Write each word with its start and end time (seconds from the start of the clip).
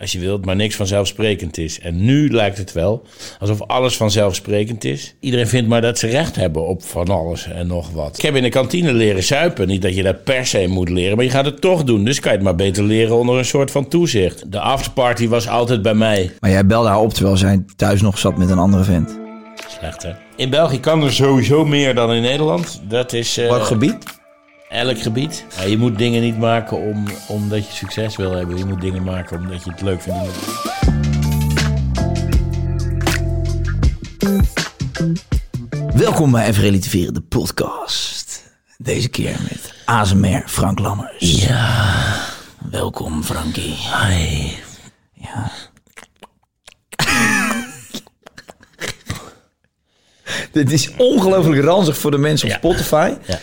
als 0.00 0.12
je 0.12 0.18
wilt, 0.18 0.44
maar 0.44 0.56
niks 0.56 0.76
vanzelfsprekend 0.76 1.58
is. 1.58 1.80
En 1.80 2.04
nu 2.04 2.30
lijkt 2.30 2.58
het 2.58 2.72
wel 2.72 3.02
alsof 3.38 3.62
alles 3.62 3.96
vanzelfsprekend 3.96 4.84
is. 4.84 5.14
Iedereen 5.20 5.48
vindt 5.48 5.68
maar 5.68 5.80
dat 5.80 5.98
ze 5.98 6.06
recht 6.06 6.36
hebben 6.36 6.66
op 6.66 6.82
van 6.84 7.08
alles 7.08 7.46
en 7.46 7.66
nog 7.66 7.90
wat. 7.90 8.16
Ik 8.18 8.22
heb 8.24 8.34
in 8.34 8.42
de 8.42 8.48
kantine 8.48 8.92
leren 8.92 9.22
suipen. 9.22 9.66
Niet 9.68 9.82
dat 9.82 9.94
je 9.94 10.02
dat 10.02 10.24
per 10.24 10.46
se 10.46 10.66
moet 10.66 10.88
leren, 10.88 11.16
maar 11.16 11.24
je 11.24 11.30
gaat 11.30 11.44
het 11.44 11.60
toch 11.60 11.84
doen. 11.84 12.04
Dus 12.04 12.20
kan 12.20 12.30
je 12.30 12.36
het 12.36 12.46
maar 12.46 12.56
beter 12.56 12.84
leren 12.84 13.16
onder 13.16 13.38
een 13.38 13.44
soort 13.44 13.70
van 13.70 13.88
toezicht. 13.88 14.52
De 14.52 14.60
afterparty 14.60 15.28
was 15.28 15.48
altijd 15.48 15.82
bij 15.82 15.94
mij. 15.94 16.30
Maar 16.40 16.50
jij 16.50 16.66
belde 16.66 16.88
haar 16.88 17.00
op 17.00 17.14
terwijl 17.14 17.36
zij 17.36 17.64
thuis 17.76 18.00
nog 18.00 18.18
zat 18.18 18.36
met 18.38 18.50
een 18.50 18.58
andere 18.58 18.84
vent. 18.84 19.18
Slecht 19.78 20.02
hè? 20.02 20.10
In 20.36 20.50
België 20.50 20.80
kan 20.80 21.02
er 21.02 21.12
sowieso 21.12 21.64
meer 21.64 21.94
dan 21.94 22.12
in 22.12 22.22
Nederland. 22.22 22.80
Dat 22.88 23.12
is... 23.12 23.38
eh, 23.38 23.48
Welk 23.48 23.64
gebied? 23.64 23.96
Elk 24.68 24.98
gebied. 25.02 25.44
Ja, 25.56 25.62
je 25.62 25.78
moet 25.78 25.98
dingen 25.98 26.22
niet 26.22 26.38
maken 26.38 26.76
om, 26.76 27.04
omdat 27.28 27.66
je 27.66 27.72
succes 27.72 28.16
wil 28.16 28.30
hebben. 28.32 28.56
Je 28.58 28.64
moet 28.64 28.80
dingen 28.80 29.02
maken 29.02 29.38
omdat 29.38 29.64
je 29.64 29.70
het 29.70 29.80
leuk 29.80 30.02
vindt. 30.02 30.28
Welkom 35.94 36.30
bij 36.30 36.46
Even 36.46 36.62
Relativeren, 36.62 37.14
de 37.14 37.20
podcast. 37.20 38.42
Deze 38.78 39.08
keer 39.08 39.36
met 39.42 39.74
ASMR 39.84 40.42
Frank 40.46 40.78
Lammers. 40.78 41.14
Ja, 41.46 42.16
Welkom 42.70 43.22
Frankie. 43.24 43.74
hi. 44.06 44.50
Ja. 45.12 45.50
Dit 50.52 50.72
is 50.72 50.90
ongelooflijk 50.96 51.62
ranzig 51.64 51.98
voor 51.98 52.10
de 52.10 52.18
mensen 52.18 52.46
op 52.48 52.52
Ja. 52.52 52.58
Spotify. 52.58 53.14
Ja. 53.26 53.38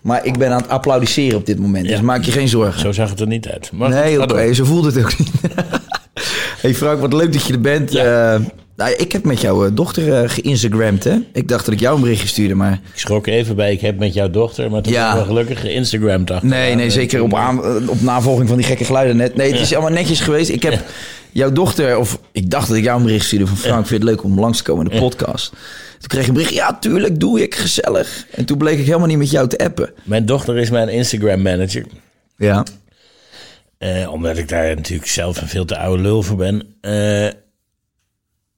Maar 0.00 0.26
ik 0.26 0.38
ben 0.38 0.50
aan 0.50 0.60
het 0.60 0.68
applaudisseren 0.68 1.36
op 1.38 1.46
dit 1.46 1.58
moment. 1.58 1.88
Dus 1.88 2.00
maak 2.00 2.22
je 2.24 2.32
geen 2.32 2.48
zorgen. 2.48 2.80
Zo 2.80 2.92
zag 2.92 3.10
het 3.10 3.20
er 3.20 3.26
niet 3.26 3.48
uit. 3.48 3.70
Maar 3.72 3.88
Nee, 3.88 4.22
oké, 4.22 4.52
zo 4.54 4.64
voelt 4.64 4.84
het 4.84 4.98
ook 4.98 5.18
niet. 5.18 5.30
hey 6.62 6.74
Frank, 6.74 7.00
wat 7.00 7.12
leuk 7.12 7.32
dat 7.32 7.46
je 7.46 7.52
er 7.52 7.60
bent. 7.60 7.92
Ja. 7.92 8.34
Eh, 8.34 8.40
nou, 8.76 8.92
ik 8.92 9.12
heb 9.12 9.24
met 9.24 9.40
jouw 9.40 9.64
eh, 9.66 9.70
dochter 9.74 10.14
eh, 10.22 10.28
geïnstagramd, 10.28 11.04
hè? 11.04 11.16
Ik 11.32 11.48
dacht 11.48 11.64
dat 11.64 11.74
ik 11.74 11.80
jou 11.80 11.94
een 11.96 12.02
berichtje 12.02 12.28
stuurde, 12.28 12.54
maar... 12.54 12.72
Ik 12.72 12.98
schrok 12.98 13.26
even 13.26 13.56
bij, 13.56 13.72
ik 13.72 13.80
heb 13.80 13.98
met 13.98 14.14
jouw 14.14 14.30
dochter, 14.30 14.70
maar 14.70 14.82
toen 14.82 14.92
Ja. 14.92 15.14
wel 15.14 15.24
gelukkig 15.24 15.64
Instagram 15.64 16.24
dacht. 16.24 16.42
Nee, 16.42 16.74
nee, 16.74 16.90
zeker 16.90 17.22
op, 17.22 17.34
aan, 17.34 17.88
op 17.88 18.00
navolging 18.02 18.48
van 18.48 18.56
die 18.56 18.66
gekke 18.66 18.84
geluiden 18.84 19.16
net. 19.16 19.36
Nee, 19.36 19.52
het 19.52 19.60
is 19.60 19.72
allemaal 19.72 19.92
netjes 19.92 20.20
geweest. 20.20 20.50
Ik 20.50 20.62
heb 20.62 20.84
jouw 21.32 21.52
dochter, 21.52 21.98
of 21.98 22.18
ik 22.32 22.50
dacht 22.50 22.68
dat 22.68 22.76
ik 22.76 22.84
jou 22.84 22.98
een 22.98 23.06
bericht 23.06 23.26
stuurde 23.26 23.46
van 23.46 23.56
Frank, 23.56 23.86
vind 23.86 23.88
je 23.88 23.94
het 23.94 24.04
leuk 24.16 24.24
om 24.24 24.40
langs 24.40 24.58
te 24.58 24.64
komen 24.64 24.84
in 24.86 24.92
de 24.92 24.98
podcast? 25.02 25.52
Toen 26.00 26.08
kreeg 26.08 26.22
ik 26.22 26.28
een 26.28 26.34
bericht, 26.34 26.54
ja, 26.54 26.78
tuurlijk, 26.78 27.20
doe 27.20 27.42
ik, 27.42 27.54
gezellig. 27.54 28.26
En 28.30 28.44
toen 28.44 28.58
bleek 28.58 28.78
ik 28.78 28.86
helemaal 28.86 29.06
niet 29.06 29.18
met 29.18 29.30
jou 29.30 29.48
te 29.48 29.58
appen. 29.58 29.90
Mijn 30.02 30.26
dochter 30.26 30.58
is 30.58 30.70
mijn 30.70 30.88
Instagram 30.88 31.42
manager. 31.42 31.84
Ja. 32.36 32.64
Eh, 33.78 34.12
omdat 34.12 34.36
ik 34.36 34.48
daar 34.48 34.74
natuurlijk 34.74 35.10
zelf 35.10 35.40
een 35.40 35.48
veel 35.48 35.64
te 35.64 35.78
oude 35.78 36.02
lul 36.02 36.22
voor 36.22 36.36
ben. 36.36 36.74
Eh, 36.80 37.26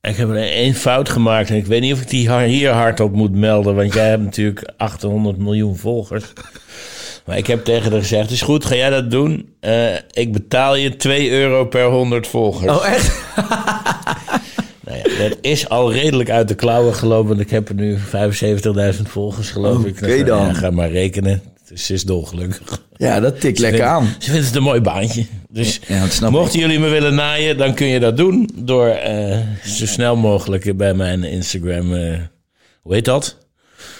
ik 0.00 0.16
heb 0.16 0.28
er 0.28 0.36
één 0.36 0.74
fout 0.74 1.08
gemaakt 1.08 1.50
en 1.50 1.56
ik 1.56 1.66
weet 1.66 1.80
niet 1.80 1.92
of 1.92 2.00
ik 2.00 2.10
die 2.10 2.32
hier 2.42 2.70
hardop 2.70 3.12
moet 3.12 3.34
melden. 3.34 3.74
Want 3.74 3.94
jij 3.94 4.08
hebt 4.08 4.22
natuurlijk 4.22 4.72
800 4.76 5.38
miljoen 5.38 5.76
volgers. 5.76 6.24
Maar 7.26 7.36
ik 7.36 7.46
heb 7.46 7.64
tegen 7.64 7.90
haar 7.90 8.00
gezegd, 8.00 8.30
is 8.30 8.42
goed, 8.42 8.64
ga 8.64 8.74
jij 8.74 8.90
dat 8.90 9.10
doen? 9.10 9.54
Eh, 9.60 9.94
ik 10.10 10.32
betaal 10.32 10.74
je 10.74 10.96
2 10.96 11.30
euro 11.30 11.64
per 11.64 11.84
100 11.84 12.26
volgers. 12.26 12.72
Oh, 12.72 12.86
echt? 12.86 13.12
Nou 15.12 15.22
ja, 15.22 15.28
dat 15.28 15.38
is 15.40 15.68
al 15.68 15.92
redelijk 15.92 16.30
uit 16.30 16.48
de 16.48 16.54
klauwen 16.54 16.94
gelopen. 16.94 17.40
Ik 17.40 17.50
heb 17.50 17.68
er 17.68 17.74
nu 17.74 17.96
75.000 17.96 19.02
volgers, 19.02 19.50
geloof 19.50 19.84
ik. 19.84 19.96
Oké 19.96 20.06
Dus, 20.06 20.24
dan. 20.24 20.46
Ja, 20.46 20.52
ga 20.52 20.70
maar 20.70 20.90
rekenen. 20.90 21.42
Dus 21.68 21.86
ze 21.86 21.92
is 21.94 22.04
dolgelukkig. 22.04 22.82
Ja, 22.96 23.20
dat 23.20 23.40
tikt 23.40 23.58
lekker 23.58 23.84
aan. 23.84 24.14
Ze 24.18 24.30
vindt 24.30 24.46
het 24.46 24.56
een 24.56 24.62
mooi 24.62 24.80
baantje. 24.80 25.26
Dus 25.48 25.80
Ja, 25.86 26.30
mochten 26.30 26.58
jullie 26.60 26.78
me 26.78 26.88
willen 26.88 27.14
naaien, 27.14 27.56
dan 27.56 27.74
kun 27.74 27.86
je 27.86 28.00
dat 28.00 28.16
doen. 28.16 28.50
Door 28.54 28.86
eh, 28.86 29.38
zo 29.64 29.86
snel 29.86 30.16
mogelijk 30.16 30.76
bij 30.76 30.94
mijn 30.94 31.24
Instagram... 31.24 31.94
eh, 31.94 32.18
hoe 32.82 32.94
heet 32.94 33.04
dat? 33.04 33.36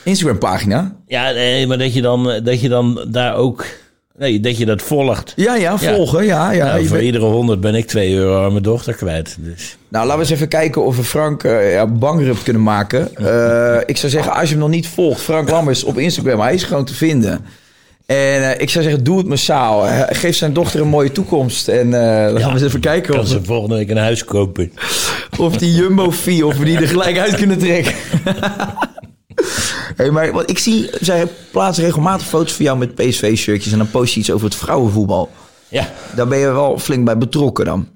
Instagram-pagina? 0.05 0.97
Ja, 1.07 1.31
nee, 1.31 1.67
maar 1.67 1.79
dat 1.79 1.95
je 1.95 2.03
dan, 2.03 2.31
eh, 2.31 2.45
dat 2.45 2.61
je 2.61 2.69
dan 2.69 3.07
daar 3.09 3.35
ook... 3.35 3.67
Nee, 4.23 4.41
dat 4.41 4.57
je 4.57 4.65
dat 4.65 4.83
volgt. 4.83 5.33
Ja, 5.37 5.57
ja, 5.57 5.79
volgen, 5.79 6.25
ja. 6.25 6.51
ja. 6.51 6.65
Nou, 6.65 6.87
voor 6.87 7.03
iedere 7.03 7.25
100 7.25 7.61
ben 7.61 7.75
ik 7.75 7.87
2 7.87 8.15
euro 8.15 8.45
aan 8.45 8.51
mijn 8.51 8.63
dochter 8.63 8.95
kwijt. 8.95 9.37
Dus. 9.39 9.77
Nou, 9.89 10.07
laten 10.07 10.23
we 10.23 10.25
eens 10.25 10.35
even 10.35 10.49
kijken 10.49 10.85
of 10.85 10.97
we 10.97 11.05
Frank 11.05 11.45
eh 11.45 11.73
ja, 11.73 11.87
bankrupt 11.87 12.43
kunnen 12.43 12.63
maken. 12.63 13.11
Eh, 13.23 13.79
ik 13.87 13.97
zou 13.97 14.13
zeggen, 14.13 14.33
als 14.33 14.43
je 14.43 14.49
hem 14.49 14.59
nog 14.59 14.69
niet 14.69 14.87
volgt, 14.87 15.21
Frank 15.21 15.51
Lammers 15.51 15.85
op 15.85 15.99
Instagram, 15.99 16.41
hij 16.41 16.55
is 16.55 16.63
gewoon 16.63 16.85
te 16.85 16.95
vinden. 16.95 17.45
En 18.07 18.51
eh, 18.51 18.61
ik 18.61 18.71
zou 18.71 18.85
zeggen, 18.85 19.05
doe 19.05 19.19
het 19.19 19.27
massaal. 19.27 19.87
Geef 20.09 20.37
zijn 20.37 20.53
dochter 20.53 20.81
een 20.81 20.89
mooie 20.89 21.13
toekomst. 21.13 21.69
En 21.69 21.93
gaan 21.93 22.35
we 22.35 22.51
eens 22.53 22.63
even 22.63 22.81
kijken 22.81 23.13
Kan 23.13 23.23
of, 23.23 23.29
ze 23.29 23.45
volgende 23.45 23.77
week 23.77 23.91
een 23.91 23.97
huis 23.97 24.25
kopen. 24.25 24.73
of 25.39 25.57
die 25.57 25.73
Jumbo-fee, 25.73 26.47
of 26.47 26.57
we 26.57 26.65
die 26.65 26.77
er 26.77 26.89
gelijk 26.89 27.19
uit 27.19 27.35
kunnen 27.35 27.59
trekken. 27.59 27.95
hey, 29.97 30.11
maar 30.11 30.33
wat 30.33 30.51
ik 30.51 30.59
zie, 30.59 30.91
zij 31.01 31.27
plaatsen 31.51 31.85
regelmatig 31.85 32.27
foto's 32.27 32.53
van 32.53 32.65
jou 32.65 32.79
met 32.79 32.95
PSV-shirtjes 32.95 33.73
en 33.73 33.79
dan 33.79 33.91
post 33.91 34.15
je 34.15 34.21
iets 34.21 34.31
over 34.31 34.45
het 34.47 34.55
vrouwenvoetbal. 34.55 35.31
Ja. 35.69 35.93
Daar 36.17 36.29
ben 36.29 36.39
je 36.39 36.47
wel 36.53 36.79
flink 36.79 37.05
bij 37.05 37.19
betrokken 37.19 37.65
dan. 37.65 37.89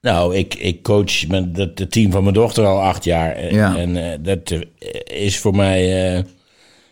Nou, 0.00 0.36
ik, 0.36 0.54
ik 0.54 0.82
coach 0.82 1.26
met 1.26 1.56
het 1.56 1.78
het 1.78 1.90
team 1.92 2.10
van 2.12 2.22
mijn 2.22 2.34
dochter 2.34 2.64
al 2.66 2.82
acht 2.82 3.04
jaar. 3.04 3.32
En, 3.32 3.54
Ja. 3.54 3.76
en 3.76 3.96
eh, 4.12 4.18
dat 4.20 4.50
eh, 4.50 5.22
is 5.24 5.38
voor 5.38 5.56
mij 5.56 6.14
eh, 6.16 6.24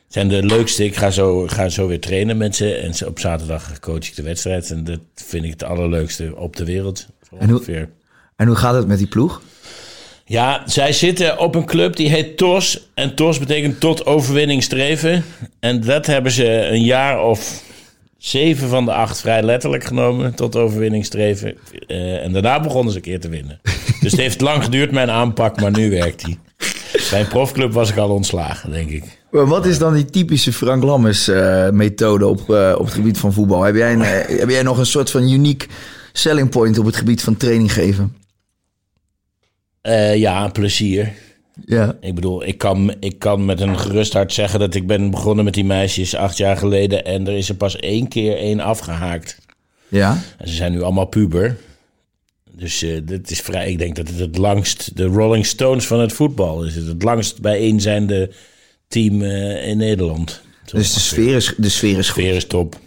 zijn 0.09 0.28
de 0.28 0.43
leukste. 0.43 0.84
Ik 0.84 0.97
ga 0.97 1.11
zo, 1.11 1.47
ga 1.47 1.69
zo 1.69 1.87
weer 1.87 2.00
trainen 2.00 2.37
met 2.37 2.56
ze. 2.56 2.75
En 2.75 3.06
op 3.06 3.19
zaterdag 3.19 3.78
coach 3.81 3.97
ik 4.09 4.15
de 4.17 4.22
wedstrijd. 4.22 4.71
En 4.71 4.84
dat 4.84 5.00
vind 5.15 5.44
ik 5.44 5.50
het 5.50 5.62
allerleukste 5.65 6.33
op 6.37 6.56
de 6.56 6.65
wereld. 6.65 7.06
Zo 7.31 7.37
En 7.38 7.44
hoe- 7.49 7.55
ongeveer. 7.59 7.88
En 8.37 8.47
hoe 8.47 8.56
gaat 8.56 8.75
het 8.75 8.87
met 8.87 8.99
die 8.99 9.06
ploeg? 9.06 9.43
Ja, 10.28 10.62
zij 10.66 10.93
zitten 10.93 11.39
op 11.39 11.55
een 11.55 11.65
club 11.65 11.97
die 11.97 12.09
heet 12.09 12.37
TOS. 12.37 12.88
En 12.94 13.14
TOS 13.14 13.38
betekent 13.38 13.81
tot 13.81 14.06
overwinning 14.06 14.62
streven. 14.62 15.25
En 15.61 15.81
dat 15.81 16.06
hebben 16.06 16.32
ze 16.32 16.67
een 16.67 16.82
jaar 16.82 17.25
of 17.25 17.62
zeven 18.19 18.69
van 18.69 18.85
de 18.85 18.93
acht 18.93 19.20
vrij 19.20 19.43
letterlijk 19.43 19.85
genomen. 19.85 20.35
Tot 20.35 20.56
overwinning 20.56 21.05
streven. 21.05 21.55
Eh, 21.87 22.25
en 22.25 22.32
daarna 22.32 22.61
begonnen 22.61 22.93
ze 22.93 22.97
een 22.97 23.05
keer 23.05 23.20
te 23.20 23.29
winnen. 23.29 23.61
dus 24.00 24.11
het 24.11 24.20
heeft 24.20 24.41
lang 24.41 24.64
geduurd, 24.64 24.91
mijn 24.91 25.11
aanpak, 25.11 25.61
maar 25.61 25.70
nu 25.70 25.91
werkt 25.91 26.25
die. 26.25 26.38
Bij 27.11 27.20
een 27.20 27.29
profclub 27.29 27.73
was 27.73 27.91
ik 27.91 27.97
al 27.97 28.11
ontslagen, 28.11 28.70
denk 28.70 28.91
ik. 28.91 29.05
Maar 29.31 29.47
wat 29.47 29.67
is 29.67 29.79
dan 29.79 29.94
die 29.94 30.05
typische 30.05 30.52
Frank 30.52 30.82
Lammers 30.82 31.29
eh, 31.29 31.70
methode 31.70 32.26
op, 32.26 32.50
eh, 32.50 32.75
op 32.79 32.85
het 32.85 32.94
gebied 32.94 33.19
van 33.19 33.32
voetbal? 33.32 33.62
Heb 33.62 33.75
jij, 33.75 33.93
een, 33.93 34.02
heb 34.38 34.49
jij 34.49 34.62
nog 34.62 34.79
een 34.79 34.87
soort 34.87 35.11
van 35.11 35.31
uniek 35.31 35.67
selling 36.12 36.50
point 36.50 36.79
op 36.79 36.87
het 36.87 36.97
gebied 36.97 37.23
van 37.23 37.37
training 37.37 37.73
geven? 37.73 38.18
Eh, 39.80 40.16
ja, 40.16 40.48
plezier. 40.48 41.12
Ja. 41.64 41.96
Ik 42.00 42.14
bedoel, 42.14 42.46
ik 42.46 42.58
kan, 42.58 42.94
ik 43.00 43.19
kan 43.19 43.44
met 43.44 43.60
een 43.60 43.78
gerust 43.78 44.12
hart 44.12 44.32
zeggen 44.32 44.60
dat 44.60 44.75
ik 44.75 44.86
ben 44.86 45.10
begonnen 45.10 45.44
met 45.44 45.54
die 45.54 45.64
meisjes 45.64 46.14
acht 46.14 46.36
jaar 46.36 46.56
geleden. 46.56 47.04
En 47.04 47.26
er 47.26 47.36
is 47.36 47.48
er 47.48 47.54
pas 47.54 47.76
één 47.76 48.08
keer 48.08 48.36
één 48.36 48.60
afgehaakt. 48.60 49.38
Ja? 49.88 50.19
En 50.38 50.48
ze 50.48 50.54
zijn 50.54 50.72
nu 50.72 50.82
allemaal 50.82 51.04
puber. 51.04 51.56
Dus 52.52 52.82
eh 52.82 53.00
dit 53.04 53.30
is 53.30 53.40
vrij, 53.40 53.70
ik 53.70 53.78
denk 53.78 53.96
dat 53.96 54.08
het 54.08 54.19
het 54.19 54.38
langst, 54.38 54.96
de 54.96 55.04
Rolling 55.04 55.46
Stones 55.46 55.86
van 55.86 56.00
het 56.00 56.12
voetbal 56.12 56.64
is. 56.64 56.75
Het, 56.75 56.86
het 56.86 57.02
langst 57.02 57.40
bijeen 57.40 57.80
zijnde 57.80 58.30
team 58.88 59.22
eh, 59.22 59.69
in 59.69 59.76
Nederland. 59.76 60.40
Zo 60.66 60.76
Dus 60.76 60.94
de 60.94 61.00
sfeer 61.00 61.36
is, 61.36 61.54
de 61.56 61.69
sfeer 61.69 61.98
is 61.98 62.08
goed. 62.08 62.22
sfeer 62.22 62.34
is 62.34 62.46
top. 62.46 62.78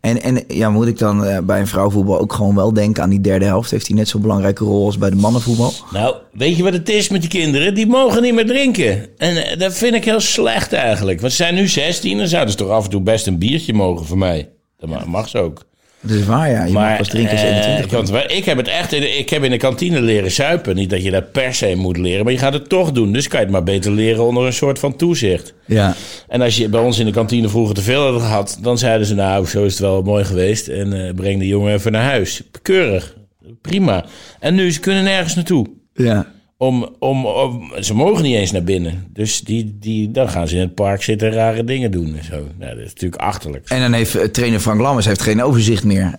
En, 0.00 0.22
en 0.22 0.44
ja, 0.48 0.70
moet 0.70 0.86
ik 0.86 0.98
dan 0.98 1.24
eh, 1.24 1.38
bij 1.42 1.60
een 1.60 1.66
vrouwenvoetbal 1.66 2.18
ook 2.20 2.32
gewoon 2.32 2.54
wel 2.54 2.72
denken 2.72 3.02
aan 3.02 3.10
die 3.10 3.20
derde 3.20 3.44
helft? 3.44 3.70
Heeft 3.70 3.86
hij 3.86 3.96
net 3.96 4.08
zo'n 4.08 4.20
belangrijke 4.20 4.64
rol 4.64 4.84
als 4.86 4.98
bij 4.98 5.10
de 5.10 5.16
mannenvoetbal? 5.16 5.72
Nou, 5.92 6.14
weet 6.32 6.56
je 6.56 6.62
wat 6.62 6.72
het 6.72 6.88
is 6.88 7.08
met 7.08 7.20
die 7.20 7.30
kinderen? 7.30 7.74
Die 7.74 7.86
mogen 7.86 8.22
niet 8.22 8.34
meer 8.34 8.46
drinken. 8.46 9.06
En 9.18 9.36
eh, 9.44 9.58
dat 9.58 9.74
vind 9.74 9.94
ik 9.94 10.04
heel 10.04 10.20
slecht 10.20 10.72
eigenlijk. 10.72 11.20
Want 11.20 11.32
ze 11.32 11.42
zijn 11.42 11.54
nu 11.54 11.68
16, 11.68 12.18
dan 12.18 12.28
zouden 12.28 12.50
ze 12.52 12.56
toch 12.58 12.68
af 12.70 12.84
en 12.84 12.90
toe 12.90 13.00
best 13.00 13.26
een 13.26 13.38
biertje 13.38 13.72
mogen 13.72 14.06
voor 14.06 14.18
mij. 14.18 14.48
Dat 14.78 14.88
ma- 14.88 15.04
mag 15.06 15.28
ze 15.28 15.38
ook. 15.38 15.64
Dat 16.02 16.16
is 16.16 16.24
waar, 16.24 16.50
ja. 16.50 16.64
Je 16.64 16.72
mag 16.72 16.96
pas 16.96 17.08
drinken 17.08 17.32
als 17.32 17.40
eh, 17.40 17.48
21 17.48 17.90
want 17.90 18.10
wij- 18.10 18.26
ik 18.26 18.44
heb 18.44 18.56
het 18.56 18.68
echt 18.68 18.92
in 18.92 19.00
de, 19.00 19.08
ik 19.18 19.30
heb 19.30 19.44
in 19.44 19.50
de 19.50 19.56
kantine 19.56 20.00
leren 20.02 20.30
suipen. 20.30 20.74
Niet 20.76 20.90
dat 20.90 21.02
je 21.02 21.10
dat 21.10 21.32
per 21.32 21.54
se 21.54 21.74
moet 21.76 21.96
leren, 21.96 22.24
maar 22.24 22.32
je 22.32 22.38
gaat 22.38 22.52
het 22.52 22.68
toch 22.68 22.92
doen. 22.92 23.12
Dus 23.12 23.28
kan 23.28 23.38
je 23.38 23.44
het 23.44 23.54
maar 23.54 23.62
beter 23.64 23.92
leren 23.92 24.24
onder 24.24 24.46
een 24.46 24.52
soort 24.52 24.78
van 24.78 24.96
toezicht. 24.96 25.54
Ja. 25.66 25.94
En 26.28 26.40
als 26.40 26.56
je 26.56 26.68
bij 26.68 26.80
ons 26.80 26.98
in 26.98 27.06
de 27.06 27.12
kantine 27.12 27.48
vroeger 27.48 27.74
te 27.74 27.82
veel 27.82 28.02
had 28.12 28.20
gehad, 28.20 28.58
dan 28.62 28.78
zeiden 28.78 29.06
ze: 29.06 29.14
Nou, 29.14 29.46
zo 29.46 29.64
is 29.64 29.72
het 29.72 29.80
wel 29.80 30.02
mooi 30.02 30.24
geweest. 30.24 30.68
En 30.68 31.06
eh, 31.06 31.14
breng 31.14 31.38
de 31.38 31.46
jongen 31.46 31.72
even 31.74 31.92
naar 31.92 32.04
huis. 32.04 32.42
Keurig. 32.62 33.16
Prima. 33.60 34.04
En 34.40 34.54
nu, 34.54 34.72
ze 34.72 34.80
kunnen 34.80 35.04
nergens 35.04 35.34
naartoe. 35.34 35.66
ja. 35.94 36.26
Om, 36.60 36.88
om, 36.98 37.26
om- 37.26 37.72
ze 37.80 37.94
mogen 37.94 38.22
niet 38.22 38.34
eens 38.36 38.50
naar 38.52 38.62
binnen. 38.64 39.06
Dus 39.12 39.40
die, 39.40 39.76
die, 39.80 40.10
dan 40.10 40.28
gaan 40.28 40.48
ze 40.48 40.54
in 40.54 40.60
het 40.60 40.74
park 40.74 41.02
zitten 41.02 41.28
en 41.28 41.34
rare 41.34 41.64
dingen 41.64 41.90
doen 41.90 42.16
en 42.16 42.24
zo. 42.24 42.34
Nou, 42.58 42.74
dat 42.74 42.84
is 42.84 42.92
natuurlijk 42.92 43.22
achterlijk. 43.22 43.68
En 43.68 43.80
dan 43.80 43.92
heeft 43.92 44.14
eh, 44.14 44.24
trainer 44.24 44.60
Frank 44.60 44.80
Lammers 44.80 45.06
heeft 45.06 45.22
geen 45.22 45.42
overzicht 45.42 45.84
meer. 45.84 46.14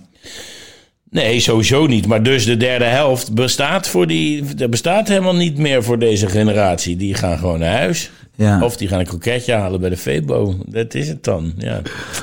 Nee, 1.10 1.40
sowieso 1.40 1.86
niet. 1.86 2.08
Maar 2.08 2.24
dus 2.24 2.46
de 2.46 2.58
derde 2.58 2.86
helft 2.86 3.34
bestaat, 3.34 3.88
voor 3.88 4.08
die, 4.08 4.44
bestaat 4.70 5.08
helemaal 5.08 5.36
niet 5.36 5.58
meer 5.58 5.84
voor 5.84 6.00
deze 6.00 6.28
generatie. 6.28 6.96
Die 6.96 7.14
gaan 7.14 7.38
gewoon 7.38 7.60
naar 7.60 7.78
huis. 7.78 8.12
Ja. 8.36 8.64
Of 8.64 8.78
die 8.78 8.88
gaan 8.88 9.00
een 9.00 9.06
kroketje 9.06 9.54
halen 9.54 9.80
bij 9.80 9.90
de 9.90 9.98
Febo. 9.98 10.56
Dat 10.66 10.94
is 10.94 11.08
het 11.08 11.24
dan, 11.24 11.54
ja. 11.58 11.82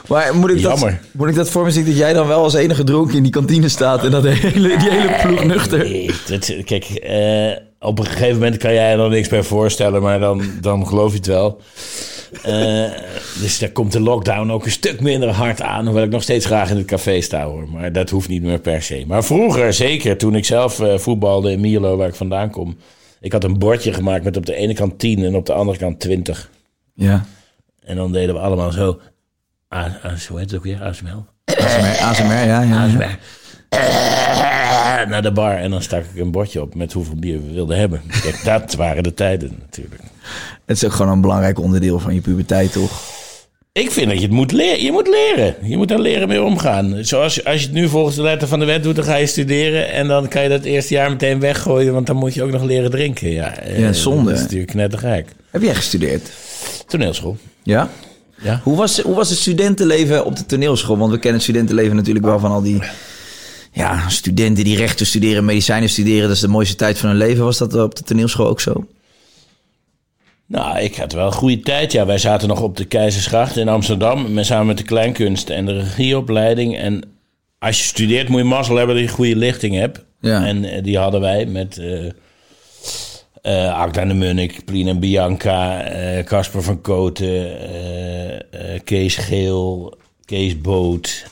Maar 0.09 0.35
moet 0.37 0.51
ik, 0.51 0.63
dat, 0.63 0.73
Jammer. 0.79 1.01
moet 1.13 1.29
ik 1.29 1.35
dat 1.35 1.51
voor 1.51 1.65
me 1.65 1.71
zien 1.71 1.85
dat 1.85 1.97
jij 1.97 2.13
dan 2.13 2.27
wel 2.27 2.43
als 2.43 2.55
enige 2.55 2.85
dronken 2.85 3.17
in 3.17 3.23
die 3.23 3.33
kantine 3.33 3.69
staat 3.69 4.05
en 4.05 4.11
dat 4.11 4.23
de 4.23 4.29
hele, 4.31 4.77
die 4.79 4.91
hele 4.91 5.17
ploeg 5.23 5.45
nuchter? 5.45 5.79
Nee, 5.79 6.11
dat, 6.29 6.55
kijk, 6.65 6.85
eh, 6.85 7.51
op 7.81 7.99
een 7.99 8.07
gegeven 8.07 8.35
moment 8.35 8.57
kan 8.57 8.75
jij 8.75 8.91
er 8.91 8.97
dan 8.97 9.11
niks 9.11 9.29
bij 9.29 9.43
voorstellen, 9.43 10.03
maar 10.03 10.21
dan, 10.21 10.43
dan 10.61 10.87
geloof 10.87 11.11
je 11.11 11.17
het 11.17 11.27
wel. 11.27 11.61
Eh, 12.43 12.91
dus 13.41 13.59
daar 13.59 13.71
komt 13.71 13.93
de 13.93 14.01
lockdown 14.01 14.51
ook 14.51 14.65
een 14.65 14.71
stuk 14.71 15.01
minder 15.01 15.29
hard 15.29 15.63
aan. 15.63 15.85
Hoewel 15.85 16.05
ik 16.05 16.11
nog 16.11 16.23
steeds 16.23 16.47
graag 16.47 16.71
in 16.71 16.77
het 16.77 16.87
café 16.87 17.21
sta 17.21 17.45
hoor. 17.45 17.69
Maar 17.69 17.93
dat 17.93 18.11
hoeft 18.11 18.29
niet 18.29 18.43
meer 18.43 18.59
per 18.59 18.83
se. 18.83 19.05
Maar 19.07 19.25
vroeger, 19.25 19.73
zeker 19.73 20.17
toen 20.17 20.35
ik 20.35 20.45
zelf 20.45 20.81
eh, 20.81 20.99
voetbalde 20.99 21.53
in 21.53 21.61
Mierlo, 21.61 21.97
waar 21.97 22.09
ik 22.09 22.15
vandaan 22.15 22.51
kom. 22.51 22.77
Ik 23.21 23.33
had 23.33 23.45
een 23.45 23.59
bordje 23.59 23.93
gemaakt 23.93 24.25
met 24.25 24.37
op 24.37 24.47
de 24.47 24.55
ene 24.55 24.75
kant 24.75 24.99
10 24.99 25.25
en 25.25 25.35
op 25.35 25.47
de 25.47 25.53
andere 25.53 25.79
kant 25.79 26.01
20. 26.01 26.51
Ja. 26.95 27.25
En 27.85 27.97
dan 27.97 28.13
deden 28.13 28.35
we 28.35 28.41
allemaal 28.41 28.73
zo. 28.73 29.01
Hoe 30.29 30.39
heet 30.39 30.51
het 30.51 30.55
ook 30.55 30.65
weer? 30.65 30.83
ASML. 30.83 31.25
ASMR, 31.45 32.03
ASMR 32.03 32.25
ja, 32.25 32.45
ja, 32.45 32.63
ja. 32.63 32.85
ASMR. 32.85 33.19
Eh, 33.69 35.07
Naar 35.09 35.23
de 35.23 35.33
bar 35.33 35.57
en 35.57 35.71
dan 35.71 35.83
stak 35.83 36.05
ik 36.15 36.21
een 36.21 36.31
bordje 36.31 36.61
op 36.61 36.75
met 36.75 36.93
hoeveel 36.93 37.15
bier 37.17 37.47
we 37.47 37.53
wilden 37.53 37.79
hebben. 37.79 38.03
Kijk, 38.23 38.45
dat 38.45 38.75
waren 38.75 39.03
de 39.03 39.15
tijden 39.15 39.59
natuurlijk. 39.61 40.01
Het 40.67 40.77
is 40.77 40.85
ook 40.85 40.93
gewoon 40.93 41.13
een 41.13 41.21
belangrijk 41.21 41.59
onderdeel 41.59 41.99
van 41.99 42.15
je 42.15 42.21
puberteit, 42.21 42.73
toch? 42.73 42.91
Ik 43.73 43.91
vind 43.91 44.07
dat 44.09 44.17
je 44.17 44.23
het 44.23 44.31
moet 44.33 44.53
leren. 44.53 44.83
Je 44.85 44.93
moet 44.93 45.09
leren. 45.09 45.55
Je 45.63 45.77
moet 45.77 45.89
daar 45.89 45.99
leren 45.99 46.29
mee 46.29 46.43
omgaan. 46.43 46.97
Zoals 47.05 47.45
als 47.45 47.61
je 47.61 47.67
het 47.67 47.75
nu 47.75 47.89
volgens 47.89 48.17
de 48.17 48.23
letter 48.23 48.49
van 48.49 48.59
de 48.59 48.65
wet 48.65 48.83
doet, 48.83 48.97
dan 48.97 49.05
ga 49.05 49.15
je 49.15 49.27
studeren. 49.27 49.93
En 49.93 50.07
dan 50.09 50.29
kan 50.29 50.43
je 50.43 50.49
dat 50.49 50.65
eerste 50.65 50.95
jaar 50.95 51.11
meteen 51.11 51.41
weggooien, 51.41 51.93
want 51.93 52.07
dan 52.07 52.17
moet 52.17 52.35
je 52.35 52.43
ook 52.43 52.51
nog 52.51 52.63
leren 52.63 52.91
drinken. 52.91 53.31
Ja, 53.31 53.57
eh, 53.59 53.79
Ja, 53.79 53.93
zonde. 53.93 54.25
Dat 54.25 54.35
is 54.35 54.41
natuurlijk 54.43 54.71
knettergek. 54.71 55.29
Heb 55.51 55.63
jij 55.63 55.75
gestudeerd? 55.75 56.31
Toneelschool. 56.87 57.37
Ja? 57.63 57.89
Ja. 58.43 58.61
Hoe 58.65 58.77
was, 58.77 59.01
hoe 59.01 59.15
was 59.15 59.29
het 59.29 59.39
studentenleven 59.39 60.25
op 60.25 60.37
de 60.37 60.47
toneelschool? 60.47 60.99
Want 60.99 61.11
we 61.11 61.17
kennen 61.19 61.35
het 61.35 61.43
studentenleven 61.43 61.97
natuurlijk 61.97 62.25
wel 62.25 62.39
van 62.39 62.51
al 62.51 62.63
die 62.63 62.83
ja, 63.73 64.09
studenten 64.09 64.65
die 64.65 64.77
rechten 64.77 65.07
studeren, 65.07 65.45
medicijnen 65.45 65.89
studeren. 65.89 66.23
Dat 66.23 66.37
is 66.37 66.41
de 66.41 66.49
mooiste 66.49 66.77
tijd 66.77 66.99
van 66.99 67.09
hun 67.09 67.19
leven. 67.19 67.45
Was 67.45 67.59
dat 67.59 67.75
op 67.75 67.95
de 67.95 68.03
toneelschool 68.03 68.49
ook 68.49 68.61
zo? 68.61 68.87
Nou, 70.47 70.79
ik 70.79 70.97
had 70.97 71.13
wel 71.13 71.27
een 71.27 71.33
goede 71.33 71.61
tijd. 71.61 71.93
Ja, 71.93 72.07
wij 72.07 72.19
zaten 72.19 72.49
nog 72.49 72.61
op 72.63 72.77
de 72.77 72.85
Keizersgracht 72.85 73.57
in 73.57 73.69
Amsterdam. 73.69 74.33
met- 74.33 74.47
Samen 74.47 74.67
met 74.67 74.79
de 74.79 74.85
kleinkunst 74.85 75.51
en 75.51 75.67
de 75.67 75.73
regieopleiding. 75.79 76.77
En 76.79 77.03
als 77.59 77.79
je 77.79 77.85
studeert 77.85 78.29
moet 78.29 78.39
je 78.41 78.45
mazzel 78.47 78.77
hebben 78.77 78.95
dat 78.97 79.05
je 79.05 79.11
goede 79.11 79.37
lichting 79.37 79.75
hebt. 79.75 80.05
Ja. 80.21 80.47
En 80.47 80.65
eh, 80.65 80.83
die 80.83 80.99
hadden 80.99 81.21
wij 81.21 81.47
met 81.47 81.81
Agda 83.73 84.05
de 84.05 84.15
Munnik, 84.15 84.65
Plien 84.65 84.89
en 84.89 84.99
Bianca, 85.01 85.85
Casper 86.25 86.63
van 86.63 86.81
Koten, 86.81 87.57
Kees 88.85 89.17
Geel, 89.17 89.97
Kees 90.25 90.61
Boot, 90.61 91.25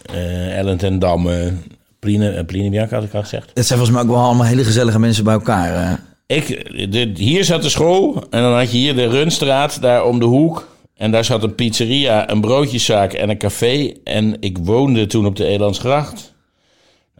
Ellen 0.50 0.76
ten 0.78 0.98
Damme. 0.98 1.52
Plien, 1.98 2.22
en- 2.22 2.46
Plien 2.46 2.64
en 2.64 2.70
Bianca 2.70 2.94
had 2.94 3.04
ik 3.04 3.14
al 3.14 3.22
gezegd. 3.22 3.50
Dat 3.54 3.66
zijn 3.66 3.78
volgens 3.78 3.90
mij 3.98 4.00
ook 4.06 4.14
wel 4.16 4.24
allemaal 4.26 4.46
hele 4.46 4.64
gezellige 4.64 4.98
mensen 4.98 5.24
bij 5.24 5.32
elkaar. 5.34 5.74
eh. 5.74 5.92
Ik, 6.36 6.46
de, 6.92 7.10
hier 7.14 7.44
zat 7.44 7.62
de 7.62 7.68
school 7.68 8.26
en 8.30 8.42
dan 8.42 8.54
had 8.54 8.70
je 8.70 8.76
hier 8.78 8.94
de 8.94 9.06
Runstraat, 9.08 9.80
daar 9.82 10.04
om 10.04 10.18
de 10.18 10.24
hoek. 10.24 10.68
En 10.96 11.10
daar 11.10 11.24
zat 11.24 11.42
een 11.42 11.54
pizzeria, 11.54 12.30
een 12.30 12.40
broodjeszaak 12.40 13.12
en 13.12 13.28
een 13.30 13.38
café. 13.38 13.92
En 14.04 14.36
ik 14.40 14.58
woonde 14.60 15.06
toen 15.06 15.26
op 15.26 15.36
de 15.36 15.44
Elandsgracht. 15.44 16.34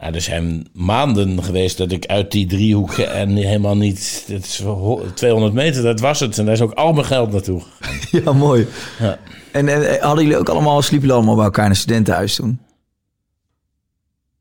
Nou, 0.00 0.14
er 0.14 0.20
zijn 0.20 0.66
maanden 0.72 1.42
geweest 1.42 1.76
dat 1.78 1.92
ik 1.92 2.06
uit 2.06 2.32
die 2.32 2.46
driehoek 2.46 2.92
en 2.98 3.36
helemaal 3.36 3.76
niet... 3.76 4.24
Het 4.26 4.44
is 4.44 4.60
ho- 4.62 5.04
200 5.14 5.52
meter, 5.54 5.82
dat 5.82 6.00
was 6.00 6.20
het. 6.20 6.38
En 6.38 6.44
daar 6.44 6.54
is 6.54 6.60
ook 6.60 6.72
al 6.72 6.92
mijn 6.92 7.06
geld 7.06 7.32
naartoe. 7.32 7.62
Ja, 8.24 8.32
mooi. 8.32 8.66
Ja. 8.98 9.18
En, 9.52 9.68
en 9.68 10.00
hadden 10.00 10.24
jullie 10.24 10.38
ook 10.38 10.48
allemaal, 10.48 10.82
sliepen 10.82 11.00
jullie 11.00 11.14
allemaal 11.16 11.34
bij 11.36 11.44
elkaar 11.44 11.64
in 11.64 11.70
een 11.70 11.76
studentenhuis 11.76 12.34
toen? 12.34 12.58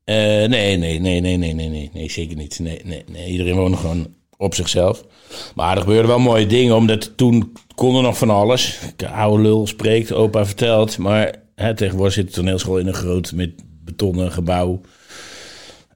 Eh, 0.06 0.16
nee, 0.16 0.76
nee, 0.76 1.00
nee, 1.00 1.20
nee, 1.20 1.36
nee, 1.36 1.54
nee, 1.54 1.68
nee, 1.68 1.90
nee, 1.92 2.10
zeker 2.10 2.36
niet. 2.36 2.58
Nee, 2.58 2.80
nee, 2.84 3.04
nee, 3.12 3.30
iedereen 3.30 3.54
woonde 3.56 3.76
gewoon 3.76 4.06
op 4.36 4.54
zichzelf. 4.54 5.04
Maar 5.54 5.74
er 5.74 5.82
gebeurden 5.82 6.06
wel 6.06 6.18
mooie 6.18 6.46
dingen, 6.46 6.76
omdat 6.76 7.16
toen 7.16 7.52
kon 7.74 7.96
er 7.96 8.02
nog 8.02 8.18
van 8.18 8.30
alles. 8.30 8.78
De 8.96 9.08
oude 9.08 9.42
lul 9.42 9.66
spreekt, 9.66 10.12
opa 10.12 10.46
vertelt. 10.46 10.98
Maar 10.98 11.34
tegenwoordig 11.74 12.12
zit 12.12 12.26
de 12.26 12.32
toneelschool 12.32 12.78
in 12.78 12.86
een 12.86 12.94
groot 12.94 13.32
met 13.32 13.50
betonnen 13.84 14.32
gebouw. 14.32 14.80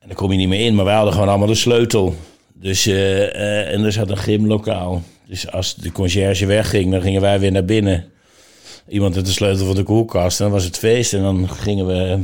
En 0.00 0.08
daar 0.08 0.16
kom 0.16 0.32
je 0.32 0.38
niet 0.38 0.48
meer 0.48 0.66
in, 0.66 0.74
maar 0.74 0.84
wij 0.84 0.94
hadden 0.94 1.12
gewoon 1.12 1.28
allemaal 1.28 1.46
de 1.46 1.54
sleutel. 1.54 2.14
Dus, 2.54 2.86
eh, 2.86 3.22
eh, 3.22 3.72
en 3.72 3.84
er 3.84 3.92
zat 3.92 4.10
een 4.10 4.18
gymlokaal. 4.18 5.02
Dus 5.26 5.52
als 5.52 5.74
de 5.74 5.92
conciërge 5.92 6.46
wegging, 6.46 6.90
dan 6.90 7.02
gingen 7.02 7.20
wij 7.20 7.40
weer 7.40 7.52
naar 7.52 7.64
binnen. 7.64 8.04
Iemand 8.88 9.14
had 9.14 9.26
de 9.26 9.32
sleutel 9.32 9.66
van 9.66 9.74
de 9.74 9.82
koelkast. 9.82 10.38
En 10.38 10.44
dan 10.44 10.54
was 10.54 10.64
het 10.64 10.78
feest. 10.78 11.12
En 11.12 11.22
dan 11.22 11.48
gingen 11.48 11.86
we 11.86 12.20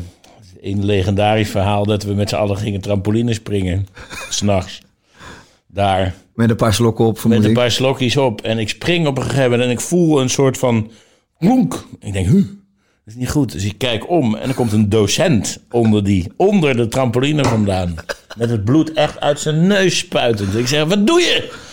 een 0.60 0.84
legendarisch 0.84 1.50
verhaal 1.50 1.84
dat 1.84 2.02
we 2.02 2.14
met 2.14 2.28
z'n 2.28 2.34
allen 2.34 2.56
gingen 2.56 2.80
trampoline 2.80 3.34
springen. 3.34 3.86
S'nachts. 4.30 4.82
Daar. 5.66 6.14
Met 6.34 6.50
een 6.50 6.56
paar 6.56 6.74
slokken 6.74 7.04
op, 7.04 7.24
Met 7.24 7.44
een 7.44 7.52
paar 7.52 7.70
slokjes 7.70 8.16
op. 8.16 8.40
En 8.40 8.58
ik 8.58 8.68
spring 8.68 9.06
op 9.06 9.16
een 9.16 9.22
gegeven 9.22 9.50
moment 9.50 9.62
en 9.62 9.70
ik 9.70 9.80
voel 9.80 10.20
een 10.20 10.30
soort 10.30 10.58
van 10.58 10.90
klonk. 11.38 11.86
Ik 12.00 12.12
denk, 12.12 12.26
huh, 12.26 12.44
dat 13.06 13.14
is 13.14 13.14
niet 13.14 13.30
goed. 13.30 13.52
Dus 13.52 13.64
ik 13.64 13.78
kijk 13.78 14.10
om 14.10 14.34
en 14.34 14.48
er 14.48 14.54
komt 14.54 14.72
een 14.72 14.88
docent 14.88 15.58
onder, 15.70 16.04
die, 16.04 16.32
onder 16.36 16.76
de 16.76 16.88
trampoline 16.88 17.44
vandaan. 17.44 17.94
Met 18.36 18.50
het 18.50 18.64
bloed 18.64 18.92
echt 18.92 19.20
uit 19.20 19.40
zijn 19.40 19.66
neus 19.66 19.98
spuitend. 19.98 20.54
Ik 20.54 20.66
zeg, 20.66 20.84
wat 20.84 21.06
doe 21.06 21.20
je? 21.20 21.64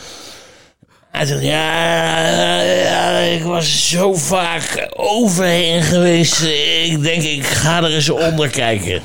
Hij 1.13 1.25
zegt, 1.25 1.43
ja, 1.43 2.61
ja, 2.61 3.17
ik 3.17 3.43
was 3.43 3.89
zo 3.89 4.13
vaak 4.13 4.87
overheen 4.95 5.81
geweest. 5.81 6.41
Ik 6.85 7.01
denk, 7.01 7.21
ik 7.23 7.43
ga 7.43 7.83
er 7.83 7.93
eens 7.93 8.09
onder 8.09 8.49
kijken. 8.49 9.01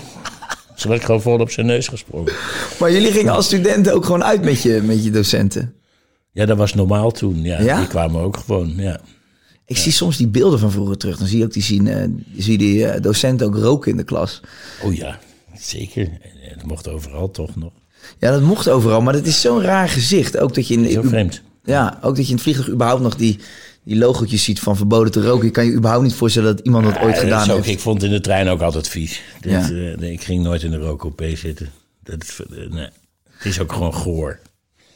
Ze 0.77 0.89
werd 0.89 1.05
gewoon 1.05 1.23
vol 1.23 1.39
op 1.39 1.51
zijn 1.51 1.67
neus 1.67 1.89
gesprongen. 1.89 2.33
Maar 2.79 2.93
jullie 2.93 3.13
gingen 3.13 3.33
als 3.33 3.47
studenten 3.47 3.95
ook 3.95 4.05
gewoon 4.05 4.25
uit 4.25 4.43
met 4.45 4.63
je, 4.63 4.81
met 4.85 5.05
je 5.05 5.11
docenten. 5.11 5.75
Ja, 6.33 6.47
dat 6.47 6.57
was 6.57 6.75
normaal 6.75 7.11
toen. 7.11 7.43
Ja, 7.43 7.61
Ja? 7.61 7.79
die 7.79 7.87
kwamen 7.87 8.21
ook 8.23 8.37
gewoon, 8.37 8.75
ja. 8.77 9.01
Ik 9.67 9.77
zie 9.77 9.93
soms 9.93 10.17
die 10.17 10.29
beelden 10.29 10.59
van 10.59 10.71
vroeger 10.71 10.97
terug. 10.97 11.19
Dan 11.19 11.27
zie 11.27 11.39
je 11.39 11.45
ook 11.45 11.53
die, 11.53 11.63
zien, 11.63 11.87
eh, 11.89 12.09
zie 12.37 12.59
die 12.59 12.87
eh, 12.87 13.01
docenten 13.03 13.47
ook 13.47 13.57
roken 13.57 13.91
in 13.91 13.97
de 13.97 14.05
klas. 14.05 14.41
Oh 14.83 14.95
ja, 14.95 15.19
zeker. 15.59 16.09
Het 16.41 16.67
mocht 16.67 16.89
overal 16.89 17.31
toch 17.31 17.57
nog. 17.57 17.73
Ja, 18.19 18.31
dat 18.31 18.43
mocht 18.43 18.69
overal, 18.69 19.01
maar 19.01 19.13
dat 19.13 19.27
is 19.27 19.41
zo'n 19.41 19.63
raar 19.63 19.89
gezicht. 19.89 20.39
Ook 20.39 20.55
dat 20.55 20.69
je 20.69 20.75
in, 20.75 20.91
Zo 20.91 21.03
vreemd. 21.03 21.43
Ja, 21.69 21.99
ook 22.03 22.17
dat 22.17 22.25
je 22.25 22.29
in 22.31 22.33
het 22.35 22.43
vliegtuig 22.43 22.69
überhaupt 22.71 23.03
nog 23.03 23.17
die, 23.17 23.39
die 23.83 23.97
logootjes 23.99 24.45
ziet 24.45 24.61
van 24.61 24.77
verboden 24.77 25.13
te 25.13 25.23
roken. 25.23 25.45
Je 25.47 25.51
kan 25.53 25.65
je 25.65 25.73
überhaupt 25.73 26.05
niet 26.05 26.15
voorstellen 26.15 26.57
dat 26.57 26.65
iemand 26.67 26.85
dat 26.85 26.95
ooit 27.03 27.15
dat 27.15 27.23
gedaan 27.25 27.51
ook- 27.51 27.57
heeft. 27.57 27.69
ik 27.69 27.81
vond 27.81 28.03
in 28.03 28.11
de 28.11 28.21
trein 28.21 28.49
ook 28.49 28.61
altijd 28.61 28.89
vies. 28.89 29.23
Ja. 29.41 29.69
nee, 29.69 30.13
ik 30.13 30.23
ging 30.23 30.43
nooit 30.43 30.63
in 30.63 30.71
de 30.71 30.77
rookcoupé 30.79 31.37
zitten. 31.37 31.69
Dat, 32.03 32.23
is- 32.23 32.41
eh, 32.51 32.71
nee. 32.73 32.89
Het 33.31 33.45
is 33.47 33.61
ook 33.61 33.73
gewoon 33.73 33.95
goor. 33.95 34.39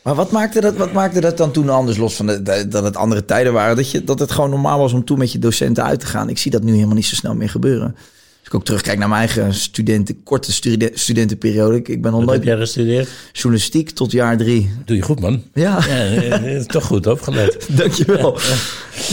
Maar 0.02 0.14
wat 0.14 0.30
maakte, 0.30 0.60
dat, 0.60 0.76
wat 0.76 0.92
maakte 0.92 1.20
dat 1.20 1.36
dan 1.36 1.52
toen 1.52 1.68
anders, 1.68 1.96
los 1.96 2.14
van 2.14 2.26
de, 2.26 2.42
de- 2.42 2.68
dat 2.68 2.84
het 2.84 2.96
andere 2.96 3.24
tijden 3.24 3.52
waren? 3.52 3.76
Dat, 3.76 3.90
je, 3.90 4.04
dat 4.04 4.18
het 4.18 4.30
gewoon 4.30 4.50
normaal 4.50 4.78
was 4.78 4.92
om 4.92 5.04
toen 5.04 5.18
met 5.18 5.32
je 5.32 5.38
docenten 5.38 5.84
uit 5.84 6.00
te 6.00 6.06
gaan. 6.06 6.28
Ik 6.28 6.38
zie 6.38 6.50
dat 6.50 6.62
nu 6.62 6.72
helemaal 6.74 6.94
niet 6.94 7.06
zo 7.06 7.14
snel 7.14 7.34
meer 7.34 7.48
gebeuren. 7.50 7.96
Als 8.44 8.50
ik 8.50 8.54
ook 8.54 8.64
terugkijk 8.64 8.98
naar 8.98 9.08
mijn 9.08 9.20
eigen 9.20 9.54
studenten, 9.54 10.22
korte 10.22 10.52
studen- 10.52 10.90
studentenperiode. 10.94 11.76
Ik, 11.76 11.88
ik 11.88 12.02
ben 12.02 12.12
al 12.12 12.16
Wat 12.18 12.26
nooit 12.26 12.38
heb 12.38 12.48
jij 12.48 12.56
gestudeerd? 12.58 13.08
journalistiek 13.32 13.90
tot 13.90 14.12
jaar 14.12 14.36
drie. 14.36 14.70
Doe 14.84 14.96
je 14.96 15.02
goed, 15.02 15.20
man. 15.20 15.42
Ja, 15.54 15.78
Ja, 15.86 15.88
eh, 15.88 16.56
eh, 16.56 16.64
toch 16.64 16.84
goed 16.84 17.06
opgelet. 17.06 17.66
dankjewel. 17.78 18.38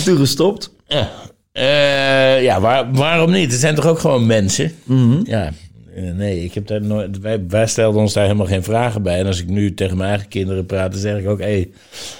Toen 0.05 0.17
gestopt. 0.17 0.71
Ja, 0.87 1.11
Eh, 1.51 2.43
ja 2.43 2.61
waar, 2.61 2.91
waarom 2.93 3.31
niet? 3.31 3.51
Het 3.51 3.59
zijn 3.59 3.75
toch 3.75 3.85
ook 3.87 3.99
gewoon 3.99 4.25
mensen? 4.25 4.71
Ja, 5.23 5.53
eh, 5.95 6.03
nee, 6.13 6.43
ik 6.43 6.53
heb 6.53 6.67
daar 6.67 6.81
nooit, 6.81 7.19
wij, 7.19 7.43
wij 7.47 7.67
stelden 7.67 8.01
ons 8.01 8.13
daar 8.13 8.23
helemaal 8.23 8.45
geen 8.45 8.63
vragen 8.63 9.01
bij. 9.01 9.19
En 9.19 9.25
als 9.25 9.39
ik 9.39 9.47
nu 9.47 9.73
tegen 9.73 9.97
mijn 9.97 10.09
eigen 10.09 10.27
kinderen 10.27 10.65
praat, 10.65 10.91
dan 10.91 11.01
zeg 11.01 11.17
ik 11.19 11.27
ook... 11.27 11.39
Hey, 11.39 11.69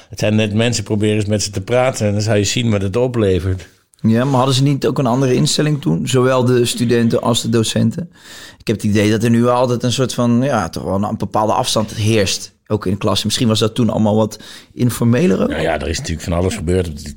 het 0.10 0.20
zijn 0.20 0.36
net 0.36 0.54
mensen, 0.54 0.84
probeer 0.84 1.16
eens 1.16 1.26
met 1.26 1.44
ze 1.44 1.50
te 1.50 1.62
praten... 1.62 2.08
en 2.08 2.14
dan 2.14 2.22
zou 2.22 2.38
je 2.38 2.44
zien 2.44 2.70
wat 2.70 2.82
het 2.82 2.96
oplevert. 2.96 3.68
Ja, 4.02 4.26
maar 4.26 4.36
hadden 4.36 4.56
ze 4.56 4.64
niet 4.64 4.88
ook 4.88 4.98
een 4.98 5.06
andere 5.06 5.34
instelling 5.34 5.82
toen? 5.82 6.08
Zowel 6.08 6.46
de 6.46 6.66
studenten 6.66 7.22
als 7.22 7.42
de 7.42 7.50
docenten. 7.50 8.10
Ik 8.58 8.68
heb 8.68 8.76
het 8.76 8.86
idee 8.86 9.12
dat 9.12 9.24
er 9.24 9.30
nu 9.30 9.48
altijd 9.48 9.84
een 9.84 9.92
soort 9.92 10.14
van, 10.14 10.42
ja, 10.42 10.70
toch 10.70 10.84
wel 10.84 11.04
een 11.04 11.18
bepaalde 11.18 11.54
afstand 11.54 11.94
heerst. 11.94 12.58
Ook 12.68 12.86
in 12.86 12.92
de 12.92 12.98
klas. 12.98 13.24
Misschien 13.24 13.48
was 13.48 13.60
dat 13.60 13.76
toen 13.76 13.90
allemaal 13.90 14.16
wat 14.16 14.40
informeler. 14.74 15.38
Nou 15.38 15.62
ja, 15.62 15.80
er 15.80 15.88
is 15.88 15.98
natuurlijk 15.98 16.28
van 16.28 16.38
alles 16.38 16.56
gebeurd 16.56 16.88
op 16.88 16.98
die, 16.98 17.16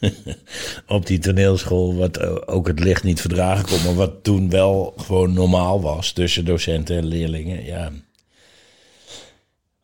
op 0.96 1.06
die 1.06 1.18
toneelschool... 1.18 1.96
wat 1.96 2.46
ook 2.46 2.66
het 2.66 2.80
licht 2.80 3.02
niet 3.02 3.20
verdragen 3.20 3.64
kon... 3.64 3.82
maar 3.84 3.94
wat 3.94 4.12
toen 4.22 4.50
wel 4.50 4.94
gewoon 4.96 5.32
normaal 5.32 5.80
was 5.80 6.12
tussen 6.12 6.44
docenten 6.44 6.96
en 6.96 7.06
leerlingen. 7.06 7.64
Ja. 7.64 7.90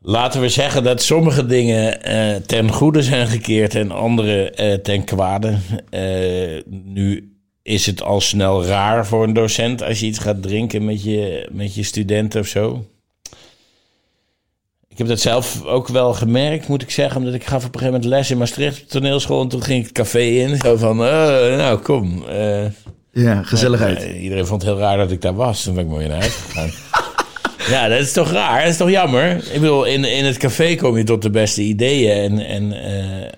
Laten 0.04 0.40
we 0.40 0.48
zeggen 0.48 0.82
dat 0.82 1.02
sommige 1.02 1.46
dingen 1.46 2.02
eh, 2.02 2.36
ten 2.46 2.70
goede 2.70 3.02
zijn 3.02 3.26
gekeerd... 3.26 3.74
en 3.74 3.90
andere 3.90 4.50
eh, 4.50 4.74
ten 4.74 5.04
kwade. 5.04 5.58
Eh, 5.90 6.62
nu 6.70 7.36
is 7.62 7.86
het 7.86 8.02
al 8.02 8.20
snel 8.20 8.64
raar 8.64 9.06
voor 9.06 9.24
een 9.24 9.32
docent... 9.32 9.82
als 9.82 10.00
je 10.00 10.06
iets 10.06 10.18
gaat 10.18 10.42
drinken 10.42 10.84
met 10.84 11.02
je, 11.02 11.48
met 11.52 11.74
je 11.74 11.82
studenten 11.82 12.40
of 12.40 12.46
zo... 12.46 12.84
Ik 14.88 14.98
heb 14.98 15.06
dat 15.06 15.20
zelf 15.20 15.64
ook 15.64 15.88
wel 15.88 16.14
gemerkt, 16.14 16.68
moet 16.68 16.82
ik 16.82 16.90
zeggen. 16.90 17.20
Omdat 17.20 17.34
ik 17.34 17.44
gaf 17.44 17.64
op 17.64 17.74
een 17.74 17.80
gegeven 17.80 17.92
moment 17.92 18.10
les 18.10 18.30
in 18.30 18.38
Maastricht 18.38 18.90
toneelschool. 18.90 19.42
En 19.42 19.48
toen 19.48 19.62
ging 19.62 19.78
ik 19.80 19.84
het 19.84 19.92
café 19.92 20.20
in. 20.20 20.56
Zo 20.56 20.76
van, 20.76 20.96
nou 20.96 21.78
kom. 21.78 22.24
Ja, 23.12 23.42
gezelligheid. 23.42 24.02
iedereen 24.20 24.46
vond 24.46 24.62
het 24.62 24.70
heel 24.70 24.80
raar 24.80 24.96
dat 24.96 25.10
ik 25.10 25.20
daar 25.20 25.34
was. 25.34 25.62
Toen 25.62 25.74
ben 25.74 25.84
ik 25.84 25.90
mooi 25.90 26.08
naar 26.08 26.20
huis 26.20 26.34
gegaan. 26.34 26.70
Ja, 27.72 27.88
dat 27.88 28.00
is 28.00 28.12
toch 28.12 28.30
raar? 28.30 28.60
Dat 28.60 28.70
is 28.70 28.76
toch 28.76 28.90
jammer? 28.90 29.36
Ik 29.36 29.60
bedoel, 29.60 29.84
in, 29.84 30.04
in 30.04 30.24
het 30.24 30.36
café 30.36 30.74
kom 30.74 30.96
je 30.96 31.04
tot 31.04 31.22
de 31.22 31.30
beste 31.30 31.62
ideeën. 31.62 32.10
En, 32.10 32.46
en 32.46 32.72
eh, 32.72 33.28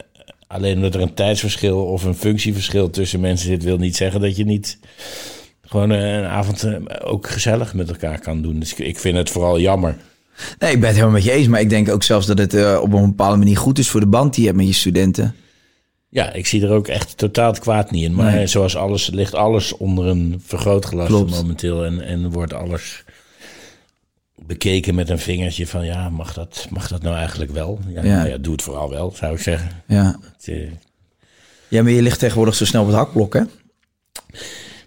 alleen 0.46 0.76
omdat 0.76 0.94
er 0.94 1.00
een 1.00 1.14
tijdsverschil 1.14 1.84
of 1.84 2.04
een 2.04 2.14
functieverschil 2.14 2.90
tussen 2.90 3.20
mensen 3.20 3.46
zit... 3.46 3.62
wil 3.62 3.76
niet 3.76 3.96
zeggen 3.96 4.20
dat 4.20 4.36
je 4.36 4.44
niet 4.44 4.78
gewoon 5.62 5.92
eh, 5.92 6.12
een 6.12 6.24
avond 6.24 6.62
eh, 6.62 6.74
ook 7.04 7.28
gezellig 7.28 7.74
met 7.74 7.88
elkaar 7.88 8.20
kan 8.20 8.42
doen. 8.42 8.58
Dus 8.58 8.74
ik, 8.74 8.98
vind 8.98 9.16
het 9.16 9.30
vooral 9.30 9.60
jammer. 9.60 9.96
Nee, 10.58 10.72
ik 10.72 10.78
ben 10.78 10.88
het 10.88 10.96
helemaal 10.96 11.16
met 11.16 11.24
je 11.24 11.32
eens. 11.32 11.46
Maar 11.48 11.60
ik 11.60 11.70
denk 11.70 11.88
ook 11.88 12.02
zelfs 12.02 12.26
dat 12.26 12.38
het 12.38 12.78
op 12.80 12.92
een 12.92 13.06
bepaalde 13.06 13.36
manier 13.36 13.56
goed 13.56 13.78
is 13.78 13.88
voor 13.88 14.00
de 14.00 14.06
band 14.06 14.32
die 14.34 14.42
je 14.42 14.48
hebt 14.48 14.60
met 14.60 14.68
je 14.68 14.74
studenten. 14.74 15.34
Ja, 16.08 16.32
ik 16.32 16.46
zie 16.46 16.62
er 16.62 16.70
ook 16.70 16.88
echt 16.88 17.16
totaal 17.16 17.50
het 17.50 17.58
kwaad 17.58 17.90
niet 17.90 18.04
in. 18.04 18.14
Maar 18.14 18.32
Nee. 18.32 18.46
zoals 18.46 18.76
alles, 18.76 19.10
ligt 19.10 19.34
alles 19.34 19.76
onder 19.76 20.06
een 20.06 20.42
vergrootglas 20.46 21.06
Klopt. 21.06 21.30
momenteel. 21.30 21.84
En, 21.84 22.00
en 22.00 22.30
wordt 22.30 22.52
alles 22.52 23.03
bekeken 24.36 24.94
met 24.94 25.08
een 25.08 25.18
vingertje 25.18 25.66
van... 25.66 25.84
ja, 25.84 26.08
mag 26.08 26.34
dat, 26.34 26.66
mag 26.70 26.88
dat 26.88 27.02
nou 27.02 27.16
eigenlijk 27.16 27.50
wel? 27.50 27.78
Ja, 27.88 28.02
Ja. 28.02 28.16
nou 28.16 28.28
ja, 28.28 28.36
doe 28.38 28.52
het 28.52 28.62
vooral 28.62 28.90
wel, 28.90 29.12
zou 29.16 29.34
ik 29.34 29.40
zeggen. 29.40 29.70
Ja. 29.86 30.18
Het, 30.36 30.48
eh, 30.48 30.70
ja, 31.68 31.82
maar 31.82 31.92
je 31.92 32.02
ligt 32.02 32.18
tegenwoordig 32.18 32.54
zo 32.54 32.64
snel 32.64 32.80
op 32.82 32.86
het 32.88 32.96
hakblok, 32.96 33.34
hè? 33.34 33.42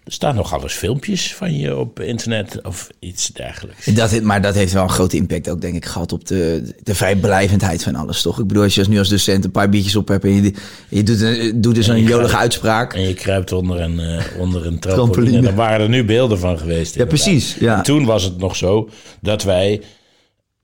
Er 0.08 0.14
staan 0.14 0.34
nog 0.34 0.54
alles 0.54 0.72
filmpjes 0.72 1.34
van 1.34 1.58
je 1.58 1.76
op 1.76 2.00
internet 2.00 2.62
of 2.62 2.88
iets 2.98 3.26
dergelijks. 3.26 3.84
Dat, 3.84 4.20
maar 4.22 4.42
dat 4.42 4.54
heeft 4.54 4.72
wel 4.72 4.82
een 4.82 4.90
grote 4.90 5.16
impact 5.16 5.48
ook, 5.50 5.60
denk 5.60 5.74
ik, 5.76 5.84
gehad 5.84 6.12
op 6.12 6.26
de, 6.26 6.74
de 6.82 6.94
vrijblijvendheid 6.94 7.82
van 7.82 7.94
alles, 7.94 8.22
toch? 8.22 8.38
Ik 8.38 8.46
bedoel, 8.46 8.62
als 8.62 8.74
je 8.74 8.80
als 8.80 8.88
nu 8.88 8.98
als 8.98 9.08
docent 9.08 9.44
een 9.44 9.50
paar 9.50 9.68
biertjes 9.68 9.96
op 9.96 10.08
hebt 10.08 10.24
en 10.24 10.42
je, 10.42 10.52
je 10.88 11.02
doet, 11.02 11.20
een, 11.20 11.60
doet 11.60 11.74
dus 11.74 11.86
een 11.86 12.02
jolige 12.02 12.36
uitspraak. 12.36 12.94
En 12.94 13.02
je 13.02 13.14
kruipt 13.14 13.52
onder 13.52 13.80
een, 13.80 14.00
eh, 14.00 14.24
onder 14.38 14.66
een 14.66 14.78
trampoline. 14.80 15.12
Trampoline. 15.12 15.40
Daar 15.40 15.54
waren 15.54 15.80
er 15.80 15.88
nu 15.88 16.04
beelden 16.04 16.38
van 16.38 16.58
geweest. 16.58 16.94
Ja, 16.94 17.00
inderdaad. 17.00 17.24
precies. 17.24 17.56
Ja. 17.60 17.76
En 17.76 17.82
toen 17.82 18.04
was 18.04 18.22
het 18.22 18.38
nog 18.38 18.56
zo 18.56 18.88
dat 19.20 19.42
wij 19.42 19.80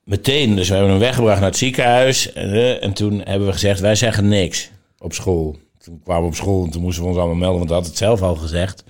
meteen, 0.04 0.56
dus 0.56 0.68
we 0.68 0.74
hebben 0.74 0.92
hem 0.92 1.00
weggebracht 1.00 1.40
naar 1.40 1.48
het 1.48 1.58
ziekenhuis. 1.58 2.32
eh, 2.32 2.82
en 2.84 2.92
toen 2.92 3.20
hebben 3.24 3.46
we 3.46 3.52
gezegd, 3.52 3.80
wij 3.80 3.94
zeggen 3.94 4.28
niks 4.28 4.70
op 4.98 5.12
school. 5.12 5.56
Toen 5.84 6.00
kwamen 6.04 6.22
we 6.22 6.28
op 6.28 6.34
school 6.34 6.64
en 6.64 6.70
toen 6.70 6.82
moesten 6.82 7.02
we 7.02 7.08
ons 7.08 7.18
allemaal 7.18 7.36
melden, 7.36 7.56
want 7.56 7.68
we 7.68 7.74
hadden 7.74 7.92
het 7.92 8.00
zelf 8.00 8.22
al 8.22 8.34
gezegd. 8.34 8.84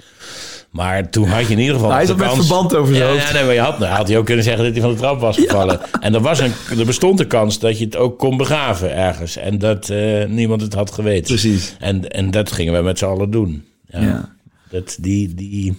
Maar 0.70 1.10
toen 1.10 1.28
had 1.28 1.46
je 1.46 1.52
in 1.52 1.58
ieder 1.58 1.74
geval. 1.74 1.90
Hij 1.90 2.00
de 2.00 2.06
zat 2.06 2.16
met 2.16 2.26
kans- 2.26 2.46
verband 2.46 2.74
over 2.74 2.94
zijn 2.94 3.06
ja, 3.08 3.12
hoofd. 3.14 3.28
Ja, 3.28 3.34
nee, 3.34 3.44
maar 3.44 3.54
je 3.54 3.60
had, 3.60 3.78
nou, 3.78 3.92
had 3.92 4.08
hij 4.08 4.18
ook 4.18 4.24
kunnen 4.24 4.44
zeggen 4.44 4.64
dat 4.64 4.72
hij 4.72 4.82
van 4.82 4.90
de 4.90 4.96
trap 4.96 5.20
was 5.20 5.36
gevallen. 5.36 5.80
En 6.00 6.14
er, 6.14 6.20
was 6.20 6.38
een, 6.38 6.52
er 6.78 6.86
bestond 6.86 7.18
de 7.18 7.26
kans 7.26 7.58
dat 7.58 7.78
je 7.78 7.84
het 7.84 7.96
ook 7.96 8.18
kon 8.18 8.36
begraven 8.36 8.94
ergens. 8.96 9.36
En 9.36 9.58
dat 9.58 9.88
eh, 9.88 10.26
niemand 10.26 10.60
het 10.60 10.74
had 10.74 10.90
geweten. 10.90 11.34
Precies. 11.34 11.76
En, 11.78 12.10
en 12.10 12.30
dat 12.30 12.52
gingen 12.52 12.74
we 12.74 12.82
met 12.82 12.98
z'n 12.98 13.04
allen 13.04 13.30
doen. 13.30 13.64
Ja. 13.86 14.00
Ja. 14.00 14.34
Dat, 14.70 14.96
die, 15.00 15.34
die, 15.34 15.78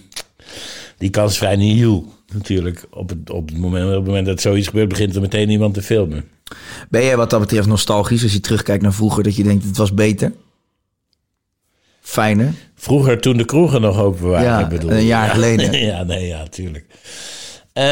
die 0.98 1.10
kans 1.10 1.30
is 1.32 1.38
vrij 1.38 1.56
nihil 1.56 2.12
natuurlijk. 2.32 2.86
Op 2.90 3.08
het, 3.08 3.30
op, 3.30 3.48
het 3.48 3.58
moment, 3.58 3.84
op 3.86 3.94
het 3.94 4.06
moment 4.06 4.26
dat 4.26 4.40
zoiets 4.40 4.66
gebeurt, 4.66 4.88
begint 4.88 5.14
er 5.14 5.20
meteen 5.20 5.50
iemand 5.50 5.74
te 5.74 5.82
filmen. 5.82 6.24
Ben 6.88 7.04
jij 7.04 7.16
wat 7.16 7.30
dat 7.30 7.40
betreft 7.40 7.66
nostalgisch 7.66 8.22
als 8.22 8.32
je 8.32 8.40
terugkijkt 8.40 8.82
naar 8.82 8.92
vroeger, 8.92 9.22
dat 9.22 9.36
je 9.36 9.42
denkt 9.42 9.64
het 9.64 9.76
was 9.76 9.94
beter? 9.94 10.32
Fijner? 12.06 12.52
Vroeger, 12.74 13.20
toen 13.20 13.36
de 13.36 13.44
kroegen 13.44 13.80
nog 13.80 13.98
open 14.00 14.28
waren, 14.28 14.46
Ja, 14.46 14.60
ik 14.60 14.68
bedoel. 14.68 14.90
een 14.90 15.04
jaar 15.04 15.26
ja. 15.26 15.32
geleden. 15.32 15.78
ja, 15.86 16.02
nee, 16.02 16.26
ja, 16.26 16.42
tuurlijk. 16.46 16.86
Eh, 17.72 17.84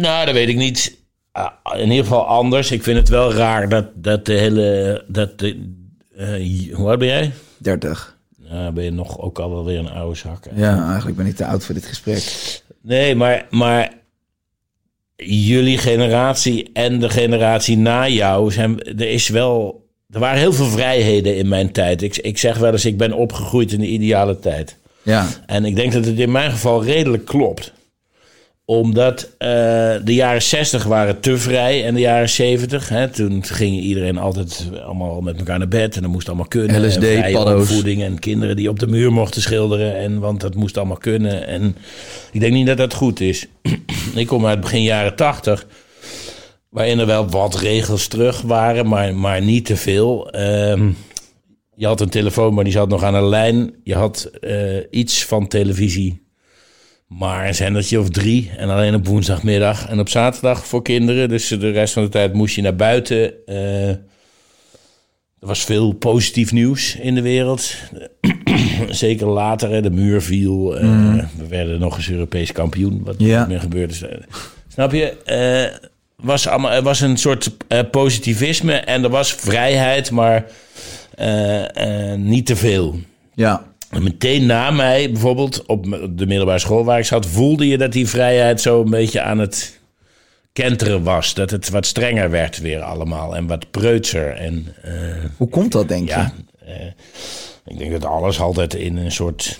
nou, 0.00 0.24
dat 0.26 0.34
weet 0.34 0.48
ik 0.48 0.56
niet. 0.56 0.96
Ah, 1.32 1.50
in 1.74 1.90
ieder 1.90 2.04
geval 2.04 2.26
anders. 2.26 2.70
Ik 2.70 2.82
vind 2.82 2.98
het 2.98 3.08
wel 3.08 3.32
raar 3.32 3.68
dat, 3.68 3.86
dat 3.94 4.26
de 4.26 4.32
hele... 4.32 5.04
Dat 5.08 5.38
de, 5.38 5.74
eh, 6.16 6.74
hoe 6.74 6.88
oud 6.88 6.98
ben 6.98 7.08
jij? 7.08 7.32
30. 7.58 8.18
Nou, 8.38 8.72
ben 8.72 8.84
je 8.84 8.90
nog 8.90 9.18
ook 9.18 9.38
al 9.38 9.50
wel 9.50 9.64
weer 9.64 9.78
een 9.78 9.90
oude 9.90 10.16
zak. 10.16 10.44
Ja, 10.54 10.86
eigenlijk 10.86 11.16
ben 11.16 11.26
ik 11.26 11.36
te 11.36 11.46
oud 11.46 11.64
voor 11.64 11.74
dit 11.74 11.86
gesprek. 11.86 12.22
Nee, 12.80 13.14
maar, 13.14 13.46
maar 13.50 13.92
jullie 15.16 15.78
generatie 15.78 16.70
en 16.72 17.00
de 17.00 17.10
generatie 17.10 17.76
na 17.78 18.08
jou 18.08 18.50
zijn. 18.52 18.82
Er 18.82 19.10
is 19.10 19.28
wel. 19.28 19.80
Er 20.12 20.20
waren 20.20 20.38
heel 20.38 20.52
veel 20.52 20.66
vrijheden 20.66 21.36
in 21.36 21.48
mijn 21.48 21.72
tijd. 21.72 22.02
Ik, 22.02 22.16
ik 22.16 22.38
zeg 22.38 22.58
wel 22.58 22.72
eens, 22.72 22.84
ik 22.84 22.96
ben 22.96 23.12
opgegroeid 23.12 23.72
in 23.72 23.80
de 23.80 23.86
ideale 23.86 24.38
tijd. 24.38 24.76
Ja, 25.02 25.26
En 25.46 25.64
ik 25.64 25.76
denk 25.76 25.92
dat 25.92 26.04
het 26.04 26.18
in 26.18 26.32
mijn 26.32 26.50
geval 26.50 26.84
redelijk 26.84 27.24
klopt. 27.24 27.72
Omdat 28.64 29.28
eh, 29.38 29.48
de 30.04 30.14
jaren 30.14 30.42
60 30.42 30.84
waren 30.84 31.20
te 31.20 31.38
vrij 31.38 31.84
en 31.84 31.94
de 31.94 32.00
jaren 32.00 32.28
70. 32.28 32.88
Hè, 32.88 33.08
toen 33.08 33.44
ging 33.44 33.80
iedereen 33.80 34.18
altijd 34.18 34.68
allemaal 34.84 35.20
met 35.20 35.38
elkaar 35.38 35.58
naar 35.58 35.68
bed. 35.68 35.96
En 35.96 36.02
dat 36.02 36.10
moest 36.10 36.28
allemaal 36.28 36.48
kunnen. 36.48 36.86
LSD, 36.86 37.02
en 37.02 37.32
paddo's. 37.32 37.60
opvoeding 37.60 38.02
en 38.02 38.18
kinderen 38.18 38.56
die 38.56 38.68
op 38.68 38.78
de 38.78 38.86
muur 38.86 39.12
mochten 39.12 39.42
schilderen. 39.42 39.96
En, 39.96 40.18
want 40.18 40.40
dat 40.40 40.54
moest 40.54 40.76
allemaal 40.76 40.96
kunnen. 40.96 41.46
En 41.46 41.76
ik 42.32 42.40
denk 42.40 42.52
niet 42.52 42.66
dat 42.66 42.76
dat 42.76 42.94
goed 42.94 43.20
is. 43.20 43.46
ik 44.14 44.26
kom 44.26 44.46
uit 44.46 44.60
begin 44.60 44.82
jaren 44.82 45.16
80. 45.16 45.66
Waarin 46.72 46.98
er 46.98 47.06
wel 47.06 47.28
wat 47.28 47.54
regels 47.54 48.06
terug 48.06 48.40
waren, 48.42 48.88
maar, 48.88 49.14
maar 49.14 49.42
niet 49.42 49.64
te 49.64 49.76
veel. 49.76 50.30
Ehm, 50.30 50.90
je 51.74 51.86
had 51.86 52.00
een 52.00 52.08
telefoon, 52.08 52.54
maar 52.54 52.64
die 52.64 52.72
zat 52.72 52.88
nog 52.88 53.02
aan 53.02 53.14
een 53.14 53.28
lijn. 53.28 53.74
Je 53.84 53.94
had 53.94 54.24
eh, 54.40 54.76
iets 54.90 55.24
van 55.24 55.48
televisie, 55.48 56.22
maar 57.06 57.46
een 57.46 57.54
zendertje 57.54 58.00
of 58.00 58.08
drie. 58.10 58.50
En 58.56 58.68
alleen 58.68 58.94
op 58.94 59.06
woensdagmiddag 59.06 59.88
en 59.88 59.98
op 60.00 60.08
zaterdag 60.08 60.66
voor 60.66 60.82
kinderen. 60.82 61.28
Dus 61.28 61.48
de 61.48 61.70
rest 61.70 61.92
van 61.92 62.02
de 62.02 62.08
tijd 62.08 62.32
moest 62.32 62.54
je 62.54 62.62
naar 62.62 62.76
buiten. 62.76 63.46
Eh, 63.46 63.88
er 63.88 65.48
was 65.48 65.64
veel 65.64 65.92
positief 65.92 66.52
nieuws 66.52 66.96
in 66.96 67.14
de 67.14 67.22
wereld. 67.22 67.74
Zeker 68.90 69.26
later, 69.26 69.70
hè, 69.70 69.80
de 69.82 69.90
muur 69.90 70.22
viel. 70.22 70.76
eh, 70.78 71.24
We 71.38 71.46
werden 71.48 71.80
nog 71.80 71.96
eens 71.96 72.10
Europees 72.10 72.52
kampioen, 72.52 73.00
wat 73.04 73.14
Ja. 73.18 73.38
niet 73.40 73.48
meer 73.48 73.60
gebeurd 73.60 73.90
is. 73.90 74.02
Eh, 74.02 74.18
Snap 74.68 74.92
je? 74.92 75.04
Eh, 75.24 75.88
was 76.22 76.48
allemaal, 76.48 76.70
er 76.70 76.82
was 76.82 77.00
een 77.00 77.16
soort 77.16 77.50
eh, 77.68 77.80
positivisme 77.90 78.74
en 78.74 79.04
er 79.04 79.10
was 79.10 79.32
vrijheid, 79.32 80.10
maar 80.10 80.44
eh, 81.14 82.12
eh, 82.12 82.18
niet 82.18 82.46
te 82.46 82.56
veel. 82.56 82.98
ja. 83.34 83.70
En 83.90 84.02
meteen 84.02 84.46
na 84.46 84.70
mij, 84.70 85.10
bijvoorbeeld 85.12 85.66
op 85.66 85.84
de 86.10 86.26
middelbare 86.26 86.58
school 86.58 86.84
waar 86.84 86.98
ik 86.98 87.04
zat, 87.04 87.26
voelde 87.26 87.68
je 87.68 87.78
dat 87.78 87.92
die 87.92 88.08
vrijheid 88.08 88.60
zo 88.60 88.82
een 88.82 88.90
beetje 88.90 89.20
aan 89.20 89.38
het 89.38 89.80
kenteren 90.52 91.02
was. 91.02 91.34
Dat 91.34 91.50
het 91.50 91.68
wat 91.70 91.86
strenger 91.86 92.30
werd 92.30 92.58
weer 92.58 92.80
allemaal 92.80 93.36
en 93.36 93.46
wat 93.46 93.70
preutser. 93.70 94.30
En 94.36 94.74
Hoe 95.36 95.48
komt 95.48 95.72
dat, 95.72 95.88
denk 95.88 96.08
je? 96.08 96.14
ja, 96.14 96.32
eh, 96.66 96.86
ik 97.66 97.78
denk 97.78 97.90
dat 97.92 98.04
alles 98.04 98.40
altijd 98.40 98.74
in 98.74 98.96
een 98.96 99.12
soort 99.12 99.58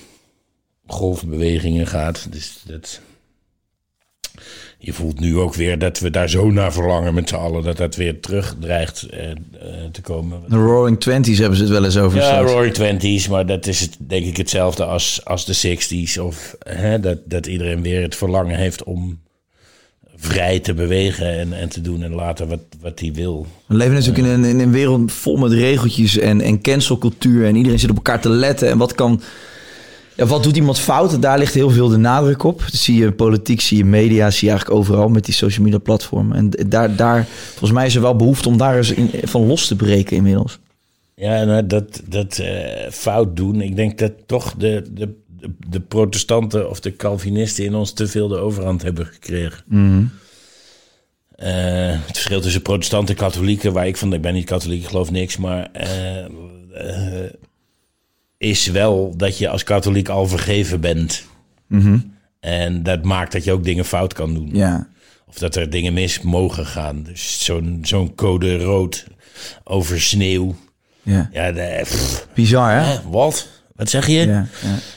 golfbewegingen 0.86 1.86
gaat. 1.86 2.26
Dus 2.30 2.62
dat. 2.66 3.00
Je 4.84 4.92
voelt 4.92 5.20
nu 5.20 5.38
ook 5.38 5.54
weer 5.54 5.78
dat 5.78 5.98
we 5.98 6.10
daar 6.10 6.28
zo 6.28 6.50
naar 6.50 6.72
verlangen 6.72 7.14
met 7.14 7.28
z'n 7.28 7.34
allen. 7.34 7.62
Dat 7.62 7.76
dat 7.76 7.96
weer 7.96 8.20
terug 8.20 8.56
dreigt 8.60 9.02
eh, 9.02 9.30
eh, 9.30 9.36
te 9.92 10.00
komen. 10.00 10.40
De 10.48 10.56
Roaring 10.56 11.00
Twenties 11.00 11.38
hebben 11.38 11.56
ze 11.56 11.62
het 11.62 11.72
wel 11.72 11.84
eens 11.84 11.98
over. 11.98 12.18
Ja. 12.18 12.40
Roaring 12.40 12.74
Twenties, 12.74 13.28
maar 13.28 13.46
dat 13.46 13.66
is 13.66 13.80
het, 13.80 13.96
denk 13.98 14.26
ik 14.26 14.36
hetzelfde 14.36 14.84
als, 14.84 15.20
als 15.24 15.44
de 15.44 15.76
60s. 15.78 16.20
Of 16.20 16.56
hè, 16.58 17.00
dat, 17.00 17.18
dat 17.24 17.46
iedereen 17.46 17.82
weer 17.82 18.02
het 18.02 18.16
verlangen 18.16 18.56
heeft 18.56 18.82
om 18.82 19.20
vrij 20.16 20.60
te 20.60 20.74
bewegen 20.74 21.38
en, 21.38 21.52
en 21.52 21.68
te 21.68 21.80
doen 21.80 22.02
en 22.02 22.14
laten 22.14 22.48
wat, 22.48 22.62
wat 22.80 23.00
hij 23.00 23.12
wil. 23.12 23.46
We 23.66 23.74
leven 23.74 23.94
natuurlijk 23.94 24.26
in 24.26 24.32
een, 24.32 24.44
in 24.44 24.60
een 24.60 24.72
wereld 24.72 25.12
vol 25.12 25.36
met 25.36 25.52
regeltjes 25.52 26.18
en, 26.18 26.40
en 26.40 26.60
cancelcultuur. 26.60 27.46
En 27.46 27.56
iedereen 27.56 27.78
zit 27.78 27.90
op 27.90 27.96
elkaar 27.96 28.20
te 28.20 28.28
letten. 28.30 28.68
En 28.68 28.78
wat 28.78 28.94
kan... 28.94 29.20
Ja, 30.22 30.28
wat 30.28 30.42
doet 30.42 30.56
iemand 30.56 30.78
fout? 30.78 31.22
Daar 31.22 31.38
ligt 31.38 31.54
heel 31.54 31.70
veel 31.70 31.88
de 31.88 31.96
nadruk 31.96 32.42
op. 32.42 32.60
Dat 32.60 32.72
zie 32.72 32.96
je 32.96 33.12
politiek, 33.12 33.60
zie 33.60 33.76
je 33.76 33.84
media, 33.84 34.30
zie 34.30 34.48
je 34.48 34.50
eigenlijk 34.50 34.80
overal 34.80 35.08
met 35.08 35.24
die 35.24 35.34
social 35.34 35.64
media 35.64 35.78
platformen. 35.78 36.36
En 36.36 36.68
daar, 36.68 36.96
daar, 36.96 37.26
volgens 37.48 37.72
mij 37.72 37.86
is 37.86 37.94
er 37.94 38.00
wel 38.00 38.16
behoefte 38.16 38.48
om 38.48 38.56
daar 38.56 38.76
eens 38.76 38.92
in, 38.92 39.10
van 39.22 39.46
los 39.46 39.66
te 39.66 39.76
breken 39.76 40.16
inmiddels. 40.16 40.58
Ja, 41.14 41.44
nou, 41.44 41.66
dat, 41.66 42.02
dat 42.08 42.38
eh, 42.38 42.90
fout 42.90 43.36
doen. 43.36 43.60
Ik 43.60 43.76
denk 43.76 43.98
dat 43.98 44.12
toch 44.26 44.54
de, 44.54 44.84
de, 44.90 45.14
de, 45.68 45.80
protestanten 45.80 46.70
of 46.70 46.80
de 46.80 46.96
Calvinisten 46.96 47.64
in 47.64 47.74
ons 47.74 47.92
te 47.92 48.06
veel 48.06 48.28
de 48.28 48.36
overhand 48.36 48.82
hebben 48.82 49.06
gekregen. 49.06 49.64
Eh, 51.28 51.90
het 51.90 52.16
verschil 52.16 52.40
tussen 52.40 52.62
protestanten 52.62 53.14
en 53.14 53.20
katholieken, 53.20 53.72
waar 53.72 53.86
ik 53.86 53.96
van, 53.96 54.12
ik 54.12 54.22
ben 54.22 54.34
niet 54.34 54.44
katholiek, 54.44 54.82
ik 54.82 54.88
geloof 54.88 55.10
niks, 55.10 55.36
maar 55.36 55.70
eh, 55.72 56.24
is 58.42 58.66
wel 58.66 59.14
dat 59.16 59.38
je 59.38 59.48
als 59.48 59.64
katholiek 59.64 60.08
al 60.08 60.26
vergeven 60.26 60.80
bent. 60.80 61.24
En 62.40 62.82
dat 62.82 63.04
maakt 63.04 63.32
dat 63.32 63.44
je 63.44 63.52
ook 63.52 63.64
dingen 63.64 63.84
fout 63.84 64.12
kan 64.12 64.34
doen. 64.34 64.50
Ja. 64.52 64.88
Of 65.26 65.38
dat 65.38 65.56
er 65.56 65.70
dingen 65.70 65.92
mis 65.92 66.20
mogen 66.20 66.66
gaan. 66.66 67.02
Dus 67.02 67.44
zo'n 67.44 67.78
zo'n 67.82 68.14
code 68.14 68.58
rood 68.58 69.06
over 69.64 70.00
sneeuw. 70.00 70.54
Ja. 71.02 71.28
Ja, 71.32 71.52
de, 71.52 71.78
pff, 71.82 72.28
Bizar, 72.34 72.72
hè? 72.72 72.80
hè, 72.80 72.98
wat? 73.10 73.48
Wat 73.76 73.90
zeg 73.90 74.06
je? 74.06 74.26
Ja, 74.26 74.46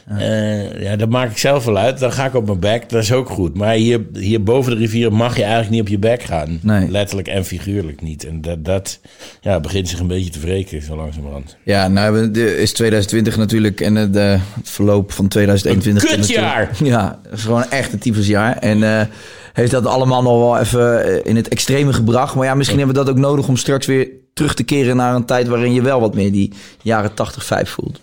ja. 0.08 0.17
Eh, 0.17 0.82
ja, 0.82 0.96
dat 0.96 1.10
maak 1.10 1.32
ik 1.32 1.38
zelf 1.38 1.65
wel 1.65 1.77
uit. 1.77 2.00
Dan 2.00 2.12
ga 2.12 2.25
ik 2.25 2.36
op 2.36 2.46
mijn 2.46 2.60
bek. 2.60 2.89
Dat 2.89 3.01
is 3.01 3.12
ook 3.12 3.29
goed. 3.29 3.55
Maar 3.55 3.74
hier, 3.74 4.01
hier 4.13 4.44
boven 4.44 4.72
de 4.72 4.77
rivier 4.77 5.13
mag 5.13 5.36
je 5.36 5.41
eigenlijk 5.41 5.72
niet 5.72 5.82
op 5.82 5.88
je 5.88 6.00
bek 6.00 6.24
gaan. 6.24 6.60
Nee. 6.62 6.89
Letterlijk 6.89 7.27
en 7.27 7.46
figuurlijk 7.46 8.01
niet. 8.01 8.25
En 8.25 8.41
dat, 8.41 8.65
dat 8.65 9.00
ja, 9.41 9.60
begint 9.60 9.89
zich 9.89 10.00
een 10.00 10.08
beetje 10.08 10.29
te 10.29 10.39
wreken, 10.39 10.82
zo 10.82 10.96
langzamerhand. 10.96 11.58
Ja, 11.63 11.88
nou 11.88 12.32
is 12.39 12.74
2020 12.74 13.38
natuurlijk 13.38 13.82
en 13.82 13.96
het, 13.96 14.15
eh, 14.15 14.41
het 14.55 14.70
verloop 14.70 15.12
van 15.12 15.27
2021. 15.27 16.12
Een 16.12 16.17
kutjaar! 16.17 16.70
Ja, 16.84 17.20
gewoon 17.32 17.70
echt 17.70 17.94
een 17.94 18.00
tyfusjaar. 18.00 18.58
En 18.58 18.84
eh, 18.84 19.05
heeft 19.53 19.72
dat 19.72 19.86
allemaal 19.86 20.22
nog 20.22 20.39
wel 20.39 20.60
even 20.60 21.25
in 21.25 21.36
het 21.36 21.48
extreme 21.48 21.94
gebracht. 21.94 22.36
Maar 22.36 22.46
ja, 22.46 22.55
misschien 22.55 22.77
hebben 22.77 22.96
we 22.96 23.03
dat 23.03 23.13
ook 23.13 23.20
nodig 23.20 23.48
om 23.48 23.58
straks 23.58 23.86
weer 23.86 24.08
terug 24.34 24.53
te 24.53 24.63
keren 24.63 24.96
naar 24.96 25.15
een 25.15 25.25
tijd 25.25 25.48
waarin 25.48 25.74
je 25.74 25.82
wel 25.82 26.00
wat 26.00 26.15
meer 26.15 26.32
die 26.32 26.53
jaren 26.82 27.13
80, 27.13 27.46
5 27.46 27.70
voelt. 27.70 28.00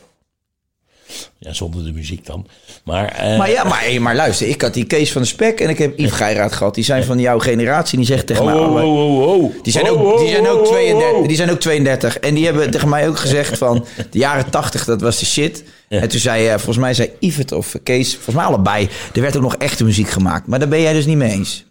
Ja, 1.45 1.53
zonder 1.53 1.85
de 1.85 1.93
muziek 1.93 2.27
dan. 2.27 2.47
Maar, 2.85 3.09
eh, 3.09 3.39
Maar 3.39 3.51
ja, 3.51 3.65
maar, 3.65 3.81
hey, 3.81 3.99
maar 3.99 4.17
luister, 4.17 4.49
ik 4.49 4.63
had 4.63 4.75
die 4.75 4.85
Kees 4.85 5.13
van 5.13 5.23
de 5.23 5.29
Spek 5.29 5.61
en 5.61 5.69
ik 5.69 5.79
heb 5.79 5.99
Yves 5.99 6.13
Geiraat 6.13 6.53
gehad. 6.53 6.75
Die 6.75 6.85
zijn 6.85 7.05
van 7.05 7.19
jouw 7.19 7.39
generatie. 7.39 7.99
Die 7.99 8.07
zegt 8.07 8.27
tegen 8.27 8.43
oh, 8.43 8.75
mij... 8.75 8.83
oh, 8.83 8.95
oh, 8.95 9.21
oh, 9.21 9.45
oh. 9.45 9.53
Die 9.63 9.73
zijn, 9.73 9.91
ook, 9.91 10.19
die, 10.19 10.27
oh, 10.27 10.33
zijn 10.33 10.49
ook 10.49 10.61
oh, 10.61 10.67
32, 10.67 11.19
oh. 11.19 11.27
die 11.27 11.37
zijn 11.37 11.51
ook 11.51 11.61
32. 11.61 12.19
En 12.19 12.35
die 12.35 12.45
hebben 12.45 12.71
tegen 12.71 12.89
mij 12.89 13.09
ook 13.09 13.19
gezegd 13.19 13.59
van... 13.59 13.85
de 14.11 14.19
jaren 14.19 14.51
80, 14.51 14.85
dat 14.85 15.01
was 15.01 15.19
de 15.19 15.27
shit. 15.27 15.65
En 15.89 16.09
toen 16.09 16.21
zei, 16.21 16.47
eh, 16.47 16.55
volgens 16.55 16.79
mij 16.79 16.95
zei 16.95 17.11
Yves 17.19 17.37
het 17.37 17.53
of 17.53 17.75
Kees... 17.83 18.15
volgens 18.15 18.37
mij 18.37 18.45
allebei, 18.45 18.89
er 19.15 19.21
werd 19.21 19.37
ook 19.37 19.43
nog 19.43 19.57
echte 19.57 19.85
muziek 19.85 20.09
gemaakt. 20.09 20.47
Maar 20.47 20.59
daar 20.59 20.69
ben 20.69 20.81
jij 20.81 20.93
dus 20.93 21.07
niet 21.07 21.17
mee 21.17 21.31
eens. 21.31 21.65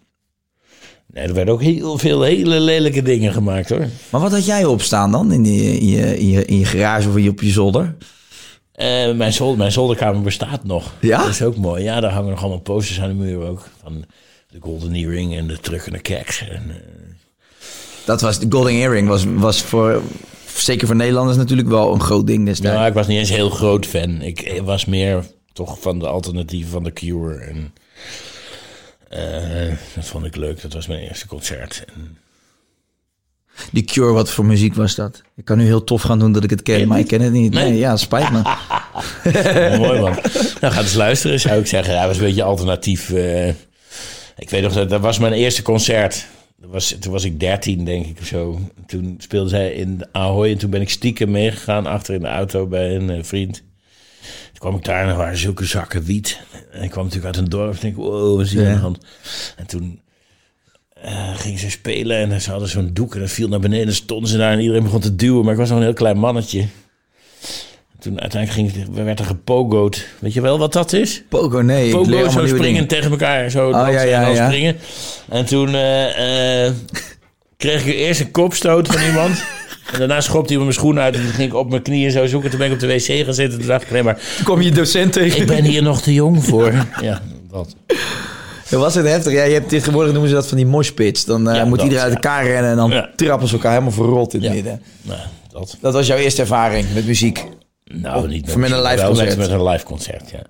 Nee, 1.14 1.28
er 1.28 1.34
werden 1.34 1.54
ook 1.54 1.62
heel 1.62 1.98
veel 1.98 2.22
hele 2.22 2.60
lelijke 2.60 3.02
dingen 3.02 3.34
gemaakt 3.34 3.70
hoor. 3.70 3.88
Maar 4.10 4.22
wat 4.22 4.32
had 4.32 4.46
jij 4.46 4.66
opstaan 4.66 5.12
dan 5.12 5.32
in, 5.32 5.44
die, 5.44 5.80
in, 5.80 5.88
je, 5.88 6.20
in, 6.20 6.30
je, 6.30 6.46
in 6.46 6.60
je 6.60 6.66
garage 6.66 7.10
of 7.10 7.28
op 7.28 7.42
je 7.42 7.52
zolder? 7.52 7.96
Eh, 8.72 9.12
mijn, 9.12 9.34
zolder, 9.34 9.58
mijn 9.58 9.72
zolderkamer 9.72 10.22
bestaat 10.22 10.64
nog. 10.64 10.94
Ja? 11.00 11.18
Dat 11.18 11.30
is 11.30 11.42
ook 11.42 11.56
mooi. 11.56 11.84
Ja, 11.84 12.00
daar 12.00 12.12
hangen 12.12 12.30
nog 12.30 12.40
allemaal 12.40 12.60
posters 12.60 13.02
aan 13.02 13.08
de 13.08 13.14
muur 13.14 13.48
ook. 13.48 13.68
Van 13.84 14.06
de 14.50 14.58
Golden 14.60 14.94
Earring 14.94 15.36
en 15.36 15.48
de 15.48 16.00
Keks. 16.02 16.42
En, 16.42 16.64
eh, 16.70 16.76
Dat 18.06 18.22
was, 18.22 18.40
de 18.40 18.48
Golden 18.50 18.74
Earring 18.74 19.08
was, 19.08 19.24
was 19.36 19.62
voor... 19.62 20.02
Zeker 20.56 20.88
voor 20.88 20.96
Nederlanders 20.96 21.38
natuurlijk 21.38 21.68
wel 21.68 21.94
een 21.94 22.02
groot 22.02 22.28
ding 22.28 22.46
destijds. 22.46 22.76
nou, 22.76 22.88
ik 22.88 22.94
was 22.94 23.08
niet 23.08 23.18
eens 23.18 23.30
heel 23.30 23.50
groot 23.50 23.86
fan. 23.86 24.22
Ik 24.22 24.62
was 24.64 24.86
meer 24.86 25.26
toch 25.54 25.80
van 25.82 26.00
de 26.00 26.08
alternatieven 26.08 26.72
van 26.72 26.84
The 26.84 26.92
Cure. 26.92 27.36
En, 27.36 27.74
eh, 29.10 29.78
dat 29.96 30.06
vond 30.06 30.26
ik 30.26 30.36
leuk. 30.36 30.62
Dat 30.62 30.74
was 30.74 30.88
mijn 30.88 31.00
eerste 31.00 31.28
concert. 31.28 31.84
En, 31.96 32.18
Die 33.72 33.84
Cure, 33.84 34.12
wat 34.12 34.30
voor 34.32 34.46
muziek 34.46 34.76
was 34.76 34.96
dat? 34.96 35.22
Ik 35.36 35.46
kan 35.46 35.58
nu 35.58 35.66
heel 35.66 35.84
tof 35.84 36.02
gaan 36.02 36.20
doen 36.20 36.32
dat 36.32 36.44
ik 36.44 36.50
het 36.50 36.62
ken, 36.62 36.88
maar 36.88 37.00
ik 37.00 37.08
ken 37.08 37.22
het 37.22 37.32
niet. 37.32 37.54
Nee, 37.54 37.78
ja, 37.78 37.98
spijt 37.98 38.32
me. 38.32 38.42
mooi 39.78 40.00
man. 40.00 40.18
Nou, 40.62 40.74
ga 40.74 40.80
eens 40.82 40.94
luisteren, 40.94 41.40
zou 41.40 41.60
ik 41.60 41.68
zeggen. 41.68 41.98
Hij 41.98 42.08
was 42.08 42.18
een 42.18 42.24
beetje 42.24 42.44
alternatief. 42.44 43.10
eh. 43.12 43.48
ik 44.38 44.50
weet 44.50 44.62
nog, 44.62 44.74
dat, 44.74 44.90
dat 44.90 45.02
was 45.02 45.20
mijn 45.20 45.34
eerste 45.34 45.62
concert. 45.62 46.26
Dat 46.58 46.70
was, 46.70 46.96
toen 47.00 47.12
was 47.12 47.24
ik 47.24 47.40
13, 47.40 47.86
denk 47.86 48.06
ik, 48.06 48.18
of 48.22 48.26
zo. 48.28 48.60
Toen 48.88 49.16
speelde 49.18 49.50
zij 49.50 49.72
in 49.74 50.06
Ahoy 50.12 50.52
en 50.52 50.58
toen 50.58 50.70
ben 50.70 50.82
ik 50.82 50.90
stiekem 50.90 51.32
meegegaan 51.32 51.86
achter 51.86 52.14
in 52.14 52.22
de 52.22 52.28
auto 52.28 52.68
bij 52.68 52.96
een 52.96 53.10
eh, 53.10 53.24
vriend. 53.24 53.54
Toen 54.24 54.60
kwam 54.60 54.76
ik 54.76 54.84
daar 54.84 55.04
en 55.04 55.10
er 55.10 55.16
waren 55.16 55.38
zulke 55.38 55.66
zakken 55.66 56.04
wiet. 56.04 56.40
En 56.72 56.84
ik 56.84 56.90
kwam 56.90 57.04
natuurlijk 57.04 57.36
uit 57.36 57.44
een 57.44 57.50
dorp 57.50 57.78
en 57.82 57.88
ik, 57.88 57.96
wow, 57.96 58.36
wat 58.38 58.46
is 58.46 58.52
hier 58.52 58.68
aan 58.68 58.74
de 58.74 58.80
hand? 58.80 58.98
En 59.56 59.68
toen 59.68 60.01
eh 61.02 61.36
gingen 61.36 61.60
ze 61.60 61.70
spelen 61.70 62.32
en 62.32 62.42
ze 62.42 62.50
hadden 62.50 62.70
zo'n 62.70 62.90
doek 62.94 63.14
en 63.14 63.20
dat 63.20 63.30
viel 63.30 63.48
naar 63.48 63.60
beneden. 63.60 63.88
En 63.88 63.94
stonden 63.94 64.30
ze 64.30 64.38
daar 64.38 64.52
en 64.52 64.60
iedereen 64.60 64.84
begon 64.84 65.00
te 65.00 65.16
duwen. 65.16 65.44
Maar 65.44 65.54
ik 65.54 65.60
was 65.60 65.70
nog 65.70 65.78
een 65.78 65.84
heel 65.84 65.94
klein 65.94 66.18
mannetje. 66.18 66.66
Toen 68.00 68.22
uiteindelijk 68.22 68.74
ging, 68.74 68.96
werd 69.06 69.20
er 69.20 69.26
gepogoed. 69.26 70.08
Weet 70.20 70.34
je 70.34 70.42
wel 70.42 70.58
wat 70.58 70.74
dat 70.74 70.94
is? 70.94 71.24
Pogo, 71.30 71.62
nee. 71.62 71.92
Pogo, 71.92 72.30
zo 72.30 72.30
springen 72.30 72.62
dingen. 72.62 72.88
tegen 72.88 73.12
elkaar. 73.12 73.50
Zo 73.50 73.72
dansen 73.72 74.08
ja, 74.08 74.24
en 74.24 74.34
ja. 74.34 74.46
springen. 74.46 74.78
En 75.30 75.46
toen 75.46 75.76
eh, 75.76 76.66
eh, 76.66 76.74
kreeg 77.58 77.86
ik 77.86 77.94
eerst 77.94 78.20
een 78.20 78.32
kopstoot 78.32 78.88
van 78.88 79.02
iemand. 79.02 79.44
En 79.92 80.00
daarna 80.00 80.22
schopte 80.22 80.48
hij 80.48 80.58
me 80.58 80.64
mijn 80.64 80.76
schoenen 80.76 81.04
uit. 81.04 81.16
En 81.16 81.22
toen 81.22 81.32
ging 81.32 81.50
ik 81.50 81.56
op 81.56 81.70
mijn 81.70 81.82
knieën 81.82 82.12
zo 82.12 82.26
zoeken. 82.26 82.50
Toen 82.50 82.60
ben 82.60 82.68
ik 82.68 82.74
op 82.74 82.80
de 82.80 82.88
wc 82.88 83.26
gaan 83.26 83.34
zitten. 83.34 83.60
Toen 83.60 83.68
dacht 83.68 83.84
ik, 83.84 83.92
nee, 83.92 84.04
maar 84.04 84.20
Toen 84.36 84.46
kwam 84.46 84.62
je 84.62 84.72
docent 84.72 85.14
tegen. 85.14 85.42
ik 85.42 85.48
ben 85.48 85.64
hier 85.64 85.84
nog 85.84 86.02
te 86.02 86.14
jong 86.14 86.44
voor. 86.44 86.74
Ja, 87.02 87.22
dat. 87.52 87.76
Dat 88.72 88.80
was 88.80 88.96
het 88.96 89.06
heftig. 89.06 89.34
Ja, 89.34 89.44
je 89.44 89.54
hebt 89.54 89.70
tegenwoordig 89.70 90.12
noemen 90.12 90.30
ze 90.30 90.36
dat 90.36 90.48
van 90.48 90.58
die 90.58 90.66
moshpits. 90.66 91.26
Dan 91.26 91.50
eh, 91.50 91.56
Ja, 91.56 91.66
moet 91.66 91.78
dat, 91.78 91.84
iedereen 91.88 92.06
uit 92.06 92.14
elkaar 92.14 92.46
rennen 92.46 92.72
en 92.72 92.78
dan 92.78 93.06
trappen 93.16 93.48
ze 93.48 93.54
elkaar 93.54 93.72
helemaal 93.72 93.92
verrot 93.94 94.34
in 94.34 94.40
het 94.40 94.50
Ja. 94.50 94.56
midden. 94.56 94.82
Nou, 95.02 95.20
dat. 95.50 95.78
Dat 95.82 95.94
was 95.94 96.08
jouw 96.08 96.18
eerste 96.18 96.42
ervaring 96.42 96.86
met 96.94 97.06
muziek. 97.06 97.46
Nou, 97.84 98.28
niet 98.28 98.50
Of 98.50 98.56
met 98.56 98.72
een 98.72 98.82
live 98.82 99.06
concert. 99.06 99.28
Met, 99.30 99.38
met 99.38 99.50
een 99.50 99.64
live 99.68 99.86
concert, 99.86 100.30
ja. 100.30 100.42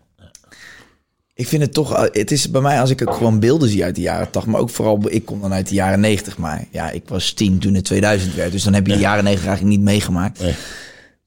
Ik 1.33 1.47
vind 1.47 1.61
het 1.61 1.73
toch, 1.73 1.93
eh, 1.95 2.03
het 2.11 2.31
is 2.31 2.51
bij 2.51 2.61
mij 2.61 2.79
als 2.79 2.89
ik 2.89 3.01
ook 3.09 3.15
gewoon 3.15 3.39
beelden 3.39 3.69
zie 3.69 3.83
uit 3.83 3.95
de 3.95 4.01
jaren 4.01 4.29
80, 4.29 4.51
maar 4.51 4.61
ook 4.61 4.69
vooral, 4.69 4.99
ik 5.07 5.25
kom 5.25 5.41
dan 5.41 5.53
uit 5.53 5.67
de 5.67 5.75
jaren 5.75 5.99
90, 5.99 6.37
maar 6.37 6.65
ja, 6.71 6.89
ik 6.89 7.03
was 7.07 7.31
tien 7.31 7.59
toen 7.59 7.73
het 7.73 7.83
2000 7.85 8.35
werd, 8.35 8.51
dus 8.51 8.63
dan 8.63 8.73
heb 8.73 8.87
je 8.87 8.93
de 8.93 8.99
jaren 8.99 9.23
90 9.23 9.49
eigenlijk 9.49 9.77
niet 9.77 9.85
meegemaakt. 9.87 10.39
Nee. 10.41 10.53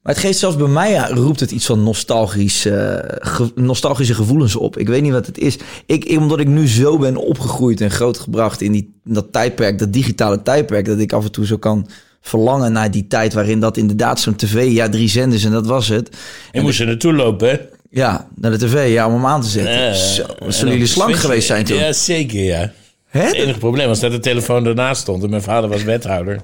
Maar 0.05 0.13
het 0.13 0.23
geeft 0.23 0.39
zelfs 0.39 0.55
bij 0.55 0.67
mij, 0.67 0.91
ja, 0.91 1.07
roept 1.07 1.39
het 1.39 1.51
iets 1.51 1.65
van 1.65 1.83
nostalgisch, 1.83 2.65
eh, 2.65 2.73
ge- 3.19 3.51
nostalgische 3.55 4.13
gevoelens 4.13 4.55
op. 4.55 4.77
Ik 4.77 4.87
weet 4.87 5.01
niet 5.01 5.11
wat 5.11 5.25
het 5.25 5.37
is. 5.37 5.57
Ik, 5.85 6.05
ik- 6.05 6.17
omdat 6.19 6.39
ik 6.39 6.47
nu 6.47 6.67
zo 6.67 6.97
ben 6.97 7.17
opgegroeid 7.17 7.81
en 7.81 7.91
grootgebracht 7.91 8.61
in, 8.61 8.71
die, 8.71 8.93
in 9.05 9.13
dat 9.13 9.25
tijdperk, 9.31 9.79
dat 9.79 9.93
digitale 9.93 10.41
tijdperk, 10.41 10.85
dat 10.85 10.99
ik 10.99 11.13
af 11.13 11.23
en 11.25 11.31
toe 11.31 11.45
zo 11.45 11.57
kan 11.57 11.87
verlangen 12.21 12.71
naar 12.71 12.91
die 12.91 13.07
tijd 13.07 13.33
waarin 13.33 13.59
dat 13.59 13.77
inderdaad 13.77 14.19
zo'n 14.19 14.35
tv, 14.35 14.67
ja, 14.71 14.89
drie 14.89 15.09
zenders 15.09 15.43
en 15.43 15.51
dat 15.51 15.65
was 15.67 15.87
het. 15.87 16.09
Je 16.51 16.61
moest 16.61 16.79
er 16.79 16.85
naartoe 16.85 17.13
lopen, 17.13 17.49
hè? 17.49 17.57
Ja, 17.89 18.27
naar 18.35 18.51
de 18.51 18.57
tv, 18.57 18.91
ja, 18.93 19.07
om 19.07 19.13
hem 19.13 19.25
aan 19.25 19.41
te 19.41 19.47
zetten. 19.49 19.95
Zo, 19.95 20.23
en 20.39 20.53
zullen 20.53 20.73
jullie 20.73 20.87
slank 20.87 21.15
geweest 21.15 21.47
zijn 21.47 21.65
toen? 21.65 21.77
Ja, 21.77 21.93
zeker, 21.93 22.43
ja. 22.43 22.71
Hè? 23.15 23.23
Het 23.25 23.33
enige 23.33 23.59
probleem 23.59 23.87
was 23.87 23.99
dat 23.99 24.11
de 24.11 24.19
telefoon 24.19 24.65
ernaast 24.65 25.01
stond 25.01 25.23
en 25.23 25.29
mijn 25.29 25.41
vader 25.41 25.69
was 25.69 25.83
wethouder. 25.83 26.41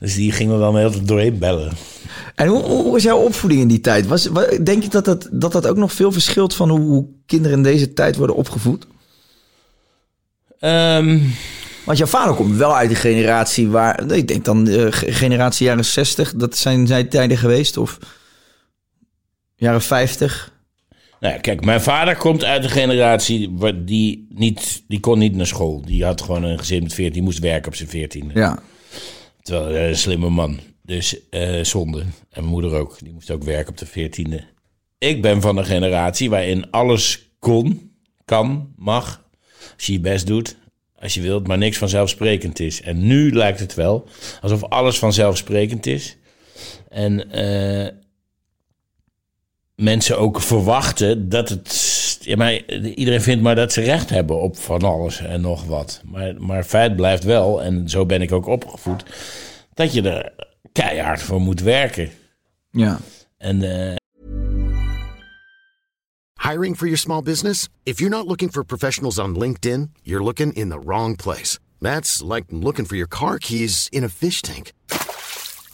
Dus 0.00 0.14
die 0.14 0.32
ging 0.32 0.52
er 0.52 0.58
dan 0.58 0.72
de 0.72 0.78
hele 0.78 0.90
tijd 0.90 1.08
doorheen 1.08 1.38
bellen. 1.38 1.72
En 2.34 2.46
hoe, 2.46 2.62
hoe 2.62 2.92
was 2.92 3.02
jouw 3.02 3.18
opvoeding 3.18 3.60
in 3.60 3.68
die 3.68 3.80
tijd? 3.80 4.06
Was, 4.06 4.26
wa- 4.26 4.58
denk 4.62 4.82
je 4.82 4.88
dat 4.88 5.04
dat, 5.04 5.28
dat 5.32 5.52
dat 5.52 5.66
ook 5.66 5.76
nog 5.76 5.92
veel 5.92 6.12
verschilt 6.12 6.54
van 6.54 6.68
hoe, 6.70 6.80
hoe 6.80 7.06
kinderen 7.26 7.56
in 7.56 7.62
deze 7.62 7.92
tijd 7.92 8.16
worden 8.16 8.36
opgevoed? 8.36 8.86
Ehm, 10.58 11.18
Want 11.84 11.98
jouw 11.98 12.06
vader 12.06 12.34
komt 12.34 12.56
wel 12.56 12.76
uit 12.76 12.88
de 12.88 12.94
generatie 12.94 13.68
waar... 13.68 14.10
Ik 14.12 14.28
denk 14.28 14.44
dan 14.44 14.68
eh, 14.68 14.86
ge- 14.90 15.12
generatie 15.12 15.66
jaren 15.66 15.84
60. 15.84 16.34
Dat 16.34 16.56
zijn 16.56 16.86
zijn 16.86 17.08
tijden 17.08 17.36
geweest. 17.36 17.76
Of 17.76 17.98
jaren 19.56 19.82
50. 19.82 20.52
Nou 21.20 21.34
ja, 21.34 21.40
kijk, 21.40 21.64
mijn 21.64 21.80
vader 21.80 22.16
komt 22.16 22.44
uit 22.44 22.64
een 22.64 22.70
generatie 22.70 23.50
waar 23.50 23.84
die 23.84 24.26
niet, 24.28 24.82
die 24.88 25.00
kon 25.00 25.18
niet 25.18 25.34
naar 25.34 25.46
school. 25.46 25.82
Die 25.84 26.04
had 26.04 26.20
gewoon 26.20 26.42
een 26.42 26.58
gezin 26.58 26.82
met 26.82 26.94
14, 26.94 27.12
die 27.12 27.22
moest 27.22 27.38
werken 27.38 27.68
op 27.68 27.74
zijn 27.74 27.88
14. 27.88 28.30
Ja. 28.34 28.58
Terwijl 29.42 29.74
hij 29.74 29.88
een 29.88 29.96
slimme 29.96 30.28
man. 30.28 30.58
Dus 30.82 31.28
eh, 31.30 31.64
zonde. 31.64 32.00
En 32.00 32.08
mijn 32.30 32.46
moeder 32.46 32.74
ook. 32.74 32.98
Die 33.02 33.12
moest 33.12 33.30
ook 33.30 33.42
werken 33.42 33.68
op 33.68 33.78
de 33.78 33.86
14e. 33.86 34.44
Ik 34.98 35.22
ben 35.22 35.40
van 35.40 35.56
een 35.56 35.64
generatie 35.64 36.30
waarin 36.30 36.70
alles 36.70 37.30
kon, 37.38 37.90
kan, 38.24 38.72
mag. 38.76 39.24
Als 39.74 39.86
je 39.86 39.92
je 39.92 40.00
best 40.00 40.26
doet, 40.26 40.56
als 40.98 41.14
je 41.14 41.20
wilt, 41.20 41.46
maar 41.46 41.58
niks 41.58 41.78
vanzelfsprekend 41.78 42.60
is. 42.60 42.82
En 42.82 43.06
nu 43.06 43.32
lijkt 43.32 43.60
het 43.60 43.74
wel 43.74 44.08
alsof 44.40 44.64
alles 44.64 44.98
vanzelfsprekend 44.98 45.86
is. 45.86 46.16
En 46.88 47.30
eh, 47.30 47.92
mensen 49.76 50.18
ook 50.18 50.40
verwachten 50.40 51.28
dat 51.28 51.48
het 51.48 51.94
ja, 52.20 52.36
maar 52.36 52.64
iedereen 52.70 53.22
vindt 53.22 53.42
maar 53.42 53.54
dat 53.54 53.72
ze 53.72 53.80
recht 53.80 54.10
hebben 54.10 54.40
op 54.40 54.56
van 54.56 54.82
alles 54.82 55.20
en 55.20 55.40
nog 55.40 55.64
wat. 55.64 56.00
Maar, 56.04 56.34
maar 56.38 56.64
feit 56.64 56.96
blijft 56.96 57.24
wel, 57.24 57.62
en 57.62 57.88
zo 57.88 58.06
ben 58.06 58.22
ik 58.22 58.32
ook 58.32 58.46
opgevoed, 58.46 59.04
dat 59.74 59.92
je 59.92 60.02
er 60.02 60.32
keihard 60.72 61.22
voor 61.22 61.40
moet 61.40 61.60
werken. 61.60 62.10
Ja. 62.70 62.98
En 63.38 63.62
eh, 63.62 63.94
Hiring 66.50 66.76
for 66.76 66.86
your 66.86 66.98
small 66.98 67.22
business? 67.22 67.68
If 67.82 67.98
you're 67.98 68.16
not 68.16 68.26
looking 68.26 68.52
for 68.52 68.64
professionals 68.64 69.18
on 69.18 69.38
LinkedIn, 69.38 69.90
you're 70.02 70.24
looking 70.24 70.52
in 70.52 70.68
the 70.68 70.78
wrong 70.78 71.16
place. 71.16 71.58
That's 71.80 72.22
like 72.22 72.44
looking 72.50 72.86
for 72.86 72.96
your 72.96 73.08
car 73.08 73.38
keys 73.38 73.88
in 73.90 74.04
a 74.04 74.08
fish 74.08 74.42
tank. 74.42 74.72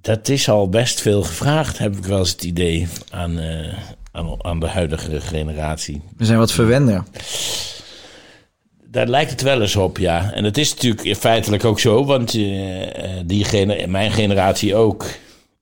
dat 0.00 0.28
is 0.28 0.48
al 0.48 0.68
best 0.68 1.00
veel 1.00 1.22
gevraagd, 1.22 1.78
heb 1.78 1.96
ik 1.96 2.04
wel 2.04 2.18
eens 2.18 2.30
het 2.30 2.44
idee 2.44 2.88
aan, 3.10 3.38
eh, 3.38 3.74
aan, 4.12 4.44
aan 4.44 4.60
de 4.60 4.66
huidige 4.66 5.20
generatie. 5.20 6.02
We 6.16 6.24
zijn 6.24 6.38
wat 6.38 6.52
verwender. 6.52 7.04
Daar 8.84 9.06
lijkt 9.06 9.30
het 9.30 9.42
wel 9.42 9.60
eens 9.60 9.76
op, 9.76 9.98
ja. 9.98 10.32
En 10.32 10.44
het 10.44 10.58
is 10.58 10.74
natuurlijk 10.74 11.16
feitelijk 11.16 11.64
ook 11.64 11.80
zo, 11.80 12.04
want 12.04 12.34
eh, 12.34 12.42
die 13.26 13.44
gener- 13.44 13.90
mijn 13.90 14.12
generatie 14.12 14.74
ook. 14.74 15.06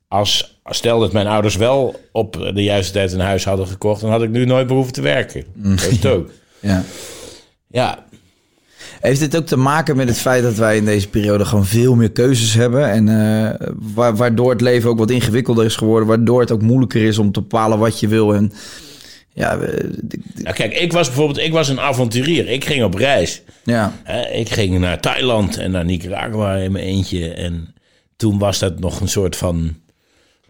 Als, 0.09 0.61
stel 0.65 1.01
dat 1.01 1.13
mijn 1.13 1.27
ouders 1.27 1.57
wel 1.57 2.01
op 2.13 2.51
de 2.55 2.63
juiste 2.63 2.93
tijd 2.93 3.13
een 3.13 3.21
huis 3.21 3.45
hadden 3.45 3.67
gekocht, 3.67 4.01
dan 4.01 4.11
had 4.11 4.23
ik 4.23 4.31
nu 4.31 4.45
nooit 4.45 4.67
behoeven 4.67 4.93
te 4.93 5.01
werken. 5.01 5.45
Dat 5.55 5.83
is 5.83 5.91
het 5.91 6.07
ook. 6.07 6.31
Ja. 6.61 6.85
Ja, 7.71 8.05
Heeft 9.01 9.21
dit 9.21 9.37
ook 9.37 9.47
te 9.47 9.57
maken 9.57 9.97
met 9.97 10.09
het 10.09 10.19
feit 10.19 10.43
dat 10.43 10.55
wij 10.55 10.77
in 10.77 10.85
deze 10.85 11.09
periode 11.09 11.45
gewoon 11.45 11.67
veel 11.67 11.95
meer 11.95 12.11
keuzes 12.13 12.55
hebben? 12.55 12.91
En 12.91 13.09
eh, 13.09 13.67
wa- 13.95 14.15
waardoor 14.15 14.51
het 14.51 14.61
leven 14.61 14.91
ook 14.91 14.99
wat 14.99 15.11
ingewikkelder 15.11 15.65
is 15.65 15.77
geworden. 15.77 16.09
Waardoor 16.09 16.41
het 16.41 16.51
ook 16.53 16.63
moeilijker 16.63 17.03
is 17.03 17.19
om 17.19 17.33
te 17.33 17.41
bepalen 17.41 17.79
wat 17.79 18.01
je 18.01 18.09
wil. 18.09 18.35
En 18.35 18.53
ja, 19.33 19.57
nou 20.35 20.55
kijk, 20.55 20.75
ik 20.75 20.93
was 20.93 21.07
bijvoorbeeld 21.07 21.39
ik 21.39 21.53
was 21.53 21.69
een 21.69 21.81
avonturier. 21.81 22.49
Ik 22.49 22.65
ging 22.65 22.85
op 22.85 22.95
reis. 22.95 23.43
ja, 23.65 23.93
ik 24.33 24.49
ging 24.49 24.79
naar 24.79 25.01
Thailand 25.01 25.57
en 25.57 25.71
naar 25.71 25.85
Nicaragua 25.85 26.55
in 26.55 26.73
mijn 26.73 26.85
eentje. 26.85 27.31
En 27.35 27.75
toen 28.17 28.39
was 28.39 28.59
dat 28.59 28.79
nog 28.81 29.01
een 29.01 29.09
soort 29.09 29.37
van... 29.37 29.77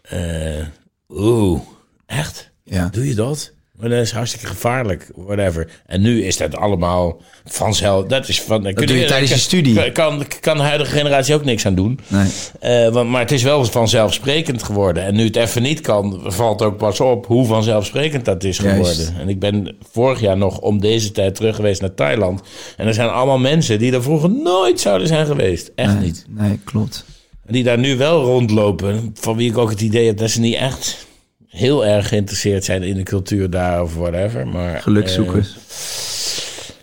eh 0.01 0.65
Oeh, 1.09 1.59
echt? 2.05 2.51
ja. 2.63 2.89
Doe 2.91 3.07
je 3.07 3.15
dat? 3.15 3.51
Maar 3.79 3.89
dat 3.89 3.99
is 3.99 4.11
hartstikke 4.11 4.47
gevaarlijk, 4.47 5.11
whatever. 5.15 5.67
En 5.85 6.01
nu 6.01 6.23
is 6.23 6.37
dat 6.37 6.55
allemaal 6.55 7.21
vanzelf. 7.45 8.05
Dat 8.05 8.27
is 8.27 8.41
van. 8.41 8.63
Dat 8.63 8.75
doe 8.75 8.97
je 8.97 9.05
tijdens 9.05 9.31
je 9.31 9.37
studie. 9.37 9.91
Kan, 9.91 10.25
kan 10.39 10.57
de 10.57 10.63
huidige 10.63 10.91
generatie 10.91 11.35
ook 11.35 11.45
niks 11.45 11.65
aan 11.65 11.75
doen. 11.75 11.99
Nee. 12.07 12.27
Eh, 12.59 12.89
want, 12.93 13.09
maar 13.09 13.21
het 13.21 13.31
is 13.31 13.43
wel 13.43 13.65
vanzelfsprekend 13.65 14.63
geworden. 14.63 15.03
En 15.03 15.15
nu 15.15 15.23
het 15.23 15.35
even 15.35 15.61
niet 15.61 15.81
kan, 15.81 16.21
valt 16.25 16.61
ook 16.61 16.77
pas 16.77 16.99
op 16.99 17.25
hoe 17.25 17.45
vanzelfsprekend 17.45 18.25
dat 18.25 18.43
is 18.43 18.59
geworden. 18.59 18.83
Juist. 18.83 19.13
En 19.19 19.29
ik 19.29 19.39
ben 19.39 19.75
vorig 19.91 20.19
jaar 20.19 20.37
nog 20.37 20.59
om 20.59 20.79
deze 20.79 21.11
tijd 21.11 21.35
terug 21.35 21.55
geweest 21.55 21.81
naar 21.81 21.93
Thailand. 21.93 22.41
En 22.77 22.87
er 22.87 22.93
zijn 22.93 23.09
allemaal 23.09 23.39
mensen 23.39 23.79
die 23.79 23.93
er 23.93 24.03
vroeger 24.03 24.29
nooit 24.29 24.79
zouden 24.79 25.07
zijn 25.07 25.25
geweest. 25.25 25.71
Echt 25.75 25.93
Nee, 25.93 26.03
niet. 26.03 26.25
nee, 26.29 26.59
klopt. 26.63 27.05
En 27.45 27.53
die 27.53 27.63
daar 27.63 27.79
nu 27.79 27.97
wel 27.97 28.23
rondlopen. 28.23 29.11
Van 29.19 29.35
wie 29.35 29.49
ik 29.49 29.57
ook 29.57 29.69
het 29.69 29.81
idee 29.81 30.05
heb 30.07 30.17
dat 30.17 30.29
ze 30.29 30.39
niet 30.39 30.55
echt 30.55 31.07
heel 31.49 31.85
erg 31.85 32.07
geïnteresseerd 32.07 32.63
zijn 32.63 32.83
in 32.83 32.95
de 32.95 33.03
cultuur 33.03 33.49
daar 33.49 33.81
of 33.81 33.95
whatever. 33.95 34.47
Maar, 34.47 34.81
Gelukzoekers. 34.81 35.53
eh, 35.55 36.75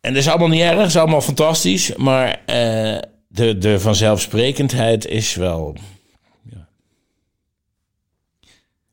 en 0.00 0.12
dat 0.14 0.22
is 0.22 0.28
allemaal 0.28 0.48
niet 0.48 0.60
erg, 0.60 0.86
is 0.86 0.96
allemaal 0.96 1.20
fantastisch. 1.20 1.96
Maar 1.96 2.40
eh, 2.46 2.98
de, 3.28 3.58
de 3.58 3.80
vanzelfsprekendheid 3.80 5.06
is 5.06 5.34
wel. 5.34 5.76
Ja. 6.50 6.68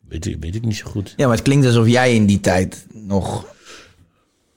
Weet, 0.08 0.26
ik- 0.26 0.38
weet 0.40 0.56
ik 0.56 0.66
niet 0.66 0.76
zo 0.78 0.86
goed. 0.86 1.14
Ja, 1.18 1.26
maar 1.28 1.36
het 1.36 1.46
klinkt 1.46 1.66
alsof 1.66 1.88
jij 1.88 2.16
in 2.16 2.26
die 2.26 2.40
tijd 2.40 2.86
nog 2.94 3.54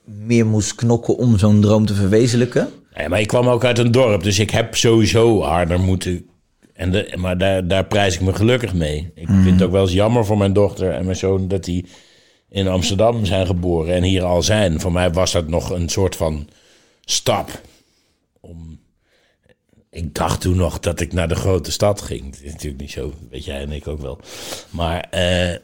meer 0.04 0.46
moest 0.46 0.74
knokken 0.74 1.16
om 1.16 1.38
zo'n 1.38 1.60
droom 1.60 1.86
te 1.86 1.94
verwezenlijken. 1.94 2.68
Ja, 2.94 3.08
maar 3.08 3.20
ik 3.20 3.26
kwam 3.26 3.48
ook 3.48 3.64
uit 3.64 3.78
een 3.78 3.90
dorp, 3.92 4.22
dus 4.22 4.38
ik 4.38 4.50
heb 4.50 4.76
sowieso 4.76 5.42
harder 5.42 5.80
moeten. 5.80 6.27
En 6.78 6.90
de, 6.90 7.12
maar 7.16 7.38
daar, 7.38 7.68
daar 7.68 7.84
prijs 7.84 8.14
ik 8.14 8.20
me 8.20 8.34
gelukkig 8.34 8.74
mee. 8.74 9.10
Ik 9.14 9.28
vind 9.28 9.50
het 9.50 9.62
ook 9.62 9.70
wel 9.70 9.82
eens 9.82 9.92
jammer 9.92 10.24
voor 10.24 10.38
mijn 10.38 10.52
dochter 10.52 10.90
en 10.92 11.04
mijn 11.04 11.16
zoon 11.16 11.48
dat 11.48 11.64
die 11.64 11.86
in 12.48 12.68
Amsterdam 12.68 13.24
zijn 13.24 13.46
geboren 13.46 13.94
en 13.94 14.02
hier 14.02 14.22
al 14.22 14.42
zijn. 14.42 14.80
Voor 14.80 14.92
mij 14.92 15.12
was 15.12 15.32
dat 15.32 15.48
nog 15.48 15.70
een 15.70 15.88
soort 15.88 16.16
van 16.16 16.48
stap. 17.04 17.60
Om, 18.40 18.80
ik 19.90 20.14
dacht 20.14 20.40
toen 20.40 20.56
nog 20.56 20.78
dat 20.78 21.00
ik 21.00 21.12
naar 21.12 21.28
de 21.28 21.34
grote 21.34 21.72
stad 21.72 22.00
ging. 22.00 22.24
Het 22.24 22.42
is 22.42 22.52
natuurlijk 22.52 22.80
niet 22.80 22.90
zo, 22.90 23.12
weet 23.30 23.44
jij 23.44 23.60
en 23.60 23.72
ik 23.72 23.88
ook 23.88 24.00
wel. 24.00 24.20
Maar 24.70 25.00
eh, 25.00 25.56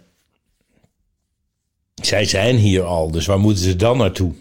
zij 1.94 2.24
zijn 2.24 2.56
hier 2.56 2.82
al, 2.82 3.10
dus 3.10 3.26
waar 3.26 3.40
moeten 3.40 3.64
ze 3.64 3.76
dan 3.76 3.98
naartoe? 3.98 4.32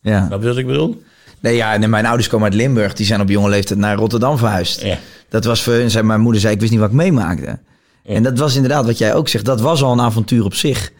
Ja. 0.00 0.26
Je 0.30 0.38
wat 0.38 0.56
ik 0.56 0.66
bedoel? 0.66 1.02
Nee, 1.40 1.56
ja, 1.56 1.78
mijn 1.78 2.06
ouders 2.06 2.28
komen 2.28 2.46
uit 2.46 2.54
Limburg. 2.54 2.92
Die 2.92 3.06
zijn 3.06 3.20
op 3.20 3.28
jonge 3.28 3.48
leeftijd 3.48 3.78
naar 3.78 3.96
Rotterdam 3.96 4.38
verhuisd. 4.38 4.82
Ja. 4.82 4.98
Dat 5.28 5.44
was 5.44 5.62
voor 5.62 5.72
hun, 5.72 5.90
zei 5.90 6.04
mijn 6.04 6.20
moeder 6.20 6.40
zei, 6.40 6.54
ik 6.54 6.60
wist 6.60 6.72
niet 6.72 6.80
wat 6.80 6.90
ik 6.90 6.94
meemaakte. 6.94 7.58
En 8.04 8.22
dat 8.22 8.38
was 8.38 8.54
inderdaad 8.54 8.84
wat 8.86 8.98
jij 8.98 9.14
ook 9.14 9.28
zegt. 9.28 9.44
Dat 9.44 9.60
was 9.60 9.82
al 9.82 9.92
een 9.92 10.00
avontuur 10.00 10.44
op 10.44 10.54
zich. 10.54 10.92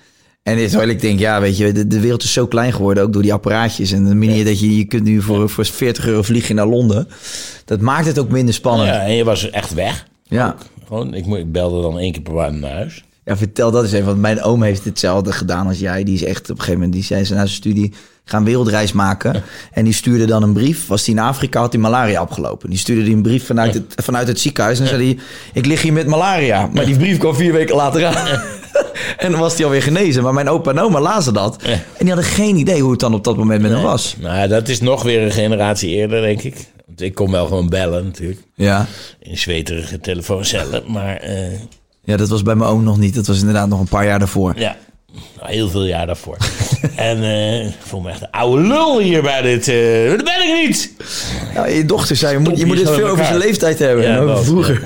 En 0.42 0.56
terwijl 0.68 0.88
ik 0.88 1.00
denk, 1.00 1.18
ja, 1.18 1.40
weet 1.40 1.56
je, 1.56 1.72
de, 1.72 1.86
de 1.86 2.00
wereld 2.00 2.22
is 2.22 2.32
zo 2.32 2.46
klein 2.46 2.72
geworden, 2.72 3.02
ook 3.02 3.12
door 3.12 3.22
die 3.22 3.32
apparaatjes. 3.32 3.92
En 3.92 4.04
de 4.04 4.14
manier 4.14 4.44
dat 4.44 4.60
je, 4.60 4.76
je 4.76 4.84
kunt 4.84 5.04
nu 5.04 5.22
voor, 5.22 5.48
voor 5.48 5.64
40 5.64 6.06
euro 6.06 6.22
vliegen 6.22 6.54
naar 6.54 6.66
Londen. 6.66 7.08
Dat 7.64 7.80
maakt 7.80 8.06
het 8.06 8.18
ook 8.18 8.30
minder 8.30 8.54
spannend. 8.54 8.88
Ja, 8.88 8.94
Ja, 8.94 9.00
en 9.02 9.14
je 9.14 9.24
was 9.24 9.50
echt 9.50 9.74
weg. 9.74 10.06
ja. 10.22 10.54
Gewoon, 10.86 11.14
ik, 11.14 11.52
belde 11.52 11.82
dan 11.82 11.98
één 11.98 12.12
keer 12.12 12.22
per 12.22 12.32
maand 12.32 12.60
naar 12.60 12.72
huis. 12.72 13.04
vertel 13.24 13.70
dat 13.70 13.82
eens 13.82 13.92
even. 13.92 14.06
Want 14.06 14.18
mijn 14.20 14.42
oom 14.42 14.62
heeft 14.62 14.84
hetzelfde 14.84 15.32
gedaan 15.32 15.66
als 15.66 15.78
jij. 15.78 16.04
Die 16.04 16.14
is 16.14 16.24
echt 16.24 16.42
op 16.42 16.48
een 16.48 16.56
gegeven 16.56 16.74
moment, 16.74 16.92
die 16.92 17.02
zei 17.04 17.24
ze 17.24 17.32
na 17.32 17.38
zijn 17.38 17.50
studie, 17.50 17.92
ik 18.28 18.34
ga 18.34 18.40
een 18.40 18.46
wereldreis 18.46 18.92
maken. 18.92 19.42
En 19.72 19.84
die 19.84 19.92
stuurde 19.92 20.24
dan 20.26 20.42
een 20.42 20.52
brief. 20.52 20.86
Was 20.86 21.06
hij 21.06 21.14
in 21.14 21.20
Afrika, 21.20 21.60
had 21.60 21.72
hij 21.72 21.80
malaria 21.80 22.22
opgelopen. 22.22 22.70
Die 22.70 22.78
stuurde 22.78 23.04
die 23.04 23.14
een 23.14 23.22
brief 23.22 23.46
vanuit 23.46 23.74
het, 23.74 23.84
vanuit 23.96 24.28
het 24.28 24.40
ziekenhuis. 24.40 24.80
En 24.80 24.86
zei 24.86 25.04
hij, 25.04 25.18
ik 25.52 25.66
lig 25.66 25.82
hier 25.82 25.92
met 25.92 26.06
malaria. 26.06 26.68
Maar 26.72 26.84
die 26.84 26.96
brief 26.96 27.18
kwam 27.18 27.34
vier 27.34 27.52
weken 27.52 27.76
later 27.76 28.06
aan. 28.06 28.40
En 29.16 29.30
dan 29.30 29.40
was 29.40 29.54
hij 29.56 29.64
alweer 29.64 29.82
genezen. 29.82 30.22
Maar 30.22 30.34
mijn 30.34 30.48
opa 30.48 30.70
en 30.70 30.78
oma 30.78 31.00
lazen 31.00 31.34
dat. 31.34 31.62
En 31.62 31.80
die 31.98 32.08
hadden 32.08 32.24
geen 32.24 32.56
idee 32.56 32.80
hoe 32.80 32.90
het 32.90 33.00
dan 33.00 33.14
op 33.14 33.24
dat 33.24 33.36
moment 33.36 33.62
met 33.62 33.70
hem 33.70 33.82
was. 33.82 34.16
Nou, 34.20 34.48
dat 34.48 34.68
is 34.68 34.80
nog 34.80 35.02
weer 35.02 35.22
een 35.22 35.32
generatie 35.32 35.90
eerder, 35.90 36.20
denk 36.20 36.42
ik. 36.42 36.66
Want 36.86 37.00
ik 37.00 37.14
kon 37.14 37.30
wel 37.30 37.46
gewoon 37.46 37.68
bellen, 37.68 38.04
natuurlijk. 38.04 38.40
Ja. 38.54 38.86
In 39.20 39.38
zweterige 39.38 40.00
telefooncellen. 40.00 40.82
Maar 40.86 41.16
eh, 41.16 41.60
ja, 42.04 42.16
dat 42.16 42.28
was 42.28 42.42
bij 42.42 42.54
mijn 42.54 42.70
oom 42.70 42.84
nog 42.84 42.98
niet. 42.98 43.14
Dat 43.14 43.26
was 43.26 43.38
inderdaad 43.38 43.68
nog 43.68 43.80
een 43.80 43.88
paar 43.88 44.06
jaar 44.06 44.18
daarvoor. 44.18 44.52
ja, 44.56 44.76
nou, 45.12 45.52
heel 45.52 45.68
veel 45.68 45.84
jaar 45.84 46.06
daarvoor. 46.06 46.36
en 46.96 47.22
eh, 47.22 47.66
ik 47.66 47.74
voel 47.78 48.00
me 48.00 48.10
echt 48.10 48.20
een 48.20 48.30
oude 48.30 48.62
lul 48.62 49.00
hier 49.00 49.22
bij 49.22 49.42
dit. 49.42 49.68
eh, 49.68 50.10
dat 50.10 50.24
ben 50.24 50.48
ik 50.48 50.66
niet! 50.66 50.92
Ja, 51.54 51.66
je 51.66 51.84
dochter 51.84 52.16
zei, 52.16 52.32
je 52.32 52.38
moet, 52.38 52.58
je 52.58 52.66
moet 52.66 52.78
het 52.78 52.90
veel 52.90 53.08
over 53.08 53.24
zijn 53.24 53.38
leeftijd 53.38 53.78
hebben. 53.78 54.04
Ja, 54.04 54.18
over 54.18 54.34
dat, 54.34 54.44
vroeger. 54.44 54.82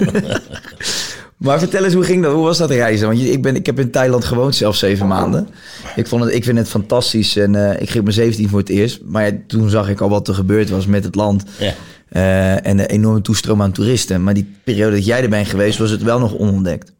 maar 1.37 1.59
vertel 1.59 1.85
eens, 1.85 1.95
hoe 1.95 2.05
ging 2.05 2.23
dat? 2.23 2.33
Hoe 2.33 2.45
was 2.45 2.59
dat 2.59 2.71
reizen? 2.71 3.07
Want 3.07 3.21
ik, 3.21 3.43
ben, 3.43 3.57
ik 3.57 3.67
heb 3.67 3.81
in 3.81 3.91
Thailand 3.91 4.25
gewoond 4.25 4.55
zelfs 4.55 4.79
zeven 4.79 5.07
maanden. 5.07 5.49
Ik, 5.97 6.07
vond 6.07 6.25
het, 6.25 6.35
ik 6.35 6.45
vind 6.45 6.59
het 6.59 6.69
fantastisch. 6.69 7.37
En 7.37 7.55
eh, 7.55 7.81
ik 7.81 7.91
ging 7.91 8.05
mijn 8.05 8.17
17 8.17 8.49
voor 8.49 8.59
het 8.59 8.69
eerst. 8.69 9.01
Maar 9.05 9.27
ja, 9.27 9.33
toen 9.47 9.71
zag 9.71 9.89
ik 9.89 10.01
al 10.01 10.09
wat 10.09 10.29
er 10.29 10.35
gebeurd 10.35 10.71
was 10.71 10.87
met 10.87 11.05
het 11.05 11.15
land. 11.15 11.45
Ja. 11.59 11.75
En 12.61 12.77
de 12.77 12.87
enorme 12.87 13.21
toestroom 13.21 13.63
aan 13.63 13.73
toeristen. 13.73 14.23
Maar 14.23 14.35
die 14.35 14.55
periode 14.65 14.97
dat 14.97 15.05
jij 15.05 15.23
er 15.23 15.29
bent 15.29 15.47
geweest, 15.47 15.79
was 15.79 15.91
het 15.91 16.03
wel 16.03 16.19
nog 16.19 16.35
onontdekt. 16.35 16.93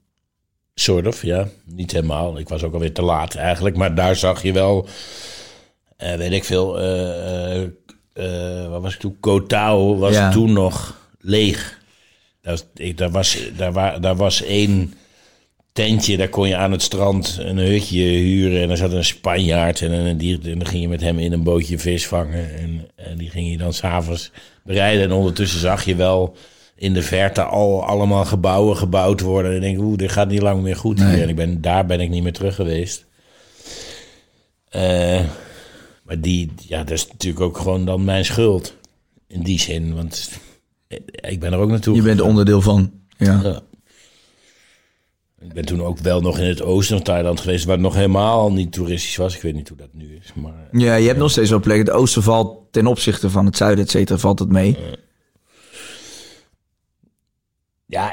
Sort 0.75 1.07
of, 1.07 1.23
ja. 1.23 1.49
Niet 1.65 1.93
helemaal. 1.93 2.39
Ik 2.39 2.49
was 2.49 2.63
ook 2.63 2.73
alweer 2.75 2.93
te 2.93 3.03
laat 3.03 3.35
eigenlijk. 3.35 3.77
Maar 3.77 3.95
daar 3.95 4.17
zag 4.17 4.43
je 4.43 4.53
wel, 4.53 4.87
eh, 5.97 6.15
weet 6.15 6.33
ik 6.33 6.45
veel, 6.45 6.79
eh, 6.81 7.63
eh, 8.13 8.71
wat 8.71 8.83
was 8.83 8.95
ik 8.95 9.01
toen? 9.01 9.17
Koh 9.21 9.47
Tao 9.47 9.97
was 9.97 10.15
Ja. 10.15 10.31
toen 10.31 10.53
nog 10.53 11.01
leeg. 11.21 11.81
Daar 12.41 12.53
was, 12.53 12.65
ik, 12.75 12.99
daar, 12.99 13.11
was, 13.11 13.39
daar, 13.57 13.73
wa- 13.73 13.99
daar 13.99 14.17
was 14.17 14.43
één 14.43 14.95
tentje, 15.73 16.17
daar 16.17 16.29
kon 16.29 16.49
je 16.49 16.57
aan 16.57 16.73
het 16.73 16.83
strand 16.83 17.37
een 17.41 17.59
hutje 17.59 18.03
huren. 18.03 18.63
En 18.63 18.71
er 18.71 18.77
zat 18.77 18.93
een 18.93 19.05
Spanjaard 19.05 19.83
en, 19.83 20.05
dan- 20.05 20.17
die, 20.17 20.39
en 20.45 20.59
dan 20.59 20.67
ging 20.69 20.83
je 20.83 20.89
met 20.89 21.01
hem 21.01 21.19
in 21.19 21.33
een 21.33 21.43
bootje 21.43 21.79
vis 21.79 22.07
vangen. 22.07 22.55
En, 22.59 22.89
en 22.97 23.17
die 23.19 23.31
ging 23.31 23.51
je 23.51 23.57
dan 23.57 23.73
s'avonds 23.73 24.31
bereiden. 24.65 25.05
En 25.05 25.13
ondertussen 25.13 25.61
zag 25.61 25.85
je 25.85 25.95
wel 25.95 26.37
in 26.77 26.95
de 26.95 27.03
verte 27.03 27.43
al 27.43 27.85
allemaal 27.85 28.25
gebouwen 28.25 28.77
gebouwd 28.77 29.21
worden. 29.21 29.51
En 29.51 29.57
ik 29.57 29.63
denk, 29.63 29.79
oeh, 29.79 29.97
dit 29.97 30.13
gaat 30.13 30.29
niet 30.29 30.43
lang 30.43 30.63
meer 30.63 30.77
goed. 30.77 31.01
En 31.01 31.29
ik 31.29 31.37
ben, 31.37 31.61
daar 31.61 31.87
ben 31.87 32.01
ik 32.01 32.11
niet 32.11 32.23
meer 32.23 32.33
terug 32.33 32.55
geweest. 32.55 33.07
Eh, 34.69 35.21
maar 36.03 36.21
die, 36.21 36.53
ja, 36.57 36.79
dat 36.79 36.91
is 36.91 37.07
natuurlijk 37.09 37.45
ook 37.45 37.57
gewoon 37.57 37.85
dan 37.85 38.05
mijn 38.05 38.25
schuld. 38.25 38.77
In 39.27 39.43
die 39.43 39.61
zin, 39.61 39.95
want 39.95 40.31
ik 41.21 41.41
ben 41.41 41.53
er 41.53 41.59
ook 41.59 41.71
naartoe. 41.71 41.95
Je 41.95 42.03
bent 42.03 42.21
onderdeel 42.21 42.61
van. 42.61 42.93
Ja. 43.17 43.41
Ja. 43.43 43.61
Ik 45.41 45.53
ben 45.53 45.65
toen 45.65 45.83
ook 45.83 45.99
wel 45.99 46.21
nog 46.21 46.39
in 46.39 46.47
het 46.47 46.63
oosten 46.63 46.97
van 46.97 47.05
Thailand 47.05 47.41
geweest, 47.41 47.65
waar 47.65 47.75
het 47.75 47.83
nog 47.83 47.95
helemaal 47.95 48.53
niet 48.53 48.73
toeristisch 48.73 49.17
was. 49.17 49.35
Ik 49.35 49.43
weet 49.43 49.55
niet 49.55 49.69
hoe 49.69 49.77
dat 49.77 49.93
nu 49.93 50.19
is, 50.23 50.33
maar 50.35 50.69
ja, 50.73 50.95
je 50.95 51.07
hebt 51.07 51.19
nog 51.19 51.31
steeds 51.31 51.51
wel 51.51 51.61
plekken. 51.61 51.87
Het 51.87 51.95
oosten 51.95 52.23
valt 52.23 52.59
ten 52.73 52.87
opzichte 52.87 53.31
van 53.31 53.47
het 53.47 53.57
zuiden, 53.57 53.85
et 53.85 53.91
cetera, 53.91 54.19
valt 54.19 54.39
het 54.39 54.49
mee. 54.49 54.77
ja, 54.81 54.97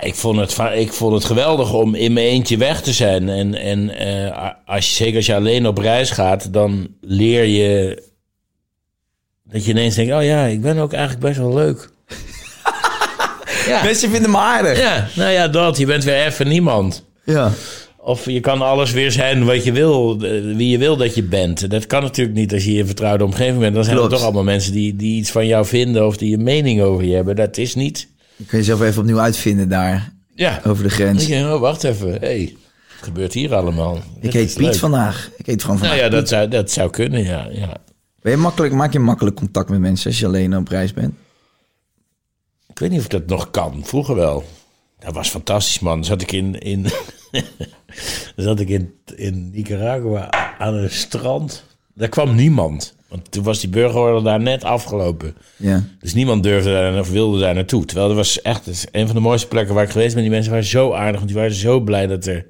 ik 0.01 0.15
vond 0.15 0.39
het, 0.39 0.57
ik 0.75 0.93
vond 0.93 1.13
het 1.13 1.23
geweldig 1.23 1.73
om 1.73 1.95
in 1.95 2.13
mijn 2.13 2.25
eentje 2.25 2.57
weg 2.57 2.81
te 2.81 2.93
zijn. 2.93 3.29
En, 3.29 3.55
en 3.55 3.89
eh, 3.89 4.49
als 4.65 4.89
je, 4.89 4.95
zeker 4.95 5.15
als 5.15 5.25
je 5.25 5.35
alleen 5.35 5.67
op 5.67 5.77
reis 5.77 6.11
gaat, 6.11 6.53
dan 6.53 6.87
leer 7.01 7.43
je 7.43 8.03
dat 9.43 9.65
je 9.65 9.71
ineens 9.71 9.95
denkt, 9.95 10.13
oh 10.13 10.23
ja, 10.23 10.43
ik 10.43 10.61
ben 10.61 10.77
ook 10.77 10.93
eigenlijk 10.93 11.25
best 11.25 11.37
wel 11.37 11.53
leuk. 11.53 11.89
ja. 13.67 13.83
Mensen 13.83 14.09
vinden 14.09 14.31
me 14.31 14.37
aardig. 14.37 14.79
ja, 14.79 15.07
nou 15.15 15.31
ja, 15.31 15.47
dat. 15.47 15.77
Je 15.77 15.85
bent 15.85 16.03
weer 16.03 16.25
even 16.25 16.47
niemand. 16.47 17.05
Ja. 17.25 17.51
Of 17.97 18.25
je 18.25 18.39
kan 18.39 18.61
alles 18.61 18.91
weer 18.91 19.11
zijn 19.11 19.45
wat 19.45 19.63
je 19.63 19.71
wil, 19.71 20.17
eh, 20.21 20.55
wie 20.55 20.69
je 20.69 20.77
wil 20.77 20.97
dat 20.97 21.15
je 21.15 21.23
bent. 21.23 21.69
Dat 21.69 21.87
kan 21.87 22.01
natuurlijk 22.01 22.37
niet 22.37 22.53
als 22.53 22.65
je 22.65 22.71
in 22.71 22.79
een 22.79 22.85
vertrouwde 22.85 23.23
omgeving 23.23 23.59
bent. 23.59 23.75
Dan 23.75 23.83
zijn 23.83 23.95
Klopt. 23.95 24.11
er 24.11 24.17
toch 24.17 24.25
allemaal 24.25 24.43
mensen 24.43 24.71
die, 24.71 24.95
die 24.95 25.17
iets 25.17 25.31
van 25.31 25.47
jou 25.47 25.65
vinden 25.65 26.07
of 26.07 26.17
die 26.17 26.37
een 26.37 26.43
mening 26.43 26.81
over 26.81 27.05
je 27.05 27.15
hebben. 27.15 27.35
Dat 27.35 27.57
is 27.57 27.75
niet. 27.75 28.07
Je 28.39 28.45
kan 28.45 28.59
jezelf 28.59 28.81
even 28.81 29.01
opnieuw 29.01 29.19
uitvinden 29.19 29.69
daar, 29.69 30.13
Ja. 30.35 30.61
over 30.65 30.83
de 30.83 30.89
grens. 30.89 31.21
Ik 31.23 31.27
denk, 31.29 31.45
oh, 31.53 31.59
wacht 31.59 31.83
even. 31.83 32.11
hey, 32.19 32.55
wat 32.95 33.03
gebeurt 33.07 33.33
hier 33.33 33.55
allemaal? 33.55 33.99
Ik 34.19 34.33
heet 34.33 34.53
Piet 34.53 34.65
leuk. 34.65 34.75
vandaag. 34.75 35.29
Ik 35.37 35.45
heet 35.45 35.61
gewoon 35.61 35.77
vandaag 35.77 35.95
Nou 35.97 36.05
ja, 36.09 36.11
dat 36.11 36.19
Piet. 36.19 36.29
zou, 36.29 36.47
dat 36.47 36.71
zou 36.71 36.89
kunnen, 36.89 37.23
ja. 37.23 37.47
ja. 37.51 37.77
Ben 38.21 38.31
je 38.31 38.37
makkelijk, 38.37 38.73
maak 38.73 38.93
je 38.93 38.99
makkelijk 38.99 39.35
contact 39.35 39.69
met 39.69 39.79
mensen 39.79 40.09
als 40.09 40.19
je 40.19 40.25
alleen 40.25 40.55
op 40.57 40.67
reis 40.67 40.93
bent? 40.93 41.13
Ik 42.67 42.79
weet 42.79 42.89
niet 42.89 42.99
of 42.99 43.07
dat 43.07 43.25
nog 43.25 43.51
kan. 43.51 43.81
Vroeger 43.85 44.15
wel. 44.15 44.43
Dat 44.99 45.13
was 45.13 45.29
fantastisch, 45.29 45.79
man. 45.79 45.95
Dan 45.95 46.05
zat 46.05 46.21
ik 46.21 46.31
in, 46.31 46.59
in, 46.59 46.85
zat 48.35 48.59
ik 48.59 48.69
in, 48.69 48.93
in 49.15 49.49
Nicaragua 49.51 50.29
aan 50.57 50.73
een 50.73 50.91
strand. 50.91 51.63
Daar 51.93 52.09
kwam 52.09 52.35
niemand. 52.35 52.95
Want 53.09 53.31
toen 53.31 53.43
was 53.43 53.59
die 53.59 53.69
burgeroorlog 53.69 54.23
daar 54.23 54.39
net 54.39 54.63
afgelopen. 54.63 55.35
Ja. 55.55 55.83
Dus 55.99 56.13
niemand 56.13 56.43
durfde 56.43 56.71
daar 56.71 56.99
of 56.99 57.09
wilde 57.09 57.39
daar 57.39 57.53
naartoe. 57.53 57.85
Terwijl 57.85 58.07
dat 58.07 58.17
was 58.17 58.41
echt 58.41 58.87
een 58.91 59.05
van 59.05 59.15
de 59.15 59.21
mooiste 59.21 59.47
plekken 59.47 59.75
waar 59.75 59.83
ik 59.83 59.89
geweest 59.89 60.13
ben. 60.13 60.23
Die 60.23 60.31
mensen 60.31 60.51
waren 60.51 60.67
zo 60.67 60.93
aardig, 60.93 61.15
want 61.15 61.27
die 61.27 61.37
waren 61.37 61.53
zo 61.53 61.79
blij 61.79 62.07
dat 62.07 62.25
er, 62.25 62.45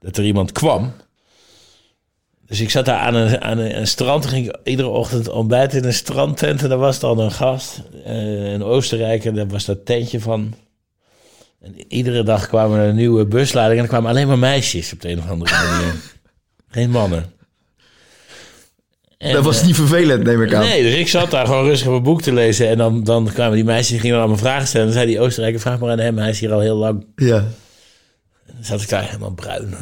dat 0.00 0.16
er 0.16 0.24
iemand 0.24 0.52
kwam. 0.52 0.92
Dus 2.46 2.60
ik 2.60 2.70
zat 2.70 2.84
daar 2.84 2.98
aan 2.98 3.14
een, 3.14 3.40
aan 3.40 3.58
een, 3.58 3.78
een 3.78 3.86
strand. 3.86 4.26
ging 4.26 4.46
ik 4.46 4.58
iedere 4.64 4.88
ochtend 4.88 5.28
ontbijten 5.28 5.78
in 5.78 5.84
een 5.84 5.92
strandtent. 5.92 6.62
En 6.62 6.68
daar 6.68 6.78
was 6.78 7.00
dan 7.00 7.18
een 7.18 7.32
gast, 7.32 7.82
eh, 8.04 8.52
een 8.52 8.62
Oostenrijker. 8.62 9.34
Daar 9.34 9.48
was 9.48 9.64
dat 9.64 9.86
tentje 9.86 10.20
van. 10.20 10.54
En 11.60 11.74
iedere 11.88 12.22
dag 12.22 12.48
kwamen 12.48 12.78
er 12.78 12.88
een 12.88 12.94
nieuwe 12.94 13.26
buslading. 13.26 13.76
En 13.76 13.82
er 13.82 13.88
kwamen 13.88 14.10
alleen 14.10 14.26
maar 14.26 14.38
meisjes 14.38 14.92
op 14.92 15.00
de 15.00 15.08
een 15.08 15.18
of 15.18 15.28
andere 15.28 15.50
manier. 15.50 15.94
Geen 16.68 16.90
mannen. 16.90 17.32
En, 19.18 19.32
Dat 19.32 19.44
was 19.44 19.60
eh, 19.60 19.66
niet 19.66 19.74
vervelend, 19.74 20.24
neem 20.24 20.42
ik 20.42 20.54
aan. 20.54 20.62
Nee, 20.64 20.82
dus 20.82 20.94
ik 20.94 21.08
zat 21.08 21.30
daar 21.30 21.46
gewoon 21.46 21.64
rustig 21.64 21.88
mijn 21.88 22.02
boek 22.02 22.22
te 22.22 22.32
lezen. 22.32 22.68
En 22.68 22.78
dan, 22.78 23.04
dan 23.04 23.30
kwamen 23.32 23.54
die 23.54 23.64
meisjes 23.64 23.88
die 23.88 24.00
gingen 24.00 24.18
allemaal 24.18 24.36
vragen 24.36 24.66
stellen. 24.66 24.86
En 24.86 24.92
dan 24.92 25.02
zei 25.02 25.12
die 25.14 25.20
Oostenrijker, 25.24 25.60
vraag 25.60 25.78
maar 25.78 25.90
aan 25.90 25.98
hem. 25.98 26.18
Hij 26.18 26.30
is 26.30 26.40
hier 26.40 26.52
al 26.52 26.60
heel 26.60 26.76
lang. 26.76 27.06
Ja. 27.16 27.44
Dan 28.46 28.56
zat 28.60 28.80
ik 28.82 28.88
daar 28.88 29.04
helemaal 29.06 29.30
bruin. 29.30 29.74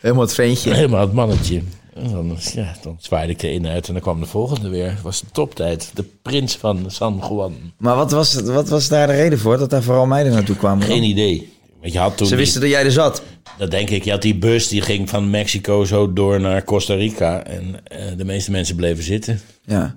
Helemaal 0.00 0.22
het 0.22 0.34
ventje. 0.34 0.74
Helemaal 0.74 1.00
het 1.00 1.12
mannetje. 1.12 1.62
En 1.94 2.10
dan, 2.10 2.36
ja, 2.54 2.74
dan 2.82 2.96
zwaaide 3.00 3.32
ik 3.32 3.42
erin 3.42 3.66
uit 3.66 3.86
en 3.86 3.92
dan 3.92 4.02
kwam 4.02 4.20
de 4.20 4.26
volgende 4.26 4.68
weer. 4.68 4.90
Het 4.90 5.02
was 5.02 5.20
de 5.20 5.26
toptijd. 5.32 5.90
De 5.94 6.04
prins 6.22 6.56
van 6.56 6.84
San 6.86 7.22
Juan. 7.28 7.54
Maar 7.78 7.96
wat 7.96 8.10
was, 8.10 8.32
het- 8.32 8.48
wat 8.48 8.68
was 8.68 8.88
daar 8.88 9.06
de 9.06 9.12
reden 9.12 9.38
voor 9.38 9.58
dat 9.58 9.70
daar 9.70 9.82
vooral 9.82 10.06
meiden 10.06 10.32
naartoe 10.32 10.56
kwamen? 10.56 10.86
Geen 10.86 11.02
idee. 11.02 11.52
Want 11.82 11.94
je 11.94 12.00
had 12.00 12.16
toen 12.16 12.26
Ze 12.26 12.34
die- 12.34 12.42
wisten 12.44 12.60
dat 12.60 12.70
jij 12.70 12.84
er 12.84 12.92
zat. 12.92 13.22
dat 13.58 13.70
denk 13.70 13.90
ik. 13.90 14.04
Je 14.04 14.10
had 14.10 14.22
die 14.22 14.34
bus 14.34 14.68
die 14.68 14.80
ging 14.80 15.08
van 15.08 15.30
Mexico 15.30 15.84
zo 15.84 16.12
door 16.12 16.40
naar 16.40 16.64
Costa 16.64 16.94
Rica. 16.94 17.44
En 17.44 17.74
eh, 17.84 17.98
de 18.16 18.24
meeste 18.24 18.50
mensen 18.50 18.76
bleven 18.76 19.04
zitten. 19.04 19.40
Ja. 19.64 19.96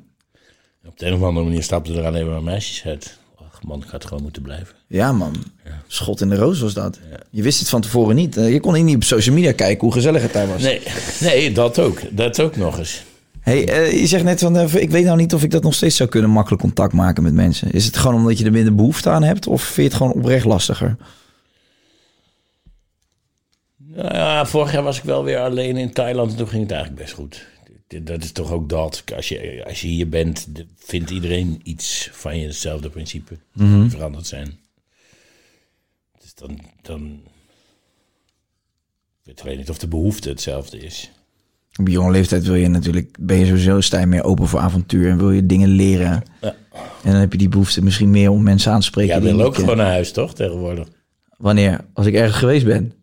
Op 0.88 1.00
de 1.00 1.06
een 1.06 1.14
of 1.14 1.22
andere 1.22 1.46
manier 1.46 1.64
stapten 1.64 1.96
er 1.96 2.06
alleen 2.06 2.30
maar 2.30 2.44
meisjes 2.44 2.84
uit. 2.86 3.18
Ach 3.52 3.64
man, 3.64 3.84
ik 3.84 3.90
had 3.90 4.06
gewoon 4.06 4.24
moeten 4.24 4.42
blijven. 4.42 4.76
Ja, 4.88 5.12
man. 5.12 5.36
Schot 5.88 6.22
in 6.22 6.30
de 6.30 6.36
roos 6.36 6.60
was 6.60 6.74
dat. 6.74 7.00
Je 7.30 7.42
wist 7.42 7.60
het 7.60 7.70
van 7.70 7.82
tevoren 7.82 8.16
niet. 8.16 8.38
Eh, 8.38 8.52
Je 8.54 8.60
kon 8.60 8.84
niet 8.86 8.96
op 8.96 9.04
social 9.04 9.36
media 9.36 9.52
kijken 9.52 9.84
hoe 9.84 9.94
gezellig 9.94 10.22
het 10.22 10.34
daar 10.34 10.48
was. 10.48 10.62
Nee, 10.62 10.82
nee 11.22 11.52
dat 11.52 11.80
ook. 11.80 12.00
Dat 12.12 12.40
ook 12.40 12.56
nog 12.56 12.78
eens. 12.78 13.04
Hey, 13.40 13.68
eh, 13.68 14.00
je 14.00 14.08
zegt 14.08 14.24
net 14.24 14.40
van, 14.40 14.60
ik 14.60 14.90
weet 14.92 15.04
nou 15.06 15.18
niet 15.18 15.34
of 15.34 15.44
ik 15.44 15.52
dat 15.52 15.64
nog 15.64 15.74
steeds 15.74 15.96
zou 15.96 16.10
kunnen 16.10 16.30
makkelijk 16.30 16.62
contact 16.62 16.94
maken 16.94 17.24
met 17.24 17.34
mensen. 17.34 17.72
Is 17.72 17.86
het 17.86 17.98
gewoon 17.98 18.16
omdat 18.16 18.38
je 18.38 18.46
er 18.46 18.52
minder 18.52 18.76
behoefte 18.76 19.10
aan 19.10 19.24
hebt? 19.24 19.48
Of 19.48 19.62
vind 19.62 19.76
je 19.76 19.84
het 19.84 19.94
gewoon 19.94 20.14
oprecht 20.14 20.46
lastiger? 20.46 20.96
Nou 23.96 24.14
ja, 24.14 24.46
vorig 24.46 24.72
jaar 24.72 24.84
was 24.84 24.98
ik 24.98 25.04
wel 25.04 25.24
weer 25.24 25.40
alleen 25.40 25.78
in 25.78 25.94
Thailand 25.94 26.32
en 26.32 26.38
toen 26.38 26.48
ging 26.48 26.62
het 26.62 26.72
eigenlijk 26.72 27.02
best 27.02 27.14
goed. 27.14 27.48
Dat 28.04 28.24
is 28.24 28.32
toch 28.32 28.52
ook 28.52 28.70
dat. 28.70 29.04
Als 29.16 29.30
je, 29.30 29.64
als 29.68 29.82
je 29.82 29.88
hier 29.88 30.10
bent, 30.10 30.48
vindt 30.76 31.10
iedereen 31.10 31.60
iets 31.64 32.10
van 32.12 32.40
je. 32.40 32.46
Hetzelfde 32.46 32.90
principe. 32.90 33.38
Die 33.54 33.90
veranderd 33.90 34.28
zijn. 34.28 34.60
Dus 36.22 36.34
dan, 36.34 36.60
dan... 36.82 37.22
Ik 39.24 39.32
weet 39.32 39.42
alleen 39.42 39.58
niet 39.58 39.70
of 39.70 39.78
de 39.78 39.88
behoefte 39.88 40.30
hetzelfde 40.30 40.78
is. 40.78 41.12
Op 41.80 41.88
jonge 41.88 42.12
leeftijd 42.12 42.46
wil 42.46 42.56
je 42.56 42.68
natuurlijk, 42.68 43.18
ben 43.20 43.38
je 43.38 43.46
sowieso 43.46 43.82
sta 43.82 44.06
meer 44.06 44.24
open 44.24 44.48
voor 44.48 44.60
avontuur 44.60 45.10
en 45.10 45.18
wil 45.18 45.32
je 45.32 45.46
dingen 45.46 45.70
leren. 45.70 46.24
Ja. 46.42 46.56
En 47.04 47.12
dan 47.12 47.20
heb 47.20 47.32
je 47.32 47.38
die 47.38 47.50
behoefte 47.50 47.84
misschien 47.84 48.12
meer 48.12 48.30
om 48.30 48.44
mensen 48.44 48.72
aan 48.72 48.80
te 48.80 48.86
spreken. 48.86 49.22
Die 49.22 49.32
wil 49.32 49.42
ook 49.42 49.52
niet 49.52 49.60
gewoon 49.60 49.78
naar 49.78 49.92
huis, 49.92 50.12
toch? 50.12 50.34
Tegenwoordig. 50.34 50.88
Wanneer? 51.38 51.86
Als 51.94 52.06
ik 52.06 52.14
ergens 52.14 52.38
geweest 52.38 52.66
ben. 52.66 52.94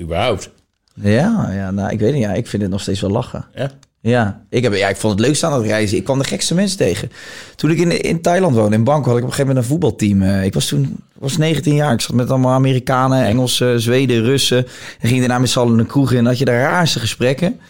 Überhaupt. 0.00 0.50
Ja, 0.94 1.50
ja 1.52 1.70
nou, 1.70 1.90
ik 1.90 1.98
weet 1.98 2.12
niet. 2.12 2.22
Ja, 2.22 2.32
ik 2.32 2.46
vind 2.46 2.62
het 2.62 2.70
nog 2.70 2.80
steeds 2.80 3.00
wel 3.00 3.10
lachen. 3.10 3.44
Ja. 3.54 3.70
Ja, 4.02 4.42
ik, 4.48 4.62
heb, 4.62 4.74
ja, 4.74 4.88
ik 4.88 4.96
vond 4.96 5.18
het 5.18 5.26
leukste 5.26 5.46
aan 5.46 5.52
het 5.52 5.66
reizen. 5.66 5.96
Ik 5.96 6.04
kwam 6.04 6.18
de 6.18 6.24
gekste 6.24 6.54
mensen 6.54 6.78
tegen. 6.78 7.10
Toen 7.56 7.70
ik 7.70 7.78
in, 7.78 8.02
in 8.02 8.20
Thailand 8.20 8.54
woonde, 8.54 8.76
in 8.76 8.84
Bangkok, 8.84 9.06
had 9.06 9.16
ik 9.16 9.22
op 9.22 9.28
een 9.28 9.34
gegeven 9.34 9.54
moment 9.54 9.64
een 9.64 9.70
voetbalteam. 9.70 10.22
Eh, 10.22 10.44
ik 10.44 10.54
was 10.54 10.66
toen 10.66 10.96
was 11.18 11.36
19 11.36 11.74
jaar. 11.74 11.92
Ik 11.92 12.00
zat 12.00 12.16
met 12.16 12.30
allemaal 12.30 12.52
Amerikanen, 12.52 13.24
Engelsen, 13.24 13.80
Zweden, 13.80 14.22
Russen. 14.22 14.66
En 15.00 15.08
ging 15.08 15.20
daarna 15.20 15.38
met 15.38 15.50
z'n 15.50 15.58
allen 15.58 15.78
een 15.78 15.86
kroeg 15.86 16.12
in. 16.12 16.18
En 16.18 16.26
had 16.26 16.38
je 16.38 16.44
de 16.44 16.58
raarste 16.58 16.98
gesprekken. 16.98 17.60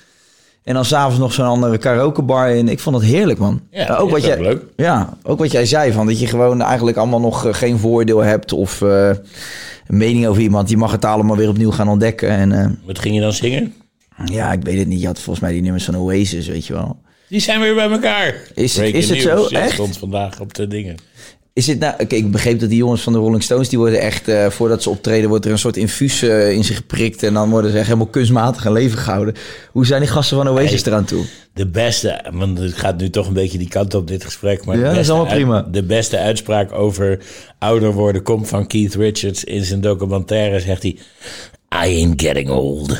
En 0.65 0.75
dan 0.75 0.85
s'avonds 0.85 1.19
nog 1.19 1.33
zo'n 1.33 1.47
andere 1.47 1.79
karaokebar 1.79 2.51
in. 2.51 2.69
Ik 2.69 2.81
vond 2.81 2.97
het 2.97 3.05
heerlijk, 3.05 3.39
man. 3.39 3.61
Ja, 3.71 3.89
Nou, 3.89 4.01
ook, 4.01 4.11
wat 4.11 4.25
jij, 4.25 4.41
leuk. 4.41 4.63
Ja, 4.77 5.17
ook 5.23 5.39
wat 5.39 5.53
jij 5.53 5.67
zei, 5.67 5.93
van 5.93 6.07
dat 6.07 6.21
je 6.21 6.27
gewoon 6.27 6.63
eigenlijk 6.63 6.97
allemaal 6.97 7.21
nog 7.21 7.47
eh, 7.47 7.55
geen 7.55 7.79
voordeel 7.79 8.19
hebt. 8.19 8.53
Of 8.53 8.83
eh, 8.83 9.11
een 9.91 9.97
mening 9.97 10.27
over 10.27 10.43
iemand. 10.43 10.71
Je 10.71 10.77
mag 10.77 10.93
het 10.93 11.05
allemaal 11.05 11.37
weer 11.37 11.49
opnieuw 11.49 11.71
gaan 11.71 11.89
ontdekken. 11.89 12.29
En 12.29 12.53
eh, 12.53 12.71
Wat 12.85 12.99
ging 12.99 13.15
je 13.15 13.21
dan 13.21 13.33
zingen? 13.33 13.75
ja, 14.25 14.53
ik 14.53 14.63
weet 14.63 14.79
het 14.79 14.89
niet. 14.89 15.01
Je 15.01 15.07
had 15.07 15.21
volgens 15.21 15.41
mij 15.45 15.53
die 15.53 15.63
nummers 15.63 15.85
van 15.85 15.97
Oasis, 15.97 16.47
weet 16.49 16.67
je 16.67 16.73
wel. 16.73 16.99
Die 17.29 17.41
zijn 17.41 17.61
weer 17.61 17.75
bij 17.75 17.91
elkaar. 17.91 18.35
Is- 18.55 18.75
Breaking 18.75 19.03
is 19.03 19.09
het 19.09 19.21
zo? 19.21 19.47
Echt? 19.47 19.73
stond 19.73 19.99
vandaag 19.99 20.41
op 20.41 20.55
de 20.55 20.67
dingen. 20.67 20.97
Is 21.53 21.67
het 21.67 21.79
nou, 21.79 21.95
oké, 21.99 22.15
ik 22.15 22.31
begreep 22.31 22.61
dat 22.61 22.69
die 22.69 22.79
jongens 22.79 23.03
van 23.03 23.13
de 23.13 23.19
Rolling 23.19 23.43
Stones, 23.43 23.69
die 23.69 23.79
worden 23.79 24.01
echt, 24.01 24.29
eh, 24.29 24.47
voordat 24.51 24.83
ze 24.83 24.91
optreden, 24.91 25.29
wordt 25.29 25.45
er 25.45 25.51
een 25.51 25.59
soort 25.59 25.77
infuus 25.77 26.23
eh, 26.23 26.51
in 26.53 26.65
zich 26.65 26.77
geprikt. 26.77 27.23
En 27.23 27.35
dan 27.35 27.51
worden 27.51 27.71
ze 27.71 27.77
echt 27.77 27.87
helemaal 27.87 28.07
kunstmatig 28.07 28.65
een 28.65 28.73
leven 28.73 28.99
gehouden. 28.99 29.35
Hoe 29.73 29.87
zijn 29.87 30.01
die 30.01 30.11
gasten 30.11 30.37
van 30.37 30.49
Oasis 30.49 30.85
eraan 30.85 31.05
toe? 31.05 31.25
De 31.55 31.67
beste, 31.67 32.25
want 32.33 32.59
het 32.59 32.75
gaat 32.75 32.99
nu 32.99 33.11
toch 33.11 33.27
een 33.27 33.33
beetje 33.33 33.59
die 33.59 33.69
kant 33.69 33.95
op 33.95 34.07
dit 34.09 34.25
gesprek. 34.25 34.65
Maar 34.65 34.79
Ja, 34.79 34.89
dat 34.89 34.97
is 34.97 35.11
allemaal 35.11 35.33
prima. 35.35 35.63
de 35.63 35.83
beste 35.83 36.19
uitspraak 36.19 36.73
over 36.73 37.19
ouder 37.59 37.93
worden 37.93 38.23
komt 38.23 38.49
van 38.49 38.67
Keith 38.67 38.95
Richards 38.95 39.45
in 39.45 39.65
zijn 39.65 39.81
documentaire. 39.81 40.61
Zegt 40.61 40.83
hij: 40.83 40.97
I 41.87 41.97
ain't 42.03 42.23
getting 42.23 42.51
old. 42.51 42.91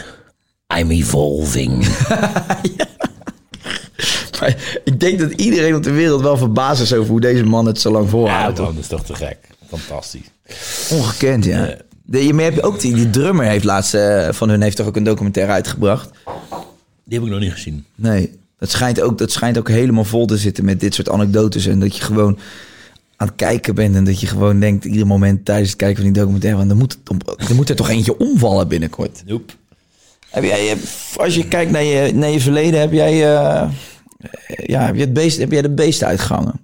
I'm 0.79 0.91
evolving. 0.91 1.87
Maar 4.41 4.81
ik 4.85 5.01
denk 5.01 5.19
dat 5.19 5.31
iedereen 5.31 5.75
op 5.75 5.83
de 5.83 5.91
wereld 5.91 6.21
wel 6.21 6.37
verbaasd 6.37 6.83
is 6.83 6.93
over 6.93 7.11
hoe 7.11 7.21
deze 7.21 7.45
man 7.45 7.67
het 7.67 7.81
zo 7.81 7.91
lang 7.91 8.05
ja, 8.05 8.11
volhoudt. 8.11 8.59
man, 8.59 8.75
dat 8.75 8.83
is 8.83 8.89
toch 8.89 9.05
te 9.05 9.15
gek. 9.15 9.39
Fantastisch. 9.69 10.31
Ongekend, 10.91 11.45
ja. 11.45 11.77
De, 12.03 12.27
je, 12.27 12.35
maar 12.35 12.45
heb 12.45 12.55
je 12.55 12.63
ook 12.63 12.81
die, 12.81 12.95
die 12.95 13.11
drummer 13.11 13.47
heeft 13.47 13.65
laatst 13.65 13.95
eh, 13.95 14.29
van 14.33 14.49
hun 14.49 14.63
heeft 14.63 14.77
toch 14.77 14.87
ook 14.87 14.97
een 14.97 15.05
documentaire 15.05 15.53
uitgebracht? 15.53 16.11
Die 17.05 17.19
heb 17.19 17.27
ik 17.27 17.33
nog 17.33 17.41
niet 17.41 17.53
gezien. 17.53 17.85
Nee, 17.95 18.39
dat 18.59 18.71
schijnt, 18.71 19.01
ook, 19.01 19.19
dat 19.19 19.33
schijnt 19.33 19.59
ook 19.59 19.69
helemaal 19.69 20.05
vol 20.05 20.27
te 20.27 20.37
zitten 20.37 20.65
met 20.65 20.81
dit 20.81 20.95
soort 20.95 21.09
anekdotes. 21.09 21.67
En 21.67 21.81
dat 21.81 21.97
je 21.97 22.03
gewoon 22.03 22.39
aan 23.17 23.27
het 23.27 23.37
kijken 23.37 23.75
bent 23.75 23.97
en 23.97 24.05
dat 24.05 24.21
je 24.21 24.27
gewoon 24.27 24.61
denkt 24.61 24.85
ieder 24.85 25.07
moment 25.07 25.45
tijdens 25.45 25.69
het 25.69 25.79
kijken 25.79 26.03
van 26.03 26.13
die 26.13 26.21
documentaire, 26.21 26.59
van, 26.59 26.71
er, 26.71 26.77
moet, 26.77 26.99
er 27.49 27.55
moet 27.55 27.69
er 27.69 27.77
toch 27.77 27.89
eentje 27.89 28.19
omvallen 28.19 28.69
binnenkort. 28.69 29.23
Nope. 29.27 29.53
Heb 30.31 30.45
jij, 30.45 30.71
eh, 30.71 30.77
als 31.17 31.35
je 31.35 31.49
kijkt 31.49 31.71
naar 31.71 31.85
je, 31.85 32.15
naar 32.15 32.31
je 32.31 32.41
verleden, 32.41 32.81
heb 32.81 32.93
jij, 32.93 33.35
eh, 33.35 33.69
ja, 34.67 34.87
heb, 34.87 34.95
je 34.95 35.01
het 35.01 35.13
beest, 35.13 35.39
heb 35.39 35.51
jij 35.53 35.63
de 35.63 35.71
beesten 35.71 36.07
uitgehangen? 36.07 36.61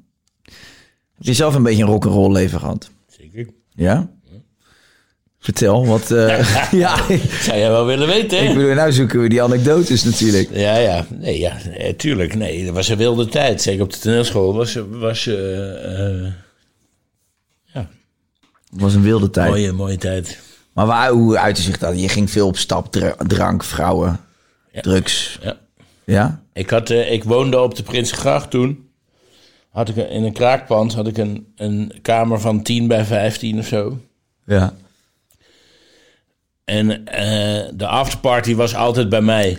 Heb 1.14 1.24
je 1.26 1.32
zelf 1.32 1.54
een 1.54 1.62
beetje 1.62 1.82
een 1.82 1.88
rock'n'roll 1.88 2.32
leven 2.32 2.58
gehad? 2.60 2.90
Zeker. 3.08 3.46
Ja? 3.74 4.08
Vertel, 5.38 5.86
wat... 5.86 6.10
eh, 6.10 6.72
ja, 6.72 6.96
Zou 7.40 7.58
jij 7.58 7.68
wel 7.70 7.86
willen 7.86 8.06
weten, 8.08 8.38
hè? 8.38 8.44
ik 8.48 8.54
bedoel, 8.54 8.74
nou 8.74 8.92
zoeken 8.92 9.20
we 9.20 9.28
die 9.28 9.42
anekdotes 9.42 10.04
natuurlijk. 10.04 10.48
Ja, 10.52 10.76
ja. 10.76 11.06
Nee, 11.10 11.38
ja. 11.38 11.60
eh, 11.60 11.94
tuurlijk. 11.94 12.34
Nee, 12.34 12.64
dat 12.64 12.74
was 12.74 12.88
een 12.88 12.96
wilde 12.96 13.26
tijd. 13.28 13.62
Zeker 13.62 13.82
op 13.82 13.92
de 13.92 13.98
toneelschool 13.98 14.54
was... 14.54 14.78
was 14.90 15.26
eh, 15.26 15.34
ja, 17.64 17.88
Het 18.70 18.80
was 18.80 18.94
een 18.94 19.02
wilde 19.02 19.30
tijd. 19.30 19.48
mooie, 19.48 19.72
mooie 19.72 19.96
tijd. 19.98 20.38
Maar 20.72 20.86
waar, 20.86 21.10
hoe 21.10 21.38
uitte 21.38 21.62
zich 21.62 21.78
dat? 21.78 22.00
Je 22.00 22.08
ging 22.08 22.30
veel 22.30 22.46
op 22.46 22.56
stap, 22.56 22.92
dra- 22.92 23.16
drank, 23.26 23.64
vrouwen, 23.64 24.20
drugs. 24.80 25.38
Ja. 25.42 25.56
Ja? 26.06 26.42
Ik, 26.52 26.70
had, 26.70 26.90
eh, 26.90 27.12
ik 27.12 27.24
woonde 27.24 27.60
op 27.60 27.74
de 27.74 27.82
Prinsengracht 27.82 28.50
toen. 28.50 28.90
Had 29.70 29.88
ik 29.88 29.96
in 29.96 30.24
een 30.24 30.32
kraakpand 30.32 30.94
had 30.94 31.06
ik 31.06 31.16
een, 31.16 31.52
een 31.56 31.92
kamer 32.02 32.40
van 32.40 32.62
10 32.62 32.86
bij 32.86 33.04
15 33.04 33.58
of 33.58 33.66
zo. 33.66 33.98
Ja. 34.44 34.74
En 36.64 37.06
eh, 37.06 37.70
de 37.74 37.86
afterparty 37.86 38.54
was 38.54 38.74
altijd 38.74 39.08
bij 39.08 39.20
mij. 39.20 39.58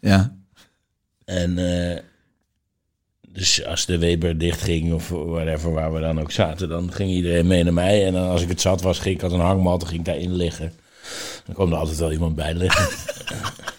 Ja. 0.00 0.36
En 1.24 1.58
eh, 1.58 1.98
dus 3.28 3.64
als 3.64 3.86
de 3.86 3.98
Weber 3.98 4.38
dichtging 4.38 4.92
of 4.92 5.08
whatever, 5.08 5.72
waar 5.72 5.92
we 5.92 6.00
dan 6.00 6.20
ook 6.20 6.32
zaten, 6.32 6.68
dan 6.68 6.92
ging 6.92 7.10
iedereen 7.10 7.46
mee 7.46 7.64
naar 7.64 7.72
mij. 7.72 8.06
En 8.06 8.12
dan 8.12 8.28
als 8.28 8.42
ik 8.42 8.48
het 8.48 8.60
zat 8.60 8.82
was, 8.82 8.98
ging 8.98 9.14
ik 9.14 9.20
had 9.20 9.32
een 9.32 9.40
hangmat, 9.40 9.80
dan 9.80 9.88
ging 9.88 10.00
ik 10.00 10.06
daarin 10.06 10.34
liggen. 10.34 10.72
Dan 11.44 11.54
kwam 11.54 11.72
er 11.72 11.78
altijd 11.78 11.98
wel 11.98 12.12
iemand 12.12 12.34
bij 12.34 12.54
liggen. 12.54 12.88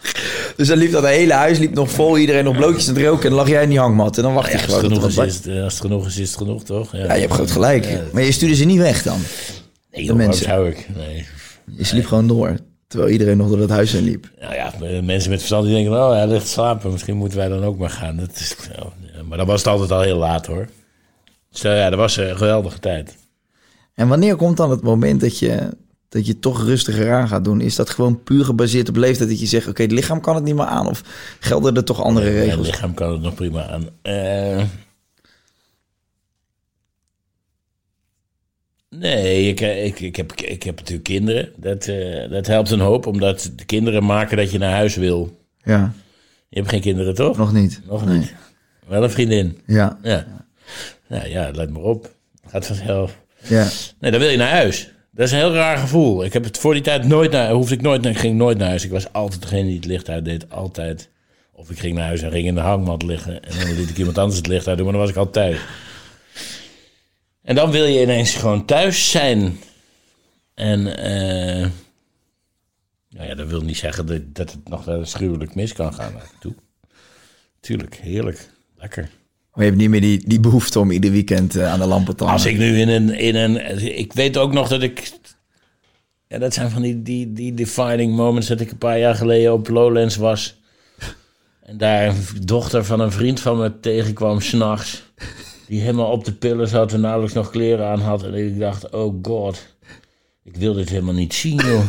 Dus 0.61 0.69
dan 0.69 0.79
liep 0.79 0.91
dat 0.91 1.05
hele 1.05 1.33
huis 1.33 1.57
liep 1.57 1.73
nog 1.73 1.91
vol, 1.91 2.17
iedereen 2.17 2.43
nog 2.43 2.55
blootjes 2.57 2.89
aan 2.89 2.95
het 2.95 3.03
roken. 3.03 3.23
En 3.23 3.29
dan 3.29 3.37
lag 3.39 3.47
jij 3.49 3.63
in 3.63 3.69
die 3.69 3.79
hangmat 3.79 4.17
en 4.17 4.23
dan 4.23 4.33
wacht 4.33 4.47
je 4.51 4.53
als, 4.53 4.61
het 4.61 4.73
gewoon. 4.75 5.07
is, 5.07 5.15
het- 5.15 5.27
is 5.27 5.35
het, 5.45 5.63
als 5.63 5.73
het 5.73 5.81
genoeg 5.81 6.05
is, 6.07 6.17
is 6.17 6.27
het 6.29 6.37
genoeg, 6.37 6.63
toch? 6.63 6.91
Ja, 6.95 7.13
je 7.13 7.21
hebt 7.21 7.33
groot 7.33 7.51
gelijk. 7.51 7.87
Maar 8.13 8.23
je 8.23 8.31
stuurde 8.31 8.55
ze 8.55 8.65
niet 8.65 8.77
weg 8.77 9.03
dan. 9.03 9.19
nee, 9.91 10.03
joh, 10.03 10.15
mensen. 10.15 10.45
zou 10.45 10.69
ik? 10.69 10.87
Nee. 10.95 11.25
Je 11.77 11.83
sliep 11.83 12.05
gewoon 12.05 12.27
door. 12.27 12.55
Terwijl 12.87 13.11
iedereen 13.11 13.37
nog 13.37 13.47
door 13.49 13.57
dat 13.57 13.69
huis 13.69 13.91
heen 13.91 14.03
liep. 14.03 14.29
Nou 14.39 14.53
ja, 14.53 14.73
mensen 15.01 15.29
met 15.29 15.39
verstand 15.39 15.65
die 15.65 15.73
denken, 15.73 15.93
oh, 15.93 16.11
hij 16.11 16.27
ligt 16.27 16.47
slapen. 16.47 16.91
Misschien 16.91 17.15
moeten 17.17 17.37
wij 17.37 17.47
dan 17.47 17.63
ook 17.63 17.77
maar 17.77 17.89
gaan. 17.89 18.17
Dat 18.17 18.29
is, 18.39 18.55
ja, 18.77 19.23
maar 19.23 19.37
dan 19.37 19.47
was 19.47 19.59
het 19.63 19.67
altijd 19.67 19.91
al 19.91 20.01
heel 20.01 20.17
laat, 20.17 20.45
hoor. 20.45 20.67
Dus 21.51 21.63
eh, 21.63 21.77
ja, 21.77 21.89
dat 21.89 21.99
was 21.99 22.17
een 22.17 22.37
geweldige 22.37 22.79
tijd. 22.79 23.15
En 23.93 24.07
wanneer 24.07 24.35
komt 24.35 24.57
dan 24.57 24.69
het 24.69 24.81
moment 24.81 25.21
dat 25.21 25.39
je, 25.39 25.69
dat 26.11 26.25
je 26.25 26.39
toch 26.39 26.63
rustiger 26.63 27.13
aan 27.13 27.27
gaat 27.27 27.43
doen? 27.43 27.61
Is 27.61 27.75
dat 27.75 27.89
gewoon 27.89 28.23
puur 28.23 28.45
gebaseerd 28.45 28.89
op 28.89 28.95
leeftijd 28.95 29.29
dat 29.29 29.39
je 29.39 29.45
zegt... 29.45 29.67
oké, 29.67 29.81
het 29.81 29.91
lichaam 29.91 30.21
kan 30.21 30.35
het 30.35 30.43
niet 30.43 30.55
meer 30.55 30.65
aan? 30.65 30.87
Of 30.87 31.03
gelden 31.39 31.75
er 31.75 31.83
toch 31.83 32.01
andere 32.03 32.29
regels? 32.29 32.67
lichaam 32.67 32.93
kan 32.93 33.11
het 33.11 33.21
nog 33.21 33.33
prima 33.33 33.67
aan. 33.67 33.89
Eh, 34.01 34.63
nee, 38.89 39.47
ik, 39.49 39.59
ik, 39.61 39.99
ik, 39.99 40.15
heb, 40.15 40.33
ik 40.33 40.63
heb 40.63 40.75
natuurlijk 40.75 41.03
kinderen. 41.03 41.49
Dat, 41.57 41.85
eh, 41.87 42.29
dat 42.29 42.47
helpt 42.47 42.69
een 42.71 42.79
hoop, 42.79 43.05
omdat 43.05 43.51
de 43.55 43.65
kinderen 43.65 44.05
maken 44.05 44.37
dat 44.37 44.51
je 44.51 44.57
naar 44.57 44.71
huis 44.73 44.95
wil. 44.95 45.39
Ja, 45.63 45.93
Je 46.49 46.57
hebt 46.59 46.69
geen 46.69 46.81
kinderen, 46.81 47.15
toch? 47.15 47.37
nog 47.37 47.53
niet. 47.53 47.81
Nog 47.87 48.05
niet. 48.05 48.33
Wel 48.87 49.03
een 49.03 49.11
vriendin. 49.11 49.59
Ja, 49.65 49.99
Ja. 50.03 50.45
Nou 51.07 51.27
ja, 51.27 51.51
let 51.53 51.69
maar 51.69 51.81
op. 51.81 52.15
Gaat 52.47 52.65
vanzelf. 52.65 53.17
ja. 53.47 53.67
Nee, 53.99 54.11
dan 54.11 54.19
wil 54.19 54.29
je 54.29 54.37
naar 54.37 54.49
huis. 54.51 54.91
Dat 55.11 55.25
is 55.25 55.31
een 55.31 55.37
heel 55.37 55.53
raar 55.53 55.77
gevoel. 55.77 56.23
Ik 56.23 56.33
heb 56.33 56.43
het 56.43 56.57
voor 56.57 56.73
die 56.73 56.83
tijd 56.83 57.05
nooit 57.05 57.31
naar, 57.31 57.51
hoefde 57.51 57.73
ik 57.73 57.81
nooit 57.81 58.01
naar, 58.01 58.11
ik 58.11 58.17
ging 58.17 58.37
nooit 58.37 58.57
naar 58.57 58.67
huis. 58.67 58.83
Ik 58.83 58.91
was 58.91 59.13
altijd 59.13 59.41
degene 59.41 59.63
die 59.63 59.75
het 59.75 59.85
licht 59.85 60.09
uitdeed, 60.09 60.49
altijd. 60.49 61.09
Of 61.51 61.69
ik 61.69 61.79
ging 61.79 61.95
naar 61.95 62.05
huis 62.05 62.21
en 62.21 62.31
ging 62.31 62.47
in 62.47 62.55
de 62.55 62.61
hangmat 62.61 63.03
liggen. 63.03 63.43
En 63.43 63.59
dan 63.59 63.75
liet 63.75 63.89
ik 63.89 63.97
iemand 63.97 64.17
anders 64.17 64.37
het 64.37 64.47
licht 64.47 64.67
uitdoen, 64.67 64.85
maar 64.85 64.93
dan 64.93 65.03
was 65.03 65.11
ik 65.11 65.17
al 65.17 65.29
thuis. 65.29 65.59
En 67.41 67.55
dan 67.55 67.71
wil 67.71 67.85
je 67.85 68.01
ineens 68.01 68.35
gewoon 68.35 68.65
thuis 68.65 69.11
zijn. 69.11 69.59
En 70.53 70.97
eh 70.97 71.69
nou 73.09 73.27
ja, 73.27 73.35
dat 73.35 73.47
wil 73.47 73.61
niet 73.61 73.77
zeggen 73.77 74.33
dat, 74.33 74.51
het 74.51 74.69
nog 74.69 74.85
wel 74.85 74.99
eens 74.99 75.13
gruwelijk 75.13 75.55
mis 75.55 75.73
kan 75.73 75.93
gaan 75.93 76.13
toe. 76.39 76.55
Tuurlijk, 77.59 77.95
heerlijk. 77.95 78.49
Lekker. 78.77 79.09
Maar 79.53 79.63
je 79.63 79.69
hebt 79.69 79.81
niet 79.81 79.89
meer 79.89 80.01
die, 80.01 80.27
die 80.27 80.39
behoefte 80.39 80.79
om 80.79 80.91
ieder 80.91 81.11
weekend 81.11 81.55
eh, 81.55 81.71
aan 81.71 81.79
de 81.79 81.85
lampen 81.85 82.15
te 82.15 82.23
hangen. 82.23 82.39
Als 82.39 82.47
ik 82.47 82.57
nu 82.57 82.79
in 82.79 82.89
een, 82.89 83.09
in 83.09 83.35
een. 83.35 83.83
Ik 83.97 84.13
weet 84.13 84.37
ook 84.37 84.53
nog 84.53 84.67
dat 84.67 84.81
ik. 84.81 85.11
Ja, 86.27 86.37
dat 86.37 86.53
zijn 86.53 86.69
van 86.69 86.81
die, 86.81 87.01
die, 87.01 87.33
die 87.33 87.53
defining 87.53 88.15
moments 88.15 88.47
dat 88.47 88.59
ik 88.59 88.71
een 88.71 88.77
paar 88.77 88.99
jaar 88.99 89.15
geleden 89.15 89.53
op 89.53 89.67
Lowlands 89.67 90.15
was. 90.15 90.59
En 91.63 91.77
daar 91.77 92.07
een 92.07 92.45
dochter 92.45 92.85
van 92.85 92.99
een 92.99 93.11
vriend 93.11 93.39
van 93.39 93.57
me 93.57 93.79
tegenkwam 93.79 94.41
s'nachts. 94.41 95.03
Die 95.67 95.81
helemaal 95.81 96.11
op 96.11 96.25
de 96.25 96.33
pillen 96.33 96.67
zat 96.67 96.93
en 96.93 97.01
nauwelijks 97.01 97.33
nog 97.33 97.49
kleren 97.49 97.87
aan 97.87 97.99
had. 97.99 98.23
En 98.23 98.33
ik 98.33 98.59
dacht, 98.59 98.89
oh 98.89 99.15
god, 99.21 99.75
ik 100.43 100.55
wil 100.55 100.73
dit 100.73 100.89
helemaal 100.89 101.13
niet 101.13 101.33
zien, 101.33 101.55
joh. 101.55 101.83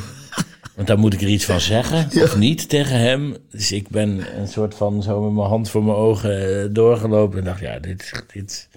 Want 0.74 0.87
dan 0.87 0.98
moet 0.98 1.14
ik 1.14 1.20
er 1.20 1.28
iets 1.28 1.44
van 1.44 1.61
zeggen, 1.61 2.08
of 2.22 2.37
niet, 2.37 2.68
tegen 2.68 2.98
hem. 2.98 3.37
Dus 3.50 3.72
ik 3.72 3.88
ben 3.88 4.24
een 4.38 4.48
soort 4.48 4.74
van 4.74 5.02
zo 5.02 5.22
met 5.22 5.32
mijn 5.32 5.48
hand 5.48 5.70
voor 5.70 5.85
mijn 5.85 5.96
ogen 5.96 6.62
eh, 6.62 6.68
doorgelopen. 6.70 7.38
En 7.38 7.44
dacht, 7.44 7.61
ja, 7.61 7.78
dit, 7.78 8.24
dit... 8.32 8.68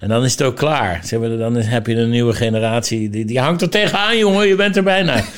En 0.00 0.08
dan 0.08 0.24
is 0.24 0.32
het 0.32 0.42
ook 0.42 0.56
klaar. 0.56 1.00
Zeg 1.04 1.20
maar, 1.20 1.36
dan 1.36 1.56
heb 1.56 1.86
je 1.86 1.94
een 1.94 2.10
nieuwe 2.10 2.32
generatie. 2.32 3.10
Die, 3.10 3.24
die 3.24 3.40
hangt 3.40 3.62
er 3.62 3.70
tegenaan, 3.70 4.18
jongen, 4.18 4.48
je 4.48 4.54
bent 4.54 4.76
er 4.76 4.82
bijna. 4.82 5.24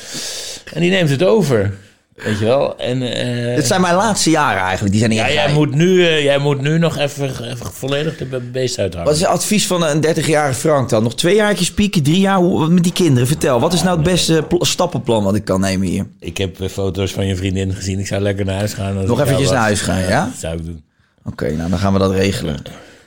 En 0.73 0.81
die 0.81 0.89
neemt 0.89 1.09
het 1.09 1.23
over. 1.23 1.73
Weet 2.15 2.39
je 2.39 2.45
wel? 2.45 2.77
En, 2.79 3.01
eh, 3.01 3.55
Dit 3.55 3.65
zijn 3.67 3.81
mijn 3.81 3.95
laatste 3.95 4.29
jaren 4.29 4.61
eigenlijk. 4.61 4.89
Die 4.91 4.99
zijn 4.99 5.11
niet 5.11 5.19
ja, 5.19 5.31
jij 5.31 5.53
moet, 5.53 5.75
nu, 5.75 6.05
eh, 6.07 6.23
jij 6.23 6.37
moet 6.37 6.61
nu 6.61 6.77
nog 6.77 6.97
even, 6.97 7.25
even 7.51 7.65
volledig 7.73 8.17
de 8.17 8.39
beest 8.51 8.79
uithangen. 8.79 9.05
Wat 9.07 9.15
is 9.15 9.21
het 9.21 9.29
advies 9.29 9.67
van 9.67 9.83
een 9.83 10.01
30-jarige 10.01 10.59
Frank 10.59 10.89
dan? 10.89 11.03
Nog 11.03 11.15
twee 11.15 11.35
jaartjes 11.35 11.71
pieken, 11.71 12.03
drie 12.03 12.19
jaar 12.19 12.37
hoe- 12.37 12.67
met 12.69 12.83
die 12.83 12.93
kinderen? 12.93 13.27
Vertel, 13.27 13.59
wat 13.59 13.73
is 13.73 13.83
nou 13.83 13.95
het 13.95 14.05
beste 14.05 14.45
pl- 14.47 14.63
stappenplan 14.63 15.23
wat 15.23 15.35
ik 15.35 15.45
kan 15.45 15.59
nemen 15.61 15.87
hier? 15.87 16.05
Ik 16.19 16.37
heb 16.37 16.61
eh, 16.61 16.67
foto's 16.69 17.11
van 17.11 17.25
je 17.27 17.35
vriendin 17.35 17.73
gezien. 17.73 17.99
Ik 17.99 18.07
zou 18.07 18.21
lekker 18.21 18.45
naar 18.45 18.55
huis 18.57 18.73
gaan. 18.73 19.05
Nog 19.05 19.21
eventjes 19.21 19.49
naar 19.49 19.61
huis 19.61 19.81
gaan, 19.81 19.99
ja? 20.01 20.25
Dat 20.25 20.39
zou 20.39 20.57
ik 20.57 20.65
doen. 20.65 20.83
Oké, 21.25 21.51
nou 21.55 21.69
dan 21.69 21.79
gaan 21.79 21.93
we 21.93 21.99
dat 21.99 22.11
regelen. 22.11 22.61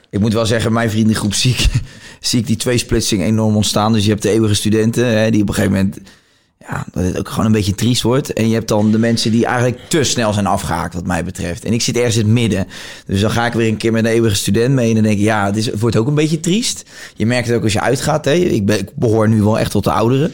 Ik 0.09 0.19
moet 0.19 0.33
wel 0.33 0.45
zeggen, 0.45 0.73
mijn 0.73 0.89
vriendengroep 0.89 1.33
zie 1.33 1.51
ik, 1.51 1.65
zie 2.19 2.39
ik 2.39 2.47
die 2.47 2.55
tweesplitsing 2.55 3.23
enorm 3.23 3.55
ontstaan. 3.55 3.93
Dus 3.93 4.03
je 4.03 4.09
hebt 4.09 4.21
de 4.21 4.29
eeuwige 4.29 4.53
studenten, 4.55 5.05
hè, 5.05 5.31
die 5.31 5.41
op 5.41 5.47
een 5.47 5.53
gegeven 5.53 5.75
moment... 5.77 5.97
Ja, 6.69 6.85
dat 6.91 7.03
het 7.03 7.17
ook 7.17 7.29
gewoon 7.29 7.45
een 7.45 7.51
beetje 7.51 7.75
triest 7.75 8.01
wordt. 8.01 8.33
En 8.33 8.47
je 8.47 8.53
hebt 8.53 8.67
dan 8.67 8.91
de 8.91 8.97
mensen 8.97 9.31
die 9.31 9.45
eigenlijk 9.45 9.79
te 9.87 10.03
snel 10.03 10.33
zijn 10.33 10.45
afgehaakt, 10.47 10.93
wat 10.93 11.05
mij 11.05 11.23
betreft. 11.23 11.65
En 11.65 11.73
ik 11.73 11.81
zit 11.81 11.97
ergens 11.97 12.15
in 12.15 12.23
het 12.23 12.31
midden. 12.31 12.67
Dus 13.05 13.21
dan 13.21 13.31
ga 13.31 13.45
ik 13.45 13.53
weer 13.53 13.67
een 13.67 13.77
keer 13.77 13.91
met 13.91 14.05
een 14.05 14.11
eeuwige 14.11 14.35
student 14.35 14.73
mee. 14.73 14.87
En 14.87 14.93
dan 14.93 15.03
denk 15.03 15.17
ik, 15.17 15.23
ja, 15.23 15.45
het, 15.45 15.57
is, 15.57 15.65
het 15.65 15.79
wordt 15.79 15.95
ook 15.95 16.07
een 16.07 16.15
beetje 16.15 16.39
triest. 16.39 16.83
Je 17.15 17.25
merkt 17.25 17.47
het 17.47 17.55
ook 17.55 17.63
als 17.63 17.73
je 17.73 17.81
uitgaat. 17.81 18.25
Hè. 18.25 18.33
Ik, 18.33 18.65
ben, 18.65 18.79
ik 18.79 18.89
behoor 18.95 19.29
nu 19.29 19.41
wel 19.41 19.59
echt 19.59 19.71
tot 19.71 19.83
de 19.83 19.91
ouderen. 19.91 20.31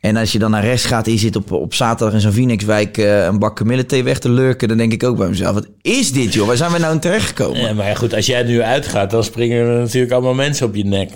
En 0.00 0.16
als 0.16 0.32
je 0.32 0.38
dan 0.38 0.50
naar 0.50 0.64
rechts 0.64 0.84
gaat 0.84 1.06
en 1.06 1.12
je 1.12 1.18
zit 1.18 1.36
op, 1.36 1.52
op 1.52 1.74
zaterdag 1.74 2.14
in 2.14 2.20
zo'n 2.20 2.32
Phoenixwijk 2.32 2.98
eh, 2.98 3.24
een 3.24 3.38
bak 3.38 3.56
kamillethee 3.56 4.04
weg 4.04 4.18
te 4.18 4.30
lurken, 4.30 4.68
dan 4.68 4.76
denk 4.76 4.92
ik 4.92 5.04
ook 5.04 5.16
bij 5.16 5.28
mezelf, 5.28 5.54
wat 5.54 5.66
is 5.82 6.12
dit 6.12 6.32
joh? 6.32 6.46
Waar 6.46 6.56
zijn 6.56 6.72
we 6.72 6.78
nou 6.78 6.94
in 6.94 7.00
terechtgekomen? 7.00 7.60
Ja, 7.60 7.72
maar 7.72 7.96
goed, 7.96 8.14
als 8.14 8.26
jij 8.26 8.42
nu 8.42 8.62
uitgaat, 8.62 9.10
dan 9.10 9.24
springen 9.24 9.66
er 9.66 9.78
natuurlijk 9.78 10.12
allemaal 10.12 10.34
mensen 10.34 10.66
op 10.66 10.74
je 10.74 10.84
nek. 10.84 11.10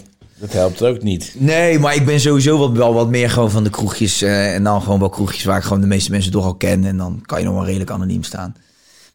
Dat 0.45 0.53
helpt 0.53 0.83
ook 0.83 1.03
niet. 1.03 1.35
Nee, 1.39 1.79
maar 1.79 1.95
ik 1.95 2.07
ben 2.07 2.21
sowieso 2.21 2.59
wat, 2.59 2.73
wel 2.73 2.95
wat 2.95 3.09
meer 3.09 3.31
gewoon 3.31 3.51
van 3.51 3.65
de 3.65 3.71
kroegjes. 3.71 4.23
eh, 4.23 4.55
en 4.55 4.65
dan 4.65 4.83
gewoon 4.83 4.99
wel 4.99 5.09
kroegjes 5.09 5.45
waar 5.45 5.57
ik 5.57 5.63
gewoon 5.63 5.81
de 5.81 5.87
meeste 5.87 6.11
mensen 6.11 6.33
toch 6.33 6.45
al 6.45 6.55
ken. 6.55 6.85
En 6.85 6.97
dan 6.97 7.21
kan 7.27 7.39
je 7.39 7.45
nog 7.45 7.55
wel 7.55 7.65
redelijk 7.65 7.91
anoniem 7.91 8.23
staan. 8.23 8.55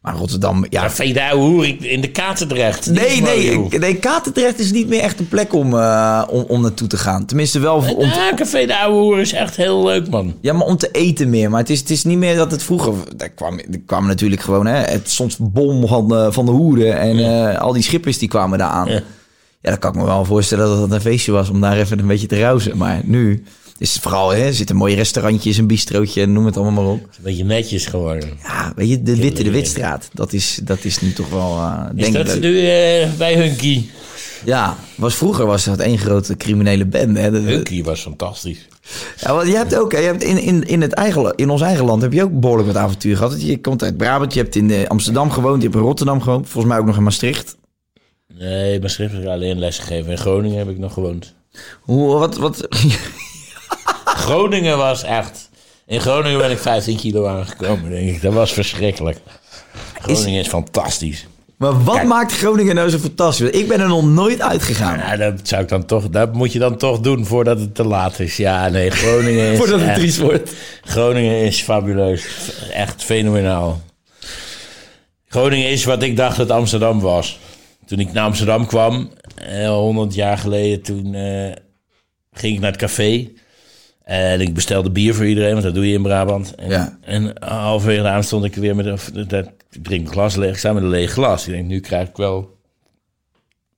Maar 0.00 0.14
Rotterdam, 0.16 0.66
ja... 0.68 0.82
Ja, 0.82 0.90
vind 0.90 1.14
daar 1.14 1.32
hoer 1.34 1.76
in 1.84 2.00
de 2.00 2.10
Katendrecht? 2.10 2.90
Nee, 2.90 3.20
nee, 3.20 3.56
mooi, 3.58 3.78
nee, 3.78 3.94
Katendrecht 3.96 4.58
is 4.58 4.72
niet 4.72 4.88
meer 4.88 5.00
echt 5.00 5.18
een 5.20 5.28
plek 5.28 5.52
om, 5.54 5.74
eh, 5.78 6.22
om, 6.30 6.44
om 6.48 6.60
naartoe 6.60 6.88
te 6.88 6.96
gaan. 6.96 7.26
Tenminste 7.26 7.58
wel 7.58 7.74
om, 7.96 8.04
Ja, 8.06 8.32
Café 8.36 8.66
de 8.66 8.78
Oude 8.78 8.98
Hoer 8.98 9.20
is 9.20 9.32
echt 9.32 9.56
heel 9.56 9.84
leuk, 9.84 10.10
man. 10.10 10.34
ja, 10.40 10.52
maar 10.52 10.66
om 10.66 10.76
te 10.76 10.88
eten 10.92 11.30
meer. 11.30 11.50
Maar 11.50 11.60
het 11.60 11.70
is, 11.70 11.78
het 11.80 11.90
is 11.90 12.04
niet 12.04 12.18
meer 12.18 12.36
dat 12.36 12.50
het 12.50 12.62
vroeger... 12.62 12.92
Daar 13.16 13.28
kwam, 13.28 13.58
er 13.58 13.80
kwam 13.86 14.06
natuurlijk 14.06 14.42
gewoon... 14.42 14.66
Hè, 14.66 14.76
het 14.78 15.10
stond 15.10 15.36
bom 15.40 15.86
van, 15.88 16.08
de- 16.08 16.28
van 16.32 16.44
de 16.46 16.52
hoeren. 16.52 16.98
En 17.00 17.18
eh, 17.18 17.60
al 17.60 17.72
die 17.72 17.82
schippers 17.82 18.18
die 18.18 18.28
kwamen 18.28 18.58
daar 18.58 18.68
aan. 18.70 18.88
Ja. 18.88 19.00
Ja. 19.60 19.70
dan 19.70 19.78
kan 19.78 19.92
ik 19.92 19.98
me 19.98 20.04
wel 20.04 20.24
voorstellen 20.24 20.66
dat 20.66 20.80
het 20.80 20.92
een 20.92 21.00
feestje 21.00 21.32
was... 21.32 21.50
om 21.50 21.60
daar 21.60 21.76
even 21.78 21.98
een 21.98 22.06
beetje 22.06 22.26
te 22.26 22.40
rousen. 22.40 22.76
Maar 22.76 23.00
nu 23.04 23.44
is 23.78 23.92
het 23.92 24.02
vooral... 24.02 24.30
Hè, 24.30 24.42
er 24.44 24.54
zitten 24.54 24.76
mooie 24.76 24.94
restaurantjes, 24.94 25.56
een 25.56 25.66
bistrootje... 25.66 26.26
noem 26.26 26.46
het 26.46 26.56
allemaal 26.56 26.84
maar 26.84 26.92
op. 26.92 27.06
Is 27.10 27.16
een 27.16 27.22
beetje 27.22 27.44
netjes 27.44 27.86
geworden. 27.86 28.28
Ja, 28.42 28.72
weet 28.76 28.88
je, 28.88 29.02
de 29.02 29.16
Witte 29.16 29.42
de 29.42 29.50
Witstraat. 29.50 30.08
Dat 30.12 30.32
is, 30.32 30.60
dat 30.62 30.84
is 30.84 31.00
nu 31.00 31.12
toch 31.12 31.28
wel... 31.28 31.58
Is 31.94 32.02
denk 32.02 32.16
ik 32.16 32.26
dat 32.26 32.40
nu 32.40 32.58
eh, 32.58 33.08
bij 33.18 33.34
Hunky? 33.34 33.84
Ja, 34.44 34.76
was, 34.94 35.14
vroeger 35.14 35.46
was 35.46 35.64
dat 35.64 35.78
één 35.78 35.98
grote 35.98 36.36
criminele 36.36 36.86
bende. 36.86 37.20
Hè. 37.20 37.30
De- 37.30 37.38
Hunky 37.38 37.82
was 37.82 38.00
fantastisch. 38.00 38.68
Ja, 39.20 39.34
want 39.34 39.48
je 39.48 39.56
hebt 39.56 39.76
ook, 39.76 39.92
je 39.92 39.98
hebt 39.98 40.22
in, 40.22 40.38
in, 40.38 40.66
in, 40.68 40.80
het 40.80 40.92
eigen, 40.92 41.34
in 41.34 41.50
ons 41.50 41.60
eigen 41.60 41.84
land 41.84 42.02
heb 42.02 42.12
je 42.12 42.22
ook 42.22 42.40
behoorlijk 42.40 42.68
wat 42.68 42.76
avontuur 42.76 43.16
gehad. 43.16 43.42
Je 43.42 43.60
komt 43.60 43.82
uit 43.82 43.96
Brabant, 43.96 44.34
je 44.34 44.40
hebt 44.40 44.56
in 44.56 44.70
eh, 44.70 44.86
Amsterdam 44.86 45.30
gewoond, 45.30 45.56
je 45.56 45.68
hebt 45.68 45.74
in 45.74 45.86
Rotterdam 45.86 46.20
gewoond. 46.20 46.48
Volgens 46.48 46.72
mij 46.72 46.80
ook 46.80 46.86
nog 46.86 46.96
in 46.96 47.02
Maastricht. 47.02 47.56
Nee, 48.40 48.80
Maastricht 48.80 49.12
heb 49.12 49.22
ik 49.22 49.28
alleen 49.28 49.58
lesgegeven. 49.58 50.10
In 50.10 50.18
Groningen 50.18 50.58
heb 50.58 50.68
ik 50.68 50.78
nog 50.78 50.92
gewoond. 50.92 51.34
Hoe, 51.80 52.18
wat, 52.18 52.36
wat, 52.36 52.66
Groningen 54.24 54.78
was 54.78 55.02
echt... 55.02 55.50
In 55.86 56.00
Groningen 56.00 56.38
ben 56.38 56.50
ik 56.50 56.58
15 56.58 56.96
kilo 56.96 57.26
aangekomen, 57.26 57.90
denk 57.90 58.08
ik. 58.08 58.22
Dat 58.22 58.32
was 58.32 58.52
verschrikkelijk. 58.52 59.18
Groningen 60.00 60.40
is, 60.40 60.48
fantastisch. 60.48 61.26
Maar 61.56 61.84
wat 61.84 61.94
Kijk. 61.94 62.06
maakt 62.06 62.32
Groningen 62.32 62.74
nou 62.74 62.88
zo 62.88 62.98
fantastisch? 62.98 63.50
Ik 63.50 63.68
ben 63.68 63.80
er 63.80 63.88
nog 63.88 64.04
nooit 64.04 64.40
uitgegaan. 64.40 64.98
Ja, 64.98 65.16
dat 65.16 65.40
zou 65.42 65.62
ik 65.62 65.68
dan 65.68 65.86
toch, 65.86 66.08
dat 66.08 66.32
moet 66.32 66.52
je 66.52 66.58
dan 66.58 66.76
toch 66.76 67.00
doen 67.00 67.26
voordat 67.26 67.60
het 67.60 67.74
te 67.74 67.84
laat 67.84 68.18
is. 68.18 68.36
Ja, 68.36 68.68
nee, 68.68 68.90
Groningen 68.90 69.46
is. 69.52 69.58
Voordat 69.58 69.80
het 69.80 69.94
triest 69.94 70.18
wordt. 70.18 70.52
Groningen 70.84 71.36
is 71.36 71.62
fabuleus. 71.62 72.26
Echt 72.72 73.04
fenomenaal. 73.04 73.80
Groningen 75.28 75.68
is 75.68 75.84
wat 75.84 76.02
ik 76.02 76.16
dacht 76.16 76.36
dat 76.36 76.50
Amsterdam 76.50 77.00
was. 77.00 77.38
Toen 77.90 77.98
ik 77.98 78.12
naar 78.12 78.24
Amsterdam 78.24 78.66
kwam, 78.66 79.10
eh, 79.34 79.68
100 79.68 80.14
jaar 80.14 80.38
geleden, 80.38 80.82
toen 80.82 81.14
eh, 81.14 81.52
ging 82.32 82.54
ik 82.54 82.60
naar 82.60 82.70
het 82.70 82.80
café. 82.80 83.30
En 84.04 84.40
ik 84.40 84.54
bestelde 84.54 84.90
bier 84.90 85.14
voor 85.14 85.26
iedereen, 85.26 85.52
want 85.52 85.62
dat 85.64 85.74
doe 85.74 85.86
je 85.88 85.94
in 85.94 86.02
Brabant. 86.02 86.54
En, 86.54 86.68
Ja. 86.70 86.98
en 87.02 87.32
halverwege 87.40 88.02
de 88.02 88.08
avond 88.08 88.24
stond 88.24 88.44
ik 88.44 88.54
weer 88.54 88.76
met 88.76 88.86
een... 88.86 89.28
Dat, 89.28 89.46
ik 89.70 89.82
drink 89.84 90.06
een 90.06 90.12
glas 90.12 90.36
leeg, 90.36 90.58
sta 90.58 90.72
met 90.72 90.82
een 90.82 90.88
leeg 90.88 91.10
glas. 91.12 91.46
Ik 91.46 91.52
denk, 91.52 91.66
nu 91.66 91.80
krijg 91.80 92.08
ik 92.08 92.16
wel 92.16 92.56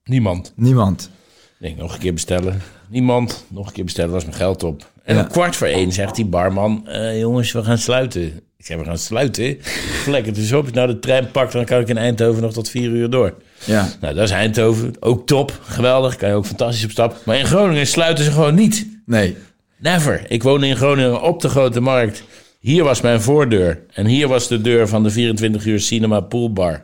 niemand. 0.04 0.52
Niemand. 0.56 1.10
Ik 1.58 1.66
denk, 1.66 1.76
nog 1.78 1.94
een 1.94 2.00
keer 2.00 2.12
bestellen. 2.14 2.60
Niemand. 2.88 3.44
Nog 3.48 3.66
een 3.66 3.72
keer 3.72 3.84
bestellen, 3.84 4.12
was 4.12 4.24
mijn 4.24 4.36
geld 4.36 4.62
op. 4.62 4.90
En 5.04 5.14
Ja. 5.16 5.20
om 5.22 5.28
kwart 5.28 5.56
voor 5.56 5.66
één 5.66 5.92
zegt 5.92 6.14
die 6.16 6.26
barman... 6.26 6.88
eh, 6.88 7.18
jongens, 7.18 7.52
we 7.52 7.64
gaan 7.64 7.78
sluiten. 7.78 8.22
Ik 8.56 8.66
zeg, 8.66 8.78
we 8.78 8.84
gaan 8.84 8.98
sluiten? 8.98 9.58
Lekker, 10.06 10.34
dus 10.34 10.52
op 10.52 10.68
ik 10.68 10.74
nou 10.74 10.86
de 10.88 10.98
trein 10.98 11.30
pak... 11.30 11.52
dan 11.52 11.64
kan 11.64 11.80
ik 11.80 11.88
in 11.88 11.96
Eindhoven 11.98 12.42
nog 12.42 12.52
tot 12.52 12.68
vier 12.68 12.90
uur 12.90 13.10
door. 13.10 13.34
Ja. 13.64 13.88
Nou, 14.00 14.14
dat 14.14 14.24
is 14.24 14.30
Eindhoven. 14.30 14.94
Ook 15.00 15.26
top. 15.26 15.60
Geweldig. 15.62 16.16
Kan 16.16 16.28
je 16.28 16.34
ook 16.34 16.46
fantastisch 16.46 16.84
op 16.84 16.90
stap. 16.90 17.16
Maar 17.24 17.38
in 17.38 17.46
Groningen 17.46 17.86
sluiten 17.86 18.24
ze 18.24 18.30
gewoon 18.30 18.54
niet. 18.54 18.86
Nee. 19.06 19.36
Never. 19.76 20.24
Ik 20.28 20.42
woonde 20.42 20.66
in 20.66 20.76
Groningen 20.76 21.22
op 21.22 21.40
de 21.40 21.48
Grote 21.48 21.80
Markt. 21.80 22.22
Hier 22.58 22.84
was 22.84 23.00
mijn 23.00 23.22
voordeur. 23.22 23.80
En 23.92 24.06
hier 24.06 24.28
was 24.28 24.48
de 24.48 24.60
deur 24.60 24.88
van 24.88 25.02
de 25.02 25.10
24 25.10 25.64
uur 25.64 25.80
cinema 25.80 26.20
poolbar. 26.20 26.82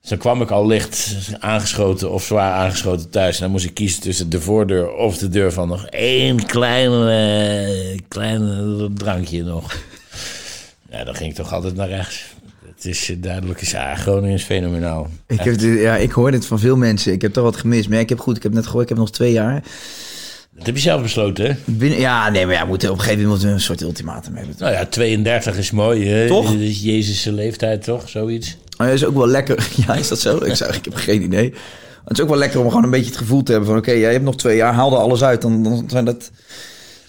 Dus 0.00 0.10
dan 0.10 0.18
kwam 0.18 0.42
ik 0.42 0.50
al 0.50 0.66
licht 0.66 1.16
aangeschoten 1.38 2.10
of 2.10 2.24
zwaar 2.24 2.52
aangeschoten 2.52 3.10
thuis. 3.10 3.36
En 3.36 3.42
dan 3.42 3.50
moest 3.50 3.64
ik 3.64 3.74
kiezen 3.74 4.02
tussen 4.02 4.30
de 4.30 4.40
voordeur 4.40 4.92
of 4.92 5.18
de 5.18 5.28
deur 5.28 5.52
van 5.52 5.68
nog 5.68 5.86
één 5.86 6.46
klein, 6.46 6.90
eh, 7.08 7.98
klein 8.08 8.90
drankje 8.94 9.42
nog. 9.42 9.76
Ja, 10.90 11.04
dan 11.04 11.14
ging 11.14 11.30
ik 11.30 11.36
toch 11.36 11.52
altijd 11.52 11.74
naar 11.74 11.88
rechts. 11.88 12.24
Het 12.80 12.88
is 12.88 13.12
duidelijk, 13.18 13.60
is, 13.60 13.70
ja, 13.70 13.94
Groningen 13.94 14.34
is 14.34 14.42
fenomenaal. 14.42 15.08
Ik, 15.26 15.40
heb 15.40 15.60
ja, 15.60 15.96
ik 15.96 16.10
hoor 16.10 16.30
dit 16.30 16.46
van 16.46 16.58
veel 16.58 16.76
mensen. 16.76 17.12
Ik 17.12 17.22
heb 17.22 17.32
toch 17.32 17.44
wat 17.44 17.56
gemist. 17.56 17.88
Maar 17.88 17.96
ja, 17.96 18.02
ik 18.02 18.08
heb 18.08 18.20
goed, 18.20 18.36
ik 18.36 18.42
heb 18.42 18.52
net 18.52 18.64
gehoord, 18.64 18.82
ik 18.82 18.88
heb 18.88 18.98
nog 18.98 19.10
twee 19.10 19.32
jaar. 19.32 19.62
Dat 20.56 20.66
heb 20.66 20.74
je 20.74 20.80
zelf 20.80 21.02
besloten, 21.02 21.46
hè? 21.46 21.54
Binnen, 21.64 21.98
ja, 21.98 22.30
nee, 22.30 22.46
maar 22.46 22.54
ja, 22.54 22.62
we 22.62 22.68
moeten 22.68 22.90
op 22.90 22.94
een 22.94 23.00
gegeven 23.00 23.22
moment 23.22 23.42
moeten 23.42 23.48
we 23.48 23.54
een 23.54 23.76
soort 23.76 23.80
ultimatum 23.80 24.34
hebben. 24.34 24.54
Nou 24.58 24.72
ja, 24.72 24.86
32 24.86 25.58
is 25.58 25.70
mooi, 25.70 26.08
hè? 26.08 26.26
Toch? 26.26 26.46
Dat 26.46 26.60
is 26.60 26.82
Jezus' 26.82 27.24
leeftijd, 27.24 27.82
toch? 27.82 28.08
Zoiets. 28.08 28.56
Maar 28.76 28.86
het 28.86 28.96
is 28.96 29.04
ook 29.04 29.14
wel 29.14 29.26
lekker. 29.26 29.68
Ja, 29.86 29.94
is 29.94 30.08
dat 30.08 30.20
zo? 30.20 30.36
Ik, 30.36 30.54
zeg, 30.54 30.76
ik 30.76 30.84
heb 30.84 30.94
geen 30.94 31.22
idee. 31.22 31.54
Het 32.04 32.18
is 32.18 32.20
ook 32.20 32.28
wel 32.28 32.38
lekker 32.38 32.60
om 32.60 32.68
gewoon 32.68 32.84
een 32.84 32.90
beetje 32.90 33.10
het 33.10 33.16
gevoel 33.16 33.42
te 33.42 33.50
hebben 33.50 33.70
van... 33.70 33.78
oké, 33.78 33.92
jij 33.92 34.12
hebt 34.12 34.24
nog 34.24 34.36
twee 34.36 34.56
jaar, 34.56 34.72
haal 34.72 34.92
er 34.92 34.98
alles 34.98 35.22
uit. 35.22 35.42
Dan, 35.42 35.62
dan 35.62 35.84
zijn, 35.86 36.04
dat, 36.04 36.30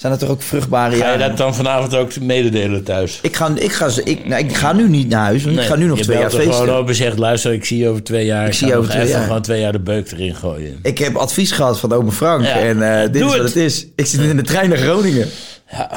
zijn 0.01 0.11
dat 0.13 0.21
toch 0.21 0.29
ook 0.29 0.41
vruchtbare 0.41 0.89
Ga 0.95 0.97
je 0.97 1.03
jaren. 1.03 1.27
dat 1.29 1.37
dan 1.37 1.55
vanavond 1.55 1.95
ook 1.95 2.19
mededelen 2.19 2.83
thuis? 2.83 3.19
Ik 3.21 3.35
ga, 3.35 3.51
ik, 3.55 3.71
ga, 3.71 3.89
ik, 4.03 4.25
nou, 4.27 4.43
ik 4.43 4.55
ga 4.55 4.73
nu 4.73 4.89
niet 4.89 5.09
naar 5.09 5.23
huis, 5.23 5.43
want 5.43 5.57
ik 5.57 5.63
ga 5.63 5.75
nu 5.75 5.85
nog 5.85 5.97
je 5.97 6.03
twee 6.03 6.17
jaar 6.17 6.25
er 6.25 6.31
feesten. 6.31 6.53
gewoon 6.53 6.77
op 6.77 6.87
en 6.89 6.95
zegt, 6.95 7.17
luister, 7.17 7.53
ik 7.53 7.65
zie 7.65 7.77
je 7.77 7.87
over 7.87 8.03
twee 8.03 8.25
jaar. 8.25 8.47
Ik, 8.47 8.53
zie 8.53 8.67
ga 8.67 8.73
je 8.73 8.79
over 8.79 8.91
twee 8.91 9.07
jaar. 9.07 9.23
gewoon 9.23 9.41
twee 9.41 9.59
jaar 9.59 9.71
de 9.71 9.79
beuk 9.79 10.11
erin 10.11 10.35
gooien. 10.35 10.79
Ik 10.83 10.97
heb 10.97 11.15
advies 11.15 11.51
gehad 11.51 11.79
van 11.79 11.93
oma 11.93 12.11
Frank 12.11 12.43
Ja. 12.43 12.59
en 12.59 12.93
eh, 12.93 13.01
dit 13.11 13.13
Doe 13.13 13.21
is 13.21 13.27
wat 13.27 13.37
het. 13.45 13.53
het 13.53 13.55
is. 13.63 13.87
Ik 13.95 14.05
zit 14.05 14.19
in 14.19 14.35
de 14.35 14.41
trein 14.43 14.69
naar 14.69 14.77
Groningen. 14.77 15.27
Ja, 15.71 15.91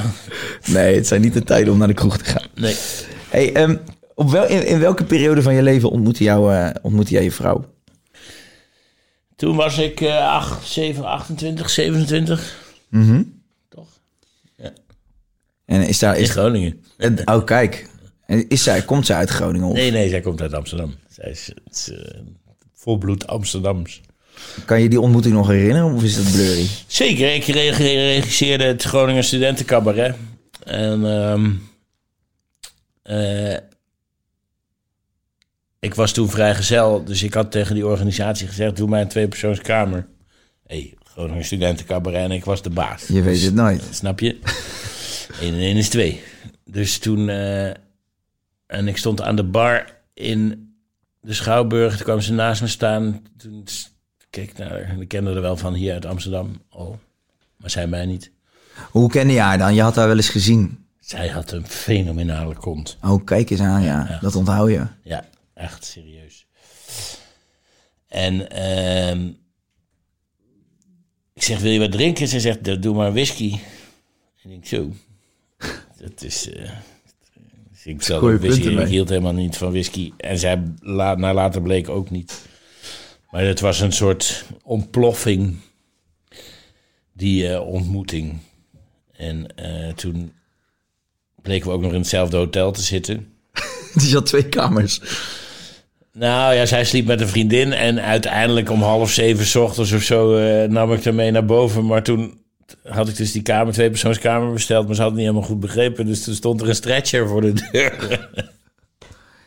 Nee, 0.67 0.95
het 0.95 1.07
zijn 1.07 1.21
niet 1.21 1.33
de 1.35 1.43
tijden 1.45 1.73
om 1.73 1.79
naar 1.79 1.89
de 1.89 1.95
kroeg 1.95 2.19
te 2.19 2.25
gaan. 2.25 2.47
nee. 2.55 2.77
Hey, 3.31 3.53
ehm, 3.53 3.77
op 4.15 4.31
wel, 4.31 4.47
in, 4.47 4.67
in 4.67 4.79
welke 4.81 5.05
periode 5.05 5.43
van 5.43 5.55
je 5.55 5.63
leven 5.63 5.91
ontmoette, 5.91 6.25
jou, 6.25 6.55
eh, 6.55 6.69
ontmoette 6.83 7.13
jij 7.13 7.23
je 7.23 7.31
vrouw? 7.33 7.65
Toen 9.37 9.57
was 9.57 9.79
ik 9.79 10.01
eh 10.01 10.17
8, 10.29 10.67
7, 10.67 11.05
28, 11.05 11.71
27. 11.71 12.57
Toch? 12.91 13.03
En 15.75 15.87
is 15.87 15.99
daar... 15.99 16.17
In 16.17 16.23
Is, 16.23 16.31
Groningen. 16.31 16.81
en- 16.97 17.19
oh, 17.29 17.45
kijk. 17.45 17.89
En 18.27 18.49
is 18.49 18.63
zij, 18.63 18.83
komt 18.83 19.07
zij 19.07 19.17
uit 19.17 19.31
Groningen? 19.31 19.69
Of 19.69 19.75
Nee, 19.75 19.91
nee, 19.91 20.09
zij 20.09 20.21
komt 20.21 20.41
uit 20.41 20.53
Amsterdam. 20.55 20.95
Zij 21.09 21.31
is, 21.31 21.53
eh, 21.93 22.21
volbloed 22.75 23.27
Amsterdams. 23.27 24.01
Kan 24.65 24.83
je 24.83 24.89
die 24.89 25.01
ontmoeting 25.01 25.35
nog 25.35 25.49
herinneren 25.49 25.95
of 25.95 26.03
is 26.03 26.17
het 26.17 26.33
blurry? 26.33 26.67
Zeker, 26.87 27.35
ik 27.35 27.45
re- 27.45 27.71
regisseerde 28.15 28.65
het 28.65 28.83
Groningen 28.83 29.25
Studentencabaret. 29.25 30.15
En 30.65 31.07
ehm, 31.07 31.51
eh, 33.03 33.57
ik 35.81 35.95
was 35.95 36.13
toen 36.13 36.31
vrijgezel, 36.31 37.05
dus 37.05 37.23
ik 37.23 37.35
had 37.35 37.51
tegen 37.51 37.75
die 37.75 37.87
organisatie 37.87 38.47
gezegd: 38.47 38.77
doe 38.77 38.89
mij 38.89 39.01
een 39.01 39.09
tweepersoonskamer. 39.09 40.07
Hé, 40.67 40.77
hey, 40.77 40.95
Groningen 41.05 41.45
Studentencabaret 41.45 42.21
en 42.25 42.31
ik 42.31 42.45
was 42.45 42.63
de 42.63 42.71
baas. 42.71 43.07
Je 43.07 43.23
weet 43.23 43.43
het 43.43 43.55
nooit. 43.55 43.83
Snap 43.91 44.21
je? 44.21 44.39
1 45.41 45.55
en 45.55 45.61
1 45.61 45.77
is 45.77 45.89
2. 45.89 46.23
Dus 46.65 46.99
toen. 46.99 47.29
eh, 47.29 47.67
en 48.67 48.89
ik 48.89 48.97
stond 48.97 49.21
aan 49.21 49.37
de 49.37 49.45
bar 49.45 49.97
in 50.15 50.69
de 51.21 51.33
Schouwburg. 51.33 51.95
Toen 51.97 52.05
kwam 52.05 52.21
ze 52.21 52.33
naast 52.33 52.61
me 52.61 52.67
staan. 52.69 53.23
Toen 53.37 53.65
keek 54.31 54.51
ik 54.51 54.59
naar 54.59 54.71
haar. 54.71 55.01
Ik 55.01 55.09
kende 55.09 55.35
er 55.35 55.41
wel 55.41 55.57
van 55.57 55.75
hier 55.75 55.93
uit 55.93 56.07
Amsterdam. 56.07 56.63
Oh, 56.71 56.95
maar 57.57 57.71
zij 57.71 57.87
mij 57.87 58.07
niet. 58.07 58.31
Hoe 58.91 59.11
kende 59.11 59.33
je 59.33 59.41
haar 59.41 59.59
dan? 59.59 59.75
Je 59.75 59.83
had 59.83 59.97
haar 59.97 60.07
wel 60.07 60.17
eens 60.17 60.29
gezien. 60.29 60.87
Zij 61.01 61.29
had 61.29 61.51
een 61.53 61.67
fenomenale 61.67 62.55
kont. 62.55 62.97
Oh, 63.03 63.25
kijk 63.25 63.51
eens 63.51 63.61
aan, 63.61 63.83
ja. 63.83 64.07
Ja. 64.09 64.19
Dat 64.21 64.35
onthoud 64.37 64.71
je. 64.71 64.87
Ja, 65.03 65.25
echt 65.55 65.85
serieus. 65.85 66.47
En 68.09 68.51
ehm, 68.51 69.29
ik 71.33 71.43
zeg, 71.43 71.59
wil 71.61 71.71
je 71.71 71.79
wat 71.79 71.93
drinken? 71.93 72.29
Ze 72.29 72.41
zegt, 72.41 72.61
"Nou, 72.61 72.79
doe 72.79 72.95
maar 72.95 73.13
whisky. 73.13 73.59
En 74.43 74.51
ik 74.51 74.67
zo. 74.67 74.93
Dat 75.99 76.23
is... 76.23 76.51
eh 76.53 76.71
dus 77.85 78.11
ik 78.11 78.17
ook 78.17 78.23
whisky. 78.23 78.47
punten 78.49 78.71
Ik 78.71 78.77
mee. 78.77 78.87
hield 78.87 79.09
helemaal 79.09 79.33
niet 79.33 79.57
van 79.57 79.71
whisky. 79.71 80.13
En 80.17 80.39
zij, 80.39 80.63
la, 80.81 81.15
naar 81.15 81.35
later 81.35 81.63
bleek 81.63 81.89
ook 81.89 82.11
niet. 82.11 82.47
Maar 83.31 83.43
het 83.43 83.61
was 83.61 83.81
een 83.81 83.93
soort 83.93 84.45
ontploffing. 84.63 85.57
Die 87.13 87.49
eh, 87.49 87.67
ontmoeting. 87.67 88.39
En 89.13 89.57
eh, 89.57 89.93
toen 89.93 90.33
bleken 91.43 91.69
we 91.69 91.75
ook 91.75 91.81
nog 91.81 91.93
in 91.93 91.99
hetzelfde 91.99 92.37
hotel 92.37 92.73
te 92.73 92.83
zitten. 92.83 93.33
Die 93.95 94.13
had 94.13 94.27
twee 94.27 94.49
kamers. 94.49 95.01
Nou 96.13 96.55
ja, 96.55 96.67
zij 96.67 96.85
sliep 96.85 97.07
met 97.07 97.21
een 97.21 97.29
vriendin 97.29 97.73
en 97.73 98.01
uiteindelijk 98.01 98.71
om 98.71 98.83
half 98.83 99.11
zeven 99.11 99.47
's 99.47 99.55
ochtends 99.55 99.93
of 99.93 100.03
zo 100.03 100.39
nam 100.67 100.93
ik 100.93 101.05
haar 101.05 101.15
mee 101.15 101.31
naar 101.31 101.45
boven. 101.45 101.87
Maar 101.87 102.03
toen 102.03 102.44
had 102.89 103.09
ik 103.09 103.17
dus 103.17 103.33
die 103.33 103.43
kamer, 103.43 103.73
twee 103.73 103.91
persoonskamer 103.91 104.53
besteld, 104.53 104.87
maar 104.87 104.95
ze 104.95 105.01
had 105.01 105.11
het 105.11 105.19
niet 105.19 105.29
helemaal 105.29 105.49
goed 105.49 105.61
begrepen. 105.61 106.07
Dus 106.07 106.25
toen 106.25 106.35
stond 106.35 106.61
er 106.61 106.69
een 106.69 106.75
stretcher 106.75 107.29
voor 107.29 107.41
de 107.41 107.53
deur. 107.53 107.93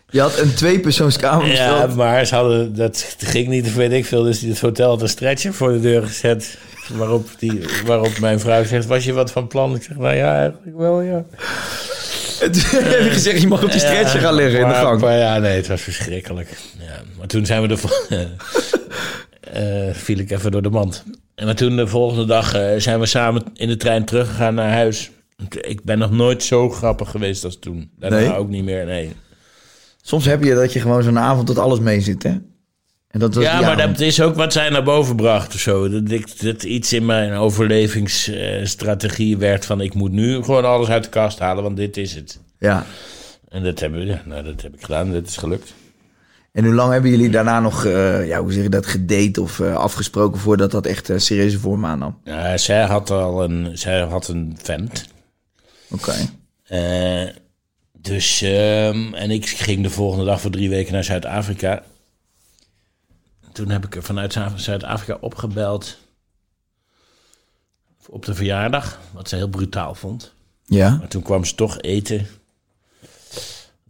Je 0.09 0.21
had 0.21 0.39
een 0.39 0.53
tweepersoonskamer 0.53 1.47
ja, 1.47 1.51
besteld. 1.51 1.95
maar 1.95 2.25
ze 2.25 2.35
hadden, 2.35 2.75
dat 2.75 3.15
ging 3.17 3.47
niet 3.47 3.65
of 3.65 3.75
weet 3.75 3.91
ik 3.91 4.05
veel. 4.05 4.23
Dus 4.23 4.41
het 4.41 4.59
hotel 4.59 4.89
had 4.89 5.01
een 5.01 5.09
stretcher 5.09 5.53
voor 5.53 5.71
de 5.71 5.79
deur 5.79 6.03
gezet. 6.03 6.57
Waarop, 6.93 7.29
die, 7.39 7.61
waarop 7.85 8.19
mijn 8.19 8.39
vrouw 8.39 8.63
zegt, 8.63 8.85
was 8.85 9.03
je 9.03 9.13
wat 9.13 9.31
van 9.31 9.47
plan? 9.47 9.75
Ik 9.75 9.83
zeg, 9.83 9.97
nou 9.97 10.15
ja, 10.15 10.37
eigenlijk 10.37 10.77
wel, 10.77 11.01
ja. 11.01 11.25
En 12.41 12.51
toen 12.51 12.61
heb 12.61 13.03
je 13.03 13.09
gezegd, 13.09 13.41
je 13.41 13.47
mag 13.47 13.63
op 13.63 13.71
die 13.71 13.79
stretcher 13.79 14.19
gaan 14.19 14.33
liggen 14.33 14.59
in 14.59 14.67
de 14.67 14.73
gang. 14.73 15.01
maar 15.01 15.17
ja, 15.17 15.37
nee, 15.37 15.55
het 15.55 15.67
was 15.67 15.81
verschrikkelijk. 15.81 16.49
Ja, 16.79 17.01
maar 17.17 17.27
toen 17.27 17.45
zijn 17.45 17.67
we 17.67 17.77
vol- 17.77 17.89
eh, 19.41 19.93
viel 19.93 20.17
ik 20.17 20.31
even 20.31 20.51
door 20.51 20.61
de 20.61 20.69
mand. 20.69 21.03
En 21.37 21.45
maar 21.45 21.55
toen 21.55 21.75
de 21.75 21.87
volgende 21.87 22.25
dag 22.25 22.53
eh, 22.53 22.69
zijn 22.77 22.99
we 22.99 23.05
samen 23.05 23.43
in 23.53 23.67
de 23.67 23.77
trein 23.77 24.05
teruggegaan 24.05 24.53
naar 24.55 24.71
huis. 24.71 25.11
Ik 25.61 25.83
ben 25.83 25.97
nog 25.97 26.11
nooit 26.11 26.43
zo 26.43 26.69
grappig 26.69 27.09
geweest 27.09 27.43
als 27.43 27.59
toen. 27.59 27.91
Daarna 27.99 28.17
Nee? 28.17 28.35
ook 28.35 28.49
niet 28.49 28.63
meer, 28.63 28.85
nee. 28.85 29.11
Soms 30.01 30.25
heb 30.25 30.43
je 30.43 30.55
dat 30.55 30.73
je 30.73 30.79
gewoon 30.79 31.03
zo'n 31.03 31.19
avond 31.19 31.47
tot 31.47 31.57
alles 31.57 31.79
mee 31.79 32.01
zit, 32.01 32.23
hè? 32.23 32.29
En 33.07 33.19
dat 33.19 33.33
was 33.35 33.43
Ja, 33.43 33.61
maar 33.61 33.81
avond. 33.81 33.97
dat 33.97 34.07
is 34.07 34.21
ook 34.21 34.35
wat 34.35 34.53
zij 34.53 34.69
naar 34.69 34.83
boven 34.83 35.15
bracht 35.15 35.53
of 35.53 35.59
zo. 35.59 35.89
Dat, 35.89 36.11
ik, 36.11 36.41
dat 36.41 36.63
iets 36.63 36.93
in 36.93 37.05
mijn 37.05 37.33
overlevingsstrategie 37.33 39.37
werd 39.37 39.65
van... 39.65 39.81
ik 39.81 39.93
moet 39.93 40.11
nu 40.11 40.43
gewoon 40.43 40.65
alles 40.65 40.87
uit 40.87 41.03
de 41.03 41.09
kast 41.09 41.39
halen, 41.39 41.63
want 41.63 41.77
dit 41.77 41.97
is 41.97 42.15
het. 42.15 42.39
Ja. 42.59 42.85
En 43.49 43.63
dat, 43.63 43.79
hebben, 43.79 43.99
we- 43.99 44.05
ja, 44.05 44.21
nou, 44.25 44.43
dat 44.43 44.61
heb 44.61 44.73
ik 44.75 44.81
gedaan, 44.81 45.11
dat 45.11 45.27
is 45.27 45.37
gelukt. 45.37 45.73
En 46.51 46.65
hoe 46.65 46.73
lang 46.73 46.91
hebben 46.91 47.11
jullie 47.11 47.29
daarna 47.29 47.59
nog, 47.59 47.85
eh, 47.85 48.27
ja, 48.27 48.39
hoe 48.41 48.51
zeg 48.53 48.63
je 48.63 48.69
dat, 48.69 48.85
gedate 48.85 49.41
of 49.41 49.59
eh, 49.59 49.75
afgesproken 49.75 50.39
voordat 50.39 50.71
dat 50.71 50.85
echt 50.85 51.09
eh, 51.09 51.17
serieuze 51.17 51.59
vorm 51.59 51.85
aannam? 51.85 52.19
Ja, 52.23 52.57
zij 52.57 52.83
had 52.85 53.09
al 53.09 53.43
een, 53.43 53.77
zij 53.77 53.99
had 54.01 54.27
een 54.27 54.57
vent. 54.61 55.05
Oké. 55.89 56.13
Dus, 58.01 58.41
ehm, 58.41 59.13
en 59.13 59.31
ik 59.31 59.47
ging 59.47 59.83
de 59.83 59.89
volgende 59.89 60.25
dag 60.25 60.41
voor 60.41 60.51
drie 60.51 60.69
weken 60.69 60.93
naar 60.93 61.03
Zuid-Afrika. 61.03 61.83
Toen 63.51 63.69
heb 63.69 63.85
ik 63.85 63.95
er 63.95 64.03
vanuit 64.03 64.33
Zuid- 64.33 64.61
Zuid-Afrika 64.61 65.17
opgebeld. 65.21 65.97
Op 68.09 68.25
de 68.25 68.33
verjaardag, 68.35 68.99
wat 69.13 69.29
ze 69.29 69.35
heel 69.35 69.47
brutaal 69.47 69.95
vond. 69.95 70.33
Ja. 70.65 70.95
Maar 70.97 71.07
toen 71.07 71.21
kwam 71.21 71.45
ze 71.45 71.55
toch 71.55 71.81
eten. 71.81 72.27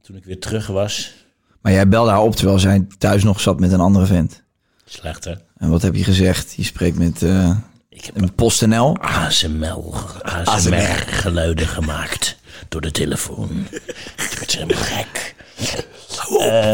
Toen 0.02 0.16
ik 0.16 0.26
weer 0.26 0.40
terug 0.40 0.68
was. 0.68 1.14
Maar 1.62 1.72
jij 1.72 1.88
belde 1.88 2.10
haar 2.10 2.22
op 2.22 2.36
terwijl 2.36 2.60
zij 2.60 2.88
thuis 2.98 3.24
nog 3.24 3.40
zat 3.40 3.60
met 3.60 3.72
een 3.72 3.80
andere 3.80 4.06
vent. 4.06 4.44
Slecht, 4.86 5.24
hè? 5.24 5.34
En 5.58 5.70
wat 5.70 5.82
heb 5.82 5.96
je 5.96 6.04
gezegd? 6.04 6.54
Je 6.56 6.64
spreekt 6.64 6.98
met 6.98 7.24
eh 7.24 7.56
Ik 7.90 8.06
heb 8.06 8.22
een 8.22 8.34
PostNL. 8.36 8.98
ASML, 8.98 9.94
ASMR-geluiden 10.22 11.68
gemaakt 11.68 12.38
door 12.68 12.82
de 12.82 12.92
telefoon. 12.92 13.68
Het 14.16 14.36
wordt 14.38 14.52
helemaal 14.56 14.84
gek. 14.84 15.36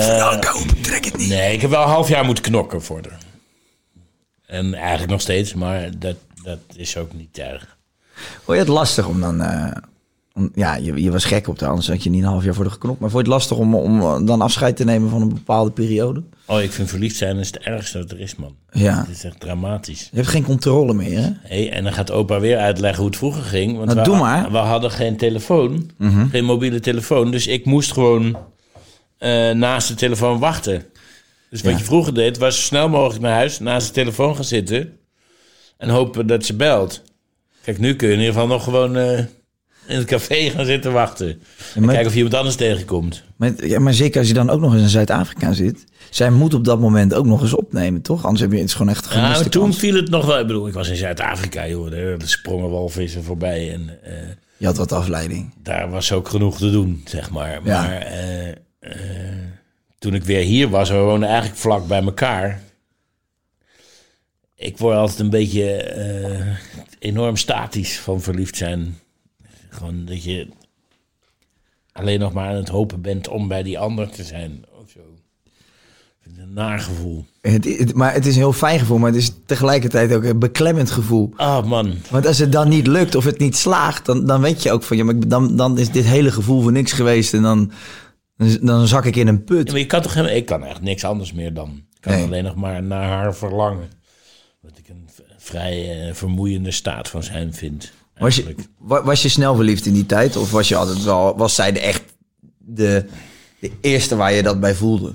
Franco, 0.01 0.59
trek 0.81 1.05
het 1.05 1.17
niet. 1.17 1.29
Nee, 1.29 1.53
ik 1.53 1.61
heb 1.61 1.69
wel 1.69 1.81
een 1.81 1.87
half 1.89 2.09
jaar 2.09 2.25
moeten 2.25 2.43
knokken 2.43 2.81
voor 2.83 3.01
haar. 3.09 3.19
En 4.45 4.73
eigenlijk 4.73 5.11
nog 5.11 5.21
steeds, 5.21 5.53
maar 5.53 5.99
dat, 5.99 6.15
dat 6.43 6.59
is 6.75 6.97
ook 6.97 7.13
niet 7.13 7.37
erg. 7.37 7.77
Vond 8.43 8.57
je 8.57 8.63
het 8.63 8.67
lastig 8.67 9.07
om 9.07 9.21
dan... 9.21 9.41
eh, 9.41 9.71
ja, 10.53 10.75
je, 10.75 11.01
je 11.03 11.11
was 11.11 11.25
gek 11.25 11.47
op 11.47 11.59
de 11.59 11.65
anders 11.67 11.87
had 11.87 12.03
je 12.03 12.09
niet 12.09 12.23
een 12.23 12.27
half 12.29 12.43
jaar 12.43 12.53
voor 12.53 12.63
de 12.63 12.69
geknopt. 12.69 12.99
Maar 12.99 13.09
vond 13.09 13.25
je 13.25 13.31
het 13.31 13.39
lastig 13.39 13.57
om, 13.57 13.75
om 13.75 14.01
eh, 14.01 14.25
dan 14.25 14.41
afscheid 14.41 14.75
te 14.75 14.83
nemen 14.83 15.09
van 15.09 15.21
een 15.21 15.29
bepaalde 15.33 15.71
periode? 15.71 16.23
Oh, 16.45 16.61
ik 16.61 16.71
vind 16.71 16.89
verliefd 16.89 17.15
zijn 17.15 17.37
is 17.37 17.47
het 17.47 17.57
ergste 17.57 17.97
wat 17.97 18.11
er 18.11 18.19
is, 18.19 18.35
man. 18.35 18.55
Ja. 18.71 18.99
Het 18.99 19.09
is 19.15 19.23
echt 19.23 19.39
dramatisch. 19.39 20.07
Je 20.11 20.15
hebt 20.17 20.27
geen 20.27 20.43
controle 20.43 20.93
meer, 20.93 21.19
hè? 21.19 21.29
Hey, 21.41 21.71
en 21.71 21.83
dan 21.83 21.93
gaat 21.93 22.11
opa 22.11 22.39
weer 22.39 22.57
uitleggen 22.57 22.97
hoe 22.99 23.07
het 23.09 23.17
vroeger 23.17 23.43
ging. 23.43 23.73
Want 23.77 23.85
Nou, 23.85 23.99
we, 23.99 24.05
doe 24.05 24.17
maar. 24.17 24.41
Mhm. 24.41 24.51
we 24.51 24.57
hadden 24.57 24.91
geen 24.91 25.17
telefoon, 25.17 25.91
geen 26.31 26.45
mobiele 26.45 26.79
telefoon. 26.79 27.31
Dus 27.31 27.47
ik 27.47 27.65
moest 27.65 27.91
gewoon 27.91 28.37
eh, 29.17 29.51
naast 29.51 29.87
de 29.87 29.93
telefoon 29.95 30.39
wachten. 30.39 30.83
Dus 31.49 31.61
wat 31.61 31.71
Ja. 31.71 31.77
je 31.77 31.83
vroeger 31.83 32.13
deed, 32.13 32.37
was 32.37 32.55
zo 32.55 32.61
snel 32.61 32.89
mogelijk 32.89 33.21
naar 33.21 33.33
huis, 33.33 33.59
naast 33.59 33.87
de 33.87 33.93
telefoon 33.93 34.35
gaan 34.35 34.43
zitten. 34.43 34.97
En 35.77 35.89
hopen 35.89 36.27
dat 36.27 36.45
ze 36.45 36.55
belt. 36.55 37.01
Kijk, 37.63 37.79
nu 37.79 37.95
kun 37.95 38.07
je 38.07 38.13
in 38.13 38.19
ieder 38.19 38.33
geval 38.33 38.49
nog 38.49 38.63
gewoon 38.63 38.97
eh, 38.97 39.19
in 39.87 39.95
het 39.97 40.05
café 40.05 40.49
gaan 40.49 40.65
zitten 40.65 40.91
wachten. 40.91 41.41
En 41.75 41.85
kijken 41.85 42.05
of 42.05 42.11
je 42.11 42.17
iemand 42.17 42.33
anders 42.35 42.55
tegenkomt. 42.55 43.23
Maar, 43.35 43.65
ja, 43.65 43.79
maar 43.79 43.93
zeker 43.93 44.19
als 44.19 44.27
je 44.27 44.33
dan 44.33 44.49
ook 44.49 44.59
nog 44.59 44.73
eens 44.73 44.81
in 44.81 44.89
Zuid-Afrika 44.89 45.53
zit. 45.53 45.83
Zij 46.09 46.29
moet 46.31 46.53
op 46.53 46.63
dat 46.65 46.79
moment 46.79 47.13
ook 47.13 47.25
nog 47.25 47.41
eens 47.41 47.53
opnemen, 47.53 48.01
toch? 48.01 48.23
Anders 48.23 48.41
heb 48.41 48.51
je 48.51 48.57
het 48.59 48.71
gewoon 48.71 48.89
echt 48.89 49.05
Ja, 49.05 49.11
gemiste 49.11 49.41
maar 49.41 49.49
toen 49.51 49.63
kans. 49.63 49.77
viel 49.77 49.95
het 49.95 50.09
nog 50.09 50.25
wel. 50.25 50.39
Ik 50.39 50.47
bedoel, 50.47 50.67
ik 50.67 50.73
was 50.73 50.89
in 50.89 50.95
Zuid-Afrika, 50.95 51.67
joh. 51.67 51.93
Er 51.93 52.17
sprongen 52.25 52.69
walvissen 52.69 53.23
voorbij. 53.23 53.73
En 53.73 53.99
eh, 54.03 54.13
Je 54.57 54.65
had 54.65 54.77
wat 54.77 54.91
afleiding. 54.91 55.53
daar 55.63 55.89
was 55.89 56.11
ook 56.11 56.27
genoeg 56.29 56.57
te 56.57 56.71
doen, 56.71 57.01
zeg 57.05 57.29
maar. 57.29 57.59
Ja. 57.63 57.81
Maar 57.81 57.97
eh, 58.01 58.49
eh, 58.49 58.55
toen 59.99 60.13
ik 60.13 60.23
weer 60.23 60.41
hier 60.43 60.69
was, 60.69 60.89
we 60.89 60.95
woonden 60.95 61.29
eigenlijk 61.29 61.59
vlak 61.59 61.87
bij 61.87 62.03
elkaar. 62.03 62.61
Ik 64.55 64.77
word 64.77 64.97
altijd 64.97 65.19
een 65.19 65.29
beetje 65.29 66.57
enorm 66.99 67.37
statisch 67.37 67.99
van 67.99 68.21
verliefd 68.21 68.55
zijn. 68.57 68.97
Gewoon 69.73 70.05
dat 70.05 70.23
je 70.23 70.47
alleen 71.91 72.19
nog 72.19 72.33
maar 72.33 72.49
aan 72.49 72.55
het 72.55 72.67
hopen 72.69 73.01
bent 73.01 73.27
om 73.27 73.47
bij 73.47 73.63
die 73.63 73.79
ander 73.79 74.09
te 74.09 74.23
zijn. 74.23 74.63
Of 74.81 74.89
zo. 74.89 74.99
Een 76.23 76.53
naar 76.53 76.79
gevoel. 76.79 77.25
Het, 77.41 77.65
het- 77.77 77.93
maar 77.93 78.13
het 78.13 78.25
is 78.25 78.33
een 78.35 78.41
heel 78.41 78.53
fijn 78.53 78.79
gevoel, 78.79 78.97
maar 78.97 79.11
het 79.11 79.21
is 79.21 79.31
tegelijkertijd 79.45 80.13
ook 80.13 80.23
een 80.23 80.39
beklemmend 80.39 80.91
gevoel. 80.91 81.33
Ah 81.35 81.65
man, 81.65 81.93
Want 82.09 82.25
als 82.27 82.37
het 82.37 82.51
dan 82.51 82.69
niet 82.69 82.87
lukt 82.87 83.15
of 83.15 83.23
het 83.25 83.39
niet 83.39 83.57
slaagt, 83.57 84.05
dan, 84.05 84.25
dan 84.25 84.41
weet 84.41 84.63
je 84.63 84.71
ook 84.71 84.83
van... 84.83 84.97
Ja, 84.97 85.03
maar 85.03 85.27
dan, 85.27 85.55
dan 85.55 85.77
is 85.77 85.91
dit 85.91 86.05
hele 86.05 86.31
gevoel 86.31 86.61
voor 86.61 86.71
niks 86.71 86.91
geweest 86.91 87.33
en 87.33 87.41
dan, 87.41 87.71
dan, 88.61 88.87
zak 88.87 89.05
ik 89.05 89.15
in 89.15 89.27
een 89.27 89.43
put. 89.43 89.65
Ja, 89.65 89.71
maar 89.71 89.81
je 89.81 89.85
kan 89.87 90.01
toch 90.01 90.13
helemaal, 90.13 90.35
ik 90.35 90.45
kan 90.45 90.63
echt 90.63 90.81
niks 90.81 91.03
anders 91.03 91.33
meer 91.33 91.53
dan. 91.53 91.69
Ik 91.93 92.01
kan 92.01 92.13
Nee. 92.13 92.23
alleen 92.23 92.43
nog 92.43 92.55
maar 92.55 92.83
naar 92.83 93.07
haar 93.07 93.35
verlangen. 93.35 93.89
Wat 94.61 94.77
ik 94.77 94.87
een 94.89 95.09
vrij 95.37 96.07
eh, 96.07 96.13
vermoeiende 96.13 96.71
staat 96.71 97.09
van 97.09 97.23
zijn 97.23 97.53
vind. 97.53 97.91
Was 98.23 98.35
je, 98.35 98.55
was 98.77 99.21
je 99.21 99.29
snel 99.29 99.55
verliefd 99.55 99.85
in 99.85 99.93
die 99.93 100.05
tijd? 100.05 100.35
Of 100.35 100.51
was 100.51 100.67
je 100.67 100.75
altijd 100.75 101.03
wel, 101.03 101.37
was 101.37 101.55
zij 101.55 101.71
de 101.71 101.79
echt 101.79 102.03
de, 102.57 103.05
de 103.59 103.71
eerste 103.81 104.15
waar 104.15 104.33
je 104.33 104.43
dat 104.43 104.59
bij 104.59 104.75
voelde? 104.75 105.13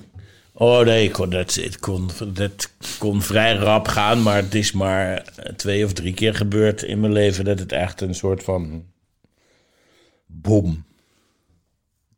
Oh 0.53 0.85
nee, 0.85 1.05
ik 1.05 1.13
kon, 1.13 1.31
dat, 1.31 1.55
het 1.55 1.79
kon, 1.79 2.11
dat 2.33 2.71
kon 2.99 3.23
vrij 3.23 3.55
rap 3.55 3.89
gaan. 3.89 4.23
Maar 4.23 4.37
het 4.37 4.55
is 4.55 4.73
maar 4.73 5.25
twee 5.57 5.85
of 5.85 5.93
drie 5.93 6.15
keer 6.15 6.35
gebeurd 6.35 6.83
in 6.83 7.01
mijn 7.01 7.13
leven... 7.13 7.45
dat 7.45 7.59
het 7.59 7.73
echt 7.73 8.01
een 8.01 8.15
soort 8.15 8.43
van 8.43 8.85
bom... 10.27 10.85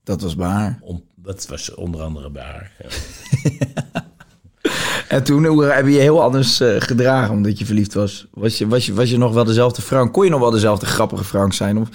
Dat 0.05 0.23
was 0.23 0.37
bij 0.37 0.49
haar. 0.49 0.79
Om, 0.83 1.05
dat 1.15 1.47
was 1.47 1.75
onder 1.75 2.01
andere 2.01 2.31
bij 2.31 2.43
haar. 2.43 2.73
ja. 3.59 3.67
En 5.09 5.23
toen 5.25 5.47
hoe, 5.47 5.65
heb 5.65 5.87
je 5.87 5.93
je 5.93 5.99
heel 5.99 6.23
anders 6.23 6.61
eh, 6.61 6.75
gedragen 6.79 7.35
omdat 7.35 7.59
je 7.59 7.65
verliefd 7.65 7.95
was. 7.95 8.27
Was 8.31 8.59
je, 8.59 8.69
was, 8.69 8.87
je, 8.87 8.95
was 8.95 9.11
je 9.11 9.19
nog 9.19 9.33
wel 9.33 9.45
dezelfde 9.45 9.83
Frank? 9.83 10.13
Kon 10.13 10.25
je 10.25 10.31
nog 10.31 10.41
wel 10.41 10.51
dezelfde 10.51 10.87
grappige 10.87 11.25
Frank 11.25 11.53
zijn? 11.53 11.79
Of 11.79 11.89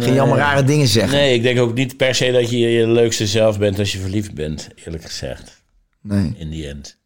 ging 0.00 0.14
je 0.14 0.20
allemaal 0.20 0.36
rare 0.36 0.64
dingen 0.64 0.88
zeggen? 0.88 1.18
Nee, 1.18 1.34
ik 1.34 1.42
denk 1.42 1.58
ook 1.58 1.74
niet 1.74 1.96
per 1.96 2.14
se 2.14 2.32
dat 2.32 2.50
je 2.50 2.58
je 2.58 2.88
leukste 2.88 3.26
zelf 3.26 3.58
bent 3.58 3.78
als 3.78 3.92
je 3.92 3.98
verliefd 3.98 4.34
bent, 4.34 4.68
eerlijk 4.84 5.04
gezegd. 5.04 5.62
Nee. 6.02 6.34
in 6.36 6.50
die 6.50 6.68
end. 6.68 6.96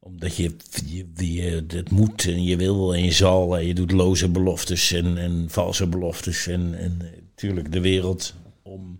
Omdat 0.00 0.36
je, 0.36 0.56
je, 0.86 1.06
je 1.16 1.64
het 1.68 1.90
moet 1.90 2.26
en 2.26 2.44
je 2.44 2.56
wil 2.56 2.94
en 2.94 3.04
je 3.04 3.12
zal 3.12 3.56
en 3.56 3.66
je 3.66 3.74
doet 3.74 3.92
loze 3.92 4.28
beloftes 4.28 4.92
en, 4.92 5.18
en 5.18 5.46
valse 5.48 5.86
beloftes. 5.86 6.46
En, 6.46 6.74
en 6.78 6.98
natuurlijk 7.30 7.72
de 7.72 7.80
wereld 7.80 8.34
om, 8.62 8.99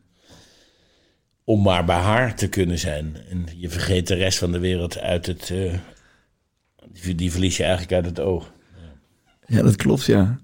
om 1.51 1.63
maar 1.63 1.85
bij 1.85 1.97
haar 1.97 2.35
te 2.35 2.49
kunnen 2.49 2.79
zijn. 2.79 3.17
En 3.31 3.47
je 3.57 3.69
vergeet 3.69 4.07
de 4.07 4.15
rest 4.15 4.39
van 4.39 4.53
de 4.53 4.59
wereld 4.59 4.99
uit 4.99 5.27
het... 5.27 5.51
eh, 5.53 5.73
die, 7.03 7.15
die 7.15 7.31
verlies 7.31 7.57
je 7.57 7.63
eigenlijk 7.63 7.93
uit 7.93 8.05
het 8.05 8.21
oog. 8.21 8.53
Ja, 9.47 9.63
dat 9.63 9.77
klopt, 9.77 10.05
ja. 10.05 10.39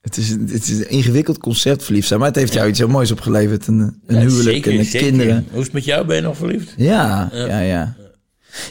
Het 0.00 0.16
is, 0.16 0.30
een- 0.30 0.48
het 0.52 0.68
is 0.68 0.78
een 0.78 0.90
ingewikkeld 0.90 1.38
concept 1.38 1.84
verliefd 1.84 2.06
zijn. 2.08 2.18
Maar 2.18 2.28
het 2.28 2.36
heeft 2.36 2.52
jou 2.52 2.68
iets 2.68 2.78
heel 2.78 2.88
moois 2.88 3.10
opgeleverd. 3.10 3.66
Een, 3.66 3.78
een 3.78 3.94
Ja, 4.06 4.20
huwelijk 4.20 4.42
zeker, 4.42 4.78
en 4.78 4.84
zeker. 4.84 5.08
kinderen. 5.08 5.46
Hoe 5.50 5.58
is 5.58 5.64
het 5.64 5.72
met 5.74 5.84
jou? 5.84 6.06
Ben 6.06 6.16
je 6.16 6.22
nog 6.22 6.36
verliefd? 6.36 6.74
Ja, 6.76 7.28
ja, 7.32 7.58
ja. 7.60 7.96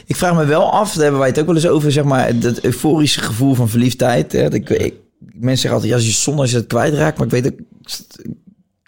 Ik 0.06 0.16
vraag 0.16 0.34
me 0.36 0.44
wel 0.44 0.72
af, 0.72 0.92
daar 0.92 1.02
hebben 1.02 1.20
wij 1.20 1.28
het 1.28 1.38
ook 1.40 1.46
wel 1.46 1.54
eens 1.54 1.66
over, 1.66 1.92
zeg 1.92 2.04
maar, 2.04 2.38
dat 2.38 2.60
euforische 2.64 3.20
gevoel 3.20 3.54
van 3.54 3.68
verliefdheid. 3.68 4.32
Hè? 4.32 4.42
Dat 4.42 4.54
Ik, 4.54 4.70
ik, 4.70 4.94
mensen 5.18 5.56
zeggen 5.56 5.70
altijd, 5.70 5.90
ja, 5.90 5.96
als 5.96 6.06
je 6.06 6.12
zonde 6.12 6.40
als 6.40 6.50
je 6.50 6.56
het 6.56 6.66
kwijtraakt, 6.66 7.16
maar 7.18 7.26
ik 7.26 7.32
weet 7.32 7.46
ook, 7.46 7.58
ik 8.22 8.34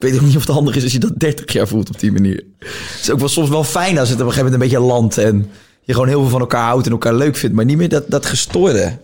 weet 0.05 0.15
ook 0.21 0.27
niet 0.27 0.37
of 0.37 0.47
het 0.47 0.55
handig 0.55 0.77
is 0.77 0.83
als 0.83 0.93
je 0.93 0.99
dat 0.99 1.13
30 1.19 1.53
jaar 1.53 1.69
voelt 1.69 1.89
op 1.89 2.01
die 2.01 2.13
manier. 2.13 2.43
Het 2.59 2.99
is 3.01 3.11
ook 3.11 3.19
wel 3.19 3.29
soms 3.29 3.49
wel 3.49 3.65
fijn 3.65 3.99
als 3.99 4.09
het 4.09 4.21
op 4.21 4.27
een 4.27 4.33
gegeven 4.33 4.53
moment 4.53 4.63
een 4.73 4.79
beetje 4.79 4.87
landt 4.93 5.19
en 5.19 5.51
je 5.83 5.93
gewoon 5.93 6.09
heel 6.09 6.21
veel 6.21 6.31
van 6.31 6.41
elkaar 6.41 6.65
houdt 6.67 6.87
en 6.87 6.93
elkaar 6.93 7.15
leuk 7.15 7.37
vindt, 7.37 7.57
maar 7.57 7.65
niet 7.65 7.77
meer 7.77 7.89
dat, 7.89 8.05
dat 8.11 8.27
gestoorde. 8.27 8.97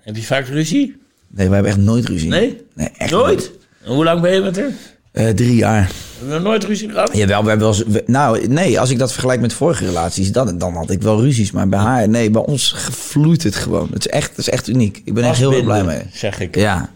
Heb 0.00 0.16
je 0.16 0.22
vaak 0.22 0.46
ruzie? 0.46 0.96
Nee, 1.28 1.46
wij 1.46 1.54
hebben 1.54 1.72
echt 1.72 1.80
nooit 1.80 2.08
ruzie. 2.08 2.28
Nee? 2.28 2.60
Nee, 2.74 2.88
echt 2.98 3.10
Nooit? 3.10 3.50
En 3.84 3.92
hoe 3.94 4.04
lang 4.04 4.20
ben 4.20 4.32
je 4.34 4.40
met 4.40 4.56
haar? 4.56 4.70
Eh, 5.12 5.28
drie 5.28 5.54
jaar. 5.56 5.80
Heb 5.82 6.28
je 6.28 6.34
nog 6.34 6.42
nooit 6.42 6.64
ruzie 6.64 6.90
gehad? 6.90 7.16
Jawel, 7.16 7.42
we 7.42 7.48
hebben 7.48 7.68
wel 7.68 7.76
eens- 7.78 7.86
we- 7.86 8.02
nou, 8.06 8.46
nee, 8.48 8.80
als 8.80 8.90
ik 8.90 8.98
dat 8.98 9.12
vergelijk 9.12 9.40
met 9.40 9.52
vorige 9.52 9.84
relaties, 9.84 10.32
dan, 10.32 10.58
dan 10.58 10.74
had 10.74 10.90
ik 10.90 11.02
wel 11.02 11.20
ruzies. 11.20 11.50
Maar 11.50 11.68
bij 11.68 11.78
haar, 11.78 12.08
nee, 12.08 12.30
bij 12.30 12.42
ons 12.42 12.74
vloeit 12.90 13.42
het 13.42 13.54
gewoon. 13.54 13.88
Het 13.92 14.06
is 14.06 14.12
echt, 14.12 14.28
het 14.28 14.38
is 14.38 14.48
echt 14.48 14.68
uniek. 14.68 15.02
Ik 15.04 15.14
ben 15.14 15.24
echt 15.24 15.38
heel 15.38 15.52
erg 15.52 15.64
blij 15.64 15.84
mee. 15.84 16.02
Zeg 16.12 16.40
ik. 16.40 16.54
Ja. 16.56 16.90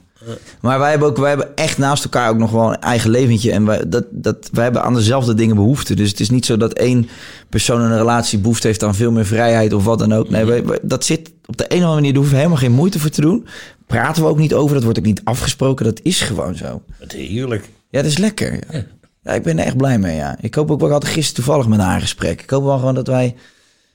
Maar 0.61 0.79
wij 0.79 0.91
hebben, 0.91 1.09
ook, 1.09 1.16
wij 1.16 1.29
hebben 1.29 1.57
echt 1.57 1.79
naast 1.79 2.05
elkaar 2.05 2.31
ook 2.31 2.37
nog 2.39 2.51
wel 2.51 2.68
een 2.68 2.81
eigen 2.81 3.11
leventje. 3.11 3.53
En 3.53 3.64
wij, 3.66 3.89
dat, 3.89 4.05
dat, 4.11 4.49
wij 4.53 4.64
hebben 4.64 4.83
aan 4.83 4.95
dezelfde 4.95 5.35
dingen 5.35 5.57
behoefte. 5.57 5.95
Dus 5.95 6.11
het 6.11 6.20
is 6.20 6.31
niet 6.31 6.47
zo 6.47 6.57
dat 6.57 6.72
één 6.72 7.09
persoon 7.49 7.81
in 7.83 7.91
een 7.91 7.97
relatie 7.99 8.39
behoefte 8.39 8.66
heeft 8.66 8.83
aan 8.83 8.95
veel 8.95 9.12
meer 9.12 9.27
vrijheid 9.27 9.72
of 9.72 9.85
wat 9.85 9.99
dan 9.99 10.12
ook. 10.12 10.31
Nee, 10.31 10.45
wij, 10.45 10.64
wij- 10.64 10.79
dat 10.83 11.05
zit 11.05 11.33
op 11.47 11.57
de 11.57 11.64
een 11.64 11.68
of 11.68 11.75
andere 11.75 11.95
manier, 11.95 12.09
daar 12.11 12.16
hoeven 12.20 12.33
we 12.35 12.43
helemaal 12.43 12.62
geen 12.62 12.72
moeite 12.72 12.99
voor 12.99 13.11
te 13.11 13.20
doen. 13.20 13.47
Praten 13.87 14.22
we 14.22 14.29
ook 14.29 14.39
niet 14.39 14.55
over, 14.55 14.75
dat 14.75 14.83
wordt 14.85 14.99
ook 14.99 15.05
niet 15.05 15.20
afgesproken. 15.25 15.85
Dat 15.85 16.01
is 16.03 16.20
gewoon 16.20 16.57
zo. 16.57 16.83
Wat 17.01 17.12
heerlijk. 17.12 17.68
Ja, 17.91 18.03
dat 18.03 18.11
is 18.11 18.18
lekker. 18.18 18.53
Ja. 18.70 18.85
ja, 19.22 19.33
ik 19.33 19.43
ben 19.43 19.59
er 19.59 19.64
echt 19.64 19.77
blij 19.77 19.99
mee. 19.99 20.16
Ja. 20.16 20.37
Ik 20.41 20.55
hoop 20.55 20.70
ook 20.70 20.79
wel, 20.79 20.89
ik 20.89 20.95
had 20.95 21.05
gisteren 21.05 21.35
toevallig 21.45 21.68
met 21.68 21.81
haar 21.81 21.95
een 21.95 22.01
gesprek. 22.01 22.43
Ik 22.43 22.51
hoop 22.51 22.64
wel 22.64 22.79
gewoon 22.79 22.95
dat 22.95 23.07
wij, 23.07 23.35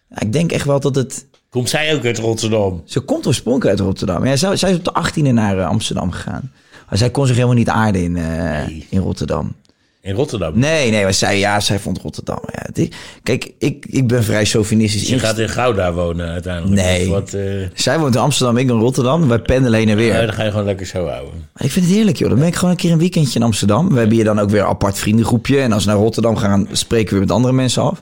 ja, 0.09 0.19
ik 0.19 0.33
denk 0.33 0.51
echt 0.51 0.65
wel 0.65 0.79
dat 0.79 0.95
het, 0.95 1.25
Komt 1.49 1.69
zij 1.69 1.95
ook 1.95 2.05
uit 2.05 2.17
Rotterdam? 2.17 2.81
ze 2.85 2.99
komt 2.99 3.27
oorspronkelijk 3.27 3.79
uit 3.79 3.87
Rotterdam. 3.87 4.25
Ja, 4.25 4.35
zij, 4.35 4.55
zij 4.55 4.71
is 4.71 4.77
op 4.77 4.83
de 4.83 5.09
18e 5.09 5.33
naar 5.33 5.59
eh, 5.59 5.67
Amsterdam 5.67 6.11
gegaan. 6.11 6.51
Maar 6.89 6.97
zij 6.97 7.09
kon 7.09 7.25
zich 7.25 7.35
helemaal 7.35 7.55
niet 7.57 7.69
aarden 7.69 8.03
in, 8.03 8.17
eh, 8.17 8.67
in 8.89 8.99
Rotterdam. 8.99 9.55
In 10.01 10.15
Rotterdam. 10.15 10.59
Nee, 10.59 10.91
nee, 10.91 11.03
maar 11.03 11.13
zij, 11.13 11.39
ja, 11.39 11.59
zij 11.59 11.79
vond 11.79 11.99
Rotterdam. 12.01 12.39
Ja, 12.51 12.67
is- 12.73 12.87
kijk, 13.23 13.51
ik, 13.57 13.85
ik 13.89 14.07
ben 14.07 14.23
vrij 14.23 14.45
chauvinistisch. 14.45 15.01
Dus 15.01 15.09
je 15.09 15.19
gaat 15.19 15.37
in 15.39 15.49
Gouda 15.49 15.93
wonen 15.93 16.27
uiteindelijk. 16.29 16.81
Nee. 16.81 17.09
Wat, 17.09 17.33
eh, 17.33 17.43
Zij 17.73 17.99
woont 17.99 18.15
in 18.15 18.21
Amsterdam, 18.21 18.57
ik 18.57 18.69
in 18.69 18.79
Rotterdam. 18.79 19.27
Wij 19.27 19.39
pendelen 19.39 19.79
heen 19.79 19.89
en 19.89 19.95
weer. 19.97 20.13
ja, 20.13 20.25
dan 20.25 20.33
ga 20.33 20.43
je 20.43 20.49
gewoon 20.49 20.65
lekker 20.65 20.85
zo 20.85 21.07
houden. 21.07 21.33
Maar 21.53 21.63
Ik 21.65 21.71
vind 21.71 21.85
het 21.85 21.95
heerlijk, 21.95 22.17
joh. 22.17 22.29
Dan 22.29 22.39
ben 22.39 22.47
ik 22.47 22.55
gewoon 22.55 22.69
een 22.71 22.77
keer 22.79 22.91
een 22.91 22.97
weekendje 22.97 23.39
in 23.39 23.45
Amsterdam. 23.45 23.89
We 23.89 23.97
hebben 23.97 24.15
hier 24.15 24.25
dan 24.25 24.39
ook 24.39 24.49
weer 24.49 24.61
een 24.61 24.67
apart 24.67 24.97
vriendengroepje. 24.97 25.59
En 25.59 25.71
als 25.71 25.85
we 25.85 25.91
naar 25.91 25.99
Rotterdam 25.99 26.35
gaan, 26.35 26.67
spreken 26.71 27.05
we 27.07 27.11
weer 27.11 27.21
met 27.27 27.31
andere 27.31 27.53
mensen 27.53 27.83
af. 27.83 28.01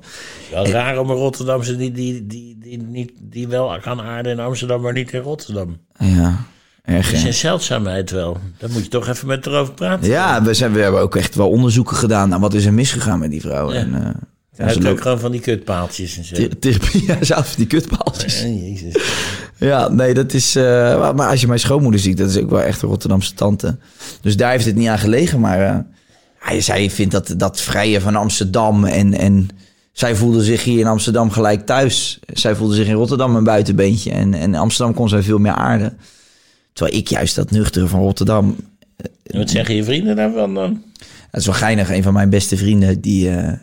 Wel 0.52 0.68
raar 0.68 1.00
om 1.00 1.10
een 1.10 1.16
Rotterdamse 1.16 1.76
die, 1.78 1.92
die, 1.92 2.28
die, 2.28 2.58
die, 2.62 2.78
niet, 2.78 3.12
die 3.22 3.48
wel 3.48 3.80
kan 3.82 4.02
aarden 4.02 4.32
in 4.32 4.40
Amsterdam, 4.40 4.82
maar 4.82 4.94
niet 4.94 5.12
in 5.14 5.20
Rotterdam. 5.22 5.78
Ja, 6.00 6.46
erg, 6.88 7.06
Dat 7.06 7.14
is 7.20 7.24
een 7.24 7.34
zeldzaamheid 7.34 8.12
wel. 8.12 8.38
Daar 8.58 8.70
moet 8.70 8.84
je 8.84 8.90
toch 8.90 9.08
even 9.08 9.28
met 9.28 9.46
erover 9.46 9.74
praten. 9.74 10.10
Ja, 10.10 10.44
we, 10.44 10.54
zijn, 10.54 10.72
we 10.74 10.80
hebben 10.82 11.02
ook 11.02 11.16
echt 11.16 11.36
wel 11.36 11.50
onderzoeken 11.50 11.96
gedaan 11.96 12.30
naar 12.30 12.40
wat 12.40 12.54
is 12.54 12.66
er 12.66 12.74
misgegaan 12.74 13.20
met 13.20 13.32
die 13.32 13.42
vrouw. 13.42 13.72
Ja. 13.74 13.80
En, 13.80 13.94
eh, 13.96 14.02
Hij 14.02 14.66
ja, 14.68 14.74
heeft 14.74 14.88
ook 14.88 15.02
gewoon 15.02 15.20
van 15.20 15.32
die 15.32 15.42
kutpaaltjes 15.42 16.18
en 16.18 16.24
zo. 16.24 16.36
therapie, 16.60 17.04
ja, 17.08 17.18
zelf 17.22 17.56
die 17.56 17.68
kutpaaltjes. 17.68 18.42
Jezus. 18.42 18.96
Ja, 19.58 19.88
nee, 19.88 20.14
dat 20.14 20.34
is... 20.34 20.56
eh, 20.56 20.64
maar- 21.14 21.30
als 21.30 21.42
je 21.42 21.48
mijn 21.48 21.60
schoonmoeder 21.60 22.00
ziet, 22.00 22.18
dat 22.18 22.30
is 22.30 22.38
ook 22.38 22.50
wel 22.50 22.62
echt 22.62 22.82
een 22.82 22.90
Rotterdamse 22.90 23.34
tante. 23.34 23.78
Dus 24.22 24.38
daar 24.38 24.52
heeft 24.52 24.66
het 24.66 24.76
niet 24.76 24.88
aan 24.88 25.00
gelegen, 25.00 25.40
maar... 25.40 25.62
eh, 25.62 25.78
hij, 26.40 26.62
zij 26.62 26.90
vindt 26.90 27.12
dat, 27.12 27.34
dat 27.38 27.62
vrije 27.62 28.02
van 28.02 28.16
Amsterdam 28.16 28.86
en... 28.86 29.14
en 29.14 29.48
zij 29.92 30.16
voelde 30.16 30.44
zich 30.44 30.64
hier 30.64 30.80
in 30.80 30.88
Amsterdam 30.88 31.32
gelijk 31.32 31.66
thuis. 31.66 32.20
Zij 32.34 32.56
voelde 32.56 32.76
zich 32.76 32.88
in 32.88 32.94
Rotterdam 32.94 33.36
een 33.36 33.44
buitenbeentje. 33.44 34.12
En, 34.12 34.34
en 34.34 34.42
in 34.54 34.56
Amsterdam 34.56 34.94
kon 34.96 35.10
zij 35.10 35.22
veel 35.22 35.38
meer 35.38 35.52
aarden. 35.52 35.98
Terwijl 36.78 36.98
ik 36.98 37.08
juist 37.08 37.36
dat 37.36 37.52
nuchtere 37.52 37.88
van 37.88 38.00
Rotterdam... 38.00 38.56
En 39.24 39.38
wat 39.38 39.50
zeggen 39.50 39.76
je 39.76 39.84
vrienden 39.84 40.16
daarvan 40.16 40.54
dan? 40.54 40.84
Het 41.32 41.40
is 41.40 41.46
wel 41.46 41.56
geinig. 41.56 41.90
Een 41.92 42.04
van 42.04 42.14
mijn 42.14 42.30
beste 42.30 42.58
vrienden, 42.58 43.02
die, 43.02 43.30
eh, 43.30 43.54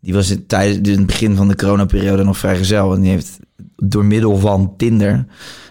die 0.00 0.14
was 0.14 0.30
in- 0.30 0.46
tijdens 0.46 0.88
het 0.88 1.06
begin 1.06 1.36
van 1.36 1.48
de 1.48 1.56
coronaperiode 1.56 2.22
nog 2.24 2.38
vrijgezel. 2.38 2.94
En 2.94 3.00
die 3.00 3.10
heeft 3.10 3.38
door 3.76 4.04
middel 4.04 4.36
van 4.38 4.74
Tinder 4.76 5.12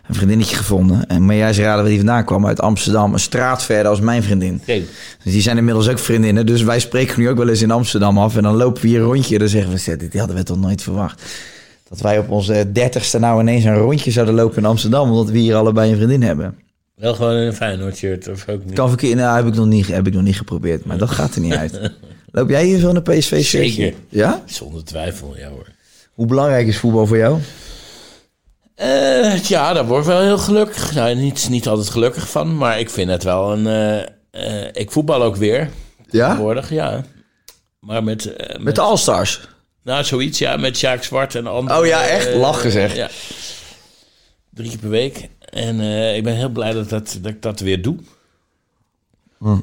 een 0.08 0.16
vriendinnetje 0.16 0.56
gevonden. 0.56 1.08
En, 1.08 1.26
maar 1.26 1.36
jij 1.36 1.54
zei 1.54 1.66
raden 1.66 1.82
waar 1.82 1.90
die 1.92 1.98
vandaan 2.00 2.26
kwam. 2.26 2.48
Uit 2.48 2.62
Amsterdam, 2.62 3.14
een 3.14 3.20
straat 3.20 3.64
verder 3.64 3.88
als 3.92 4.00
mijn 4.00 4.24
vriendin. 4.24 4.62
Dus 5.24 5.34
die 5.34 5.42
zijn 5.42 5.58
inmiddels 5.58 5.88
ook 5.90 6.00
vriendinnen. 6.00 6.46
Dus 6.46 6.62
wij 6.64 6.80
spreken 6.80 7.20
nu 7.20 7.30
ook 7.30 7.38
wel 7.38 7.50
eens 7.50 7.62
in 7.62 7.72
Amsterdam 7.72 8.18
af. 8.18 8.36
En 8.38 8.44
dan 8.44 8.56
lopen 8.56 8.82
we 8.82 8.88
hier 8.88 9.00
een 9.00 9.06
rondje. 9.06 9.34
En 9.34 9.40
dan 9.40 9.50
zeggen 9.50 9.72
we, 9.72 9.78
"Zet, 9.78 10.00
dit 10.00 10.18
hadden 10.18 10.36
we 10.36 10.44
toch 10.44 10.60
nooit 10.60 10.82
verwacht. 10.82 11.22
Dat 11.92 12.02
wij 12.02 12.18
op 12.20 12.30
onze 12.30 12.72
dertigste 12.72 13.20
nou 13.20 13.42
ineens 13.42 13.64
een 13.64 13.76
rondje 13.78 14.12
zouden 14.12 14.36
lopen 14.36 14.58
in 14.58 14.66
Amsterdam. 14.66 15.10
Omdat 15.12 15.30
we 15.30 15.38
hier 15.38 15.56
allebei 15.56 15.90
een 15.92 15.98
vriendin 15.98 16.22
hebben. 16.24 16.58
wel 16.96 17.14
gewoon 17.14 17.34
een 17.36 17.54
Feyenoord 17.54 17.98
shirt 17.98 18.28
of 18.28 18.48
ook 18.48 18.66
niet? 18.66 18.74
Kan 18.74 18.88
verkeer, 18.90 19.16
nou, 19.16 19.36
heb 19.38 19.46
ik, 19.48 19.56
nog 19.56 19.66
niet, 19.66 19.88
heb 19.88 20.08
ik 20.08 20.14
nog 20.14 20.24
niet 20.24 20.38
geprobeerd. 20.38 20.86
Maar 20.86 20.98
dat 20.98 21.10
gaat 21.10 21.36
er 21.36 21.42
niet 21.42 21.54
uit. 21.54 21.92
Loop 22.32 22.50
jij 22.50 22.66
hier 22.66 22.80
zo'n 22.80 23.02
PSV 23.02 23.44
shirtje? 23.44 23.72
Zeker. 23.82 23.94
Ja? 24.10 24.42
Zonder 24.46 24.84
twijfel, 24.84 25.34
ja 25.38 25.50
hoor. 25.50 25.68
Hoe 26.14 26.26
belangrijk 26.26 26.68
is 26.68 26.78
voetbal 26.78 27.08
voor 27.08 27.18
jou? 27.18 27.40
Eh, 28.76 29.38
ja, 29.44 29.74
daar 29.74 29.86
word 29.86 30.00
ik 30.02 30.06
wel 30.08 30.22
heel 30.22 30.38
gelukkig. 30.38 30.94
Nou, 30.96 31.16
niet, 31.16 31.48
niet 31.50 31.68
altijd 31.68 31.90
gelukkig 31.90 32.30
van, 32.30 32.58
maar 32.58 32.80
ik 32.80 32.90
vind 32.90 33.10
het 33.10 33.24
wel 33.24 33.52
een... 33.54 33.68
eh, 33.68 34.00
eh, 34.64 34.70
ik 34.74 34.92
voetbal 34.92 35.24
ook 35.24 35.36
weer, 35.36 35.70
Ja? 36.10 36.28
tegenwoordig, 36.28 36.70
ja. 36.70 37.04
Maar 37.80 38.04
met... 38.04 38.36
eh, 38.36 38.60
Met 38.60 38.76
de 38.76 38.82
All-Stars? 38.82 39.48
Nou, 39.82 40.04
zoiets, 40.04 40.38
ja, 40.40 40.58
met 40.58 40.78
Sjaak 40.78 41.04
Zwart 41.04 41.36
en 41.36 41.48
andere... 41.48 41.80
Oh 41.80 41.86
ja, 41.86 42.08
echt? 42.08 42.28
eh, 42.28 42.40
Lachen 42.40 42.72
zeg. 42.72 42.96
Ja. 42.96 43.10
Drie 44.50 44.70
keer 44.70 44.80
per 44.80 44.90
week. 44.90 45.30
En 45.40 45.80
eh, 45.80 46.16
ik 46.16 46.24
ben 46.24 46.36
heel 46.36 46.50
blij 46.50 46.72
dat, 46.72 46.90
dat, 46.90 47.18
dat 47.22 47.32
ik 47.32 47.42
dat 47.42 47.60
weer 47.60 47.82
doe. 47.82 47.98
Hm. 49.38 49.60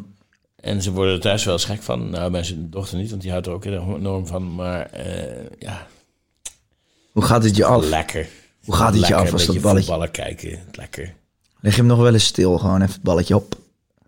En 0.61 0.83
ze 0.83 0.93
worden 0.93 1.15
er 1.15 1.21
thuis 1.21 1.45
wel 1.45 1.55
eens 1.55 1.65
gek 1.65 1.83
van. 1.83 2.11
Nou, 2.11 2.31
mijn 2.31 2.71
dochter 2.71 2.99
niet, 2.99 3.11
want 3.11 3.23
die 3.23 3.31
houdt 3.31 3.47
er 3.47 3.53
ook 3.53 3.65
enorm 3.65 4.27
van. 4.27 4.55
Maar 4.55 4.87
eh, 4.91 5.45
ja, 5.59 5.87
Hoe 7.13 7.23
gaat 7.23 7.45
het 7.45 7.57
je 7.57 7.65
af? 7.65 7.85
lekker. 7.85 8.29
Hoe 8.65 8.75
gaat 8.75 8.95
het 8.95 9.07
je 9.07 9.15
af 9.15 9.33
als 9.33 9.47
dat 9.47 9.61
balletje... 9.61 9.81
voetballen 9.87 10.11
kijken, 10.11 10.59
lekker. 10.73 11.15
Leg 11.61 11.73
je 11.73 11.79
hem 11.79 11.87
nog 11.91 11.99
wel 11.99 12.13
eens 12.13 12.25
stil? 12.25 12.59
Gewoon 12.59 12.81
even 12.83 12.93
het 12.95 13.03
balletje 13.03 13.37
op. 13.37 13.55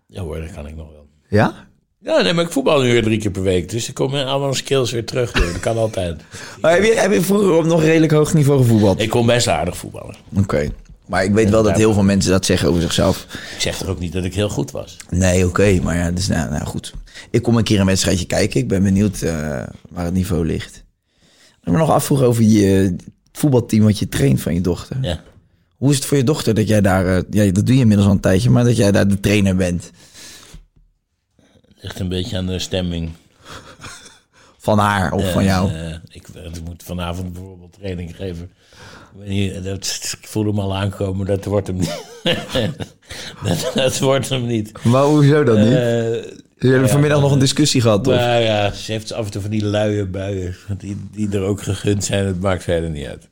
Ja 0.07 0.21
hoor, 0.21 0.39
dat 0.41 0.51
kan 0.51 0.67
ik 0.67 0.75
nog 0.75 0.91
wel. 0.91 1.07
Ja? 1.27 1.67
Ja, 2.03 2.21
nee, 2.21 2.33
maar 2.33 2.45
ik 2.45 2.51
voetbal 2.51 2.81
nu 2.81 2.91
weer 2.91 3.03
drie 3.03 3.17
keer 3.19 3.31
per 3.31 3.41
week. 3.41 3.69
Dus 3.69 3.87
er 3.87 3.93
komen 3.93 4.25
allemaal 4.25 4.53
skills 4.53 4.91
weer 4.91 5.05
terug. 5.05 5.31
Door. 5.31 5.45
Dat 5.45 5.59
kan 5.59 5.77
altijd. 5.77 6.21
Maar 6.61 6.71
heb, 6.73 6.83
je, 6.83 6.93
heb 6.95 7.11
je 7.11 7.21
vroeger 7.21 7.51
op 7.53 7.65
nog 7.65 7.81
redelijk 7.83 8.11
hoog 8.11 8.33
niveau 8.33 8.61
gevoetbald? 8.61 9.01
Ik 9.01 9.09
kon 9.09 9.25
best 9.25 9.47
aardig 9.47 9.77
voetballen. 9.77 10.15
Oké. 10.37 10.69
Maar 11.05 11.23
ik 11.23 11.33
weet 11.33 11.49
wel 11.49 11.63
dat 11.63 11.77
heel 11.77 11.93
veel 11.93 12.03
mensen 12.03 12.31
dat 12.31 12.45
zeggen 12.45 12.69
over 12.69 12.81
zichzelf. 12.81 13.27
Ik 13.55 13.61
zeg 13.61 13.77
toch 13.77 13.87
ook 13.87 13.99
niet 13.99 14.13
dat 14.13 14.23
ik 14.23 14.33
heel 14.35 14.49
goed 14.49 14.71
was. 14.71 14.97
Nee, 15.09 15.45
oké. 15.47 15.79
maar 15.83 15.95
ja, 15.97 16.11
dus, 16.11 16.27
nou, 16.27 16.49
nou 16.49 16.65
goed. 16.65 16.93
Ik 17.29 17.41
kom 17.41 17.57
een 17.57 17.63
keer 17.63 17.79
een 17.79 17.85
wedstrijdje 17.85 18.25
kijken. 18.25 18.59
Ik 18.59 18.67
ben 18.67 18.83
benieuwd 18.83 19.21
eh, 19.21 19.33
waar 19.89 20.05
het 20.05 20.13
niveau 20.13 20.45
ligt. 20.45 20.83
Ik 21.63 21.71
me 21.71 21.77
nog 21.77 21.89
afvroegen 21.89 22.27
over 22.27 22.43
je 22.43 22.95
voetbalteam 23.31 23.83
wat 23.83 23.99
je 23.99 24.09
traint 24.09 24.41
van 24.41 24.53
je 24.53 24.61
dochter. 24.61 24.97
Ja. 25.01 25.21
Hoe 25.77 25.89
is 25.89 25.95
het 25.95 26.05
voor 26.05 26.17
je 26.17 26.23
dochter 26.23 26.53
dat 26.53 26.67
jij 26.67 26.81
daar... 26.81 27.05
eh, 27.17 27.21
ja, 27.29 27.51
dat 27.51 27.65
doe 27.65 27.75
je 27.75 27.81
inmiddels 27.81 28.07
al 28.07 28.13
een 28.13 28.19
tijdje, 28.19 28.49
maar 28.49 28.63
dat 28.63 28.77
jij 28.77 28.91
daar 28.91 29.07
de 29.07 29.19
trainer 29.19 29.55
bent. 29.55 29.91
Ligt 31.81 31.99
een 31.99 32.09
beetje 32.09 32.37
aan 32.37 32.45
de 32.45 32.59
stemming. 32.59 33.11
Van 34.57 34.79
haar 34.79 35.11
of 35.11 35.31
van 35.31 35.43
jou. 35.43 35.71
Eh, 35.71 35.89
ik, 36.09 36.27
ik 36.27 36.63
moet 36.65 36.83
vanavond 36.83 37.33
bijvoorbeeld 37.33 37.73
training 37.73 38.15
geven. 38.15 38.43
Ik, 38.43 39.19
weet 39.19 39.27
niet, 39.29 39.63
dat, 39.63 40.15
ik 40.21 40.27
voel 40.27 40.45
hem 40.45 40.59
al 40.59 40.75
aankomen, 40.75 41.25
dat 41.25 41.45
wordt 41.45 41.67
hem 41.67 41.75
niet. 41.75 42.03
dat, 43.47 43.71
dat 43.73 43.99
wordt 43.99 44.29
hem 44.29 44.45
niet. 44.45 44.83
Maar 44.83 45.03
hoezo 45.03 45.43
dan 45.43 45.59
niet? 45.59 45.73
Eh, 45.73 45.79
We 46.57 46.67
hebben 46.67 46.89
vanmiddag 46.89 47.21
nog 47.21 47.31
een 47.31 47.39
discussie 47.39 47.81
gehad, 47.81 48.03
toch? 48.03 48.13
maar 48.15 48.41
ja, 48.41 48.71
ze 48.71 48.91
heeft 48.91 49.13
af 49.13 49.25
en 49.25 49.31
toe 49.31 49.41
van 49.41 49.49
die 49.51 49.65
luie 49.65 50.05
buien. 50.05 50.55
Die, 50.77 50.97
die 51.11 51.29
er 51.31 51.41
ook 51.41 51.61
gegund 51.61 52.03
zijn, 52.03 52.25
het 52.25 52.41
maakt 52.41 52.63
verder 52.63 52.89
niet 52.89 53.07
uit. 53.07 53.29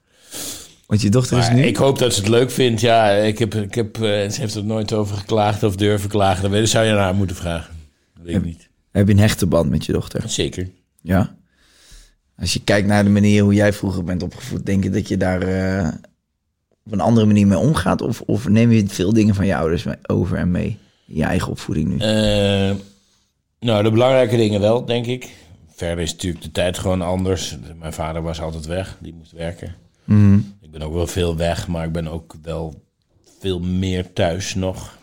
Want 0.88 1.02
je 1.02 1.10
dochter 1.10 1.38
is 1.38 1.50
nu... 1.50 1.64
ik 1.64 1.78
hoop 1.78 2.00
dat 2.00 2.14
ze 2.14 2.20
het 2.20 2.30
leuk 2.30 2.52
vindt. 2.52 2.82
Ja, 2.82 3.10
ik 3.10 3.39
heb, 3.39 3.56
ik 3.56 3.76
heb, 3.76 3.95
eh, 3.95 4.02
ze 4.02 4.36
heeft 4.39 4.56
er 4.56 4.64
nooit 4.64 4.93
over 4.93 5.18
geklaagd 5.18 5.64
of 5.64 5.76
durven 5.76 6.10
klagen. 6.10 6.52
Dat 6.52 6.68
zou 6.70 6.86
je 6.86 6.91
aan 6.91 6.97
haar 6.97 7.16
moeten 7.16 7.36
vragen. 7.36 7.78
Weet 8.24 8.36
ik 8.36 8.45
niet. 8.45 8.70
Heb 8.91 9.07
je 9.07 9.13
een 9.13 9.20
hechte 9.20 9.45
band 9.45 9.70
met 9.70 9.86
je 9.86 9.91
dochter? 9.91 10.30
Zeker. 10.30 10.70
Ja. 11.01 11.38
Als 12.38 12.53
je 12.53 12.63
kijkt 12.63 12.88
naar 12.88 13.03
de 13.03 13.09
manier 13.09 13.43
hoe 13.43 13.53
jij 13.53 13.74
vroeger 13.74 14.03
bent 14.03 14.24
opgevoed, 14.24 14.65
denk 14.65 14.84
je 14.84 14.89
dat 14.89 15.07
je 15.07 15.17
daar 15.17 15.41
eh, 15.41 15.88
op 16.86 16.91
een 16.91 16.99
andere 16.99 17.26
manier 17.26 17.47
mee 17.47 17.57
omgaat? 17.57 18.01
Of, 18.01 18.22
of 18.22 18.47
neem 18.47 18.72
je 18.72 18.88
veel 18.88 19.13
dingen 19.13 19.36
van 19.36 19.45
je 19.45 19.55
ouders 19.55 19.84
mee- 19.84 19.95
over 20.05 20.38
en 20.38 20.51
mee 20.51 20.78
in 21.07 21.15
je 21.15 21.24
eigen 21.24 21.51
opvoeding 21.51 21.88
nu? 21.89 21.97
Eh, 21.97 22.76
nou, 23.59 23.84
de 23.84 23.91
belangrijke 23.91 24.38
dingen 24.38 24.61
wel, 24.61 24.86
denk 24.86 25.05
ik. 25.05 25.30
Verder 25.76 26.03
is 26.03 26.11
natuurlijk 26.11 26.43
de 26.43 26.51
tijd 26.51 26.78
gewoon 26.78 27.01
anders. 27.01 27.57
Mijn 27.80 27.93
vader 27.93 28.22
was 28.22 28.41
altijd 28.41 28.65
weg, 28.65 28.97
die 29.01 29.13
moest 29.13 29.32
werken. 29.32 29.76
Mhm. 30.03 30.38
Ik 30.61 30.72
ben 30.72 30.82
ook 30.82 30.93
wel 30.93 31.07
veel 31.07 31.36
weg, 31.36 31.67
maar 31.67 31.86
ik 31.86 31.91
ben 31.91 32.07
ook 32.07 32.36
wel 32.41 32.84
veel 33.39 33.59
meer 33.59 34.13
thuis 34.13 34.55
nog. 34.55 34.97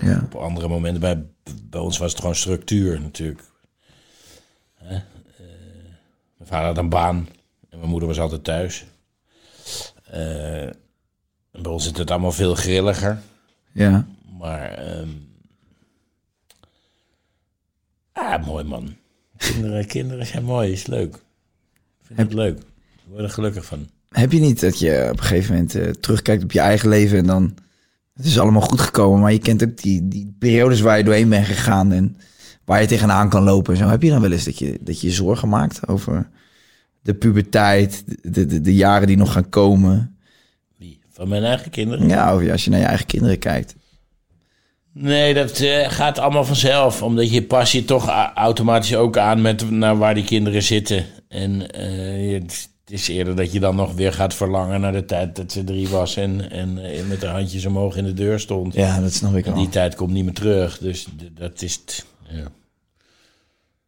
Ja. 0.00 0.20
Op 0.24 0.34
andere 0.34 0.68
momenten, 0.68 1.00
bij, 1.00 1.24
bij 1.70 1.80
ons 1.80 1.98
was 1.98 2.10
het 2.10 2.20
gewoon 2.20 2.34
structuur 2.34 3.00
natuurlijk. 3.00 3.42
Hè? 4.74 4.94
Eh, 4.94 5.02
mijn 6.36 6.50
vader 6.50 6.66
had 6.66 6.78
een 6.78 6.88
baan 6.88 7.28
en 7.68 7.78
mijn 7.78 7.90
moeder 7.90 8.08
was 8.08 8.20
altijd 8.20 8.44
thuis. 8.44 8.86
Eh, 10.04 10.70
bij 11.50 11.72
ons 11.72 11.90
is 11.90 11.98
het 11.98 12.10
allemaal 12.10 12.32
veel 12.32 12.54
grilliger. 12.54 13.18
ja. 13.72 14.06
Maar, 14.38 14.72
ehm 14.72 15.08
ah, 18.12 18.46
mooi 18.46 18.64
man. 18.64 18.96
Kinderen, 19.36 19.86
kinderen 19.96 20.26
zijn 20.26 20.44
mooi, 20.44 20.72
is 20.72 20.86
leuk. 20.86 21.14
Ik 21.14 22.06
vind 22.06 22.18
het 22.18 22.32
leuk. 22.32 22.58
Ik 22.58 22.64
word 23.06 23.22
er 23.22 23.30
gelukkig 23.30 23.64
van. 23.64 23.88
Heb 24.08 24.32
je 24.32 24.40
niet 24.40 24.60
dat 24.60 24.78
je 24.78 25.08
op 25.10 25.18
een 25.18 25.24
gegeven 25.24 25.54
moment 25.54 25.74
eh, 25.74 25.90
terugkijkt 25.90 26.42
op 26.42 26.52
je 26.52 26.60
eigen 26.60 26.88
leven 26.88 27.18
en 27.18 27.26
dan... 27.26 27.56
Het 28.18 28.26
is 28.26 28.38
allemaal 28.38 28.60
goed 28.62 28.80
gekomen, 28.80 29.20
maar 29.20 29.32
je 29.32 29.38
kent 29.38 29.62
ook 29.64 29.76
die, 29.82 30.08
die 30.08 30.34
periodes 30.38 30.80
waar 30.80 30.98
je 30.98 31.04
doorheen 31.04 31.28
bent 31.28 31.46
gegaan 31.46 31.92
en 31.92 32.16
waar 32.64 32.80
je 32.80 32.86
tegenaan 32.86 33.28
kan 33.28 33.42
lopen. 33.42 33.72
en 33.72 33.78
Zo 33.78 33.88
heb 33.88 34.02
je 34.02 34.10
dan 34.10 34.20
wel 34.20 34.32
eens 34.32 34.44
dat 34.44 34.58
je, 34.58 34.78
dat 34.80 35.00
je 35.00 35.10
zorgen 35.10 35.48
maakt 35.48 35.88
over 35.88 36.28
de 37.02 37.14
puberteit, 37.14 38.04
de, 38.22 38.46
de, 38.46 38.60
de 38.60 38.74
jaren 38.74 39.06
die 39.06 39.16
nog 39.16 39.32
gaan 39.32 39.48
komen. 39.48 40.16
Wie? 40.78 41.00
Van 41.10 41.28
mijn 41.28 41.44
eigen 41.44 41.70
kinderen? 41.70 42.08
Ja, 42.08 42.34
of 42.36 42.48
als 42.50 42.64
je 42.64 42.70
naar 42.70 42.80
je 42.80 42.86
eigen 42.86 43.06
kinderen 43.06 43.38
kijkt. 43.38 43.74
Nee, 44.92 45.34
dat 45.34 45.58
eh, 45.60 45.90
gaat 45.90 46.18
allemaal 46.18 46.44
vanzelf. 46.44 47.02
Omdat 47.02 47.30
je 47.32 47.42
pas 47.42 47.72
je 47.72 47.84
toch 47.84 48.08
automatisch 48.34 48.94
ook 48.94 49.16
aan 49.18 49.40
met 49.42 49.70
naar 49.70 49.98
waar 49.98 50.14
die 50.14 50.24
kinderen 50.24 50.62
zitten. 50.62 51.04
En 51.28 51.70
eh, 51.70 52.30
je- 52.32 52.42
het 52.90 52.98
is 52.98 53.08
eerder 53.08 53.36
dat 53.36 53.52
je 53.52 53.60
dan 53.60 53.76
nog 53.76 53.94
weer 53.94 54.12
gaat 54.12 54.34
verlangen 54.34 54.80
naar 54.80 54.92
de 54.92 55.04
tijd 55.04 55.36
dat 55.36 55.52
ze 55.52 55.64
drie 55.64 55.88
was. 55.88 56.16
En, 56.16 56.50
en 56.50 56.74
met 57.08 57.20
de 57.20 57.26
handjes 57.26 57.66
omhoog 57.66 57.96
in 57.96 58.04
de 58.04 58.12
deur 58.12 58.40
stond. 58.40 58.74
Ja, 58.74 59.00
dat 59.00 59.12
snap 59.12 59.34
ik 59.34 59.46
En 59.46 59.54
die 59.54 59.68
tijd 59.68 59.94
komt 59.94 60.12
niet 60.12 60.24
meer 60.24 60.34
terug. 60.34 60.78
Dus 60.78 61.06
dat 61.32 61.62
is 61.62 61.74
het. 61.74 62.06
Ja. 62.30 62.48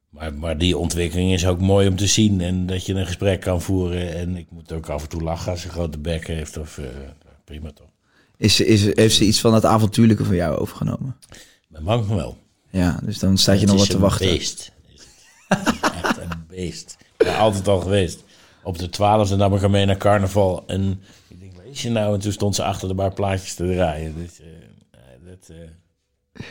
Maar, 0.09 0.35
maar 0.35 0.59
die 0.59 0.79
ontwikkeling 0.79 1.33
is 1.33 1.47
ook 1.47 1.61
mooi 1.61 1.89
om 1.89 1.97
te 1.97 2.07
zien. 2.07 2.41
En 2.41 2.67
dat 2.67 2.87
je 2.87 2.95
een 2.95 3.07
gesprek 3.07 3.41
kan 3.41 3.63
voeren. 3.63 4.15
En 4.15 4.37
ik 4.37 4.47
moet 4.51 4.73
ook 4.73 4.89
af 4.89 5.03
en 5.03 5.09
toe 5.09 5.23
lachen 5.23 5.51
als 5.51 5.61
ze 5.61 5.69
grote 5.69 5.99
bek 5.99 6.27
heeft. 6.27 6.57
Of, 6.57 6.79
eh, 6.79 6.85
prima 7.45 7.71
toch. 7.73 7.91
Is, 8.37 8.61
is, 8.61 8.95
heeft 8.95 9.15
ze 9.15 9.25
iets 9.25 9.41
van 9.41 9.55
het 9.55 9.65
avontuurlijke 9.65 10.25
van 10.25 10.37
jou 10.37 10.57
overgenomen? 10.57 11.17
Ben 11.69 11.85
bang 11.85 12.07
van 12.07 12.17
wel. 12.17 12.37
Ja, 12.71 13.01
dus 13.03 13.19
dan 13.19 13.39
staat 13.39 13.61
je 13.61 13.67
nog 13.67 13.77
wat 13.77 13.87
te 13.87 13.95
een 13.95 14.01
wachten. 14.01 14.27
Beest. 14.27 14.73
Is 14.95 15.07
Echt 16.03 16.19
een 16.19 16.45
beest. 16.49 16.97
Ja, 17.19 17.39
altijd 17.39 17.69
al 17.69 17.81
geweest. 17.81 18.23
Op 18.71 18.79
de 18.79 18.89
twaalfde 18.89 19.37
nam 19.37 19.55
ik 19.55 19.61
haar 19.61 19.71
mee 19.71 19.85
naar 19.85 19.97
carnaval. 19.97 20.65
En 20.67 21.03
ik 21.29 21.41
denk, 21.41 21.57
waar 21.57 21.67
is 21.67 21.83
je 21.83 21.91
nou? 21.91 22.15
En 22.15 22.21
toen 22.21 22.33
stond 22.33 22.55
ze 22.55 22.65
achter 22.65 22.89
de 22.89 22.95
bar 22.95 23.13
plaatjes 23.13 23.55
te 23.55 23.67
draaien. 23.67 24.15
Dus, 24.17 24.41
dat, 25.25 25.57
eh, 25.57 26.43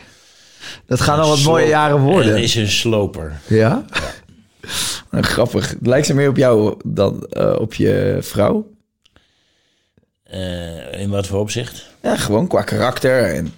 Dat 0.86 1.00
gaan 1.00 1.18
nog 1.18 1.28
wat 1.28 1.42
mooie 1.42 1.66
jaren 1.66 2.00
worden. 2.00 2.32
Het 2.32 2.42
is 2.42 2.54
een 2.54 2.68
sloper. 2.68 3.40
Ja? 3.48 3.84
Nou, 5.10 5.24
grappig. 5.24 5.74
Lijkt 5.80 6.06
ze 6.06 6.14
meer 6.14 6.28
op 6.28 6.36
jou 6.36 6.80
dan 6.84 7.26
eh, 7.26 7.56
op 7.58 7.74
je 7.74 8.18
vrouw? 8.20 8.70
In 10.90 11.10
wat 11.10 11.26
voor 11.26 11.40
opzicht? 11.40 11.86
Ja, 12.02 12.16
gewoon 12.16 12.46
qua 12.46 12.62
karakter. 12.62 13.34
En... 13.34 13.54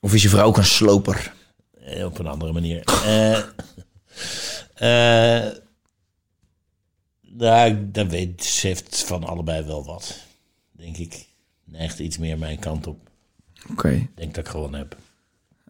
Of 0.00 0.14
is 0.14 0.22
je 0.22 0.28
vrouw 0.28 0.46
ook 0.46 0.56
een 0.56 0.64
sloper? 0.64 1.32
Op 2.04 2.18
een 2.18 2.26
andere 2.26 2.52
manier. 2.52 2.82
Nou, 7.38 7.76
dat 7.92 8.06
weet, 8.06 8.44
ze 8.44 8.66
heeft 8.66 9.04
van 9.06 9.24
allebei 9.24 9.64
wel 9.64 9.84
wat. 9.84 10.16
Denk 10.72 10.96
ik. 10.96 11.26
Neigt 11.64 11.98
iets 11.98 12.18
meer 12.18 12.38
mijn 12.38 12.58
kant 12.58 12.86
op. 12.86 12.98
Oké. 13.70 14.06
Denk 14.14 14.34
dat 14.34 14.44
ik 14.44 14.50
gewonnen 14.50 14.78
heb. 14.78 14.96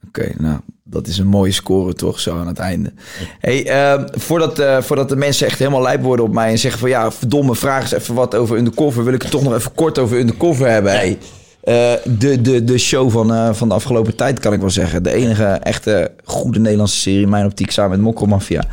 Oké, 0.07 0.33
nou, 0.39 0.61
dat 0.85 1.07
is 1.07 1.19
een 1.19 1.27
mooie 1.27 1.53
score 1.53 1.95
toch, 1.95 2.21
zo 2.21 2.39
aan 2.39 2.47
het 2.47 2.59
einde. 2.59 2.93
Hey, 3.39 3.67
eh, 3.67 4.05
voordat, 4.11 4.59
eh, 4.59 4.83
voordat 4.83 5.09
de 5.09 5.17
mensen 5.17 5.47
echt 5.47 5.59
helemaal 5.59 5.83
lijp 5.83 6.03
worden 6.03 6.25
op 6.25 6.33
mij 6.33 6.51
en 6.51 6.59
zeggen 6.59 6.81
van... 6.81 6.89
ja, 6.89 7.13
verdomme, 7.13 7.55
vraag 7.55 7.83
eens 7.83 7.93
even 7.93 8.15
wat 8.15 8.35
over 8.35 8.57
Undercover... 8.57 9.05
wil 9.05 9.15
ik 9.15 9.23
het 9.23 9.31
toch 9.31 9.43
nog 9.43 9.55
even 9.55 9.75
kort 9.75 9.99
over 9.99 10.19
Undercover 10.19 10.69
hebben. 10.69 10.93
Hey, 10.93 11.19
eh, 11.63 11.93
de, 12.19 12.41
de, 12.41 12.65
de 12.65 12.79
show 12.79 13.11
van, 13.11 13.35
eh, 13.35 13.55
van 13.55 13.69
de 13.69 13.75
afgelopen 13.75 14.17
tijd, 14.17 14.39
kan 14.39 14.53
ik 14.53 14.61
wel 14.61 14.71
zeggen. 14.71 15.03
De 15.03 15.13
enige 15.13 15.45
echte 15.45 16.11
goede 16.25 16.59
Nederlandse 16.59 17.01
serie 17.01 17.27
mijn 17.27 17.45
optiek 17.45 17.71
samen 17.71 17.91
met 17.91 18.01
Mokro 18.01 18.27
Mafia. 18.27 18.65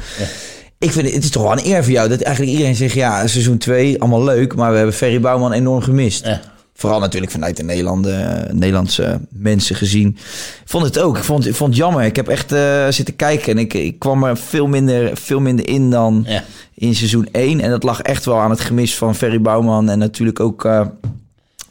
Ik 0.79 0.91
vind 0.91 1.05
het, 1.05 1.13
het 1.15 1.23
is 1.23 1.29
toch 1.29 1.43
wel 1.43 1.51
een 1.51 1.65
eer 1.65 1.83
voor 1.83 1.91
jou 1.93 2.09
dat 2.09 2.21
eigenlijk 2.21 2.55
iedereen 2.55 2.75
zegt... 2.75 2.93
ja, 2.93 3.27
seizoen 3.27 3.57
2, 3.57 3.99
allemaal 3.99 4.23
leuk, 4.23 4.55
maar 4.55 4.71
we 4.71 4.77
hebben 4.77 4.95
Ferry 4.95 5.19
Bouwman 5.19 5.51
enorm 5.51 5.81
gemist. 5.81 6.25
Ja. 6.25 6.41
Vooral 6.73 6.99
natuurlijk 6.99 7.31
vanuit 7.31 7.57
de 7.57 7.63
Nederlanden, 7.63 8.47
Nederlandse 8.57 9.19
mensen 9.29 9.75
gezien. 9.75 10.07
Ik 10.07 10.61
vond 10.65 10.85
het 10.85 10.99
ook. 10.99 11.17
Ik 11.17 11.23
vond, 11.23 11.45
ik 11.47 11.55
vond 11.55 11.69
het 11.69 11.79
jammer. 11.79 12.03
Ik 12.03 12.15
heb 12.15 12.27
echt 12.27 12.51
eh, 12.51 12.87
zitten 12.89 13.15
kijken 13.15 13.51
en 13.51 13.57
ik, 13.57 13.73
ik 13.73 13.99
kwam 13.99 14.23
er 14.23 14.37
veel 14.37 14.67
minder, 14.67 15.17
veel 15.17 15.39
minder 15.39 15.67
in 15.67 15.89
dan 15.89 16.23
Ja. 16.27 16.43
in 16.73 16.95
seizoen 16.95 17.27
1. 17.31 17.59
En 17.59 17.69
dat 17.69 17.83
lag 17.83 18.01
echt 18.01 18.25
wel 18.25 18.39
aan 18.39 18.49
het 18.49 18.59
gemis 18.59 18.95
van 18.95 19.15
Ferry 19.15 19.41
Bouwman. 19.41 19.89
En 19.89 19.99
natuurlijk 19.99 20.39
ook, 20.39 20.65
eh 20.65 20.85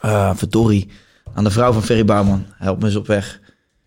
eh, 0.00 0.30
verdorie, 0.34 0.88
aan 1.34 1.44
de 1.44 1.50
vrouw 1.50 1.72
van 1.72 1.82
Ferry 1.82 2.04
Bouwman. 2.04 2.44
Help 2.58 2.80
me 2.80 2.86
eens 2.86 2.96
op 2.96 3.06
weg. 3.06 3.40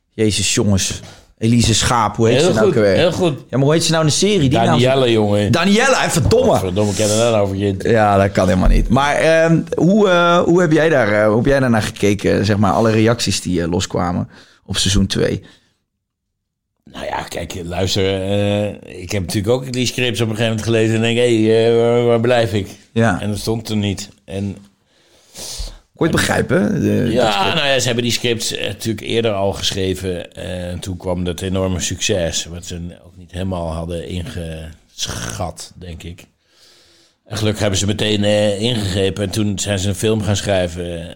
Jezus, 0.09 0.53
jongens. 0.53 0.99
Elise 1.41 1.73
Schaap, 1.75 2.15
hoe 2.15 2.27
heet 2.27 2.37
Heel 2.37 2.47
ze 2.47 2.53
nou 2.53 2.65
goed, 2.65 2.73
weer? 2.75 2.95
heel 2.95 3.11
goed. 3.11 3.33
Ja, 3.39 3.57
maar 3.57 3.65
hoe 3.65 3.73
heet 3.73 3.83
ze 3.83 3.91
nou 3.91 4.03
in 4.03 4.09
de 4.09 4.15
serie? 4.15 4.39
Die 4.49 4.57
naam- 4.57 4.65
Danielle, 4.65 5.11
jongen. 5.11 5.51
Danielle, 5.51 5.95
verdomme. 6.09 6.57
Verdomme, 6.57 6.91
ik 6.91 6.97
ken 6.97 7.09
er 7.09 7.15
nou 7.17 7.35
over 7.35 7.55
je. 7.55 7.75
Ja, 7.79 8.17
dat 8.17 8.31
kan 8.31 8.47
helemaal 8.47 8.69
niet. 8.69 8.89
Maar 8.89 9.15
ehm, 9.15 9.61
hoe, 9.75 10.09
eh, 10.09 10.39
hoe, 10.39 10.61
heb 10.61 10.71
jij 10.71 10.89
daar, 10.89 11.11
eh, 11.21 11.27
hoe 11.27 11.35
heb 11.35 11.45
jij 11.45 11.59
daarnaar 11.59 11.81
gekeken? 11.81 12.45
Zeg 12.45 12.57
maar, 12.57 12.71
alle 12.71 12.91
reacties 12.91 13.41
die 13.41 13.61
eh, 13.61 13.69
loskwamen 13.69 14.29
op 14.65 14.77
seizoen 14.77 15.07
2. 15.07 15.43
Nou 16.91 17.05
ja, 17.05 17.21
kijk, 17.21 17.53
luister. 17.63 18.03
ik 18.87 19.11
heb 19.11 19.21
natuurlijk 19.21 19.53
ook 19.53 19.71
die 19.73 19.85
scripts 19.85 20.21
op 20.21 20.29
een 20.29 20.35
gegeven 20.35 20.55
moment 20.57 20.63
gelezen. 20.67 20.95
En 20.95 21.01
denk, 21.01 21.17
hé, 21.17 21.43
hey, 21.45 21.75
waar, 21.75 22.05
waar 22.05 22.19
blijf 22.19 22.53
ik? 22.53 22.67
Ja. 22.93 23.21
En 23.21 23.29
dat 23.29 23.39
stond 23.39 23.69
er 23.69 23.75
niet. 23.75 24.09
En 24.25 24.57
Kon 26.01 26.09
je 26.09 26.15
het 26.17 26.25
begrijpen? 26.25 26.81
De- 26.81 27.11
ja, 27.11 27.53
nou 27.53 27.67
ja, 27.67 27.79
ze 27.79 27.85
hebben 27.85 28.03
die 28.03 28.13
scripts 28.13 28.51
eh, 28.55 28.67
natuurlijk 28.67 29.05
eerder 29.07 29.31
al 29.31 29.53
geschreven. 29.53 30.33
eh, 30.33 30.69
En 30.71 30.79
toen 30.79 30.97
kwam 30.97 31.23
dat 31.23 31.41
enorme 31.41 31.79
succes. 31.79 32.45
Wat 32.45 32.65
ze 32.65 32.97
ook 33.05 33.17
niet 33.17 33.31
helemaal 33.31 33.71
hadden 33.73 34.07
ingeschat, 34.07 35.73
denk 35.75 36.03
ik. 36.03 36.25
En 37.25 37.37
gelukkig 37.37 37.61
hebben 37.61 37.79
ze 37.79 37.85
meteen 37.85 38.23
eh, 38.23 38.61
ingegrepen. 38.61 39.23
En 39.23 39.29
toen 39.29 39.59
zijn 39.59 39.79
ze 39.79 39.87
een 39.89 39.95
film 39.95 40.21
gaan 40.21 40.35
schrijven. 40.35 41.15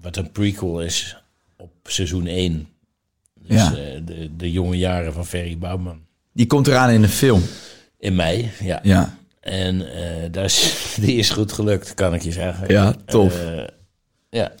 wat 0.00 0.16
een 0.16 0.30
prequel 0.32 0.80
is 0.80 1.16
op 1.56 1.70
seizoen 1.84 2.26
1. 2.26 2.68
Dus 3.46 3.56
Ja. 3.56 3.70
de, 4.04 4.30
de 4.36 4.50
jonge 4.50 4.78
jaren 4.78 5.12
van 5.12 5.26
Ferry 5.26 5.58
Bouwman. 5.58 6.00
Die 6.32 6.46
komt 6.46 6.66
eraan 6.66 6.90
in 6.90 7.02
de 7.02 7.08
film. 7.08 7.42
In 7.98 8.14
mei, 8.14 8.50
ja. 8.60 8.80
Ja. 8.82 9.16
En 9.42 9.94
eh, 9.94 10.02
daar 10.30 10.44
is, 10.44 10.74
die 11.00 11.16
is 11.16 11.30
goed 11.30 11.52
gelukt, 11.52 11.94
kan 11.94 12.14
ik 12.14 12.22
je 12.22 12.32
zeggen. 12.32 12.68
Ja, 12.68 12.94
tof. 13.06 13.34
Eh, 13.44 13.62
ja, 14.30 14.52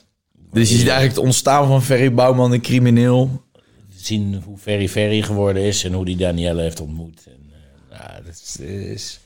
Dus 0.52 0.68
je 0.70 0.76
ziet 0.76 0.86
eigenlijk 0.88 1.16
het 1.16 1.24
ontstaan 1.24 1.66
van 1.66 1.82
Ferry 1.82 2.12
Bouwman, 2.14 2.52
een 2.52 2.60
crimineel. 2.60 3.42
zien 3.96 4.42
hoe 4.44 4.58
Ferry 4.58 4.88
Ferry 4.88 5.22
geworden 5.22 5.62
is 5.62 5.84
en 5.84 5.92
hoe 5.92 6.04
die 6.04 6.16
Danielle 6.16 6.62
heeft 6.62 6.80
ontmoet. 6.80 7.22
En, 7.26 7.52
eh, 7.90 7.98
nou, 7.98 8.22
dat 8.24 8.34
is, 8.44 8.56
is 8.66 9.20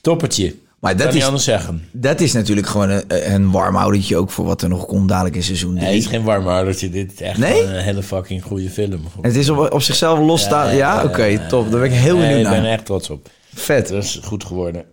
toppertje. 0.00 0.54
Maar 0.80 0.96
dat 0.96 1.14
is, 1.14 1.24
anders 1.24 1.44
zeggen. 1.44 1.88
dat 1.92 2.20
is 2.20 2.32
natuurlijk 2.32 2.66
gewoon 2.66 2.88
een, 2.90 3.04
een 3.34 3.50
warm 3.50 3.76
oudertje 3.76 4.16
ook 4.16 4.30
voor 4.30 4.44
wat 4.44 4.62
er 4.62 4.68
nog 4.68 4.86
komt 4.86 5.08
dadelijk 5.08 5.34
in 5.36 5.42
seizoen 5.42 5.72
Nee, 5.74 5.82
3. 5.82 5.94
het 5.94 6.02
is 6.04 6.10
geen 6.10 6.22
warm 6.22 6.48
oudertje. 6.48 6.90
Dit 6.90 7.12
is 7.12 7.20
echt 7.20 7.38
Nee? 7.38 7.62
een 7.62 7.74
hele 7.82 8.02
fucking 8.02 8.42
goede 8.42 8.70
film. 8.70 9.00
Het 9.20 9.36
is 9.36 9.48
op, 9.48 9.72
op 9.72 9.82
zichzelf 9.82 10.18
losstaan. 10.18 10.74
Ja, 10.76 11.04
oké, 11.04 11.46
top. 11.48 11.70
Daar 11.70 11.80
ben 11.80 11.92
ik 11.92 11.98
heel 11.98 12.16
Nee, 12.16 12.28
benieuwd 12.28 12.44
ik 12.46 12.52
ben 12.52 12.62
naar. 12.62 12.70
er 12.70 12.76
echt 12.76 12.84
trots 12.84 13.10
op. 13.10 13.28
Vet. 13.54 13.88
Dat 13.88 14.02
is 14.02 14.20
goed 14.22 14.44
geworden. 14.44 14.84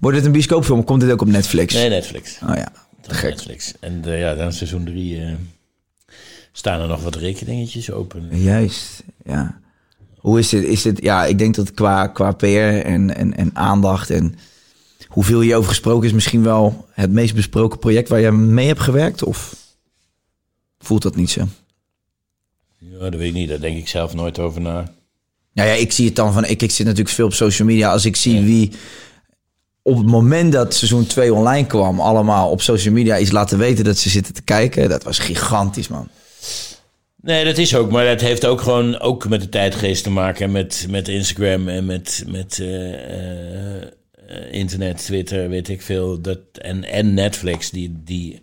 Wordt 0.00 0.16
het 0.16 0.26
een 0.26 0.32
bioscoopfilm 0.32 0.78
of 0.78 0.84
komt 0.84 1.00
dit 1.00 1.10
ook 1.10 1.20
op 1.20 1.28
Netflix? 1.28 1.74
Nee, 1.74 1.88
Netflix. 1.88 2.38
Oh 2.42 2.54
ja, 2.54 2.72
te 3.00 3.14
gek. 3.14 3.30
Netflix. 3.30 3.74
En 3.80 4.04
eh, 4.04 4.20
ja, 4.20 4.34
dan 4.34 4.52
seizoen 4.52 4.84
drie 4.84 5.20
eh, 5.20 5.32
staan 6.52 6.80
er 6.80 6.88
nog 6.88 7.02
wat 7.02 7.16
rekeningetjes 7.16 7.90
open. 7.90 8.28
Juist, 8.42 9.02
ja. 9.24 9.60
Hoe 10.16 10.38
is 10.38 10.48
dit? 10.48 10.64
Is 10.64 10.82
dit 10.82 11.02
ja, 11.02 11.24
ik 11.24 11.38
denk 11.38 11.54
dat 11.54 11.74
qua, 11.74 12.06
qua 12.06 12.32
PR 12.32 12.46
en, 12.46 13.16
en, 13.16 13.36
en 13.36 13.50
aandacht 13.56 14.10
en 14.10 14.34
hoeveel 15.06 15.40
je 15.40 15.56
over 15.56 15.68
gesproken 15.68 16.06
is 16.06 16.12
misschien 16.12 16.42
wel 16.42 16.86
het 16.92 17.10
meest 17.10 17.34
besproken 17.34 17.78
project 17.78 18.08
waar 18.08 18.20
je 18.20 18.30
mee 18.32 18.66
hebt 18.66 18.80
gewerkt? 18.80 19.22
Of 19.22 19.56
voelt 20.78 21.02
dat 21.02 21.16
niet 21.16 21.30
zo? 21.30 21.46
Ja, 22.78 22.98
dat 22.98 23.14
weet 23.14 23.28
ik 23.28 23.34
niet. 23.34 23.48
Daar 23.48 23.60
denk 23.60 23.78
ik 23.78 23.88
zelf 23.88 24.14
nooit 24.14 24.38
over 24.38 24.60
na. 24.60 24.92
Nou 25.52 25.68
ja, 25.68 25.74
ik 25.74 25.92
zie 25.92 26.06
het 26.06 26.16
dan 26.16 26.32
van, 26.32 26.44
ik, 26.44 26.62
ik 26.62 26.70
zit 26.70 26.86
natuurlijk 26.86 27.14
veel 27.14 27.26
op 27.26 27.34
social 27.34 27.68
media. 27.68 27.90
Als 27.90 28.04
ik 28.04 28.16
zie 28.16 28.40
wie 28.40 28.72
op 29.82 29.96
het 29.96 30.06
moment 30.06 30.52
dat 30.52 30.74
seizoen 30.74 31.06
2 31.06 31.34
online 31.34 31.66
kwam, 31.66 32.00
allemaal 32.00 32.50
op 32.50 32.62
social 32.62 32.94
media 32.94 33.18
iets 33.18 33.30
laten 33.30 33.58
weten 33.58 33.84
dat 33.84 33.98
ze 33.98 34.08
zitten 34.08 34.34
te 34.34 34.42
kijken, 34.42 34.88
dat 34.88 35.02
was 35.02 35.18
gigantisch, 35.18 35.88
man. 35.88 36.08
Nee, 37.22 37.44
dat 37.44 37.58
is 37.58 37.74
ook. 37.74 37.90
Maar 37.90 38.04
dat 38.04 38.20
heeft 38.20 38.46
ook 38.46 38.60
gewoon 38.60 39.00
ook 39.00 39.28
met 39.28 39.40
de 39.40 39.48
tijdgeest 39.48 40.02
te 40.02 40.10
maken. 40.10 40.44
En 40.44 40.52
met, 40.52 40.86
met 40.88 41.08
Instagram 41.08 41.68
en 41.68 41.86
met, 41.86 42.24
met 42.26 42.58
eh, 42.58 42.92
eh, 42.94 43.82
eh, 43.82 44.52
internet, 44.52 44.98
Twitter, 44.98 45.48
weet 45.48 45.68
ik 45.68 45.82
veel. 45.82 46.20
Dat, 46.20 46.38
en, 46.52 46.84
en 46.84 47.14
Netflix, 47.14 47.70
die, 47.70 48.00
die 48.04 48.40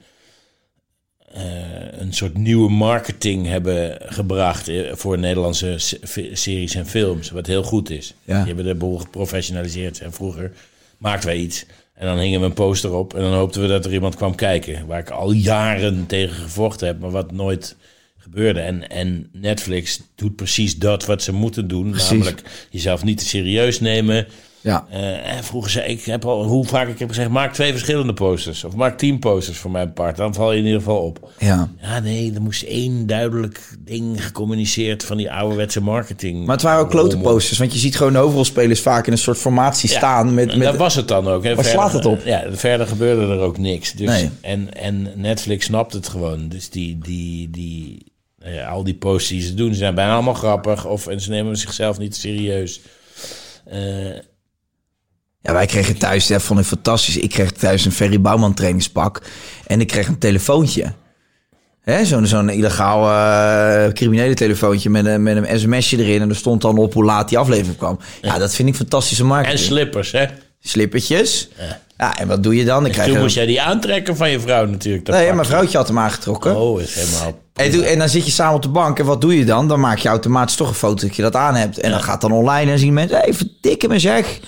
een 2.08 2.14
soort 2.14 2.38
nieuwe 2.38 2.70
marketing 2.70 3.48
hebben 3.48 3.98
gebracht 4.02 4.68
eh, 4.68 4.94
voor 4.94 5.20
Nederlandse 5.20 5.76
series 6.34 6.76
en 6.76 6.86
films. 6.86 7.30
Wat 7.30 7.48
heel 7.48 7.64
goed 7.64 7.90
is. 7.90 8.14
Ja. 8.24 8.38
Die 8.38 8.48
hebben 8.48 8.66
de 8.66 8.76
boel 8.76 8.98
geprofessionaliseerd. 8.98 10.00
En 10.00 10.14
vroeger 10.14 10.52
maakten 10.98 11.30
wij 11.30 11.38
iets. 11.38 11.66
En 11.94 12.06
dan 12.08 12.20
hingen 12.20 12.40
we 12.40 12.46
een 12.46 12.54
poster 12.54 12.94
op. 12.94 13.14
En 13.14 13.22
dan 13.22 13.34
hoopten 13.34 13.62
we 13.62 13.68
dat 13.68 13.86
er 13.86 13.94
iemand 13.94 14.16
kwam 14.16 14.36
kijken. 14.36 14.88
Waar 14.88 15.00
ik 15.00 15.10
al 15.10 15.32
jaren 15.32 16.06
tegen 16.06 16.36
gevochten 16.36 16.88
heb. 16.88 17.00
Maar 17.00 17.12
wat 17.12 17.32
nooit 17.32 17.76
gebeurde. 18.18 18.60
En, 18.60 18.90
en 18.90 19.30
Netflix 19.32 20.02
doet 20.16 20.36
precies 20.36 20.78
dat 20.78 21.06
wat 21.06 21.24
ze 21.24 21.34
moeten 21.34 21.68
doen. 21.68 21.90
Precies. 21.90 22.10
Namelijk 22.10 22.42
jezelf 22.70 23.04
niet 23.04 23.18
te 23.18 23.26
serieus 23.26 23.80
nemen. 23.80 24.28
Ja, 24.62 24.86
Eh, 24.90 25.36
en 25.38 25.44
vroeger 25.44 25.72
zei 25.72 25.86
ik, 25.92 26.04
heb 26.04 26.26
al, 26.26 26.44
hoe 26.44 26.66
vaak 26.66 26.88
ik 26.88 27.00
heb 27.00 27.10
gezegd, 27.10 27.30
maak 27.30 27.54
twee 27.54 27.72
verschillende 27.72 28.14
posters. 28.14 28.64
Of 28.64 28.76
maak 28.76 28.98
tien 28.98 29.20
posters 29.20 29.58
voor 29.58 29.72
mijn 29.72 29.94
part. 29.94 30.18
Dan 30.18 30.34
val 30.34 30.52
je 30.52 30.60
in 30.60 30.66
ieder 30.66 30.80
geval 30.80 30.98
op. 31.02 31.32
ja. 31.40 31.70
Ja, 31.82 32.00
nee, 32.00 32.34
er 32.36 32.42
moest 32.42 32.64
één 32.64 33.08
duidelijk 33.08 33.76
ding 33.80 34.24
gecommuniceerd 34.26 35.04
van 35.04 35.18
die 35.18 35.32
ouderwetse 35.32 35.82
marketing. 35.82 36.46
Maar 36.46 36.56
het 36.56 36.64
waren 36.64 36.80
ook 36.82 36.90
klote 36.90 37.18
posters, 37.18 37.60
want 37.60 37.74
je 37.74 37.80
ziet 37.80 37.96
gewoon 37.98 38.14
de 38.14 38.20
hoofdrolspelers 38.20 38.82
vaak 38.82 39.06
in 39.06 39.12
een 39.12 39.18
soort 39.18 39.38
formatie 39.38 39.90
Ja, 39.92 39.98
staan 39.98 40.34
met... 40.34 40.48
met 40.56 40.60
dat 40.68 40.76
was 40.78 40.96
het 40.96 41.08
dan 41.08 41.28
ook. 41.28 41.44
Hè. 41.44 41.56
Waar 41.56 41.66
slaat 41.66 41.94
het 41.94 42.06
op? 42.06 42.22
Ja, 42.26 42.44
verder 42.52 42.88
gebeurde 42.88 43.34
er 43.34 43.40
ook 43.40 43.58
niks. 43.58 43.92
Dus, 43.94 44.08
Nee. 44.08 44.30
en, 44.42 44.74
en 44.74 45.12
Netflix 45.16 45.66
snapt 45.66 45.94
het 45.94 46.08
gewoon. 46.10 46.50
Dus 46.50 46.70
die, 46.70 46.98
die, 46.98 47.50
die, 47.50 48.06
nou 48.40 48.54
ja, 48.54 48.68
al 48.68 48.84
die 48.84 48.96
posts 48.96 49.30
die 49.30 49.42
ze 49.42 49.54
doen, 49.54 49.74
zijn 49.74 49.96
bijna 49.96 50.14
allemaal 50.14 50.34
grappig. 50.34 50.86
Of, 50.86 51.08
en 51.08 51.22
ze 51.22 51.30
nemen 51.30 51.58
zichzelf 51.58 51.98
niet 51.98 52.16
serieus. 52.16 52.82
Eh, 53.66 53.80
Ja, 55.48 55.54
wij 55.54 55.66
kregen 55.66 55.98
thuis, 55.98 56.28
dat 56.28 56.42
vond 56.42 56.60
ik 56.60 56.66
fantastisch. 56.66 57.18
Ik 57.18 57.30
kreeg 57.30 57.52
thuis 57.52 57.86
een 57.86 57.92
Ferry 57.92 58.22
Bouwman 58.22 58.54
trainingspak. 58.54 59.22
En 59.68 59.82
ik 59.82 59.88
kreeg 59.88 60.08
een 60.08 60.18
telefoontje. 60.18 60.94
Hè, 61.82 62.06
Zo'n 62.06 62.26
zo'n 62.26 62.50
illegaal 62.50 63.10
eh, 63.10 63.94
criminele 63.94 64.34
telefoontje 64.34 64.90
met 64.90 65.06
een, 65.06 65.24
met 65.24 65.36
een 65.38 65.60
sms'je 65.60 65.98
erin. 65.98 66.22
En 66.22 66.30
er 66.30 66.36
stond 66.36 66.62
dan 66.62 66.78
op 66.78 66.94
hoe 66.94 67.04
laat 67.04 67.30
die 67.30 67.38
aflevering 67.38 67.78
kwam. 67.78 68.00
Ja, 68.22 68.38
dat 68.38 68.56
vind 68.56 68.68
ik 68.70 68.76
fantastische 68.76 69.22
en 69.24 69.28
marketing. 69.30 69.60
slippers, 69.60 70.12
hè. 70.12 70.26
Slippertjes. 70.60 71.50
Ja. 71.98 72.18
en 72.18 72.28
wat 72.28 72.44
doe 72.44 72.56
je 72.56 72.66
dan? 72.66 72.86
Ik 72.86 72.92
krijg 72.92 73.08
Toen 73.12 73.20
moest 73.20 73.36
jij 73.36 73.46
die 73.46 73.62
aantrekken 73.62 74.18
van 74.18 74.30
je 74.30 74.40
vrouw 74.40 74.66
natuurlijk. 74.66 75.08
Nee, 75.08 75.26
pak. 75.26 75.36
mijn 75.36 75.48
vrouwtje 75.48 75.78
had 75.78 75.88
hem 75.88 76.00
aangetrokken. 76.00 76.56
Oh, 76.56 76.82
is 76.82 76.96
helemaal... 76.96 77.40
En, 77.54 77.72
toen- 77.72 77.84
en 77.84 78.00
dan 78.00 78.10
zit 78.10 78.26
je 78.26 78.32
samen 78.32 78.56
op 78.56 78.62
de 78.62 78.70
bank 78.70 79.00
en 79.00 79.06
wat 79.06 79.22
doe 79.22 79.38
je 79.38 79.46
dan? 79.46 79.68
Dan 79.68 79.80
maak 79.80 79.98
je 79.98 80.10
automatisch 80.10 80.56
toch 80.56 80.68
een 80.68 80.74
foto 80.74 81.08
dat 81.08 81.16
je 81.16 81.22
dat 81.22 81.36
aan 81.36 81.56
hebt. 81.56 81.80
En 81.80 81.92
dan 81.92 82.04
gaat 82.04 82.22
dan 82.22 82.32
online 82.32 82.72
en 82.72 82.80
zien 82.80 82.94
mensen, 82.94 83.18
hey, 83.18 83.34
verdikke 83.34 83.88
me 83.88 84.00
zeg. 84.00 84.40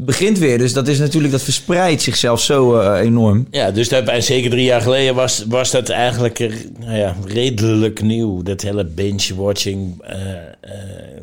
Begint 0.00 0.38
weer, 0.38 0.58
dus 0.58 0.72
dat 0.72 0.88
is 0.88 0.98
natuurlijk, 0.98 1.32
dat 1.32 1.42
verspreidt 1.42 2.02
zichzelf 2.02 2.40
zo 2.40 2.78
eh, 2.78 3.00
enorm. 3.00 3.46
Ja, 3.50 3.70
dus 3.70 3.88
dat, 3.88 4.08
en 4.08 4.22
zeker 4.22 4.50
drie 4.50 4.64
jaar 4.64 4.80
geleden 4.80 5.14
was, 5.14 5.44
was 5.48 5.70
dat 5.70 5.88
eigenlijk 5.88 6.38
eh, 6.38 6.52
nou 6.78 6.96
ja, 6.96 7.16
redelijk 7.24 8.02
nieuw. 8.02 8.42
Dat 8.42 8.62
hele 8.62 8.84
binge-watching 8.84 10.02
eh, 10.02 10.20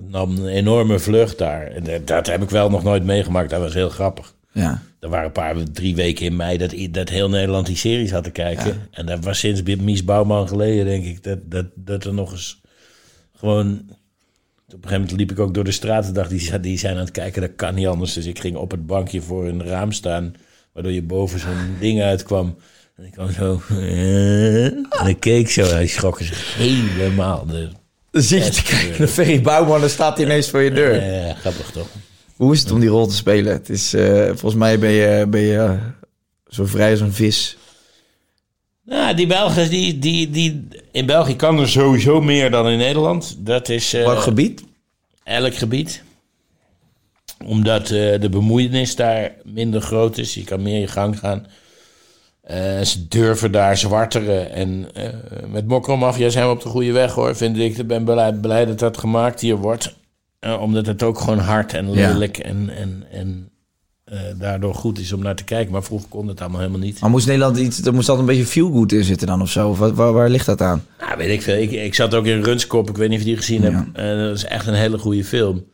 nam 0.07 0.37
een 0.37 0.47
enorme 0.47 0.99
vlucht 0.99 1.37
daar. 1.37 1.67
En 1.67 1.83
dat, 1.83 2.07
dat 2.07 2.27
heb 2.27 2.41
ik 2.41 2.49
wel 2.49 2.69
nog 2.69 2.83
nooit 2.83 3.03
meegemaakt. 3.03 3.49
Dat 3.49 3.61
was 3.61 3.73
heel 3.73 3.89
grappig. 3.89 4.33
Ja. 4.51 4.81
Er 4.99 5.09
waren 5.09 5.25
een 5.25 5.31
paar, 5.31 5.55
drie 5.73 5.95
weken 5.95 6.25
in 6.25 6.35
mei 6.35 6.57
dat, 6.57 6.75
dat 6.91 7.09
heel 7.09 7.29
Nederland 7.29 7.65
die 7.65 7.77
series 7.77 8.11
had 8.11 8.23
te 8.23 8.31
kijken. 8.31 8.87
En 8.91 9.05
dat 9.05 9.23
was 9.23 9.39
sinds 9.39 9.61
Mies 9.63 10.03
Bouwman 10.03 10.47
geleden, 10.47 10.85
denk 10.85 11.05
ik, 11.05 11.23
dat, 11.23 11.37
dat, 11.43 11.65
dat 11.75 12.03
er 12.03 12.13
nog 12.13 12.31
eens 12.31 12.61
gewoon... 13.37 13.81
Op 14.75 14.83
een 14.83 14.89
gegeven 14.89 15.01
moment 15.09 15.19
liep 15.19 15.31
ik 15.31 15.39
ook 15.39 15.53
door 15.53 15.63
de 15.63 15.71
straat 15.71 16.05
en 16.05 16.13
dacht, 16.13 16.29
die, 16.29 16.39
zijn- 16.39 16.61
die 16.61 16.77
zijn 16.77 16.93
aan 16.95 16.99
het 17.01 17.11
kijken, 17.11 17.41
dat 17.41 17.51
kan 17.55 17.75
niet 17.75 17.87
anders. 17.87 18.13
Dus 18.13 18.25
ik 18.25 18.39
ging 18.39 18.55
op 18.55 18.71
het 18.71 18.85
bankje 18.85 19.21
voor 19.21 19.45
een 19.47 19.63
raam 19.65 19.91
staan, 19.91 20.33
waardoor 20.73 20.91
je 20.91 21.01
boven 21.01 21.39
zo'n 21.39 21.75
ding 21.79 22.01
uitkwam. 22.01 22.55
En 22.95 23.05
ik 23.05 23.11
kwam 23.11 23.31
zo... 23.31 23.61
eh, 23.69 24.65
en 24.65 25.05
ik 25.07 25.19
keek 25.19 25.49
zo, 25.49 25.63
hij 25.63 25.87
schrokken 25.87 26.25
zich 26.25 26.55
helemaal. 26.57 27.45
De, 27.45 27.69
Dan 28.11 28.21
zit 28.21 28.45
je 28.45 28.51
te 28.51 28.63
kijken 28.63 28.95
naar 28.99 29.07
Ferry 29.07 29.41
Bouwman, 29.41 29.79
dan 29.79 29.89
staat 29.89 30.17
hij 30.17 30.25
ineens 30.25 30.49
voor 30.49 30.61
je 30.61 30.71
deur. 30.71 30.97
Eh, 31.01 31.35
grappig 31.35 31.71
toch? 31.71 31.87
Hoe 32.35 32.53
is 32.53 32.59
het 32.59 32.71
om 32.71 32.79
die 32.79 32.89
rol 32.89 33.07
te 33.07 33.15
spelen? 33.15 33.53
Het 33.53 33.69
is, 33.69 33.93
eh, 33.93 34.25
volgens 34.25 34.55
mij 34.55 34.79
ben 34.79 34.91
je, 34.91 35.25
ben 35.29 35.41
je 35.41 35.57
eh, 35.57 35.73
zo 36.47 36.65
vrij 36.65 36.91
als 36.91 36.99
een 36.99 37.13
vis. 37.13 37.57
Nou, 38.85 39.15
die 39.15 39.27
Belgen, 39.27 39.69
die, 39.69 39.99
die, 39.99 40.29
die, 40.29 40.67
in 40.91 41.05
België 41.05 41.35
kan 41.35 41.59
er 41.59 41.69
sowieso 41.69 42.21
meer 42.21 42.51
dan 42.51 42.67
in 42.69 42.77
Nederland. 42.77 43.35
Dat 43.39 43.69
is 43.69 43.93
eh, 43.93 44.21
gebied? 44.21 44.63
elk 45.23 45.55
gebied. 45.55 46.03
Omdat 47.45 47.81
eh, 47.81 48.19
de 48.21 48.29
bemoeienis 48.29 48.95
daar 48.95 49.31
minder 49.43 49.81
groot 49.81 50.17
is. 50.17 50.33
Je 50.33 50.43
kan 50.43 50.61
meer 50.61 50.79
je 50.79 50.87
gang 50.87 51.19
gaan. 51.19 51.47
Eh, 52.41 52.81
ze 52.81 53.07
durven 53.07 53.51
daar 53.51 53.77
zwarteren. 53.77 54.51
En 54.51 54.87
met 55.47 55.67
Mokromafia 55.67 56.29
zijn 56.29 56.45
we 56.45 56.51
op 56.53 56.61
de 56.61 56.69
goede 56.69 56.91
weg 56.91 57.13
hoor, 57.13 57.35
vind 57.35 57.57
ik. 57.57 57.77
Ik 57.77 57.87
ben 57.87 58.03
blij, 58.03 58.33
blij 58.33 58.65
dat 58.65 58.79
dat 58.79 58.97
gemaakt 58.97 59.41
hier 59.41 59.57
wordt. 59.57 59.95
Omdat 60.59 60.85
het 60.85 61.03
ook 61.03 61.19
gewoon 61.19 61.39
hard 61.39 61.73
en 61.73 61.91
Ja. 61.91 62.11
lelijk 62.11 62.37
en, 62.37 62.69
en, 62.69 63.03
en 63.11 63.49
eh, 64.05 64.19
daardoor 64.37 64.75
goed 64.75 64.99
is 64.99 65.13
om 65.13 65.21
naar 65.21 65.35
te 65.35 65.43
kijken. 65.43 65.71
Maar 65.71 65.83
vroeger 65.83 66.09
kon 66.09 66.27
het 66.27 66.41
allemaal 66.41 66.59
helemaal 66.59 66.79
niet. 66.81 66.99
Maar 66.99 67.09
moest 67.09 67.25
Nederland 67.27 67.57
iets, 67.57 67.81
er 67.85 67.93
moest 67.93 68.09
altijd 68.09 68.27
een 68.27 68.35
beetje 68.35 68.51
feel-good 68.51 68.91
in 68.91 69.03
zitten 69.03 69.27
dan 69.27 69.41
of 69.41 69.49
zo? 69.49 69.69
Of 69.69 69.77
waar, 69.79 70.13
waar 70.13 70.29
ligt 70.29 70.45
dat 70.45 70.61
aan? 70.61 70.85
Nou, 70.99 71.17
weet 71.17 71.29
ik 71.29 71.41
veel. 71.41 71.55
Ik, 71.61 71.71
ik 71.71 71.93
zat 71.95 72.13
ook 72.13 72.25
in 72.25 72.43
Runskop. 72.43 72.89
Ik 72.89 72.97
weet 72.97 73.09
niet 73.09 73.17
of 73.19 73.23
je 73.23 73.29
die 73.29 73.37
gezien 73.39 73.61
hebt. 73.63 73.97
Eh, 73.97 74.17
dat 74.27 74.35
is 74.37 74.45
echt 74.45 74.67
een 74.67 74.73
hele 74.73 74.97
goede 74.97 75.23
film. 75.23 75.65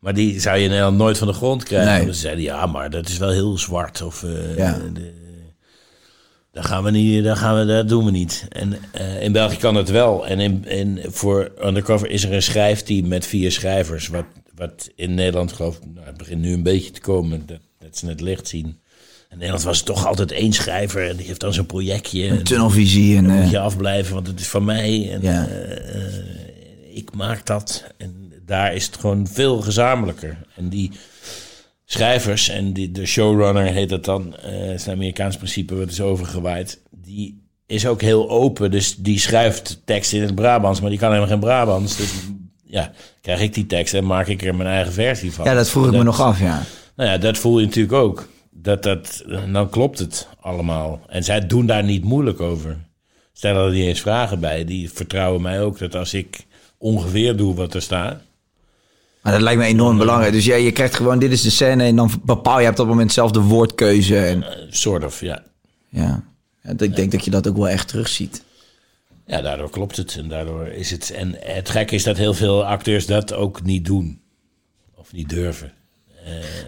Maar 0.00 0.14
die 0.14 0.40
zou 0.40 0.56
je 0.56 0.62
in 0.62 0.68
Nederland 0.68 0.96
nooit 0.96 1.18
van 1.18 1.26
de 1.26 1.32
grond 1.32 1.62
krijgen. 1.62 2.04
Nee. 2.04 2.14
Ze 2.14 2.20
zeiden, 2.20 2.44
ja, 2.44 2.66
maar 2.66 2.90
dat 2.90 3.08
is 3.08 3.18
wel 3.18 3.30
heel 3.30 3.58
zwart. 3.58 4.02
Of, 4.02 4.22
eh, 4.22 4.56
Ja. 4.56 4.78
de- 4.92 5.24
dat 6.52 6.64
gaan 6.66 6.84
we 6.84 6.90
niet, 6.90 7.24
dat, 7.24 7.38
gaan 7.38 7.58
we, 7.58 7.64
dat 7.72 7.88
doen 7.88 8.04
we 8.04 8.10
niet. 8.10 8.46
En 8.48 8.76
in 9.20 9.32
België 9.32 9.56
kan 9.56 9.74
het 9.74 9.90
wel. 9.90 10.26
En 10.26 10.40
in, 10.40 10.64
in, 10.64 11.00
voor 11.06 11.52
Undercover 11.64 12.10
is 12.10 12.24
er 12.24 12.32
een 12.32 12.42
schrijfteam 12.42 13.08
met 13.08 13.26
vier 13.26 13.52
schrijvers. 13.52 14.08
Wat, 14.08 14.24
wat 14.54 14.88
in 14.94 15.14
Nederland, 15.14 15.52
geloof 15.52 15.76
ik, 15.76 15.82
nou, 15.94 16.06
het 16.06 16.16
begint 16.16 16.40
nu 16.40 16.52
een 16.52 16.62
beetje 16.62 16.90
te 16.90 17.00
komen. 17.00 17.42
Dat, 17.46 17.58
dat 17.78 17.96
ze 17.98 18.06
het 18.06 18.20
licht 18.20 18.48
zien. 18.48 18.66
In 19.30 19.36
Nederland 19.36 19.62
was 19.64 19.76
het 19.76 19.86
toch 19.86 20.06
altijd 20.06 20.32
één 20.32 20.52
schrijver. 20.52 21.08
En 21.08 21.16
die 21.16 21.26
heeft 21.26 21.40
dan 21.40 21.52
zo'n 21.54 21.66
projectje. 21.66 22.28
En- 22.28 22.42
Tunnelvisie 22.44 23.16
en... 23.16 23.24
dan 23.24 23.34
moet 23.34 23.44
eh, 23.44 23.50
je 23.50 23.58
afblijven, 23.58 24.14
want 24.14 24.26
het 24.26 24.40
is 24.40 24.46
van 24.48 24.64
mij. 24.64 25.12
En 25.12 25.22
Ja. 25.22 25.46
eh, 25.48 25.94
eh, 26.06 26.12
ik 26.92 27.14
maak 27.14 27.46
dat. 27.46 27.84
En 27.96 28.32
daar 28.46 28.74
is 28.74 28.86
het 28.86 28.96
gewoon 28.96 29.26
veel 29.26 29.60
gezamenlijker. 29.60 30.38
En 30.56 30.68
die 30.68 30.90
schrijvers, 31.84 32.48
en 32.48 32.72
die, 32.72 32.90
de 32.92 33.06
showrunner 33.06 33.64
heet 33.72 33.88
dat 33.88 34.04
dan, 34.04 34.36
eh 34.36 34.52
het 34.66 34.80
is 34.80 34.86
een 34.86 34.92
Amerikaans 34.92 35.36
principe, 35.36 35.74
wat 35.74 35.90
is 35.90 36.00
overgewaaid. 36.00 36.80
Die 36.90 37.42
is 37.66 37.86
ook 37.86 38.00
heel 38.00 38.30
open, 38.30 38.70
dus 38.70 38.96
die 38.96 39.18
schrijft 39.18 39.80
tekst 39.84 40.12
in 40.12 40.22
het 40.22 40.34
Brabants, 40.34 40.80
maar 40.80 40.90
die 40.90 40.98
kan 40.98 41.08
helemaal 41.08 41.30
geen 41.30 41.40
Brabants. 41.40 41.96
Dus 41.96 42.10
ja, 42.64 42.92
krijg 43.20 43.40
ik 43.40 43.54
die 43.54 43.66
tekst 43.66 43.94
en 43.94 44.06
maak 44.06 44.26
ik 44.26 44.42
er 44.42 44.54
mijn 44.54 44.68
eigen 44.68 44.92
versie 44.92 45.32
van. 45.32 45.44
ja, 45.44 45.54
dat 45.54 45.68
vroeg 45.70 45.86
ik 45.86 45.92
me 45.92 46.02
nog 46.02 46.20
af, 46.20 46.40
ja. 46.40 46.62
Nou 46.96 47.10
ja, 47.10 47.18
dat 47.18 47.38
voel 47.38 47.58
je 47.58 47.66
natuurlijk 47.66 47.94
ook. 47.94 48.28
Dat, 48.50 48.82
dat, 48.82 49.24
dan 49.52 49.70
klopt 49.70 49.98
het 49.98 50.28
allemaal. 50.40 51.00
En 51.08 51.24
zij 51.24 51.46
doen 51.46 51.66
daar 51.66 51.84
niet 51.84 52.04
moeilijk 52.04 52.40
over. 52.40 52.76
Stellen 53.32 53.64
er 53.64 53.72
niet 53.72 53.84
eens 53.84 54.00
vragen 54.00 54.40
bij. 54.40 54.64
Die 54.64 54.90
vertrouwen 54.90 55.42
mij 55.42 55.62
ook 55.62 55.78
dat 55.78 55.94
als 55.94 56.14
ik 56.14 56.46
ongeveer 56.78 57.36
doe 57.36 57.54
wat 57.54 57.74
er 57.74 57.82
staat. 57.82 58.20
Maar 59.22 59.32
dat 59.32 59.42
lijkt 59.42 59.60
me 59.60 59.66
enorm 59.66 59.98
belangrijk. 59.98 60.32
Dus 60.32 60.44
ja, 60.44 60.54
je 60.54 60.72
krijgt 60.72 60.94
gewoon, 60.94 61.18
dit 61.18 61.32
is 61.32 61.42
de 61.42 61.50
scène 61.50 61.84
en 61.84 61.96
dan 61.96 62.10
bepaal 62.24 62.60
je 62.60 62.68
op 62.68 62.76
dat 62.76 62.86
moment 62.86 63.12
zelf 63.12 63.30
de 63.30 63.40
woordkeuze. 63.40 64.18
En, 64.18 64.42
eh, 64.42 64.66
Sort 64.70 65.04
of, 65.04 65.20
ja. 65.20 65.42
ja. 65.88 66.24
Ja, 66.62 66.72
ik 66.78 66.96
denk 66.96 67.12
dat 67.12 67.24
je 67.24 67.30
dat 67.30 67.48
ook 67.48 67.56
wel 67.56 67.68
echt 67.68 67.88
terugziet. 67.88 68.42
Ja, 69.26 69.40
daardoor 69.40 69.70
klopt 69.70 69.96
het. 69.96 70.16
En 70.16 70.28
daardoor 70.28 70.66
is 70.66 70.90
het. 70.90 71.10
En 71.10 71.36
het 71.40 71.68
gekke 71.68 71.94
is 71.94 72.02
dat 72.02 72.16
heel 72.16 72.34
veel 72.34 72.66
acteurs 72.66 73.06
dat 73.06 73.32
ook 73.32 73.62
niet 73.62 73.84
doen. 73.84 74.20
Of 74.94 75.12
niet 75.12 75.28
durven. 75.28 75.72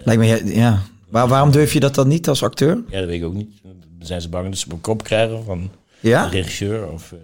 Lijkt 0.03 0.21
me, 0.21 0.27
ja, 0.27 0.39
ja. 0.45 0.81
Waar, 1.09 1.27
waarom 1.27 1.51
durf 1.51 1.73
je 1.73 1.79
dat 1.79 1.95
dan 1.95 2.07
niet 2.07 2.27
als 2.27 2.43
acteur? 2.43 2.83
Ja, 2.89 2.99
dat 2.99 3.07
weet 3.07 3.19
ik 3.21 3.25
ook 3.27 3.33
niet. 3.33 3.49
Dan 3.63 4.07
zijn 4.07 4.21
ze 4.21 4.29
bang 4.29 4.49
dat 4.49 4.57
ze 4.57 4.65
op 4.65 4.71
een 4.71 4.81
kop 4.81 5.03
krijgen 5.03 5.43
van 5.43 5.71
Ja? 5.99 6.27
regisseur. 6.27 6.87
Of, 6.91 7.11
eh, 7.11 7.17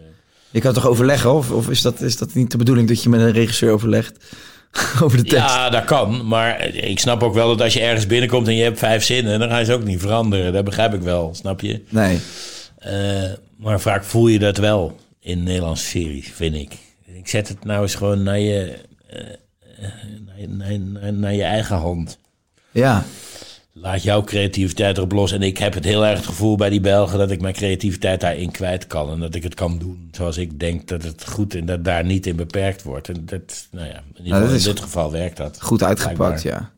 Je 0.49 0.59
kan 0.59 0.73
toch 0.73 0.88
overleggen? 0.88 1.33
Of, 1.33 1.51
of 1.51 1.69
is, 1.69 1.81
dat, 1.81 2.01
is 2.01 2.17
dat 2.17 2.33
niet 2.33 2.51
de 2.51 2.57
bedoeling 2.57 2.88
dat 2.88 3.03
je 3.03 3.09
met 3.09 3.19
een 3.19 3.31
regisseur 3.31 3.71
overlegt 3.71 4.25
over 5.03 5.17
de 5.17 5.23
tekst? 5.23 5.45
Ja, 5.45 5.69
dat 5.69 5.86
kan. 5.86 6.27
Maar 6.27 6.65
ik 6.75 6.99
snap 6.99 7.23
ook 7.23 7.33
wel 7.33 7.47
dat 7.47 7.61
als 7.61 7.73
je 7.73 7.79
ergens 7.81 8.07
binnenkomt 8.07 8.47
en 8.47 8.55
je 8.55 8.63
hebt 8.63 8.79
vijf 8.79 9.03
zinnen, 9.03 9.39
dan 9.39 9.49
ga 9.49 9.57
je 9.57 9.65
ze 9.65 9.73
ook 9.73 9.83
niet 9.83 9.99
veranderen. 9.99 10.53
Dat 10.53 10.63
begrijp 10.65 10.93
ik 10.93 11.01
wel, 11.01 11.33
snap 11.36 11.61
je? 11.61 11.81
Nee. 11.89 12.19
Eh, 12.77 13.31
maar 13.57 13.79
vaak 13.79 14.03
voel 14.03 14.27
je 14.27 14.39
dat 14.39 14.57
wel 14.57 14.95
in 15.19 15.43
Nederlandse 15.43 15.86
series, 15.86 16.31
vind 16.33 16.55
ik. 16.55 16.73
Ik 17.05 17.27
zet 17.27 17.47
het 17.47 17.63
nou 17.65 17.81
eens 17.81 17.95
gewoon 17.95 18.23
naar 18.23 18.39
je, 18.39 18.75
eh, 19.07 19.19
eh, 19.19 19.89
naar, 20.25 20.39
je- 20.41 20.47
naar, 20.47 20.79
naar, 20.79 21.13
naar 21.13 21.33
je 21.33 21.43
eigen 21.43 21.75
hand. 21.77 22.17
Ja. 22.76 23.03
Laat 23.73 24.03
jouw 24.03 24.23
creativiteit 24.23 24.97
erop 24.97 25.11
los. 25.11 25.32
En 25.32 25.41
ik 25.41 25.57
heb 25.57 25.73
het 25.73 25.84
heel 25.84 26.05
erg 26.05 26.17
het 26.17 26.26
gevoel 26.28 26.55
bij 26.55 26.69
die 26.69 26.80
Belgen 26.80 27.17
dat 27.17 27.32
ik 27.32 27.41
mijn 27.41 27.53
creativiteit 27.53 28.21
daarin 28.21 28.51
kwijt 28.51 28.88
kan. 28.88 29.11
En 29.11 29.19
dat 29.19 29.36
ik 29.36 29.43
het 29.43 29.53
kan 29.53 29.78
doen 29.78 30.07
zoals 30.11 30.38
ik 30.38 30.59
denk 30.59 30.88
dat 30.88 31.03
het 31.03 31.28
goed 31.28 31.55
en 31.55 31.65
dat 31.65 31.84
daar 31.86 32.05
niet 32.05 32.26
in 32.28 32.36
beperkt 32.36 32.84
wordt. 32.84 33.09
En 33.09 33.23
dat, 33.26 33.67
nou 33.71 33.88
ja, 33.88 34.03
in, 34.23 34.30
Nou, 34.30 34.41
dat 34.47 34.57
in 34.57 34.63
dit 34.63 34.80
geval 34.80 35.11
werkt 35.11 35.38
dat. 35.38 35.57
Goed 35.61 35.84
uitgepakt, 35.84 36.17
Blijkbaar. 36.41 36.51
ja. 36.53 36.73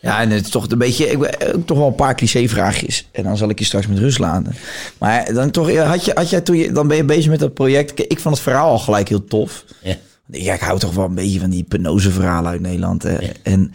Ja, 0.00 0.20
en 0.20 0.30
het 0.30 0.44
is 0.44 0.50
toch 0.50 0.70
een 0.70 0.78
beetje, 0.78 1.06
ik, 1.10 1.18
ben- 1.18 1.54
ook 1.54 1.66
toch 1.66 1.78
wel 1.78 1.86
een 1.86 1.94
paar 1.94 2.14
cliché-vraagjes. 2.14 3.08
En 3.12 3.22
dan 3.22 3.36
zal 3.36 3.48
ik 3.48 3.58
je 3.58 3.64
straks 3.64 3.86
met 3.86 3.98
rust 3.98 4.18
laten. 4.18 4.54
Maar 4.98 5.32
dan 5.34 5.50
toch, 5.50 5.70
ja, 5.70 5.84
had, 5.84 6.04
je, 6.04 6.12
had 6.14 6.30
jij 6.30 6.40
toen 6.40 6.56
je, 6.56 6.72
dan 6.72 6.88
ben 6.88 6.96
je 6.96 7.04
bezig 7.04 7.30
met 7.30 7.40
dat 7.40 7.54
project. 7.54 8.00
Ik 8.00 8.20
vond 8.20 8.34
het 8.34 8.44
verhaal 8.44 8.70
al 8.70 8.78
gelijk 8.78 9.08
heel 9.08 9.24
tof. 9.24 9.64
Ja. 9.82 9.96
Ja, 10.26 10.54
ik 10.54 10.60
hou 10.60 10.78
toch 10.78 10.94
wel 10.94 11.04
een 11.04 11.14
beetje 11.14 11.40
van 11.40 11.50
die 11.50 11.62
penose 11.64 12.10
verhalen 12.10 12.50
uit 12.50 12.60
Nederland. 12.60 13.02
Hè. 13.02 13.16
En 13.42 13.72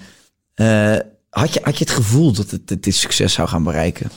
eh, 0.54 0.96
had, 1.30 1.54
je, 1.54 1.60
had 1.64 1.78
je 1.78 1.84
het 1.84 1.94
gevoel 1.94 2.32
dat 2.32 2.52
het, 2.52 2.70
het 2.70 2.84
dit 2.84 2.96
succes 2.96 3.34
zou 3.34 3.48
gaan 3.48 3.64
bereiken? 3.64 4.12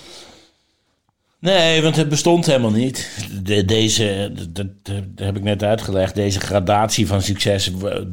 Nee, 1.38 1.82
want 1.82 1.96
het 1.96 2.08
bestond 2.08 2.46
helemaal 2.46 2.70
niet. 2.70 3.26
De, 3.42 3.64
deze, 3.64 4.32
dat, 4.50 4.66
heb 5.14 5.36
ik 5.36 5.42
net 5.42 5.62
uitgelegd, 5.62 6.14
deze 6.14 6.40
gradatie 6.40 7.06
van 7.06 7.22
succes, 7.22 7.70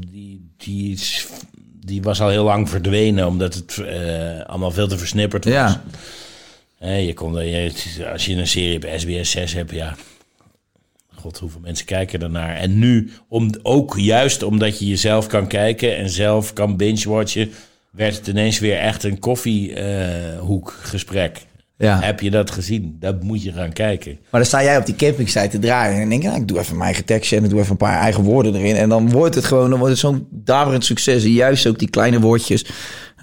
die, 0.10 0.52
die, 0.58 0.92
is, 0.94 1.28
die 1.86 2.02
was 2.02 2.22
al 2.22 2.30
heel 2.30 2.44
lang 2.44 2.70
verdwenen, 2.70 3.28
omdat 3.28 3.54
het 3.54 3.78
eh, 3.78 4.46
allemaal 4.46 4.72
veel 4.72 4.88
te 4.88 4.98
versnipperd 4.98 5.46
was. 5.46 5.54
Ja. 5.54 5.82
Je 6.80 7.14
kon, 7.14 7.46
je, 7.46 7.72
als 8.12 8.26
je 8.26 8.36
een 8.36 8.48
serie 8.48 8.76
op 8.76 9.00
SBS 9.00 9.32
6 9.32 9.54
hebt, 9.54 9.72
ja. 9.72 9.96
God, 11.16 11.38
hoeveel 11.38 11.60
mensen 11.60 11.86
kijken 11.86 12.22
ernaar. 12.22 12.56
En 12.56 12.80
nu, 12.80 13.12
om, 13.28 13.50
ook 13.62 13.98
juist 13.98 14.44
omdat 14.44 14.80
je 14.80 14.88
jezelf 14.88 15.28
kan 15.28 15.48
kijken 15.48 15.98
en 15.98 16.10
zelf 16.10 16.54
kan 16.54 16.78
binge-watchen, 16.78 17.52
werd 17.92 18.16
het 18.16 18.28
ineens 18.28 18.60
weer 18.60 18.78
echt 18.78 19.04
een 19.04 19.20
koffiehoekgesprek. 19.20 21.48
Ja. 21.78 22.00
Heb 22.02 22.20
je 22.20 22.30
dat 22.30 22.52
gezien? 22.52 22.98
Dat 23.00 23.24
moet 23.24 23.44
je 23.44 23.52
gaan 23.52 23.74
kijken. 23.74 24.12
Maar 24.12 24.42
dan 24.42 24.46
sta 24.46 24.64
jij 24.64 24.78
op 24.78 24.86
die 24.86 24.96
campingsite 24.96 25.48
te 25.48 25.60
draaien. 25.60 26.02
En 26.02 26.10
denk 26.10 26.22
je, 26.22 26.28
nou, 26.28 26.42
ik 26.42 26.48
doe 26.48 26.60
even 26.60 26.74
mijn 26.74 26.86
eigen 26.86 27.06
tekstje 27.06 27.38
en 27.38 27.44
ik 27.44 27.50
doe 27.50 27.60
even 27.60 27.72
een 27.72 27.78
paar 27.78 28.00
eigen 28.00 28.24
woorden 28.24 28.56
erin. 28.56 28.76
En 28.76 28.90
dan 28.90 29.10
wordt 29.10 29.36
het 29.36 29.46
gewoon, 29.46 29.70
dan 29.70 29.80
wordt 29.80 29.92
het 29.92 30.02
zo'n 30.02 30.28
daverend 30.32 30.86
succes. 30.86 31.24
En 31.24 31.32
juist 31.32 31.68
ook 31.68 31.80
die 31.80 31.90
kleine 31.90 32.20
woordjes. 32.20 32.66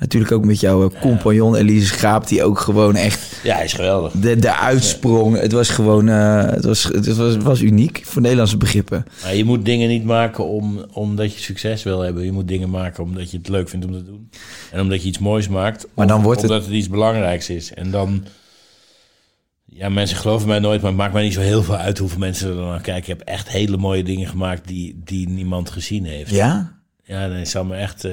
Natuurlijk 0.01 0.32
ook 0.32 0.44
met 0.44 0.61
jouw 0.61 0.90
eh, 0.90 1.01
compagnon 1.01 1.57
Elise 1.57 1.86
Schaap, 1.86 2.28
die 2.28 2.42
ook 2.44 2.59
gewoon 2.59 2.94
echt 2.97 3.40
Ja, 3.42 3.55
hij 3.55 3.64
is 3.64 3.72
geweldig. 3.72 4.12
de, 4.12 4.36
de 4.36 4.57
uitsprong. 4.57 5.40
Het 5.40 5.53
was 5.53 5.68
gewoon, 5.68 6.09
eh, 6.09 6.44
het, 6.51 6.64
was, 6.64 6.82
het 6.82 7.16
was, 7.16 7.36
was 7.36 7.61
uniek 7.61 8.01
voor 8.05 8.22
Nederlandse 8.22 8.57
begrippen. 8.57 9.05
Maar 9.22 9.34
je 9.34 9.44
moet 9.44 9.64
dingen 9.64 9.88
niet 9.88 10.05
maken 10.05 10.47
om, 10.47 10.84
omdat 10.92 11.34
je 11.34 11.40
succes 11.40 11.82
wil 11.82 12.01
hebben. 12.01 12.24
Je 12.24 12.32
moet 12.32 12.49
dingen 12.49 12.70
maken 12.70 13.03
omdat 13.05 13.30
je 13.30 13.36
het 13.38 13.49
leuk 13.49 13.68
vindt 13.68 13.86
om 13.86 13.92
te 13.92 14.05
doen. 14.05 14.30
En 14.72 14.80
omdat 14.80 15.03
je 15.03 15.09
iets 15.09 15.18
moois 15.18 15.49
maakt. 15.49 15.86
Maar 15.94 16.07
dan 16.07 16.18
of 16.18 16.22
wordt 16.24 16.42
het- 16.42 16.51
omdat 16.51 16.64
het 16.66 16.74
iets 16.74 16.88
belangrijks 16.88 17.51
is. 17.51 17.74
En 17.74 17.90
dan... 17.90 18.24
Ja, 19.64 19.88
mensen 19.88 20.16
geloven 20.16 20.49
mij 20.49 20.59
nooit, 20.59 20.80
maar 20.80 20.90
het 20.90 21.01
maakt 21.01 21.12
mij 21.12 21.22
niet 21.22 21.32
zo 21.32 21.40
heel 21.40 21.62
veel 21.62 21.76
uit 21.76 21.99
hoeveel 21.99 22.18
mensen 22.18 22.49
er 22.49 22.55
dan 22.55 22.68
naar 22.68 22.80
kijken. 22.80 23.12
Ik 23.12 23.18
heb 23.18 23.28
echt 23.28 23.49
hele 23.49 23.76
mooie 23.76 24.03
dingen 24.05 24.28
gemaakt 24.28 24.68
die, 24.68 25.01
die 25.05 25.28
niemand 25.28 25.70
gezien 25.70 26.05
heeft. 26.05 26.30
Ja? 26.30 26.78
Ja, 27.05 27.28
dan 27.28 27.47
zal 27.47 27.64
me 27.64 27.74
echt... 27.76 28.05
eh, 28.05 28.12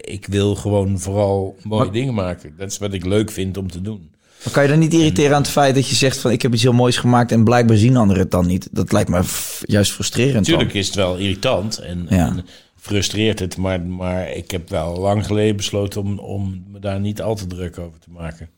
ik 0.00 0.26
wil 0.26 0.54
gewoon 0.54 0.98
vooral 0.98 1.56
mooie 1.62 1.84
Maar- 1.84 1.92
dingen 1.92 2.14
maken. 2.14 2.54
Dat 2.56 2.70
is 2.70 2.78
wat 2.78 2.92
ik 2.92 3.04
leuk 3.04 3.30
vind 3.30 3.56
om 3.56 3.70
te 3.70 3.80
doen. 3.80 4.10
Maar 4.44 4.52
kan 4.52 4.62
je 4.62 4.68
dan 4.68 4.78
niet 4.78 4.94
irriteren 4.94 5.34
aan 5.36 5.42
het 5.42 5.50
feit 5.50 5.74
dat 5.74 5.88
je 5.88 5.94
zegt 5.94 6.18
van 6.18 6.30
ik 6.30 6.42
heb 6.42 6.52
iets 6.52 6.62
heel 6.62 6.72
moois 6.72 6.96
gemaakt 6.96 7.32
en 7.32 7.44
blijkbaar 7.44 7.76
zien 7.76 7.96
anderen 7.96 8.22
het 8.22 8.30
dan 8.30 8.46
niet? 8.46 8.68
Dat 8.72 8.92
lijkt 8.92 9.08
me 9.10 9.22
juist 9.62 9.92
frustrerend. 9.92 10.32
dan. 10.46 10.54
Natuurlijk 10.54 10.74
is 10.74 10.86
het 10.86 10.94
wel 10.94 11.16
irritant 11.16 11.78
en, 11.78 12.06
Ja. 12.08 12.26
en 12.26 12.46
frustreert 12.76 13.38
het, 13.38 13.56
maar, 13.56 13.80
maar 13.80 14.30
ik 14.32 14.50
heb 14.50 14.68
wel 14.68 14.96
lang 14.98 15.26
geleden 15.26 15.56
besloten 15.56 16.00
om, 16.00 16.18
om 16.18 16.64
me 16.68 16.78
daar 16.78 17.00
niet 17.00 17.22
al 17.22 17.34
te 17.34 17.46
druk 17.46 17.78
over 17.78 17.98
te 18.00 18.10
maken. 18.10 18.48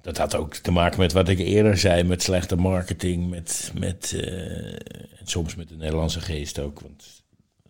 Dat 0.00 0.16
had 0.18 0.36
ook 0.36 0.54
te 0.54 0.70
maken 0.70 1.00
met 1.00 1.12
wat 1.12 1.28
ik 1.28 1.38
eerder 1.38 1.78
zei, 1.78 2.02
met 2.02 2.22
slechte 2.22 2.56
marketing, 2.56 3.30
met, 3.30 3.72
met, 3.78 4.12
eh, 4.16 4.66
en 5.18 5.24
soms 5.24 5.54
met 5.54 5.68
de 5.68 5.76
Nederlandse 5.76 6.20
geest 6.20 6.58
ook. 6.58 6.80
Want 6.80 7.04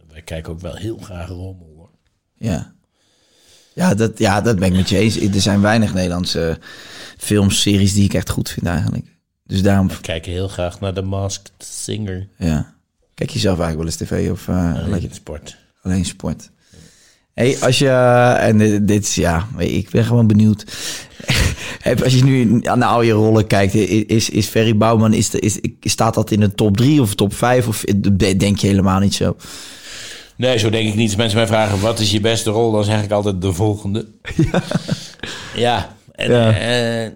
wij 0.09 0.23
kijken 0.23 0.53
ook 0.53 0.61
wel 0.61 0.75
heel 0.75 0.99
graag 0.99 1.29
rommel. 1.29 1.74
Ja. 2.37 2.73
Ja 3.75 3.95
dat, 3.95 4.19
ja, 4.19 4.41
dat 4.41 4.59
ben 4.59 4.69
ik 4.69 4.77
met 4.77 4.89
je 4.89 4.99
eens. 4.99 5.21
Er 5.21 5.41
zijn 5.41 5.61
weinig 5.61 5.95
Nederlandse 5.95 6.59
films, 7.19 7.61
series 7.61 7.93
die 7.93 8.05
ik 8.05 8.15
echt 8.15 8.31
goed 8.31 8.51
vind 8.51 8.67
eigenlijk. 8.67 9.07
Dus 9.47 9.63
daarom, 9.63 9.89
We 9.89 10.01
kijken 10.01 10.33
heel 10.33 10.49
graag 10.49 10.81
naar 10.81 10.93
The 10.93 11.03
Masked 11.03 11.53
Singer. 11.59 12.29
ja. 12.39 12.73
Kijk 13.15 13.31
je 13.31 13.39
zelf 13.39 13.59
eigenlijk 13.61 13.99
wel 13.99 14.09
eens 14.09 14.11
tv 14.11 14.31
of 14.31 14.49
uh, 14.49 14.85
Alleen 14.85 15.01
je 15.01 15.09
sport. 15.13 15.57
Alleen 15.83 16.05
sport. 16.05 16.51
Hey, 17.35 17.57
als 17.61 17.79
je, 17.79 17.89
en 18.39 18.59
dit, 18.59 18.89
dit 18.89 19.03
is, 19.03 19.15
ja, 19.15 19.49
ik 19.59 19.91
ben 19.91 20.05
gewoon 20.05 20.27
benieuwd. 20.27 20.65
als 22.05 22.15
je 22.15 22.25
nu 22.25 22.45
naar 22.45 22.85
al 22.85 23.03
je 23.03 23.13
rollen 23.13 23.47
kijkt, 23.47 23.75
is, 23.75 24.31
is 24.31 24.47
Ferry 24.47 24.77
Bouwman, 24.77 25.13
is, 25.13 25.31
is, 25.31 25.59
staat 25.81 26.15
dat 26.15 26.31
in 26.31 26.41
de 26.41 26.55
top 26.55 26.77
3 26.77 27.01
of 27.01 27.15
top 27.15 27.35
5? 27.35 27.69
Of 27.69 27.81
denk 28.37 28.59
je 28.59 28.67
helemaal 28.67 29.01
niet 29.01 29.15
zo? 29.15 29.37
Nee, 30.37 30.59
zo 30.59 30.71
denk 30.71 30.89
ik 30.89 30.95
niet. 30.95 31.09
Als 31.09 31.17
mensen 31.17 31.39
mij 31.39 31.47
vragen, 31.47 31.81
wat 31.81 31.99
is 31.99 32.11
je 32.11 32.21
beste 32.21 32.51
rol? 32.51 32.73
Dan 32.73 32.85
zeg 32.85 33.03
ik 33.03 33.11
altijd 33.11 33.43
de 33.43 33.53
volgende. 33.53 34.07
Ja. 34.37 34.63
ja, 35.67 35.97
en, 36.13 36.31
ja. 36.31 37.05
Uh, 37.05 37.11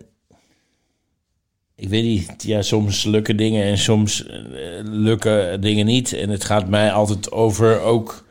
ik 1.75 1.89
weet 1.89 2.05
niet, 2.05 2.43
ja, 2.43 2.63
soms 2.63 3.05
lukken 3.05 3.37
dingen 3.37 3.65
en 3.65 3.79
soms 3.79 4.27
uh, 4.27 4.35
lukken 4.83 5.61
dingen 5.61 5.87
niet. 5.87 6.13
En 6.13 6.31
het 6.31 6.45
gaat 6.45 6.69
mij 6.69 6.93
altijd 6.93 7.33
over 7.33 7.81
ook 7.81 8.27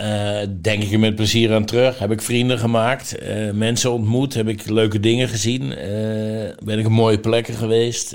uh, 0.00 0.38
denk 0.60 0.82
ik 0.82 0.92
er 0.92 0.98
met 0.98 1.14
plezier 1.14 1.54
aan 1.54 1.64
terug. 1.64 1.98
Heb 1.98 2.10
ik 2.10 2.22
vrienden 2.22 2.58
gemaakt, 2.58 3.22
uh, 3.22 3.50
mensen 3.50 3.92
ontmoet, 3.92 4.34
heb 4.34 4.48
ik 4.48 4.68
leuke 4.68 5.00
dingen 5.00 5.28
gezien. 5.28 5.62
Uh, 5.62 6.50
ben 6.64 6.78
ik 6.78 6.86
op 6.86 6.92
mooie 6.92 7.20
plekken 7.20 7.54
geweest. 7.54 8.12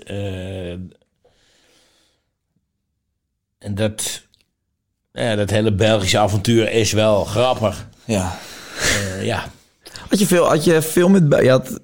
en 3.58 3.76
dat, 3.76 4.28
ja, 5.14 5.36
dat 5.36 5.50
hele 5.50 5.74
Belgische 5.74 6.18
avontuur 6.18 6.72
is 6.72 6.92
wel 6.92 7.26
grappig. 7.26 7.88
Ja. 8.06 8.38
ja. 9.22 9.46
Had 10.10 10.20
je 10.20 10.28
veel, 10.28 10.46
had 10.46 10.64
je 10.64 10.82
veel 10.82 11.10
met, 11.10 11.44
je 11.44 11.50
had 11.50 11.80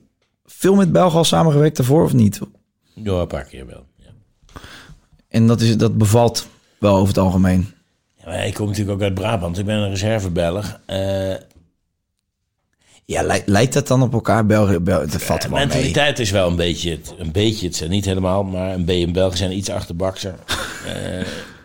veel 0.45 0.75
met 0.75 0.91
Belgen 0.91 1.17
al 1.17 1.23
samengewerkt 1.23 1.78
daarvoor 1.78 2.03
of 2.03 2.13
niet? 2.13 2.39
Ja, 2.93 3.11
een 3.11 3.28
paar 3.28 3.43
keer 3.43 3.65
wel. 3.65 3.86
Ja. 3.95 4.09
En 5.30 5.47
dat, 5.47 5.61
is, 5.61 5.78
dat 5.78 5.97
bevalt 5.97 6.47
wel 6.80 6.95
over 6.95 7.07
het 7.07 7.17
algemeen? 7.17 7.71
ik 8.45 8.53
kom 8.53 8.67
natuurlijk 8.67 8.95
ook 8.97 9.03
uit 9.03 9.13
Brabant. 9.13 9.57
Ik 9.57 9.65
ben 9.65 9.78
een 9.78 9.89
reservebelg. 9.89 10.80
Uh, 10.88 11.34
ja, 13.05 13.41
lijkt 13.45 13.73
dat 13.73 13.88
dan 13.88 14.01
op 14.01 14.13
elkaar? 14.13 14.45
België, 14.45 14.80
Bel 14.80 14.99
dat 14.99 15.21
valt 15.21 15.41
De 15.41 15.49
mentaliteit 15.49 16.19
is 16.19 16.32
wel 16.32 16.47
een 16.47 16.55
beetje. 16.55 16.99
Een 17.17 17.32
beetje 17.32 17.67
het, 17.67 17.89
niet 17.89 18.05
helemaal, 18.05 18.43
maar 18.43 18.73
een 18.73 18.86
B 18.86 18.89
en 18.89 19.11
Belgen 19.11 19.38
zijn 19.38 19.57
iets 19.57 19.69
achterbakser. 19.69 20.36
uh, 20.86 21.25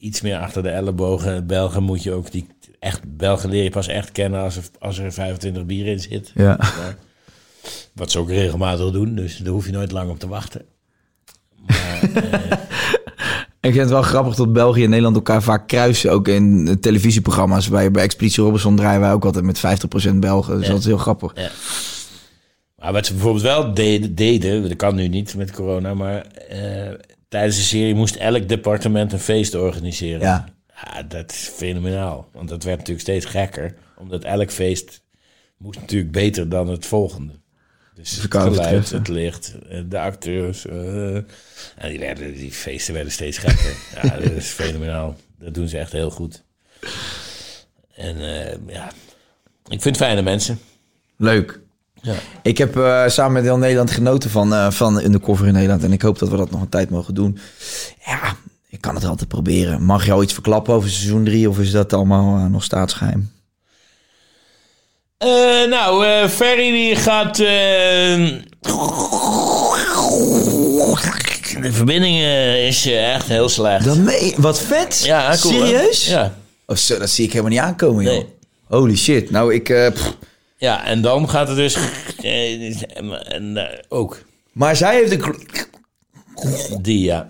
iets 0.00 0.20
meer 0.20 0.38
achter 0.38 0.62
de 0.62 0.68
ellebogen. 0.68 1.46
Belgen 1.46 1.82
moet 1.82 2.02
je 2.02 2.12
ook 2.12 2.30
die 2.30 2.46
echt 2.78 3.16
Belgen 3.16 3.50
leer 3.50 3.62
je 3.62 3.70
pas 3.70 3.86
echt 3.86 4.12
kennen 4.12 4.40
als 4.40 4.56
er, 4.56 4.64
als 4.78 4.98
er 4.98 5.12
25 5.12 5.66
bier 5.66 5.86
in 5.86 6.00
zit. 6.00 6.32
Ja. 6.34 6.58
wat 7.92 8.10
ze 8.10 8.18
ook 8.18 8.28
regelmatig 8.28 8.90
doen, 8.90 9.14
dus 9.14 9.36
daar 9.36 9.52
hoef 9.52 9.66
je 9.66 9.72
nooit 9.72 9.92
lang 9.92 10.10
op 10.10 10.18
te 10.18 10.28
wachten. 10.28 10.64
Maar, 11.66 12.02
uh, 12.14 12.52
ik 13.60 13.72
vind 13.72 13.76
het 13.76 13.90
wel 13.90 14.02
grappig 14.02 14.34
dat 14.34 14.52
België 14.52 14.82
en 14.82 14.88
Nederland 14.88 15.16
elkaar 15.16 15.42
vaak 15.42 15.68
kruisen. 15.68 16.12
Ook 16.12 16.28
in 16.28 16.78
televisieprogramma's. 16.80 17.68
Bij, 17.68 17.90
bij 17.90 18.02
Expeditie 18.02 18.42
Robinson 18.42 18.76
draaien 18.76 19.00
wij 19.00 19.12
ook 19.12 19.24
altijd 19.24 19.44
met 19.44 19.62
50% 20.10 20.14
Belgen. 20.14 20.58
Dus 20.58 20.68
dat 20.68 20.78
is 20.78 20.84
heel 20.84 20.98
grappig. 20.98 21.32
Ja. 21.34 21.50
Maar 22.76 22.92
wat 22.92 23.06
ze 23.06 23.12
bijvoorbeeld 23.12 23.44
wel 23.44 23.74
deden, 23.74 24.14
deden, 24.14 24.62
dat 24.62 24.76
kan 24.76 24.94
nu 24.94 25.08
niet 25.08 25.36
met 25.36 25.50
corona, 25.50 25.94
maar 25.94 26.26
uh, 26.52 26.90
tijdens 27.30 27.56
de 27.56 27.62
serie 27.62 27.94
moest 27.94 28.16
elk 28.16 28.48
departement 28.48 29.12
een 29.12 29.18
feest 29.18 29.54
organiseren. 29.54 30.20
Ja. 30.20 30.48
ja. 30.74 31.02
Dat 31.02 31.30
is 31.30 31.50
fenomenaal. 31.54 32.28
Want 32.32 32.48
dat 32.48 32.64
werd 32.64 32.78
natuurlijk 32.78 33.06
steeds 33.06 33.24
gekker. 33.24 33.74
Omdat 33.96 34.24
elk 34.24 34.50
feest 34.50 35.02
moest 35.56 35.80
natuurlijk 35.80 36.12
beter 36.12 36.48
dan 36.48 36.68
het 36.68 36.86
volgende. 36.86 37.32
Dus 37.94 38.22
het 38.22 38.34
geluid, 38.34 38.90
het 38.90 39.08
licht, 39.08 39.54
eh, 39.68 39.80
de 39.86 39.98
acteurs. 39.98 40.66
Uh, 40.66 41.14
en 41.14 41.88
die, 41.88 41.98
werden, 41.98 42.34
die 42.34 42.52
feesten 42.52 42.94
werden 42.94 43.12
steeds 43.12 43.38
gekker. 43.38 43.76
ja, 44.02 44.16
dat 44.16 44.32
is 44.32 44.48
fenomenaal. 44.48 45.16
Dat 45.38 45.54
doen 45.54 45.68
ze 45.68 45.78
echt 45.78 45.92
heel 45.92 46.10
goed. 46.10 46.42
En 47.94 48.16
uh, 48.16 48.74
ja, 48.74 48.92
ik 49.68 49.82
vind 49.82 49.96
fijne 49.96 50.22
mensen. 50.22 50.58
Leuk. 51.16 51.60
Ja. 52.02 52.14
Ik 52.42 52.58
heb 52.58 52.76
uh, 52.76 53.02
samen 53.06 53.32
met 53.32 53.42
heel 53.42 53.58
Nederland 53.58 53.90
genoten 53.90 54.30
van, 54.30 54.52
uh, 54.52 54.70
van 54.70 55.02
Undercover 55.02 55.46
in 55.46 55.52
Nederland. 55.52 55.84
En 55.84 55.92
ik 55.92 56.02
hoop 56.02 56.18
dat 56.18 56.28
we 56.28 56.36
dat 56.36 56.50
nog 56.50 56.60
een 56.60 56.68
tijd 56.68 56.90
mogen 56.90 57.14
doen. 57.14 57.38
Ja, 58.04 58.36
ik 58.68 58.80
kan 58.80 58.94
het 58.94 59.04
altijd 59.04 59.28
proberen. 59.28 59.82
Mag 59.82 60.04
je 60.04 60.12
al 60.12 60.22
iets 60.22 60.32
verklappen 60.32 60.74
over 60.74 60.90
seizoen 60.90 61.24
3? 61.24 61.48
Of 61.48 61.58
is 61.58 61.70
dat 61.70 61.92
allemaal 61.92 62.48
nog 62.48 62.64
staatsgeheim? 62.64 63.30
Nou, 65.68 66.28
Ferry 66.28 66.70
die 66.70 66.96
gaat. 66.96 67.36
De 67.36 68.40
verbinding 71.72 72.22
is 72.68 72.86
echt 72.86 73.28
heel 73.28 73.48
slecht. 73.48 73.84
Dat 73.84 73.96
mee, 73.96 74.34
wat 74.36 74.60
vet. 74.60 75.02
Ja, 75.04 75.36
cool, 75.40 75.54
Serieus? 75.54 76.06
Hè? 76.06 76.14
Ja. 76.14 76.34
Oh, 76.66 76.76
zo, 76.76 76.98
dat 76.98 77.10
zie 77.10 77.24
ik 77.24 77.30
helemaal 77.30 77.52
niet 77.52 77.60
aankomen, 77.60 78.04
joh. 78.04 78.12
Nee. 78.12 78.26
Holy 78.66 78.96
shit. 78.96 79.30
Nou, 79.30 79.54
ik. 79.54 79.92
Ja, 80.60 80.84
en 80.84 81.02
dan 81.02 81.28
gaat 81.28 81.48
het 81.48 81.56
dus. 81.56 81.76
en, 82.22 83.58
ook. 83.88 84.22
Maar 84.52 84.76
zij 84.76 84.94
heeft 84.94 85.12
een 85.12 85.34
die, 86.80 87.00
ja. 87.04 87.26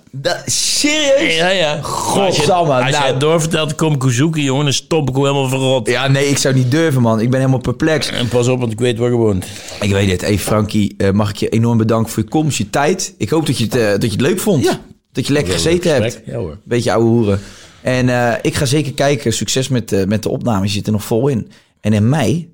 Serieus? 0.46 1.36
Ja, 1.36 1.48
ja. 1.48 1.82
Godsamme. 1.82 2.72
Als 2.72 2.80
je, 2.80 2.84
als 2.84 2.92
nou. 2.92 3.04
je 3.04 3.10
het 3.10 3.20
doorvertelt, 3.20 3.74
kom 3.74 3.94
ik 3.94 4.02
zoeken, 4.06 4.42
jongen. 4.42 4.64
Dan 4.64 4.72
stop 4.72 5.08
ik 5.08 5.14
helemaal 5.14 5.48
verrot. 5.48 5.88
Ja, 5.88 6.08
nee, 6.08 6.28
ik 6.28 6.38
zou 6.38 6.54
niet 6.54 6.70
durven, 6.70 7.02
man. 7.02 7.20
Ik 7.20 7.30
ben 7.30 7.38
helemaal 7.38 7.60
perplex. 7.60 8.10
En 8.10 8.28
pas 8.28 8.48
op, 8.48 8.60
want 8.60 8.72
ik 8.72 8.78
weet 8.78 8.98
waar 8.98 9.10
je 9.10 9.16
woont. 9.16 9.46
Ik 9.80 9.90
weet 9.90 10.10
het. 10.10 10.20
Hey, 10.20 10.38
Frankie, 10.38 10.94
uh, 10.98 11.10
mag 11.10 11.30
ik 11.30 11.36
je 11.36 11.48
enorm 11.48 11.78
bedanken 11.78 12.12
voor 12.12 12.22
je 12.22 12.28
komst, 12.28 12.58
je 12.58 12.70
tijd. 12.70 13.14
Ik 13.18 13.30
hoop 13.30 13.46
dat 13.46 13.58
je 13.58 13.64
het, 13.64 13.76
uh, 13.76 13.90
dat 13.90 14.02
je 14.02 14.10
het 14.10 14.20
leuk 14.20 14.40
vond. 14.40 14.64
Ja. 14.64 14.80
Dat 15.12 15.26
je 15.26 15.32
lekker 15.32 15.52
gezeten 15.52 15.92
hebt. 15.92 16.20
Ja, 16.26 16.36
hoor. 16.36 16.58
Beetje 16.64 16.92
ouwe 16.92 17.08
hoeren. 17.08 17.40
En 17.82 18.08
uh, 18.08 18.32
ik 18.42 18.54
ga 18.54 18.64
zeker 18.64 18.92
kijken. 18.92 19.32
Succes 19.32 19.68
met, 19.68 20.06
met 20.06 20.22
de 20.22 20.28
opnames. 20.28 20.68
Je 20.68 20.74
zit 20.74 20.86
er 20.86 20.92
nog 20.92 21.04
vol 21.04 21.28
in. 21.28 21.50
En 21.80 21.92
in 21.92 22.08
mei 22.08 22.49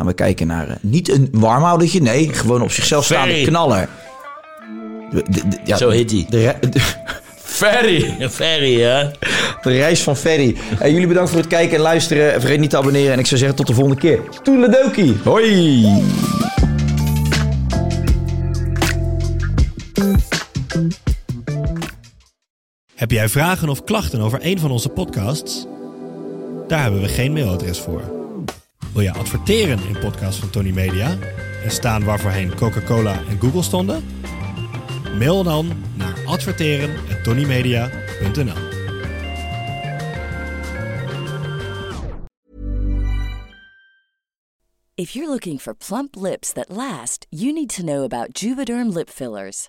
gaan 0.00 0.08
we 0.08 0.14
kijken 0.14 0.46
naar... 0.46 0.78
niet 0.80 1.10
een 1.10 1.28
warmhoudertje, 1.32 2.02
nee. 2.02 2.32
Gewoon 2.32 2.62
op 2.62 2.70
zichzelf 2.70 3.04
staande 3.04 3.44
knaller. 3.44 3.88
ja, 5.64 5.76
Zo 5.76 5.88
heet 5.88 6.10
hij. 6.10 6.26
De, 6.28 6.54
Ferry. 7.36 8.16
Ferry, 8.30 8.78
ja. 8.78 9.10
De 9.62 9.70
reis 9.70 10.02
van 10.02 10.16
Ferry. 10.16 10.56
En 10.78 10.92
jullie 10.92 11.06
bedankt 11.06 11.30
voor 11.30 11.38
het 11.38 11.48
kijken 11.48 11.76
en 11.76 11.82
luisteren. 11.82 12.40
Vergeet 12.40 12.60
niet 12.60 12.70
te 12.70 12.76
abonneren. 12.76 13.12
En 13.12 13.18
ik 13.18 13.26
zou 13.26 13.40
zeggen 13.40 13.56
tot 13.56 13.66
de 13.66 13.74
volgende 13.74 14.00
keer. 14.00 14.20
Toedeledokie. 14.42 15.16
Hoi. 15.24 15.86
Heb 22.94 23.10
jij 23.10 23.28
vragen 23.28 23.68
of 23.68 23.84
klachten 23.84 24.20
over 24.20 24.38
een 24.42 24.58
van 24.58 24.70
onze 24.70 24.88
podcasts? 24.88 25.66
Daar 26.68 26.82
hebben 26.82 27.00
we 27.00 27.08
geen 27.08 27.32
mailadres 27.32 27.78
voor. 27.78 28.19
Wil 29.00 29.08
je 29.08 29.14
adverteren 29.18 29.88
in 29.88 29.98
podcasts 29.98 30.40
van 30.40 30.50
Tony 30.50 30.70
Media 30.70 31.18
en 31.64 31.70
staan 31.70 32.04
waarvoorheen 32.04 32.54
Coca-Cola 32.54 33.22
en 33.28 33.40
Google 33.40 33.62
stonden? 33.62 34.04
Mail 35.18 35.42
dan 35.42 35.72
naar 35.96 36.24
adverteren@tonymedia.nl. 36.24 38.68
If 44.94 45.10
you're 45.10 45.30
looking 45.30 45.60
for 45.60 45.74
plump 45.74 46.16
lips 46.16 46.52
that 46.52 46.68
last, 46.68 47.26
you 47.28 47.52
need 47.52 47.74
to 47.74 47.82
know 47.82 48.02
about 48.02 48.40
Juvederm 48.40 48.92
lip 48.92 49.10
fillers. 49.10 49.68